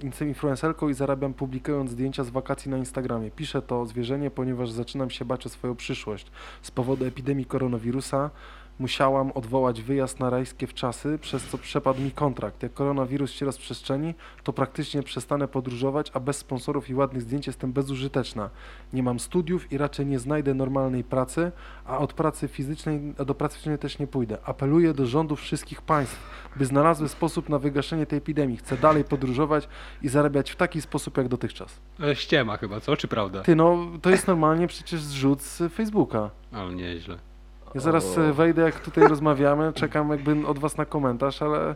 jestem 0.03 0.29
influencerką 0.29 0.89
i 0.89 0.95
zarabiam 0.95 1.35
publikując 1.35 1.91
zdjęcia 1.91 2.25
z 2.25 2.31
wakacji 2.31 2.71
na 2.71 2.79
Instagramie. 2.79 3.31
Piszę 3.31 3.63
to 3.63 3.87
zwierzenie, 3.87 4.31
ponieważ 4.31 4.71
zaczynam 4.71 5.11
się 5.11 5.25
bać 5.25 5.47
o 5.47 5.49
swoją 5.49 5.77
przyszłość. 5.77 6.27
Z 6.63 6.71
powodu 6.71 7.05
epidemii 7.05 7.45
koronawirusa 7.45 8.31
musiałam 8.79 9.33
odwołać 9.33 9.83
wyjazd 9.83 10.21
na 10.21 10.31
rajskie 10.31 10.67
wczasy, 10.67 11.19
przez 11.19 11.45
co 11.45 11.59
przepadł 11.59 12.01
mi 12.01 12.11
kontrakt. 12.11 12.63
Jak 12.63 12.75
koronawirus 12.75 13.31
się 13.31 13.47
rozprzestrzeni, 13.47 14.15
to 14.43 14.53
praktycznie 14.53 15.03
przestanę 15.03 15.49
podróżować, 15.49 16.11
a 16.15 16.21
bez 16.21 16.37
sponsorów 16.37 16.91
i 16.91 16.95
ładnych 16.95 17.23
zdjęć 17.23 17.47
jestem 17.47 17.73
bezużyteczna. 17.73 18.51
Nie 18.93 19.03
mam 19.03 19.21
studiów 19.21 19.73
i 19.73 19.79
raczej 19.79 20.07
nie 20.07 20.19
znajdę 20.19 20.55
normalnej 20.55 21.05
pracy, 21.05 21.53
a 21.85 21.99
od 21.99 22.13
pracy 22.13 22.49
fizycznej, 22.49 23.15
a 23.19 23.25
do 23.25 23.35
pracy 23.35 23.55
fizycznej 23.57 23.79
też 23.79 23.99
nie 23.99 24.07
pójdę. 24.07 24.39
Apeluję 24.45 24.95
do 24.95 25.07
rządów 25.07 25.41
wszystkich 25.41 25.83
państw, 25.83 26.21
by 26.57 26.67
znalazły 26.67 27.09
sposób 27.09 27.49
na 27.49 27.59
wygaszenie 27.59 28.07
tej 28.07 28.19
epidemii. 28.19 28.57
Chcę 28.57 28.77
dalej 28.77 29.05
podróżować 29.05 29.69
i 30.03 30.09
zarabiać 30.09 30.51
w 30.51 30.57
taki 30.57 30.81
sposób 30.81 31.17
jak 31.17 31.29
dotychczas. 31.29 31.81
E, 32.01 32.17
Ściema 32.17 32.57
chyba, 32.57 32.81
co? 32.81 32.97
Czy 32.97 33.09
prawda? 33.09 33.43
Ty 33.43 33.57
no, 33.57 33.87
to 34.03 34.11
jest 34.11 34.27
normalnie 34.27 34.67
przecież 34.67 35.01
zrzut 35.03 35.43
z 35.43 35.73
Facebooka. 35.73 36.31
Ale 36.53 36.75
nieźle. 36.75 37.19
Ja 37.77 37.81
zaraz 37.81 38.19
O. 38.19 38.29
e, 38.29 38.33
wejdę, 38.33 38.63
jak 38.63 38.81
tutaj 38.81 39.09
rozmawiamy, 39.15 39.73
czekam 39.73 40.11
jakby 40.11 40.47
od 40.47 40.59
was 40.59 40.77
na 40.77 40.85
komentarz, 40.85 41.43
ale 41.43 41.75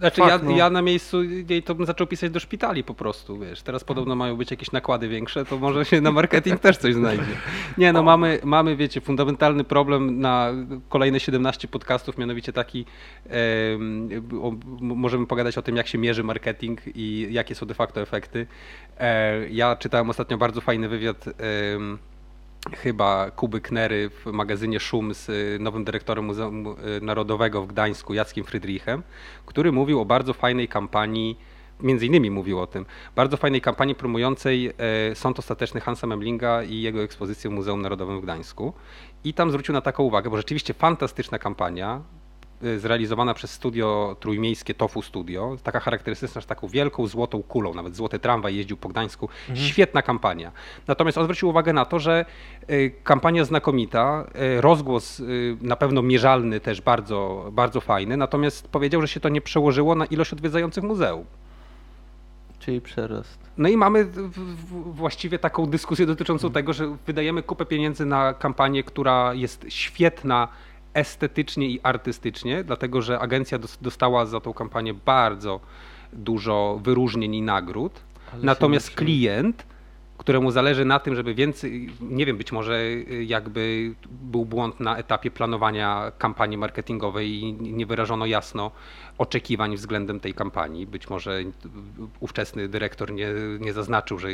Znaczy 0.00 0.20
Fakt, 0.20 0.42
ja, 0.42 0.50
no. 0.50 0.56
ja 0.56 0.70
na 0.70 0.82
miejscu 0.82 1.22
jej 1.22 1.62
to 1.62 1.74
bym 1.74 1.86
zaczął 1.86 2.06
pisać 2.06 2.30
do 2.30 2.40
szpitali 2.40 2.84
po 2.84 2.94
prostu, 2.94 3.38
wiesz. 3.38 3.62
Teraz 3.62 3.84
podobno 3.84 4.16
mają 4.16 4.36
być 4.36 4.50
jakieś 4.50 4.72
nakłady 4.72 5.08
większe, 5.08 5.44
to 5.44 5.58
może 5.58 5.84
się 5.84 6.00
na 6.00 6.12
marketing 6.12 6.60
też 6.60 6.76
coś 6.76 6.94
znajdzie. 6.94 7.32
Nie 7.78 7.92
no, 7.92 8.02
mamy, 8.02 8.40
mamy 8.44 8.76
wiecie, 8.76 9.00
fundamentalny 9.00 9.64
problem 9.64 10.20
na 10.20 10.52
kolejne 10.88 11.20
17 11.20 11.68
podcastów, 11.68 12.18
mianowicie 12.18 12.52
taki, 12.52 12.84
em, 13.28 14.08
o, 14.42 14.52
możemy 14.80 15.26
pogadać 15.26 15.58
o 15.58 15.62
tym, 15.62 15.76
jak 15.76 15.86
się 15.86 15.98
mierzy 15.98 16.24
marketing 16.24 16.80
i 16.94 17.28
jakie 17.30 17.54
są 17.54 17.66
de 17.66 17.74
facto 17.74 18.00
efekty. 18.00 18.46
E, 18.98 19.48
ja 19.48 19.76
czytałem 19.76 20.10
ostatnio 20.10 20.38
bardzo 20.38 20.60
fajny 20.60 20.88
wywiad 20.88 21.24
em, 21.26 21.98
chyba 22.76 23.30
Kuby 23.30 23.60
Knery 23.60 24.10
w 24.10 24.26
magazynie 24.26 24.80
Szum 24.80 25.14
z 25.14 25.28
y, 25.28 25.58
nowym 25.60 25.84
dyrektorem 25.84 26.24
Muzeum 26.24 26.66
y, 26.66 27.00
Narodowego 27.00 27.62
w 27.62 27.66
Gdańsku, 27.66 28.14
Jackiem 28.14 28.44
Friedrichem, 28.44 29.02
który 29.46 29.72
mówił 29.72 30.00
o 30.00 30.04
bardzo 30.04 30.34
fajnej 30.34 30.68
kampanii, 30.68 31.38
między 31.80 32.06
innymi 32.06 32.30
mówił 32.30 32.60
o 32.60 32.66
tym, 32.66 32.86
bardzo 33.16 33.36
fajnej 33.36 33.60
kampanii 33.60 33.94
promującej 33.94 34.72
e, 34.78 35.14
sąd 35.14 35.38
ostateczny 35.38 35.80
Hansa 35.80 36.06
Memlinga 36.06 36.62
i 36.62 36.80
jego 36.80 37.02
ekspozycję 37.02 37.50
w 37.50 37.52
Muzeum 37.52 37.82
Narodowym 37.82 38.20
w 38.20 38.22
Gdańsku. 38.22 38.72
I 39.24 39.34
tam 39.34 39.50
zwrócił 39.50 39.72
na 39.72 39.80
taką 39.80 40.02
uwagę, 40.02 40.30
bo 40.30 40.36
rzeczywiście 40.36 40.74
fantastyczna 40.74 41.38
kampania, 41.38 42.00
zrealizowana 42.76 43.34
przez 43.34 43.50
studio 43.50 44.16
trójmiejskie 44.20 44.74
Tofu 44.74 45.02
Studio, 45.02 45.56
taka 45.62 45.80
charakterystyczna, 45.80 46.40
z 46.40 46.46
taką 46.46 46.68
wielką 46.68 47.06
złotą 47.06 47.42
kulą, 47.42 47.74
nawet 47.74 47.96
złoty 47.96 48.18
tramwaj 48.18 48.56
jeździł 48.56 48.76
po 48.76 48.88
Gdańsku. 48.88 49.28
Świetna 49.54 50.02
kampania. 50.02 50.52
Natomiast 50.86 51.18
on 51.18 51.24
zwrócił 51.24 51.48
uwagę 51.48 51.72
na 51.72 51.84
to, 51.84 51.98
że 51.98 52.24
y, 52.70 52.94
kampania 53.04 53.44
znakomita, 53.44 54.26
y, 54.56 54.60
rozgłos 54.60 55.20
y, 55.20 55.56
na 55.60 55.76
pewno 55.76 56.02
mierzalny 56.02 56.60
też 56.60 56.80
bardzo, 56.80 57.48
bardzo 57.52 57.80
fajny, 57.80 58.16
natomiast 58.16 58.68
powiedział, 58.68 59.00
że 59.00 59.08
się 59.08 59.20
to 59.20 59.28
nie 59.28 59.40
przełożyło 59.40 59.94
na 59.94 60.04
ilość 60.04 60.32
odwiedzających 60.32 60.84
muzeum. 60.84 61.24
Czyli 62.58 62.80
przerost. 62.80 63.38
No 63.58 63.68
i 63.68 63.76
mamy 63.76 64.08
właściwie 64.70 65.38
taką 65.38 65.66
dyskusję 65.66 66.06
dotyczącą 66.06 66.50
tego, 66.50 66.72
że 66.72 66.96
wydajemy 67.06 67.42
kupę 67.42 67.66
pieniędzy 67.66 68.06
na 68.06 68.34
kampanię, 68.34 68.82
która 68.82 69.34
jest 69.34 69.66
świetna 69.68 70.48
estetycznie 70.94 71.66
i 71.70 71.80
artystycznie, 71.82 72.64
dlatego 72.64 73.02
że 73.02 73.18
agencja 73.18 73.58
dos- 73.58 73.78
dostała 73.82 74.26
za 74.26 74.40
tą 74.40 74.52
kampanię 74.54 74.94
bardzo 74.94 75.60
dużo 76.12 76.80
wyróżnień 76.82 77.34
i 77.34 77.42
nagród. 77.42 78.00
Ale 78.32 78.42
Natomiast 78.44 78.90
klient, 78.90 79.66
któremu 80.20 80.50
zależy 80.50 80.84
na 80.84 80.98
tym, 80.98 81.14
żeby 81.14 81.34
więcej, 81.34 81.90
nie 82.00 82.26
wiem, 82.26 82.36
być 82.36 82.52
może 82.52 82.74
y, 82.80 83.24
jakby 83.24 83.94
był 84.22 84.44
błąd 84.44 84.80
na 84.80 84.96
etapie 84.96 85.30
planowania 85.30 86.12
kampanii 86.18 86.58
marketingowej 86.58 87.30
i 87.30 87.52
nie 87.52 87.86
wyrażono 87.86 88.26
jasno 88.26 88.70
oczekiwań 89.18 89.76
względem 89.76 90.20
tej 90.20 90.34
kampanii. 90.34 90.86
Być 90.86 91.10
może 91.10 91.42
ówczesny 92.20 92.68
dyrektor 92.68 93.12
nie, 93.12 93.28
nie 93.60 93.72
zaznaczył, 93.72 94.18
że 94.18 94.28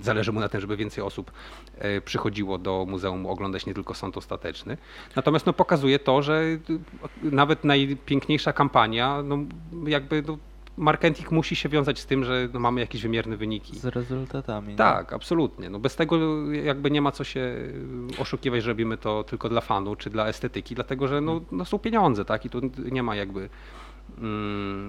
zależy 0.00 0.32
mu 0.32 0.40
na 0.40 0.48
tym, 0.48 0.60
żeby 0.60 0.76
więcej 0.76 1.04
osób 1.04 1.32
e, 1.78 2.00
przychodziło 2.00 2.58
do 2.58 2.86
muzeum 2.88 3.26
oglądać 3.26 3.66
nie 3.66 3.74
tylko 3.74 3.94
sąd 3.94 4.16
ostateczny. 4.16 4.76
Natomiast 5.16 5.46
no, 5.46 5.52
pokazuje 5.52 5.98
to, 5.98 6.22
że 6.22 6.42
y, 6.42 6.60
nawet 7.22 7.64
najpiękniejsza 7.64 8.52
kampania 8.52 9.22
no, 9.22 9.38
jakby 9.86 10.22
no, 10.26 10.38
marketing 10.76 11.30
musi 11.30 11.56
się 11.56 11.68
wiązać 11.68 11.98
z 11.98 12.06
tym, 12.06 12.24
że 12.24 12.48
no, 12.52 12.60
mamy 12.60 12.80
jakieś 12.80 13.02
wymierne 13.02 13.36
wyniki. 13.36 13.78
Z 13.78 13.84
rezultatami. 13.84 14.68
nie? 14.68 14.76
Tak, 14.76 15.12
absolutnie. 15.12 15.70
No 15.70 15.78
bez 15.78 15.96
tego 15.96 16.16
jakby 16.52 16.90
nie 16.90 17.02
ma 17.02 17.12
co 17.12 17.24
się 17.24 17.56
oszukiwać, 18.18 18.62
że 18.62 18.70
robimy 18.70 18.96
to 18.96 19.24
tylko 19.24 19.48
dla 19.48 19.60
fanu 19.60 19.96
czy 19.96 20.10
dla 20.10 20.28
estetyki, 20.28 20.74
dlatego 20.74 21.08
że 21.08 21.20
no, 21.20 21.40
no 21.52 21.64
są 21.64 21.78
pieniądze, 21.78 22.24
tak? 22.24 22.44
I 22.44 22.50
tu 22.50 22.60
nie 22.92 23.02
ma 23.02 23.16
jakby 23.16 23.40
mm, 23.40 23.50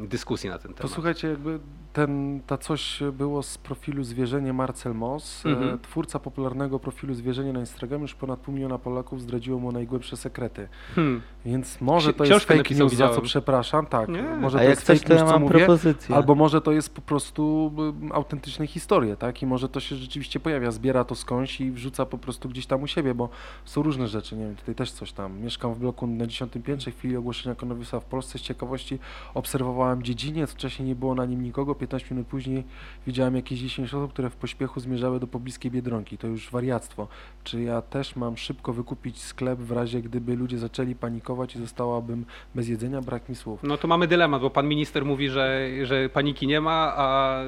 dyskusji 0.07 0.49
na 0.49 0.57
ten 0.57 0.73
temat. 0.73 0.81
Posłuchajcie, 0.81 1.27
jakby 1.27 1.59
ten, 1.93 2.41
ta 2.47 2.57
coś 2.57 2.99
było 3.13 3.43
z 3.43 3.57
profilu 3.57 4.03
Zwierzenie 4.03 4.53
Marcel 4.53 4.93
Moss, 4.95 5.45
Mhm. 5.45 5.75
e, 5.75 5.77
twórca 5.77 6.19
popularnego 6.19 6.79
profilu 6.79 7.13
Zwierzenie 7.13 7.53
na 7.53 7.59
Instagramie, 7.59 8.01
już 8.01 8.15
ponad 8.15 8.39
pół 8.39 8.53
miliona 8.55 8.77
Polaków 8.77 9.21
zdradziło 9.21 9.59
mu 9.59 9.71
najgłębsze 9.71 10.17
sekrety. 10.17 10.67
Hmm. 10.95 11.21
Więc 11.45 11.81
może 11.81 12.11
Ksi- 12.11 12.13
to 12.13 12.25
jest 12.25 12.45
fake 12.45 12.57
news, 12.75 12.77
za 12.77 12.85
co 12.85 12.89
widziałem. 12.89 13.21
przepraszam, 13.21 13.85
tak. 13.85 14.09
Nie. 14.09 14.21
Może 14.23 14.57
A 14.57 14.61
to 14.61 14.63
jak 14.63 14.69
jest 14.75 14.87
fake 14.87 14.99
to 14.99 15.09
news, 15.09 15.19
ja 15.21 15.25
co 15.25 15.31
mam 15.31 15.41
mówię, 15.41 15.55
propozycję. 15.57 16.15
albo 16.15 16.35
może 16.35 16.61
to 16.61 16.71
jest 16.71 16.95
po 16.95 17.01
prostu 17.01 17.71
y, 18.09 18.13
autentyczne 18.13 18.67
historie, 18.67 19.15
tak? 19.17 19.41
I 19.41 19.45
może 19.45 19.69
to 19.69 19.79
się 19.79 19.95
rzeczywiście 19.95 20.39
pojawia, 20.39 20.71
zbiera 20.71 21.03
to 21.03 21.15
skądś 21.15 21.61
i 21.61 21.71
wrzuca 21.71 22.05
po 22.05 22.17
prostu 22.17 22.49
gdzieś 22.49 22.65
tam 22.65 22.83
u 22.83 22.87
siebie, 22.87 23.13
bo 23.15 23.29
są 23.65 23.83
różne 23.83 24.07
rzeczy, 24.07 24.35
nie 24.35 24.45
wiem, 24.45 24.55
tutaj 24.55 24.75
też 24.75 24.91
coś 24.91 25.11
tam. 25.11 25.39
Mieszkam 25.41 25.73
w 25.73 25.79
bloku 25.79 26.07
na 26.07 26.27
10 26.27 26.53
piętrze, 26.63 26.91
w 26.91 26.97
chwili 26.97 27.17
ogłoszenia 27.17 27.55
koronawirusa 27.55 27.99
w 27.99 28.05
Polsce 28.05 28.39
z 28.39 28.41
ciekawości 28.41 28.99
obserwowałem 29.33 30.03
dziedziniec, 30.03 30.51
wcześniej 30.51 30.87
nie 30.87 30.95
było 30.95 31.15
na 31.15 31.25
nim 31.25 31.43
nikogo, 31.43 31.75
15 31.75 32.07
minut 32.15 32.27
później 32.27 32.63
widziałem 33.07 33.35
jakieś 33.35 33.59
10 33.59 33.93
osób, 33.93 34.13
które 34.13 34.29
w 34.29 34.35
pośpiechu 34.35 34.79
zmierzały 34.79 35.19
do 35.19 35.27
pobliskiej 35.27 35.71
Biedronki. 35.71 36.17
To 36.17 36.27
już 36.27 36.51
wariactwo. 36.51 37.07
Czy 37.43 37.61
ja 37.61 37.81
też 37.81 38.15
mam 38.15 38.37
szybko 38.37 38.73
wykupić 38.73 39.21
sklep 39.21 39.59
w 39.59 39.71
razie, 39.71 40.01
gdyby 40.01 40.35
ludzie 40.35 40.57
zaczęli 40.57 40.95
panikować 40.95 41.55
i 41.55 41.59
zostałabym 41.59 42.25
bez 42.55 42.67
jedzenia? 42.67 43.01
Brak 43.01 43.29
mi 43.29 43.35
słów. 43.35 43.63
No 43.63 43.77
to 43.77 43.87
mamy 43.87 44.07
dylemat, 44.07 44.41
bo 44.41 44.49
pan 44.49 44.67
minister 44.67 45.05
mówi, 45.05 45.29
że, 45.29 45.67
że 45.83 46.09
paniki 46.09 46.47
nie 46.47 46.61
ma, 46.61 46.93
a 46.97 47.39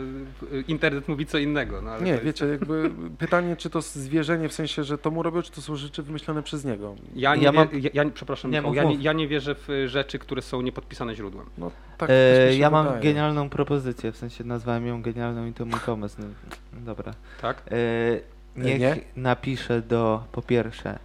internet 0.68 1.08
mówi 1.08 1.26
co 1.26 1.38
innego. 1.38 1.82
No, 1.82 1.92
ale 1.92 2.04
Nie, 2.04 2.12
jest- 2.12 2.24
wiecie, 2.24 2.46
jakby 2.46 2.92
pytanie, 3.18 3.56
czy 3.56 3.70
to 3.70 3.82
zwierzenie 3.82 4.50
w 4.50 4.54
sensie, 4.54 4.84
że 4.84 4.98
to 4.98 5.12
mu 5.12 5.24
robią, 5.24 5.42
czy 5.42 5.52
to 5.52 5.62
są 5.62 5.76
rzeczy 5.76 6.04
wymyślone 6.04 6.44
przez 6.44 6.66
niego. 6.66 6.96
Ja 7.16 7.36
nie, 7.36 7.44
Ja 7.44 7.52
wie, 7.52 7.58
mam- 7.60 7.68
ja, 7.82 7.90
ja, 7.94 8.10
przepraszam, 8.14 8.52
Nie, 8.52 8.58
Michał, 8.60 8.74
ja, 8.74 8.84
nie, 8.84 8.96
ja 8.96 9.14
nie 9.14 9.28
wierzę 9.28 9.56
w 9.56 9.68
rzeczy, 9.88 10.20
które 10.20 10.42
są 10.42 10.62
niepodpisane 10.62 11.16
źródłem. 11.16 11.45
No 11.58 11.72
tak 11.98 12.10
E, 12.10 12.56
ja 12.56 12.70
mam 12.70 12.86
wydaje. 12.86 13.02
genialną 13.04 13.50
propozycję, 13.50 14.12
w 14.12 14.18
sensie 14.18 14.44
nazwałem 14.44 14.88
ją 14.88 15.02
genialną 15.02 15.46
i 15.46 15.54
to 15.54 15.66
mój 15.66 15.80
pomysł. 15.80 16.16
No, 16.22 16.26
dobra. 16.74 17.14
Tak? 17.42 17.62
E, 17.72 18.62
niech 18.62 18.80
nie? 18.80 18.96
napisze 19.16 19.82
do, 19.82 20.24
po 20.32 20.42
pierwsze, 20.42 21.00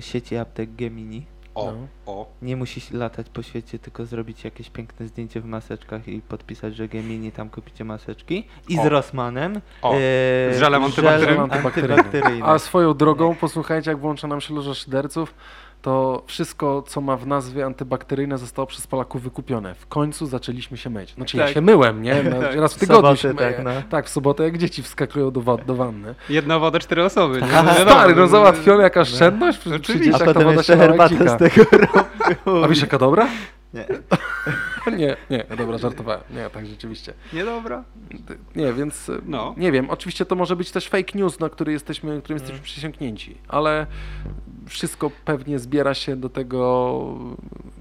sieci 0.00 0.36
aptek 0.36 0.74
Gemini. 0.74 1.26
O, 1.54 1.72
No. 1.72 1.86
o. 2.06 2.26
Nie 2.42 2.56
musi 2.56 2.80
się 2.80 2.96
latać 2.96 3.28
po 3.30 3.42
świecie, 3.42 3.78
tylko 3.78 4.06
zrobić 4.06 4.44
jakieś 4.44 4.70
piękne 4.70 5.06
zdjęcie 5.06 5.40
w 5.40 5.44
maseczkach 5.44 6.08
i 6.08 6.20
podpisać, 6.20 6.76
że 6.76 6.88
Gemini 6.88 7.32
tam 7.32 7.50
kupicie 7.50 7.84
maseczki. 7.84 8.46
I 8.68 8.78
O. 8.78 8.82
z 8.82 8.86
Rossmanem. 8.86 9.60
O, 9.82 9.94
e, 9.94 9.98
z 10.54 10.58
żelem 10.58 10.84
antybakteryjnym. 10.84 11.40
antybakteryjnym. 11.50 12.42
A 12.42 12.58
swoją 12.58 12.94
drogą, 12.94 13.34
posłuchajcie, 13.34 13.90
jak 13.90 14.00
włącza 14.00 14.28
nam 14.28 14.40
się 14.40 14.54
loża 14.54 14.74
szyderców, 14.74 15.34
to 15.88 16.22
wszystko, 16.26 16.82
co 16.82 17.00
ma 17.00 17.16
w 17.16 17.26
nazwie 17.26 17.66
antybakteryjne, 17.66 18.38
zostało 18.38 18.66
przez 18.66 18.86
Polaków 18.86 19.22
wykupione. 19.22 19.74
W 19.74 19.86
końcu 19.86 20.26
zaczęliśmy 20.26 20.76
się 20.76 20.90
myć. 20.90 21.14
Znaczy 21.14 21.36
ja 21.36 21.44
Tak. 21.44 21.54
się 21.54 21.60
myłem, 21.60 22.02
nie? 22.02 22.22
No, 22.30 22.40
Tak. 22.40 22.56
raz 22.56 22.74
w 22.74 22.76
W 22.76 22.80
tygodniu 22.80 23.16
sobotę, 23.16 23.16
się 23.22 23.32
myję. 23.32 23.52
tak, 23.56 23.64
no. 23.64 23.70
Tak, 23.90 24.06
w 24.06 24.08
sobotę 24.08 24.44
jak 24.44 24.58
dzieci 24.58 24.82
wskakują 24.82 25.30
do, 25.30 25.58
do 25.66 25.74
wanny. 25.74 26.14
Jedna 26.28 26.58
woda, 26.58 26.78
cztery 26.78 27.04
osoby. 27.04 27.40
No 27.64 27.74
stary, 27.74 28.14
no 28.14 28.20
no, 28.20 28.28
załatwiona 28.28 28.82
jaka 28.82 29.00
oszczędność? 29.00 29.58
Przy 29.58 29.74
Oczywiście. 29.74 30.14
A 30.14 30.18
potem 30.24 30.42
woda 30.44 30.54
jeszcze 30.56 31.08
dzika. 31.08 31.28
z 31.28 31.38
tego 31.38 31.64
robił. 31.72 32.64
A 32.64 32.68
wiesz 32.68 32.80
jaka 32.80 32.98
dobra? 32.98 33.28
Nie. 33.74 33.86
Nie, 34.98 35.16
nie, 35.30 35.44
dobra, 35.58 35.78
żartowałem. 35.78 36.20
Nie, 36.30 36.50
tak 36.50 36.66
rzeczywiście. 36.66 37.12
Niedobra. 37.32 37.84
Nie, 38.56 38.72
więc 38.72 39.10
No. 39.26 39.54
nie 39.56 39.72
wiem, 39.72 39.90
oczywiście 39.90 40.26
to 40.26 40.34
może 40.36 40.56
być 40.56 40.70
też 40.70 40.88
fake 40.88 41.18
news, 41.18 41.40
na 41.40 41.48
który 41.48 41.72
jesteśmy, 41.72 42.22
którym 42.22 42.36
jesteśmy 42.36 42.54
Mm. 42.54 42.64
przysiągnięci, 42.64 43.38
ale 43.48 43.86
wszystko 44.66 45.10
pewnie 45.24 45.58
zbiera 45.58 45.94
się 45.94 46.16
do 46.16 46.28
tego, 46.28 46.98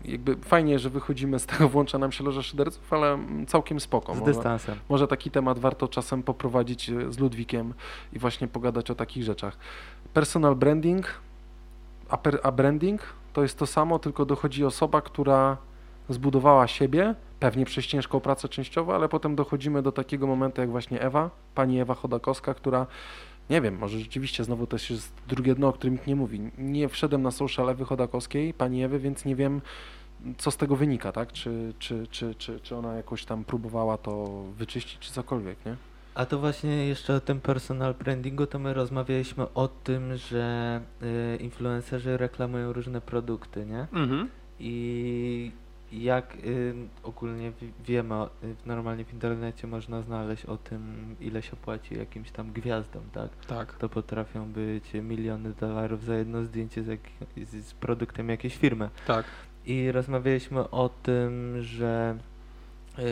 jakby 0.05 0.35
fajnie, 0.35 0.79
że 0.79 0.89
wychodzimy 0.89 1.39
z 1.39 1.45
tego, 1.45 1.69
włącza 1.77 1.97
nam 1.97 2.11
się 2.11 2.23
loża 2.23 2.41
szyderców, 2.43 2.93
ale 2.93 3.17
całkiem 3.47 3.79
spoko. 3.79 4.15
Z 4.15 4.19
Może, 4.19 4.31
dystansem. 4.34 4.75
może 4.89 5.07
taki 5.07 5.31
temat 5.31 5.59
warto 5.59 5.88
czasem 5.88 6.23
poprowadzić 6.23 6.89
y, 6.89 7.11
z 7.13 7.19
Ludwikiem 7.19 7.73
i 8.13 8.19
właśnie 8.19 8.47
pogadać 8.47 8.91
o 8.91 8.95
takich 8.95 9.23
rzeczach. 9.23 9.57
Personal 10.13 10.55
branding, 10.55 11.05
a, 12.09 12.17
per, 12.17 12.39
a 12.43 12.51
branding 12.51 13.01
to 13.34 13.41
jest 13.43 13.57
to 13.59 13.65
samo, 13.67 13.99
tylko 13.99 14.25
dochodzi 14.25 14.65
osoba, 14.65 15.01
która 15.01 15.57
zbudowała 16.09 16.67
siebie, 16.67 17.15
pewnie 17.39 17.65
przez 17.65 17.85
ciężką 17.85 18.19
pracę 18.19 18.49
częściowo, 18.49 18.95
ale 18.95 19.09
potem 19.09 19.35
dochodzimy 19.35 19.81
do 19.81 19.91
takiego 19.91 20.27
momentu 20.27 20.61
jak 20.61 20.69
właśnie 20.69 21.01
Ewa, 21.01 21.29
pani 21.55 21.79
Ewa 21.79 21.95
Chodakowska, 21.95 22.53
która 22.53 22.88
nie 23.49 23.61
wiem, 23.61 23.77
może 23.77 23.99
rzeczywiście 23.99 24.43
znowu 24.43 24.67
to 24.67 24.77
jest 24.89 25.13
drugie 25.27 25.55
dno, 25.55 25.67
o 25.67 25.73
którym 25.73 25.93
nikt 25.93 26.07
nie 26.07 26.15
mówi. 26.15 26.39
Nie 26.57 26.89
wszedłem 26.89 27.21
na 27.21 27.31
social 27.31 27.69
Ewy 27.69 27.85
Chodakowskiej, 27.85 28.53
pani 28.53 28.84
Ewy, 28.84 28.99
więc 28.99 29.25
nie 29.25 29.35
wiem, 29.35 29.61
co 30.38 30.51
z 30.51 30.57
tego 30.57 30.75
wynika, 30.75 31.11
tak? 31.11 31.31
Czy, 31.31 31.73
czy, 31.79 32.07
czy, 32.07 32.35
czy, 32.35 32.59
czy 32.59 32.75
ona 32.75 32.95
jakoś 32.95 33.25
tam 33.25 33.43
próbowała 33.43 33.97
to 33.97 34.43
wyczyścić, 34.57 34.99
czy 34.99 35.11
cokolwiek, 35.11 35.65
nie? 35.65 35.75
A 36.15 36.25
to 36.25 36.39
właśnie 36.39 36.88
jeszcze 36.88 37.15
o 37.15 37.19
tym 37.19 37.41
personal 37.41 37.93
brandingu, 37.93 38.47
to 38.47 38.59
my 38.59 38.73
rozmawialiśmy 38.73 39.53
o 39.53 39.67
tym, 39.67 40.17
że 40.17 40.81
y, 41.01 41.38
influencerzy 41.38 42.17
reklamują 42.17 42.73
różne 42.73 43.01
produkty, 43.01 43.65
nie? 43.65 43.88
Mhm. 43.93 44.29
I 44.59 45.51
jak 45.91 46.35
y, 46.35 46.73
ogólnie 47.03 47.51
wi- 47.51 47.73
wiemy, 47.85 48.14
o- 48.15 48.30
y, 48.43 48.55
normalnie 48.65 49.05
w 49.05 49.14
internecie 49.14 49.68
można 49.68 50.01
znaleźć 50.01 50.45
o 50.45 50.57
tym, 50.57 51.15
ile 51.19 51.41
się 51.41 51.55
płaci 51.55 51.97
jakimś 51.97 52.31
tam 52.31 52.51
gwiazdom, 52.51 53.03
tak? 53.14 53.30
Tak. 53.47 53.73
To 53.77 53.89
potrafią 53.89 54.45
być 54.51 54.93
miliony 54.93 55.53
dolarów 55.59 56.03
za 56.03 56.15
jedno 56.15 56.43
zdjęcie 56.43 56.84
z, 56.84 56.88
jak, 56.88 56.99
z, 57.38 57.65
z 57.65 57.73
produktem 57.73 58.30
jakiejś 58.30 58.55
firmy. 58.57 58.89
Tak. 59.07 59.26
I 59.65 59.91
rozmawialiśmy 59.91 60.69
o 60.69 60.89
tym, 61.03 61.55
że 61.61 62.18
y, 62.99 63.03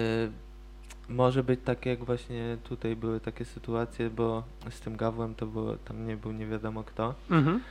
może 1.09 1.43
być 1.43 1.59
tak 1.65 1.85
jak 1.85 2.03
właśnie 2.03 2.57
tutaj 2.63 2.95
były 2.95 3.19
takie 3.19 3.45
sytuacje, 3.45 4.09
bo 4.09 4.43
z 4.69 4.79
tym 4.81 4.97
Gawłem 4.97 5.35
to 5.35 5.45
było, 5.45 5.75
tam 5.77 6.07
nie 6.07 6.17
był 6.17 6.31
nie 6.31 6.47
wiadomo 6.47 6.83
kto 6.83 7.15
Mhm. 7.31 7.61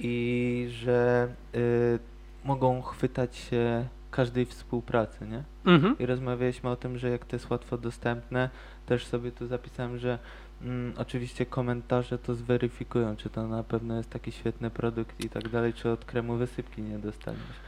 i 0.00 0.66
że 0.70 1.28
y, 1.54 1.98
mogą 2.44 2.82
chwytać 2.82 3.36
się 3.36 3.88
każdej 4.10 4.46
współpracy, 4.46 5.26
nie? 5.26 5.42
Mhm. 5.64 5.98
I 5.98 6.06
rozmawialiśmy 6.06 6.70
o 6.70 6.76
tym, 6.76 6.98
że 6.98 7.10
jak 7.10 7.24
to 7.24 7.36
jest 7.36 7.50
łatwo 7.50 7.78
dostępne, 7.78 8.50
też 8.86 9.06
sobie 9.06 9.32
tu 9.32 9.46
zapisałem, 9.46 9.98
że 9.98 10.18
mm, 10.62 10.94
oczywiście 10.98 11.46
komentarze 11.46 12.18
to 12.18 12.34
zweryfikują, 12.34 13.16
czy 13.16 13.30
to 13.30 13.48
na 13.48 13.62
pewno 13.62 13.96
jest 13.96 14.10
taki 14.10 14.32
świetny 14.32 14.70
produkt 14.70 15.24
i 15.24 15.28
tak 15.28 15.48
dalej, 15.48 15.72
czy 15.72 15.90
od 15.90 16.04
kremu 16.04 16.36
wysypki 16.36 16.82
nie 16.82 16.98
dostaniesz. 16.98 17.60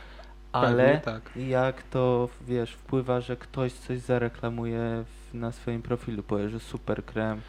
Ale 0.53 1.01
tak. 1.05 1.37
jak 1.37 1.83
to, 1.83 2.29
wiesz, 2.47 2.73
wpływa, 2.73 3.21
że 3.21 3.37
ktoś 3.37 3.73
coś 3.73 3.99
zareklamuje 3.99 5.05
w, 5.05 5.35
na 5.35 5.53
swoim 5.53 5.83
profilu, 5.83 6.23
powie, 6.23 6.49
że 6.49 6.61
super 6.61 7.05
krem, 7.05 7.41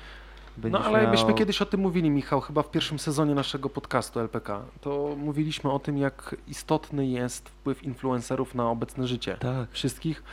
No 0.58 0.80
ale 0.80 1.02
miał... 1.02 1.12
myśmy 1.12 1.34
kiedyś 1.34 1.62
o 1.62 1.66
tym 1.66 1.80
mówili, 1.80 2.10
Michał, 2.10 2.42
chyba 2.42 2.64
w 2.64 2.72
pierwszym 2.72 3.00
sezonie 3.00 3.36
naszego 3.36 3.70
podcastu 3.70 4.20
LPK. 4.20 4.66
To 4.82 5.16
mówiliśmy 5.18 5.72
o 5.72 5.80
tym, 5.80 5.98
jak 5.98 6.36
istotny 6.48 7.08
jest 7.08 7.50
wpływ 7.50 7.84
influencerów 7.84 8.56
na 8.56 8.70
obecne 8.70 9.08
życie 9.08 9.38
Tak, 9.40 9.72
wszystkich 9.72 10.24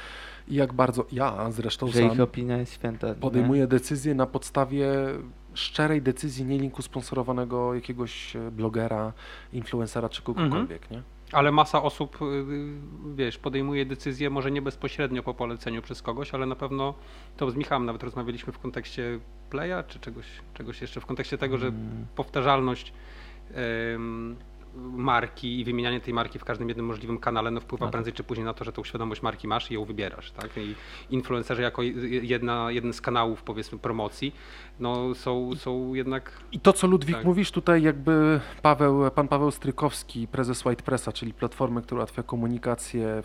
i 0.48 0.54
jak 0.54 0.72
bardzo 0.72 1.06
ja 1.12 1.50
zresztą 1.50 1.86
że 1.86 1.98
sam 1.98 2.12
ich 2.12 2.20
opinia 2.20 2.56
jest 2.56 2.74
święta. 2.74 3.08
nie? 3.08 3.14
podejmuję 3.14 3.66
decyzje 3.66 4.14
na 4.14 4.26
podstawie 4.26 4.88
szczerej 5.54 6.02
decyzji, 6.02 6.44
nie 6.44 6.58
linku 6.58 6.82
sponsorowanego 6.82 7.74
jakiegoś 7.74 8.36
e, 8.36 8.50
blogera, 8.50 9.12
influencera 9.52 10.08
czy 10.08 10.22
kogokolwiek, 10.22 10.90
nie? 10.90 11.02
Ale 11.32 11.52
masa 11.52 11.82
osób, 11.82 12.22
y, 12.22 12.26
wiesz, 13.14 13.38
podejmuje 13.38 13.86
decyzje 13.86 14.30
może 14.30 14.50
nie 14.50 14.62
bezpośrednio 14.62 15.22
po 15.22 15.34
poleceniu 15.34 15.82
przez 15.82 16.02
kogoś, 16.02 16.34
ale 16.34 16.46
na 16.46 16.56
pewno 16.56 16.94
to 17.36 17.50
z 17.50 17.56
Michałem 17.56 17.86
nawet 17.86 18.02
rozmawialiśmy 18.02 18.52
w 18.52 18.58
kontekście 18.58 19.20
Playa, 19.50 19.84
czy 19.88 20.00
czegoś, 20.00 20.26
czegoś 20.54 20.80
jeszcze, 20.80 21.00
w 21.00 21.06
kontekście 21.06 21.38
tego, 21.38 21.58
że 21.58 21.66
Mm. 21.66 22.06
powtarzalność 22.16 22.92
marki 24.74 25.60
i 25.60 25.64
wymienianie 25.64 26.00
tej 26.00 26.14
marki 26.14 26.38
w 26.38 26.44
każdym 26.44 26.68
jednym 26.68 26.86
możliwym 26.86 27.18
kanale 27.18 27.50
no 27.50 27.60
wpływa 27.60 27.86
Tak. 27.86 27.92
prędzej 27.92 28.12
czy 28.12 28.24
później 28.24 28.44
na 28.44 28.54
to, 28.54 28.64
że 28.64 28.72
tą 28.72 28.84
świadomość 28.84 29.22
marki 29.22 29.48
masz 29.48 29.70
i 29.70 29.74
ją 29.74 29.84
wybierasz, 29.84 30.30
tak? 30.30 30.50
I 30.56 30.74
influencerzy 31.10 31.62
jako 31.62 31.82
jedna, 32.22 32.70
jeden 32.70 32.92
z 32.92 33.00
kanałów 33.00 33.42
powiedzmy 33.42 33.78
promocji, 33.78 34.34
no 34.80 35.14
są, 35.14 35.54
są 35.56 35.94
jednak 35.94 36.32
I 36.52 36.60
to, 36.60 36.72
co 36.72 36.86
Ludwik 36.86 37.16
Tak. 37.16 37.24
mówisz 37.24 37.50
tutaj, 37.50 37.82
jakby 37.82 38.40
Paweł, 38.62 39.10
pan 39.10 39.28
Paweł 39.28 39.50
Strykowski, 39.50 40.28
prezes 40.28 40.64
White 40.64 40.82
Pressa, 40.82 41.12
czyli 41.12 41.34
platformy, 41.34 41.82
która 41.82 41.98
ułatwia 41.98 42.22
komunikację, 42.22 43.22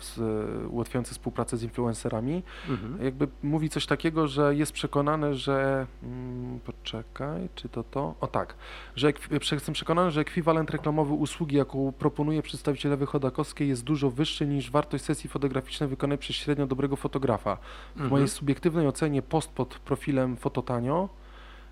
ułatwiające 0.70 1.12
współpracę 1.12 1.56
z 1.56 1.62
influencerami, 1.62 2.42
mhm. 2.68 3.04
jakby 3.04 3.28
mówi 3.42 3.68
coś 3.70 3.86
takiego, 3.86 4.28
że 4.28 4.54
jest 4.54 4.72
przekonany, 4.72 5.34
że. 5.34 5.86
Mm, 6.02 6.60
poczekaj, 6.60 7.48
czy 7.54 7.68
to 7.68 7.84
to? 7.84 8.14
O 8.20 8.26
tak, 8.26 8.54
że 8.96 9.12
jestem 9.52 9.74
przekonany, 9.74 10.10
że 10.10 10.20
ekwiwalent 10.20 10.70
reklamowy 10.70 11.12
usług 11.12 11.35
usługi, 11.36 11.56
jaką 11.56 11.92
proponuje 11.92 12.42
przedstawiciel 12.42 12.92
Ewy 12.92 13.06
Chodakowskiej 13.06 13.68
jest 13.68 13.84
dużo 13.84 14.10
wyższy 14.10 14.46
niż 14.46 14.70
wartość 14.70 15.04
sesji 15.04 15.30
fotograficznej 15.30 15.88
wykonanej 15.88 16.18
przez 16.18 16.36
średnio 16.36 16.66
dobrego 16.66 16.96
fotografa. 16.96 17.56
W 17.56 17.92
Mhm. 17.92 18.10
mojej 18.10 18.28
subiektywnej 18.28 18.86
ocenie 18.86 19.22
post 19.22 19.50
pod 19.50 19.74
profilem 19.78 20.36
Fototanio 20.36 21.08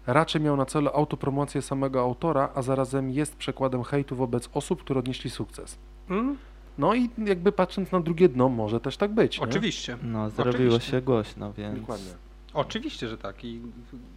raczej 0.07 0.41
miał 0.43 0.57
na 0.57 0.67
celu 0.67 0.91
autopromocję 0.95 1.63
samego 1.63 2.01
autora, 2.01 2.49
a 2.55 2.63
zarazem 2.63 3.11
jest 3.11 3.37
przekładem 3.37 3.83
hejtu 3.83 4.17
wobec 4.17 4.49
osób, 4.55 4.81
które 4.85 4.99
odnieśli 5.01 5.31
sukces. 5.31 5.79
Mm, 6.11 6.37
No 6.79 6.95
i 6.95 7.11
jakby 7.19 7.53
patrząc 7.53 7.93
na 7.93 8.01
drugie 8.01 8.29
dno, 8.29 8.49
może 8.49 8.81
też 8.81 8.97
tak 8.97 9.13
być. 9.15 9.39
Nie? 9.39 9.45
Oczywiście. 9.45 9.99
No, 10.03 10.31
zrobiło 10.31 10.55
Oczywiście. 10.75 10.91
się 10.91 11.01
głośno, 11.03 11.53
więc... 11.53 11.81
Dokładnie. 11.81 12.11
Oczywiście, 12.55 13.09
że 13.09 13.19
tak. 13.19 13.45
I 13.45 13.61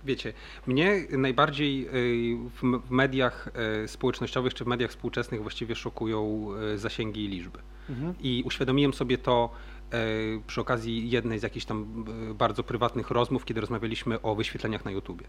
wiecie, 0.06 0.34
mnie 0.68 1.08
najbardziej 1.12 1.88
y, 1.88 2.50
w 2.86 2.92
mediach 2.92 3.50
y, 3.84 3.88
społecznościowych 3.88 4.54
czy 4.54 4.64
w 4.64 4.68
mediach 4.68 4.92
współczesnych 4.92 5.42
właściwie 5.42 5.76
szokują 5.76 6.48
y, 6.74 6.78
zasięgi 6.78 7.26
i 7.26 7.28
liczby. 7.28 7.60
Mhm. 7.90 8.14
I 8.20 8.44
uświadomiłem 8.46 8.94
sobie 8.94 9.18
to 9.18 9.50
przy 10.48 10.62
okazji 10.62 11.10
jednej 11.10 11.40
z 11.40 11.44
jakichś 11.44 11.66
tam 11.66 12.06
bardzo 12.36 12.64
prywatnych 12.64 13.12
rozmów, 13.12 13.46
kiedy 13.46 13.62
rozmawialiśmy 13.62 14.22
o 14.22 14.36
wyświetleniach 14.36 14.86
na 14.86 14.92
YouTubie. 14.92 15.26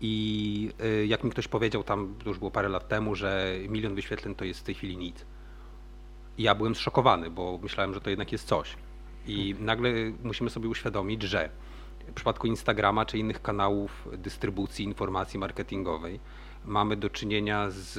I 0.00 0.70
jak 1.06 1.24
mi 1.24 1.30
ktoś 1.30 1.48
powiedział 1.48 1.84
tam, 1.84 2.14
to 2.24 2.28
już 2.28 2.38
było 2.38 2.50
parę 2.50 2.68
lat 2.68 2.88
temu, 2.88 3.14
że 3.14 3.54
milion 3.68 3.94
wyświetleń 3.94 4.34
to 4.34 4.44
jest 4.44 4.60
w 4.60 4.62
tej 4.62 4.74
chwili 4.74 4.96
nic. 4.96 5.24
I 6.38 6.42
ja 6.42 6.54
byłem 6.54 6.74
zszokowany, 6.74 7.30
bo 7.30 7.58
myślałem, 7.62 7.94
że 7.94 8.00
to 8.00 8.10
jednak 8.10 8.32
jest 8.32 8.46
coś. 8.46 8.76
I 9.26 9.54
nagle 9.60 9.90
musimy 10.22 10.50
sobie 10.50 10.68
uświadomić, 10.68 11.22
że 11.22 11.50
w 12.12 12.14
przypadku 12.14 12.46
Instagrama 12.46 13.06
czy 13.06 13.18
innych 13.18 13.42
kanałów 13.42 14.08
dystrybucji 14.18 14.84
informacji 14.84 15.38
marketingowej 15.38 16.20
mamy 16.64 16.96
do 16.96 17.10
czynienia 17.10 17.66
z 17.70 17.98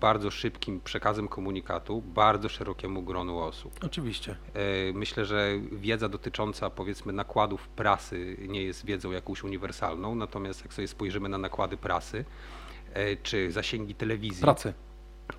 bardzo 0.00 0.30
szybkim 0.30 0.80
przekazem 0.80 1.28
komunikatu 1.28 2.02
bardzo 2.02 2.48
szerokiemu 2.48 3.02
gronu 3.02 3.38
osób. 3.38 3.72
Oczywiście. 3.84 4.36
E, 4.54 4.92
Myślę, 4.92 5.24
że 5.24 5.52
wiedza 5.72 6.08
dotycząca 6.08 6.70
powiedzmy 6.70 7.12
nakładów 7.12 7.68
prasy 7.68 8.36
nie 8.48 8.62
jest 8.62 8.86
wiedzą 8.86 9.10
jakąś 9.10 9.44
uniwersalną, 9.44 10.14
natomiast 10.14 10.62
jak 10.62 10.74
sobie 10.74 10.88
spojrzymy 10.88 11.28
na 11.28 11.38
nakłady 11.38 11.76
prasy 11.76 12.24
e, 12.92 13.16
czy 13.16 13.52
zasięgi 13.52 13.94
telewizji, 13.94 14.42
Pracy. 14.42 14.74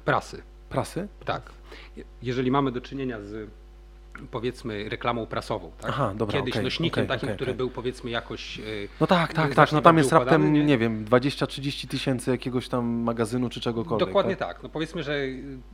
prasy, 0.06 0.44
Prasy? 0.69 1.07
tak. 1.26 1.52
Je- 1.95 2.03
Jeżeli 2.22 2.52
mamy 2.52 2.72
do 2.72 2.81
czynienia 2.81 3.22
z 3.22 3.49
powiedzmy 4.31 4.89
reklamą 4.89 5.26
prasową, 5.26 5.72
tak? 5.81 5.89
Aha, 5.89 6.14
dobra, 6.15 6.39
kiedyś 6.39 6.53
okej, 6.53 6.64
nośnikiem 6.64 7.03
okej, 7.03 7.07
takim, 7.18 7.30
okej, 7.30 7.35
który 7.35 7.53
był 7.53 7.69
powiedzmy 7.69 8.10
jakoś 8.10 8.61
No 9.02 9.07
tak, 9.07 9.27
tak, 9.34 9.35
tak. 9.45 9.53
znacznie 9.53 9.76
No 9.76 9.81
tam 9.81 9.98
jest 9.98 10.11
raptem, 10.11 10.41
układany, 10.41 10.60
nie? 10.60 10.65
nie? 10.65 10.77
wiem, 10.77 11.06
20-30 11.06 11.88
tysięcy 11.88 12.31
jakiegoś 12.31 12.69
tam 12.69 12.85
magazynu 12.85 13.49
czy 13.49 13.61
czegokolwiek. 13.61 14.07
Dokładnie 14.07 14.35
tak. 14.35 14.48
tak. 14.53 14.64
No 14.64 14.69
powiedzmy, 14.69 15.03
że 15.03 15.19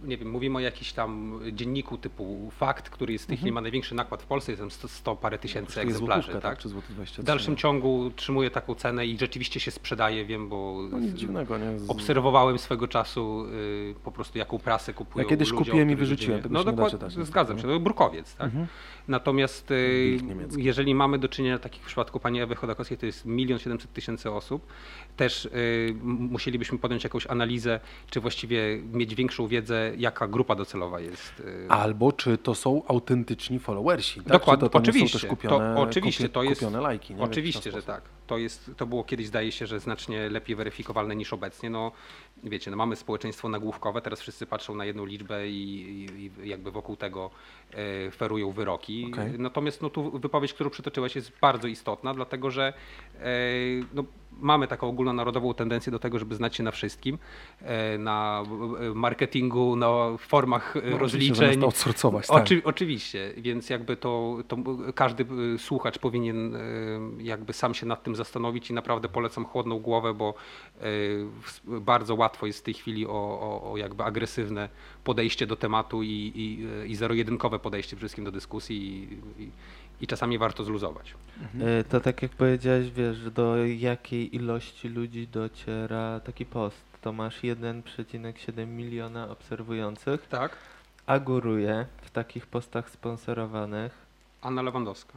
nie 0.03 0.18
wiem, 0.18 0.30
mówimy 0.32 0.57
o 0.57 0.60
jakimś 0.60 0.94
tam 0.94 1.40
dzienniku 1.52 1.98
typu 1.98 2.52
Fakt, 2.52 2.90
który 2.90 3.14
jest 3.14 3.26
w 3.26 3.28
tej 3.28 3.34
Mhm. 3.34 3.40
chwili 3.41 3.52
ma 3.52 3.61
największy 3.61 3.95
nakład 3.95 4.22
w 4.24 4.26
Polsce, 4.26 4.52
jest 4.52 4.61
tam 4.61 4.72
100, 4.72 4.88
100 4.88 5.15
parę 5.15 5.38
tysięcy 5.38 5.82
egzemplarzy, 5.82 6.22
złotówkę, 6.24 6.49
tak? 6.49 6.57
Czy 6.57 6.70
złoty 6.70 6.94
23. 6.94 7.22
W 7.22 7.26
dalszym 7.26 7.56
ciągu 7.56 8.11
trzymuje 8.15 8.52
taką 8.52 8.76
cenę 8.76 9.06
i 9.06 9.18
rzeczywiście 9.18 9.60
się 9.60 9.72
sprzedaje, 9.72 10.26
wiem, 10.26 10.49
bo 10.49 10.80
No 10.91 10.99
z- 10.99 11.03
dziwnego, 11.14 11.57
nie? 11.57 11.80
Z... 11.80 11.90
obserwowałem 11.90 12.60
swego 12.60 12.88
czasu 12.88 13.45
y, 13.45 13.95
po 14.03 14.11
prostu 14.11 14.38
jaką 14.38 14.60
prasę 14.60 14.94
kupują 14.94 15.24
Ja 15.26 15.30
kiedyś 15.30 15.52
ludzie, 15.52 15.65
kupiłem 15.65 15.91
i 15.91 15.95
wyrzuciłem, 15.95 16.41
No 16.49 16.64
dokładnie, 16.64 17.26
zgadzam 17.26 17.57
się, 17.57 17.61
to 17.61 17.68
był 17.68 17.80
brukowiec, 17.80 18.32
tak? 18.38 18.45
Mhm. 18.47 18.68
Natomiast 19.07 19.72
y, 19.72 20.18
jeżeli 20.57 20.95
mamy 20.95 21.19
do 21.19 21.30
czynienia, 21.30 21.60
tak 21.60 21.73
jak 21.73 21.84
w 21.84 21.85
przypadku 21.85 22.19
pani 22.19 22.41
Ewy 22.41 22.55
Chodakowskiej, 22.55 22.97
to 22.97 23.05
jest 23.05 23.26
milion 23.26 23.60
siedemset 23.60 23.93
tysięcy 23.93 24.31
osób, 24.31 24.68
też 25.18 25.45
y, 25.45 25.95
musielibyśmy 26.03 26.77
podjąć 26.77 27.03
jakąś 27.03 27.27
analizę, 27.27 27.80
czy 28.10 28.19
właściwie 28.19 28.81
mieć 28.93 29.15
większą 29.15 29.47
wiedzę, 29.47 29.91
jaka 29.97 30.27
grupa 30.27 30.55
docelowa 30.55 30.99
jest. 30.99 31.39
y, 31.39 31.65
Albo 31.69 32.11
czy 32.11 32.38
to 32.38 32.55
są 32.55 32.81
autentyczni 32.88 33.60
followersi. 33.60 34.22
Tak? 34.22 34.27
Dokładnie, 34.34 34.68
czy 34.68 34.72
to, 34.72 34.80
oczywiście, 34.80 35.19
Są 35.19 35.22
też 35.22 35.30
kupione, 35.30 35.76
to, 35.76 35.81
oczywiście, 35.81 36.23
kupie, 36.23 36.34
to 36.34 36.43
jest, 36.43 36.61
kupione 36.61 36.81
lajki. 36.81 37.15
Oczywiście, 37.19 37.72
że 37.72 37.84
tak. 37.84 38.01
To, 38.28 38.38
jest, 38.38 38.72
to 38.78 38.86
było 38.86 39.04
kiedyś, 39.04 39.28
zdaje 39.28 39.52
się, 39.52 39.68
że 39.68 39.80
znacznie 39.80 40.30
lepiej 40.30 40.56
weryfikowalne 40.56 41.16
niż 41.16 41.34
obecnie. 41.34 41.70
No, 41.70 41.91
wiecie, 42.44 42.72
no 42.72 42.78
mamy 42.78 42.95
społeczeństwo 42.95 43.50
nagłówkowe, 43.50 44.02
teraz 44.02 44.22
wszyscy 44.22 44.45
patrzą 44.45 44.76
na 44.76 44.86
jedną 44.86 45.06
liczbę 45.06 45.48
i, 45.48 46.06
i, 46.44 46.50
jakby 46.50 46.72
wokół 46.72 46.95
tego 46.95 47.30
e, 47.74 48.12
ferują 48.12 48.52
wyroki. 48.52 49.10
Okej. 49.14 49.40
Natomiast 49.40 49.82
no, 49.82 49.90
tu 49.90 50.20
wypowiedź, 50.20 50.54
którą 50.54 50.70
przytoczyłeś 50.70 51.16
jest 51.16 51.32
bardzo 51.41 51.68
istotna, 51.68 52.14
dlatego 52.14 52.52
że 52.52 52.74
e, 53.20 53.24
no, 53.94 54.04
mamy 54.41 54.68
taką 54.68 54.88
ogólnonarodową 54.88 55.54
tendencję 55.54 55.91
do 55.91 56.00
tego, 56.00 56.20
żeby 56.20 56.36
znać 56.36 56.56
się 56.56 56.64
na 56.64 56.72
wszystkim, 56.72 57.18
e, 57.62 57.98
na 57.98 58.44
e, 58.80 58.94
marketingu, 58.94 59.76
na 59.76 60.18
formach 60.18 60.78
e, 60.78 60.90
No, 60.90 60.98
rozliczeń. 60.98 61.36
Zamiast 61.36 61.64
outsourcować, 61.64 62.28
tak. 62.28 62.44
Oczy, 62.44 62.62
oczywiście, 62.66 63.34
więc 63.38 63.70
jakby 63.70 63.98
to, 63.98 64.38
to 64.48 64.58
każdy 64.95 65.26
y, 65.56 65.60
słuchacz 65.60 66.00
powinien 66.00 66.58
jakby 67.18 67.54
sam 67.54 67.74
się 67.74 67.86
nad 67.86 68.04
tym 68.04 68.12
zastanowić 68.15 68.69
i 68.69 68.73
naprawdę 68.73 69.10
polecam 69.10 69.45
chłodną 69.45 69.80
głowę, 69.80 70.14
bo 70.14 70.34
w- 71.41 71.80
bardzo 71.80 72.15
łatwo 72.15 72.45
jest 72.45 72.60
w 72.60 72.64
tej 72.64 72.73
chwili 72.73 73.07
o, 73.07 73.11
o, 73.11 73.72
o 73.72 73.77
jakby 73.77 74.03
agresywne 74.03 74.69
podejście 75.03 75.48
do 75.48 75.56
tematu 75.56 76.03
i, 76.03 76.07
i, 76.35 76.65
i 76.91 76.95
zero-jedynkowe 76.95 77.60
podejście 77.60 77.95
przede 77.95 77.99
wszystkim 77.99 78.26
do 78.26 78.31
dyskusji 78.31 78.77
i, 79.38 79.44
i, 79.44 79.52
i 80.02 80.07
czasami 80.07 80.38
warto 80.38 80.64
zluzować. 80.64 81.14
Y, 81.80 81.84
To 81.84 81.99
tak 81.99 82.22
jak 82.22 82.31
powiedziałeś, 82.31 82.91
wiesz, 82.91 83.31
do 83.31 83.65
jakiej 83.65 84.35
ilości 84.35 84.90
ludzi 84.90 85.27
dociera 85.27 86.19
taki 86.19 86.45
post. 86.45 86.77
To 87.02 87.14
masz 87.14 87.41
1,7 87.41 88.68
miliona 88.68 89.30
obserwujących, 89.30 90.27
Tak? 90.27 90.57
a 91.06 91.19
góruje 91.19 91.85
w 92.02 92.11
takich 92.11 92.48
postach 92.48 92.90
sponsorowanych 92.90 93.98
Anna 94.41 94.61
Lewandowska. 94.61 95.14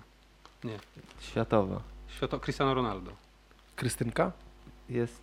Nie. 0.64 0.78
światowo. 1.20 1.80
Świato 2.08 2.40
Cristiano 2.40 2.74
Ronaldo. 2.74 3.10
Krystynka? 3.76 4.32
Jest 4.88 5.22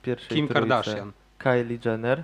w 0.00 0.02
pierwszej 0.02 0.36
Kim 0.36 0.48
trójce 0.48 0.68
Kardashian. 0.68 1.12
Kylie 1.38 1.78
Jenner 1.84 2.22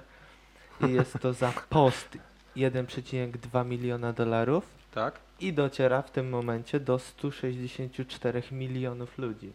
i 0.88 0.92
jest 0.92 1.18
to 1.18 1.32
za 1.32 1.52
post 1.70 2.18
1,2 2.56 3.66
miliona 3.66 4.12
dolarów 4.12 4.66
Tak? 4.94 5.18
i 5.40 5.52
dociera 5.52 6.02
w 6.02 6.10
tym 6.10 6.28
momencie 6.28 6.80
do 6.80 6.98
164 6.98 8.42
milionów 8.52 9.18
ludzi. 9.18 9.52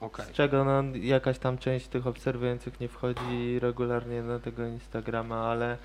Okej. 0.00 0.26
Z 0.26 0.32
czego 0.32 0.64
no, 0.64 0.82
jakaś 0.96 1.38
tam 1.38 1.58
część 1.58 1.86
tych 1.86 2.06
obserwujących 2.06 2.80
nie 2.80 2.88
wchodzi 2.88 3.58
regularnie 3.60 4.22
na 4.22 4.38
tego 4.38 4.66
Instagrama, 4.66 5.36
ale 5.50 5.76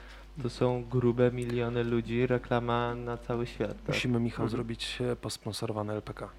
to 0.44 0.50
są 0.50 0.84
grube 0.90 1.32
miliony 1.32 1.84
ludzi, 1.84 2.28
reklama 2.28 2.96
na 2.96 3.18
cały 3.18 3.48
świat. 3.48 3.78
Tak? 3.78 3.88
Musimy, 3.88 4.20
Michał, 4.20 4.44
Mhm. 4.46 4.50
zrobić 4.50 5.02
e, 5.02 5.16
posponsorowany 5.16 5.94
LPK. 5.94 6.30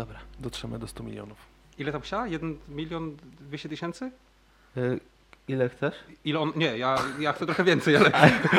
Dobra, 0.00 0.18
dotrzemy 0.38 0.78
do 0.78 0.86
100 0.86 1.02
milionów. 1.04 1.38
Ile 1.78 1.92
tam 1.92 2.00
chciała? 2.00 2.26
1 2.26 2.56
milion 2.68 3.16
200 3.40 3.68
tysięcy? 3.68 4.10
Y, 4.76 5.00
Ile 5.48 5.68
chcesz? 5.68 5.94
Ile 6.24 6.40
on... 6.40 6.52
Nie, 6.56 6.78
ja, 6.78 6.96
ja 7.18 7.32
chcę 7.32 7.46
trochę 7.46 7.64
więcej, 7.64 7.96
ale... 7.96 8.10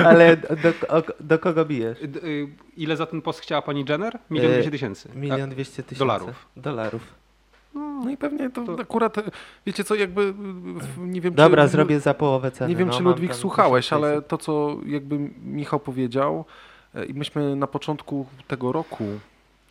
Ale 0.05 0.37
do, 0.37 0.95
o, 0.97 1.03
do 1.19 1.39
kogo 1.39 1.65
bijesz? 1.65 2.01
Y, 2.01 2.47
Ile 2.77 2.97
za 2.97 3.05
ten 3.05 3.21
post 3.21 3.39
chciała 3.39 3.61
pani 3.61 3.85
Jenner? 3.89 4.19
Milion 4.29 4.51
E, 4.51 4.53
dwieście 4.53 4.71
tysięcy. 4.71 5.09
Milion 5.15 5.49
dwieście 5.49 5.83
tysięcy. 5.83 5.99
dolarów. 5.99 6.45
Dolarów. 6.57 7.01
No 7.73 8.09
i 8.11 8.17
pewnie 8.17 8.49
to, 8.49 8.65
To- 8.65 8.81
akurat, 8.81 9.17
e, 9.17 9.21
wiecie 9.65 9.83
co, 9.83 9.95
jakby, 9.95 10.21
e, 10.97 11.01
nie 11.07 11.21
wiem 11.21 11.33
Dobra, 11.33 11.63
czy... 11.63 11.69
zrobię 11.69 11.99
za 11.99 12.13
połowę 12.13 12.51
ceny. 12.51 12.69
Nie 12.69 12.75
wiem, 12.75 12.87
no, 12.87 12.97
czy 12.97 13.03
Ludwik 13.03 13.35
słuchałeś, 13.35 13.85
1600. 13.85 14.11
ale 14.13 14.21
to, 14.21 14.37
co 14.37 14.77
jakby 14.85 15.17
Michał 15.43 15.79
powiedział, 15.79 16.45
e, 16.95 17.05
i 17.05 17.13
myśmy 17.13 17.55
na 17.55 17.67
początku 17.67 18.25
tego 18.47 18.71
roku, 18.71 19.05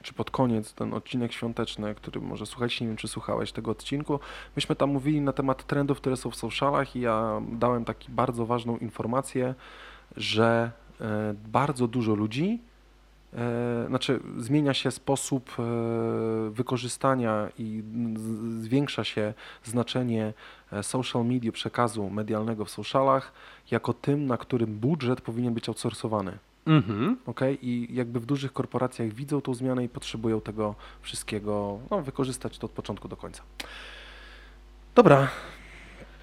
czy 0.02 0.14
pod 0.14 0.30
koniec, 0.30 0.74
ten 0.74 0.94
odcinek 0.94 1.32
świąteczny, 1.32 1.94
który 1.94 2.20
może 2.20 2.46
słuchać, 2.46 2.80
nie 2.80 2.86
wiem, 2.86 2.96
czy 2.96 3.08
słuchałeś 3.08 3.52
tego 3.52 3.70
odcinku, 3.70 4.20
myśmy 4.56 4.76
tam 4.76 4.90
mówili 4.90 5.20
na 5.20 5.32
temat 5.32 5.66
trendów, 5.66 6.00
które 6.00 6.16
są 6.16 6.30
w 6.30 6.36
socialach 6.36 6.96
i 6.96 7.00
ja 7.00 7.40
dałem 7.52 7.84
taką 7.84 8.00
bardzo 8.08 8.46
ważną 8.46 8.78
informację, 8.78 9.54
że 10.16 10.70
e, 11.00 11.34
bardzo 11.52 11.88
dużo 11.88 12.14
ludzi, 12.14 12.60
e, 13.34 13.84
znaczy 13.88 14.20
zmienia 14.38 14.74
się 14.74 14.90
sposób 14.90 15.50
e, 15.58 15.62
wykorzystania 16.50 17.48
i 17.58 17.82
zwiększa 18.60 19.04
się 19.04 19.34
znaczenie 19.64 20.32
social 20.82 21.24
media, 21.24 21.52
przekazu 21.52 22.10
medialnego 22.10 22.64
w 22.64 22.70
socialach 22.70 23.32
jako 23.70 23.92
tym, 23.92 24.26
na 24.26 24.36
którym 24.36 24.78
budżet 24.78 25.20
powinien 25.20 25.54
być 25.54 25.68
outsourcowany. 25.68 26.38
Mhm. 26.66 27.16
Okay? 27.26 27.58
I 27.62 27.88
jakby 27.94 28.20
w 28.20 28.26
dużych 28.26 28.52
korporacjach 28.52 29.08
widzą 29.08 29.40
tą 29.40 29.54
zmianę 29.54 29.84
i 29.84 29.88
potrzebują 29.88 30.40
tego 30.40 30.74
wszystkiego 31.02 31.78
no, 31.90 32.02
wykorzystać 32.02 32.58
to 32.58 32.66
od 32.66 32.70
początku 32.72 33.08
do 33.08 33.16
końca. 33.16 33.42
Dobra. 34.94 35.28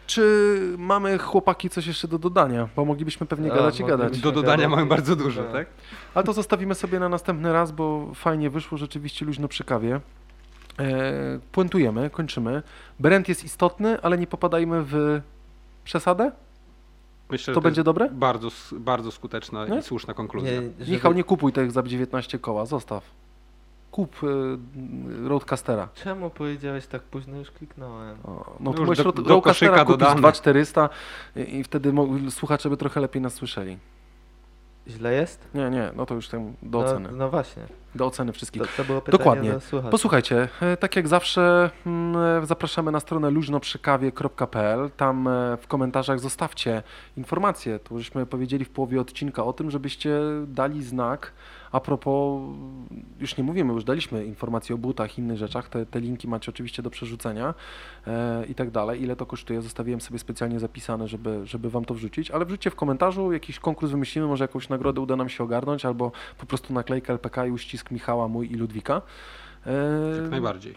Czy 0.08 0.76
mamy 0.78 1.18
chłopaki 1.18 1.70
coś 1.70 1.88
jeszcze 1.88 2.08
do 2.08 2.20
dodania? 2.20 2.70
Bo 2.76 2.86
moglibyśmy 2.86 3.26
pewnie 3.28 3.52
A, 3.54 3.56
gadać 3.56 3.80
i 3.80 3.84
gadać. 3.84 4.20
Do 4.20 4.32
dodania 4.32 4.70
mamy 4.70 4.86
bardzo 4.86 5.16
dużo, 5.16 5.44
No. 5.44 5.52
tak? 5.52 5.68
Ale 6.14 6.26
to 6.26 6.34
zostawimy 6.34 6.76
sobie 6.76 7.00
na 7.00 7.10
następny 7.10 7.54
raz, 7.54 7.72
bo 7.72 8.12
fajnie 8.16 8.50
wyszło, 8.50 8.78
rzeczywiście 8.78 9.26
luźno 9.26 9.48
przy 9.48 9.64
kawie. 9.64 10.00
E, 10.80 11.40
puentujemy, 11.52 12.10
kończymy. 12.10 12.64
Brand 13.00 13.30
jest 13.30 13.44
istotny, 13.44 14.02
ale 14.02 14.18
nie 14.18 14.28
popadajmy 14.28 14.84
w 14.84 15.22
przesadę? 15.84 16.32
Myślę, 17.30 17.54
To 17.54 17.60
że 17.60 17.64
będzie 17.64 17.84
dobre? 17.84 18.10
Bardzo, 18.10 18.50
bardzo 18.72 19.12
skuteczna 19.12 19.66
Nie? 19.68 19.80
i 19.80 19.84
słuszna 19.84 20.14
konkluzja. 20.14 20.52
żeby- 20.80 20.92
Michał, 20.92 21.14
nie 21.14 21.24
kupuj 21.24 21.54
tych 21.54 21.72
za 21.72 21.84
19 21.84 22.40
koła, 22.40 22.66
zostaw. 22.66 23.04
Kup 23.92 24.24
y, 24.24 24.28
Roadcastera. 25.28 25.90
Czemu 25.96 26.30
powiedziałeś 26.30 26.88
tak 26.88 27.02
późno? 27.04 27.38
Już 27.38 27.52
kliknąłem. 27.52 28.18
O, 28.24 28.30
No 28.60 28.72
no 28.72 28.74
to 28.74 28.84
już 28.86 28.98
do- 28.98 29.04
Road- 29.04 29.22
do 29.22 29.30
Roadcastera 29.30 29.86
dodane. 29.86 30.16
2400 30.20 30.90
i, 31.36 31.56
i 31.56 31.64
wtedy 31.64 31.94
mo- 31.94 32.08
słuchacze 32.30 32.70
by 32.70 32.78
trochę 32.78 33.02
lepiej 33.02 33.22
nas 33.22 33.34
słyszeli. 33.34 33.78
Źle 34.88 35.14
jest? 35.14 35.48
Nie, 35.54 35.70
nie, 35.70 35.92
no 35.96 36.06
to 36.06 36.16
już 36.16 36.28
tam 36.28 36.54
do 36.62 36.80
No, 36.80 36.86
oceny. 36.86 37.10
no 37.12 37.30
właśnie. 37.30 37.64
Do 37.96 38.06
oceny 38.06 38.34
wszystkich. 38.34 38.62
To, 38.62 38.68
to 38.78 38.84
było 38.84 39.02
pytanie 39.02 39.18
Dokładnie. 39.18 39.52
do. 39.72 39.82
Posłuchajcie, 39.90 40.48
e, 40.62 40.78
tak 40.78 40.96
jak 40.96 41.08
zawsze 41.08 41.70
mm, 41.86 42.44
e, 42.44 42.46
zapraszamy 42.46 42.92
na 42.92 43.00
stronę 43.00 43.30
luźnoprzykawie.pl. 43.30 44.90
Tam 44.98 45.28
e, 45.28 45.58
w 45.58 45.68
komentarzach 45.68 46.20
zostawcie 46.20 46.84
informacje. 47.18 47.80
Tu 47.80 47.98
żeśmy 47.98 48.26
powiedzieli 48.26 48.66
w 48.66 48.70
połowie 48.70 49.02
odcinka 49.02 49.44
o 49.44 49.54
tym, 49.54 49.72
żebyście 49.72 50.20
dali 50.48 50.84
znak 50.84 51.32
a 51.72 51.80
propos, 51.80 52.42
już 53.20 53.38
nie 53.38 53.44
mówimy, 53.44 53.74
już 53.74 53.84
daliśmy 53.84 54.26
informacje 54.26 54.76
o 54.76 54.78
butach 54.78 55.18
innych 55.18 55.38
rzeczach. 55.38 55.70
Te, 55.70 55.86
te 55.86 56.00
linki 56.00 56.28
macie 56.28 56.52
oczywiście 56.52 56.84
do 56.84 56.90
przerzucenia 56.90 57.54
e, 58.08 58.46
i 58.46 58.56
tak 58.56 58.72
dalej. 58.72 59.04
Ile 59.04 59.16
to 59.16 59.26
kosztuje? 59.26 59.62
Zostawiłem 59.62 60.02
sobie 60.02 60.20
specjalnie 60.20 60.60
zapisane, 60.60 61.08
żeby, 61.08 61.42
żeby 61.46 61.70
wam 61.70 61.86
to 61.86 61.94
wrzucić, 61.94 62.32
ale 62.32 62.46
wrzućcie 62.46 62.70
w 62.70 62.76
komentarzu, 62.76 63.32
jakiś 63.32 63.60
konkurs 63.60 63.92
wymyślimy, 63.92 64.28
może 64.28 64.44
jakąś 64.44 64.70
nagrodę 64.70 65.02
uda 65.02 65.16
nam 65.16 65.30
się 65.30 65.44
ogarnąć, 65.44 65.86
albo 65.86 66.12
po 66.38 66.46
prostu 66.46 66.74
naklejkę 66.74 67.14
LPK 67.14 67.46
i 67.46 67.52
uścisk 67.52 67.92
Michała, 67.92 68.28
mój 68.28 68.52
i 68.52 68.56
Ludwika. 68.56 69.02
E, 69.68 70.22
Jak 70.22 70.32
najbardziej. 70.32 70.72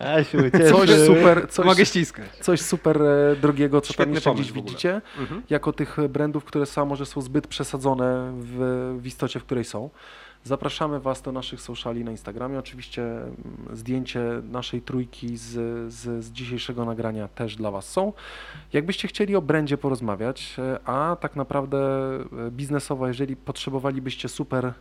y, 0.00 0.04
Asiu, 0.04 0.38
Coś 0.70 0.90
super, 1.06 1.46
coś, 1.50 1.66
Mogę 1.66 1.86
ściskać. 1.86 2.36
coś 2.40 2.60
super 2.60 3.02
e, 3.02 3.36
drogiego, 3.36 3.80
co 3.80 3.86
tam 3.86 3.94
Świetny 3.94 4.14
jeszcze 4.14 4.30
pomysł 4.30 4.50
gdzieś 4.52 4.62
widzicie, 4.62 5.00
Mhm. 5.18 5.42
jako 5.50 5.72
tych 5.72 5.96
brandów, 6.08 6.44
które 6.44 6.66
są, 6.66 6.86
może 6.86 7.06
są 7.06 7.20
zbyt 7.20 7.46
przesadzone 7.46 8.32
w, 8.40 8.96
w 9.02 9.06
istocie, 9.06 9.40
w 9.40 9.44
której 9.44 9.64
są. 9.64 9.90
Zapraszamy 10.44 11.00
Was 11.00 11.22
do 11.22 11.32
naszych 11.32 11.60
sociali 11.60 12.04
na 12.04 12.10
Instagramie. 12.10 12.58
Oczywiście 12.58 13.02
mm, 13.02 13.36
zdjęcie 13.72 14.20
naszej 14.50 14.82
trójki 14.82 15.36
z, 15.36 15.48
z, 15.92 16.24
z 16.24 16.30
dzisiejszego 16.32 16.84
nagrania 16.84 17.28
też 17.28 17.56
dla 17.56 17.70
Was 17.70 17.88
są. 17.88 18.12
Jakbyście 18.72 19.08
chcieli 19.08 19.36
o 19.36 19.42
brandzie 19.42 19.78
porozmawiać, 19.78 20.56
e, 20.58 20.78
a 20.88 21.16
tak 21.20 21.36
naprawdę 21.36 21.78
e, 22.46 22.50
biznesowo, 22.50 23.06
jeżeli 23.08 23.36
potrzebowalibyście 23.36 24.28
super 24.28 24.72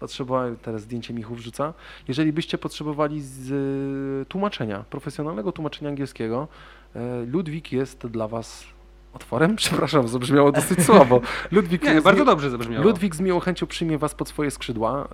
potrzebowali, 0.00 0.56
teraz 0.56 0.82
zdjęcie 0.82 1.14
Michu 1.14 1.34
wrzuca, 1.34 1.74
jeżeli 2.08 2.32
byście 2.32 2.58
potrzebowali 2.58 3.20
z 3.20 3.52
e, 3.52 4.24
tłumaczenia, 4.24 4.84
profesjonalnego 4.90 5.52
tłumaczenia 5.52 5.88
angielskiego, 5.90 6.48
e, 6.94 7.24
Ludwik 7.24 7.72
jest 7.72 8.06
dla 8.06 8.28
Was 8.28 8.64
otworem? 9.12 9.56
Przepraszam, 9.64 10.08
zabrzmiało 10.08 10.52
dosyć 10.52 10.82
słabo. 10.86 11.20
Ludwik 11.50 11.82
Nie, 11.82 11.90
jest 11.90 12.04
bardzo 12.04 12.24
dobrze 12.24 12.50
zabrzmiało. 12.50 12.84
Ludwik 12.84 13.14
z 13.16 13.20
miłą 13.20 13.40
chęcią 13.40 13.66
przyjmie 13.66 13.98
Was 13.98 14.14
pod 14.14 14.28
swoje 14.28 14.50
skrzydła. 14.50 15.08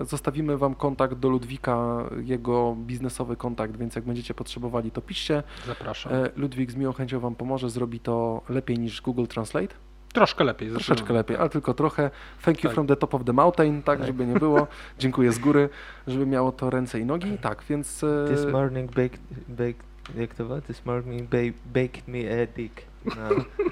E, 0.00 0.04
Zostawimy 0.04 0.58
Wam 0.58 0.74
kontakt 0.74 1.14
do 1.14 1.28
Ludwika, 1.28 2.04
jego 2.24 2.76
biznesowy 2.78 3.36
kontakt, 3.36 3.76
więc 3.76 3.94
jak 3.96 4.04
będziecie 4.04 4.34
potrzebowali, 4.34 4.90
to 4.90 5.00
piszcie. 5.02 5.42
Zapraszam. 5.66 6.12
Ludwik 6.36 6.70
z 6.70 6.76
miłą 6.76 6.92
chęcią 6.92 7.20
Wam 7.20 7.34
pomoże, 7.34 7.70
zrobi 7.70 8.00
to 8.00 8.42
lepiej 8.48 8.78
niż 8.78 9.02
Google 9.02 9.26
Translate. 9.26 9.87
Troszkę 10.12 10.44
lepiej. 10.44 10.70
Troszeczkę 10.70 11.14
lepiej, 11.14 11.36
ale 11.36 11.48
tylko 11.48 11.74
trochę. 11.74 12.10
Thank 12.42 12.58
you 12.58 12.62
Tak. 12.62 12.74
from 12.74 12.86
the 12.86 12.96
top 12.96 13.14
of 13.14 13.24
the 13.24 13.32
mountain, 13.32 13.82
tak, 13.82 14.06
żeby 14.06 14.26
nie 14.26 14.34
było. 14.38 14.66
Dziękuję 14.98 15.32
z 15.32 15.38
góry, 15.38 15.68
żeby 16.06 16.26
miało 16.26 16.52
to 16.52 16.70
ręce 16.70 17.00
i 17.00 17.04
nogi. 17.04 17.38
Tak, 17.38 17.62
więc 17.68 18.04
e, 18.04 18.26
This 18.28 18.52
morning 18.52 18.90
baked, 18.92 19.20
baked, 19.48 19.82
jak 20.16 20.34
to 20.34 20.44
było? 20.44 20.60
This 20.60 20.86
morning 20.86 21.30
ba 21.30 21.38
baked 21.80 22.08
me 22.08 22.18
a 22.18 22.46
dick. 22.56 22.82
No. 23.04 23.12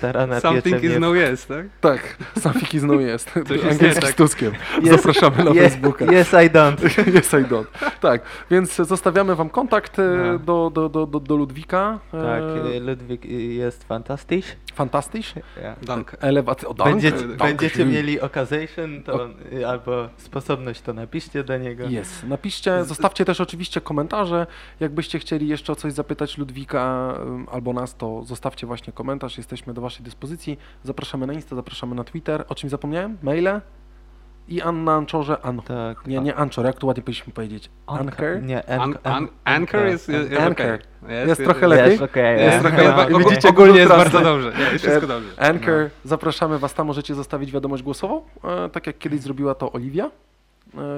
Ta, 0.00 0.40
Something 0.40 0.84
is 0.84 0.98
no 1.00 1.14
yes, 1.14 1.46
tak? 1.52 1.66
tak, 1.80 2.16
znowu 2.74 3.00
jest. 3.00 3.30
Coś 3.30 3.50
jest 3.50 3.64
Angielski 3.64 4.00
z 4.02 4.04
tak. 4.06 4.14
Tuskiem. 4.14 4.52
Yes, 4.82 4.90
Zapraszamy 4.90 5.44
na 5.44 5.50
Yes, 5.50 5.58
Facebooka. 5.58 6.04
yes, 6.04 6.28
I 6.32 6.50
don't. 6.50 6.84
Yes, 7.18 7.32
I 7.32 7.36
don't. 7.36 7.64
Tak, 8.00 8.22
więc 8.50 8.74
zostawiamy 8.74 9.34
Wam 9.36 9.50
kontakt 9.50 9.98
e, 9.98 10.02
No. 10.02 10.38
do, 10.38 10.70
do, 10.70 10.88
do, 10.88 11.06
do, 11.06 11.20
do 11.20 11.36
Ludwika. 11.36 11.98
E, 12.14 12.22
Tak, 12.22 12.72
y, 12.74 12.80
Ludwik 12.80 13.24
jest 13.48 13.84
fantastyczny. 13.84 14.54
Fantastycznie. 14.74 15.42
Ja. 15.62 15.76
Danke. 15.82 16.16
Elewacja. 16.20 16.68
O, 16.68 16.74
danke. 16.74 16.92
Będziecie, 16.92 17.18
Danke 17.28 17.44
będziecie 17.44 17.84
mieli 17.84 18.20
occasion 18.20 19.02
to, 19.04 19.28
albo 19.68 20.08
sposobność, 20.16 20.80
to 20.82 20.92
napiszcie 20.92 21.44
do 21.44 21.58
niego. 21.58 21.84
Jest. 21.88 22.24
Napiszcie, 22.24 22.84
zostawcie 22.84 23.24
też 23.24 23.40
oczywiście 23.40 23.80
komentarze. 23.80 24.46
Jakbyście 24.80 25.18
chcieli 25.18 25.48
jeszcze 25.48 25.72
o 25.72 25.76
coś 25.76 25.92
zapytać 25.92 26.38
Ludwika 26.38 27.14
albo 27.52 27.72
nas, 27.72 27.96
to 27.96 28.24
zostawcie 28.24 28.66
właśnie 28.66 28.92
komentarz. 28.92 29.38
Jesteśmy 29.44 29.74
do 29.74 29.80
Waszej 29.80 30.04
dyspozycji. 30.04 30.58
Zapraszamy 30.82 31.26
na 31.26 31.32
Insta, 31.32 31.56
zapraszamy 31.56 31.94
na 31.94 32.04
Twitter. 32.04 32.44
O 32.48 32.54
czym 32.54 32.70
zapomniałem? 32.70 33.18
Maile 33.22 33.60
i 34.48 34.62
An 34.62 34.84
na 34.84 34.94
Anchorze. 34.94 35.36
An... 35.42 35.62
Tak. 35.62 36.06
Nie, 36.06 36.20
nie 36.20 36.34
Anchor, 36.34 36.64
jak 36.64 36.78
tu 36.78 36.86
ładnie 36.86 37.02
powinniśmy 37.02 37.32
powiedzieć? 37.32 37.70
Anchor? 37.86 38.42
Nie, 38.42 38.68
An, 38.70 38.80
Anchor. 38.80 39.00
an, 39.12 39.28
anchor 39.44 39.86
jest, 39.86 40.08
jest, 40.08 40.30
jest 40.30 40.42
Anchor. 40.42 40.66
okej. 41.02 41.26
Jest 41.28 41.44
trochę 41.44 41.66
lepiej? 41.68 41.90
Jest 41.90 42.02
okej. 42.02 42.40
Jest 42.40 42.60
trochę 42.60 42.84
Jest, 42.84 42.96
lepiej. 42.96 43.18
Widzicie, 43.18 43.48
ogólnie 43.48 43.78
jest 43.78 43.92
bardzo 44.02 44.20
dobrze. 44.20 44.52
Nie, 44.58 44.64
jest 44.64 44.84
wszystko 44.84 45.06
dobrze. 45.06 45.30
Anchor, 45.38 45.90
zapraszamy 46.04 46.58
Was 46.58 46.74
tam, 46.74 46.86
możecie 46.86 47.14
zostawić 47.14 47.52
wiadomość 47.52 47.82
głosową, 47.82 48.22
e, 48.44 48.68
tak 48.68 48.86
jak 48.86 48.98
kiedyś 48.98 49.20
zrobiła 49.20 49.54
to 49.54 49.72
Oliwia, 49.72 50.10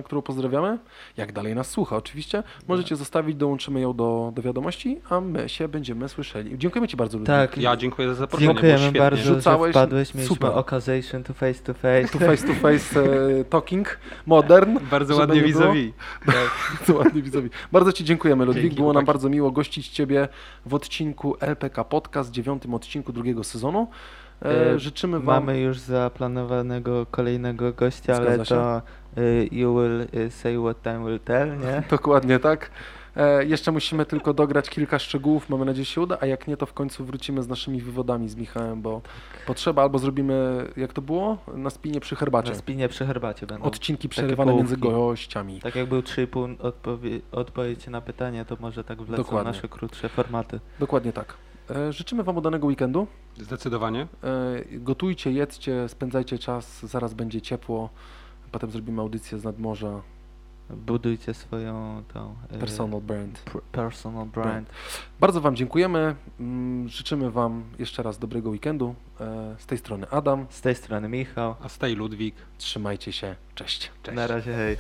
którą 0.05 0.23
pozdrawiamy. 0.23 0.79
Jak 1.17 1.33
dalej 1.33 1.55
nas 1.55 1.71
słucha 1.71 1.97
oczywiście, 1.97 2.43
możecie 2.69 2.97
zostawić, 2.97 3.37
dołączymy 3.37 3.81
ją 3.81 3.93
do, 3.95 4.33
do 4.35 4.43
wiadomości, 4.43 5.01
a 5.11 5.21
my 5.21 5.49
się 5.49 5.69
będziemy 5.69 6.09
słyszeli. 6.09 6.59
Dziękujemy 6.59 6.89
Ci 6.89 6.97
bardzo, 6.97 7.19
Ludwik. 7.19 7.27
Tak, 7.37 7.59
Ja 7.59 7.77
dziękuję 7.77 8.09
za 8.09 8.15
zaproszenie, 8.15 8.49
dziękujemy 8.53 8.93
bardzo, 8.99 9.23
Rzucałeś- 9.35 9.67
że 9.67 9.73
wpadłeś. 9.73 10.15
Mieliśmy 10.15 10.35
super. 10.37 10.51
occasion 10.55 11.23
to 11.25 11.35
face 11.35 11.63
to 11.63 11.75
face. 11.75 12.09
To 12.13 12.19
face 12.19 12.47
to 12.47 12.55
face 12.55 13.01
e, 13.41 13.45
talking, 13.45 13.99
modern. 14.27 14.79
Bardzo 14.91 15.15
żeby 15.15 15.27
ładnie 15.27 15.43
vis-a-vis. 15.43 15.93
To 16.87 16.95
ładnie 16.95 17.23
widzowie. 17.23 17.49
Bardzo 17.73 17.93
Ci 17.93 18.05
dziękujemy, 18.05 18.45
Ludwik. 18.45 18.63
Dzięki, 18.63 18.77
Było 18.77 18.89
nam 18.89 18.95
chłopaki. 18.95 19.07
bardzo 19.07 19.29
miło 19.29 19.51
gościć 19.51 19.89
Ciebie 19.89 20.29
w 20.67 20.75
odcinku 20.75 21.37
LPK 21.41 21.85
Podcast, 21.85 22.31
dziewiątym 22.31 22.75
odcinku 22.75 23.13
drugiego 23.13 23.45
sezonu. 23.45 23.89
E, 24.45 24.71
E, 24.73 24.79
życzymy 24.79 25.21
Wam... 25.21 25.27
Mamy 25.27 25.61
już 25.61 25.79
zaplanowanego 25.79 27.07
kolejnego 27.11 27.73
gościa, 27.73 28.17
ale 28.17 28.25
Zgadza 28.27 28.45
się. 28.45 28.55
to 28.55 28.79
y, 28.79 28.83
you 29.53 29.75
will 29.75 30.07
y, 30.15 30.31
say 30.31 30.59
what 30.59 30.83
time 30.83 31.05
will 31.05 31.21
tell, 31.21 31.59
nie? 31.59 31.83
Dokładnie 31.91 32.39
tak. 32.39 32.71
E, 33.17 33.45
jeszcze 33.45 33.73
musimy 33.73 34.07
tylko 34.07 34.35
dograć 34.35 34.71
kilka 34.71 34.99
szczegółów, 34.99 35.49
mamy 35.51 35.65
nadzieję, 35.65 35.85
że 35.85 35.91
się 35.91 36.01
uda, 36.01 36.19
a 36.21 36.27
jak 36.27 36.47
nie, 36.47 36.57
to 36.57 36.67
w 36.67 36.73
końcu 36.73 37.05
wrócimy 37.05 37.43
z 37.43 37.49
naszymi 37.49 37.81
wywodami 37.81 38.29
z 38.29 38.37
Michałem, 38.37 38.83
bo 38.83 39.03
potrzeba, 39.47 39.83
albo 39.83 39.99
zrobimy, 39.99 40.67
jak 40.77 40.93
to 40.93 41.03
było, 41.03 41.39
na 41.55 41.71
spinie 41.71 42.01
przy 42.01 42.17
herbacie. 42.17 42.51
Na 42.51 42.57
spinie 42.57 42.89
przy 42.89 43.07
herbacie 43.07 43.47
będą. 43.47 43.65
Odcinki 43.65 44.09
przerywane 44.09 44.55
między 44.55 44.77
gościami. 44.77 45.61
Tak 45.61 45.75
jak 45.75 45.89
był 45.89 46.01
3,5 46.01 46.57
odpowie- 46.57 47.21
odpowiedź 47.33 47.87
na 47.87 48.01
pytanie, 48.01 48.45
to 48.45 48.57
może 48.61 48.85
tak 48.85 49.03
wlecą 49.03 49.23
Dokładnie. 49.23 49.53
nasze 49.53 49.69
krótsze 49.69 50.09
formaty. 50.09 50.61
Dokładnie 50.81 51.13
tak. 51.13 51.35
E, 51.71 51.93
życzymy 51.93 52.23
Wam 52.23 52.37
udanego 52.37 52.67
weekendu. 52.67 53.07
Zdecydowanie. 53.39 54.07
E, 54.25 54.63
gotujcie, 54.73 55.33
jedzcie, 55.33 55.89
spędzajcie 55.89 56.39
czas, 56.39 56.87
zaraz 56.87 57.15
będzie 57.15 57.41
ciepło. 57.41 57.91
Potem 58.53 58.71
zrobimy 58.71 59.01
audycję 59.01 59.39
z 59.39 59.45
nadmorza. 59.45 60.03
Budujcie 60.71 61.35
swoją 61.35 62.03
tą 62.15 62.35
y, 62.55 62.59
Personal 62.59 63.01
brand. 63.01 63.43
pr- 63.45 63.61
personal 63.73 64.27
brand. 64.27 64.71
Bardzo 65.21 65.41
Wam 65.41 65.57
dziękujemy. 65.57 66.15
Mm, 66.41 66.89
Życzymy 66.89 67.31
Wam 67.31 67.63
jeszcze 67.79 68.03
raz 68.03 68.19
dobrego 68.19 68.51
weekendu. 68.51 68.95
E, 69.21 69.55
Z 69.59 69.67
tej 69.67 69.79
strony 69.79 70.07
Adam. 70.11 70.47
Z 70.51 70.61
tej 70.61 70.75
strony 70.75 71.09
Michał. 71.09 71.55
A 71.63 71.69
stay 71.69 71.95
Ludwik. 71.95 72.35
Trzymajcie 72.59 73.13
się. 73.13 73.37
Cześć. 73.55 73.91
Cześć. 74.03 74.17
Na 74.17 74.27
razie 74.27 74.53
hej. 74.55 74.77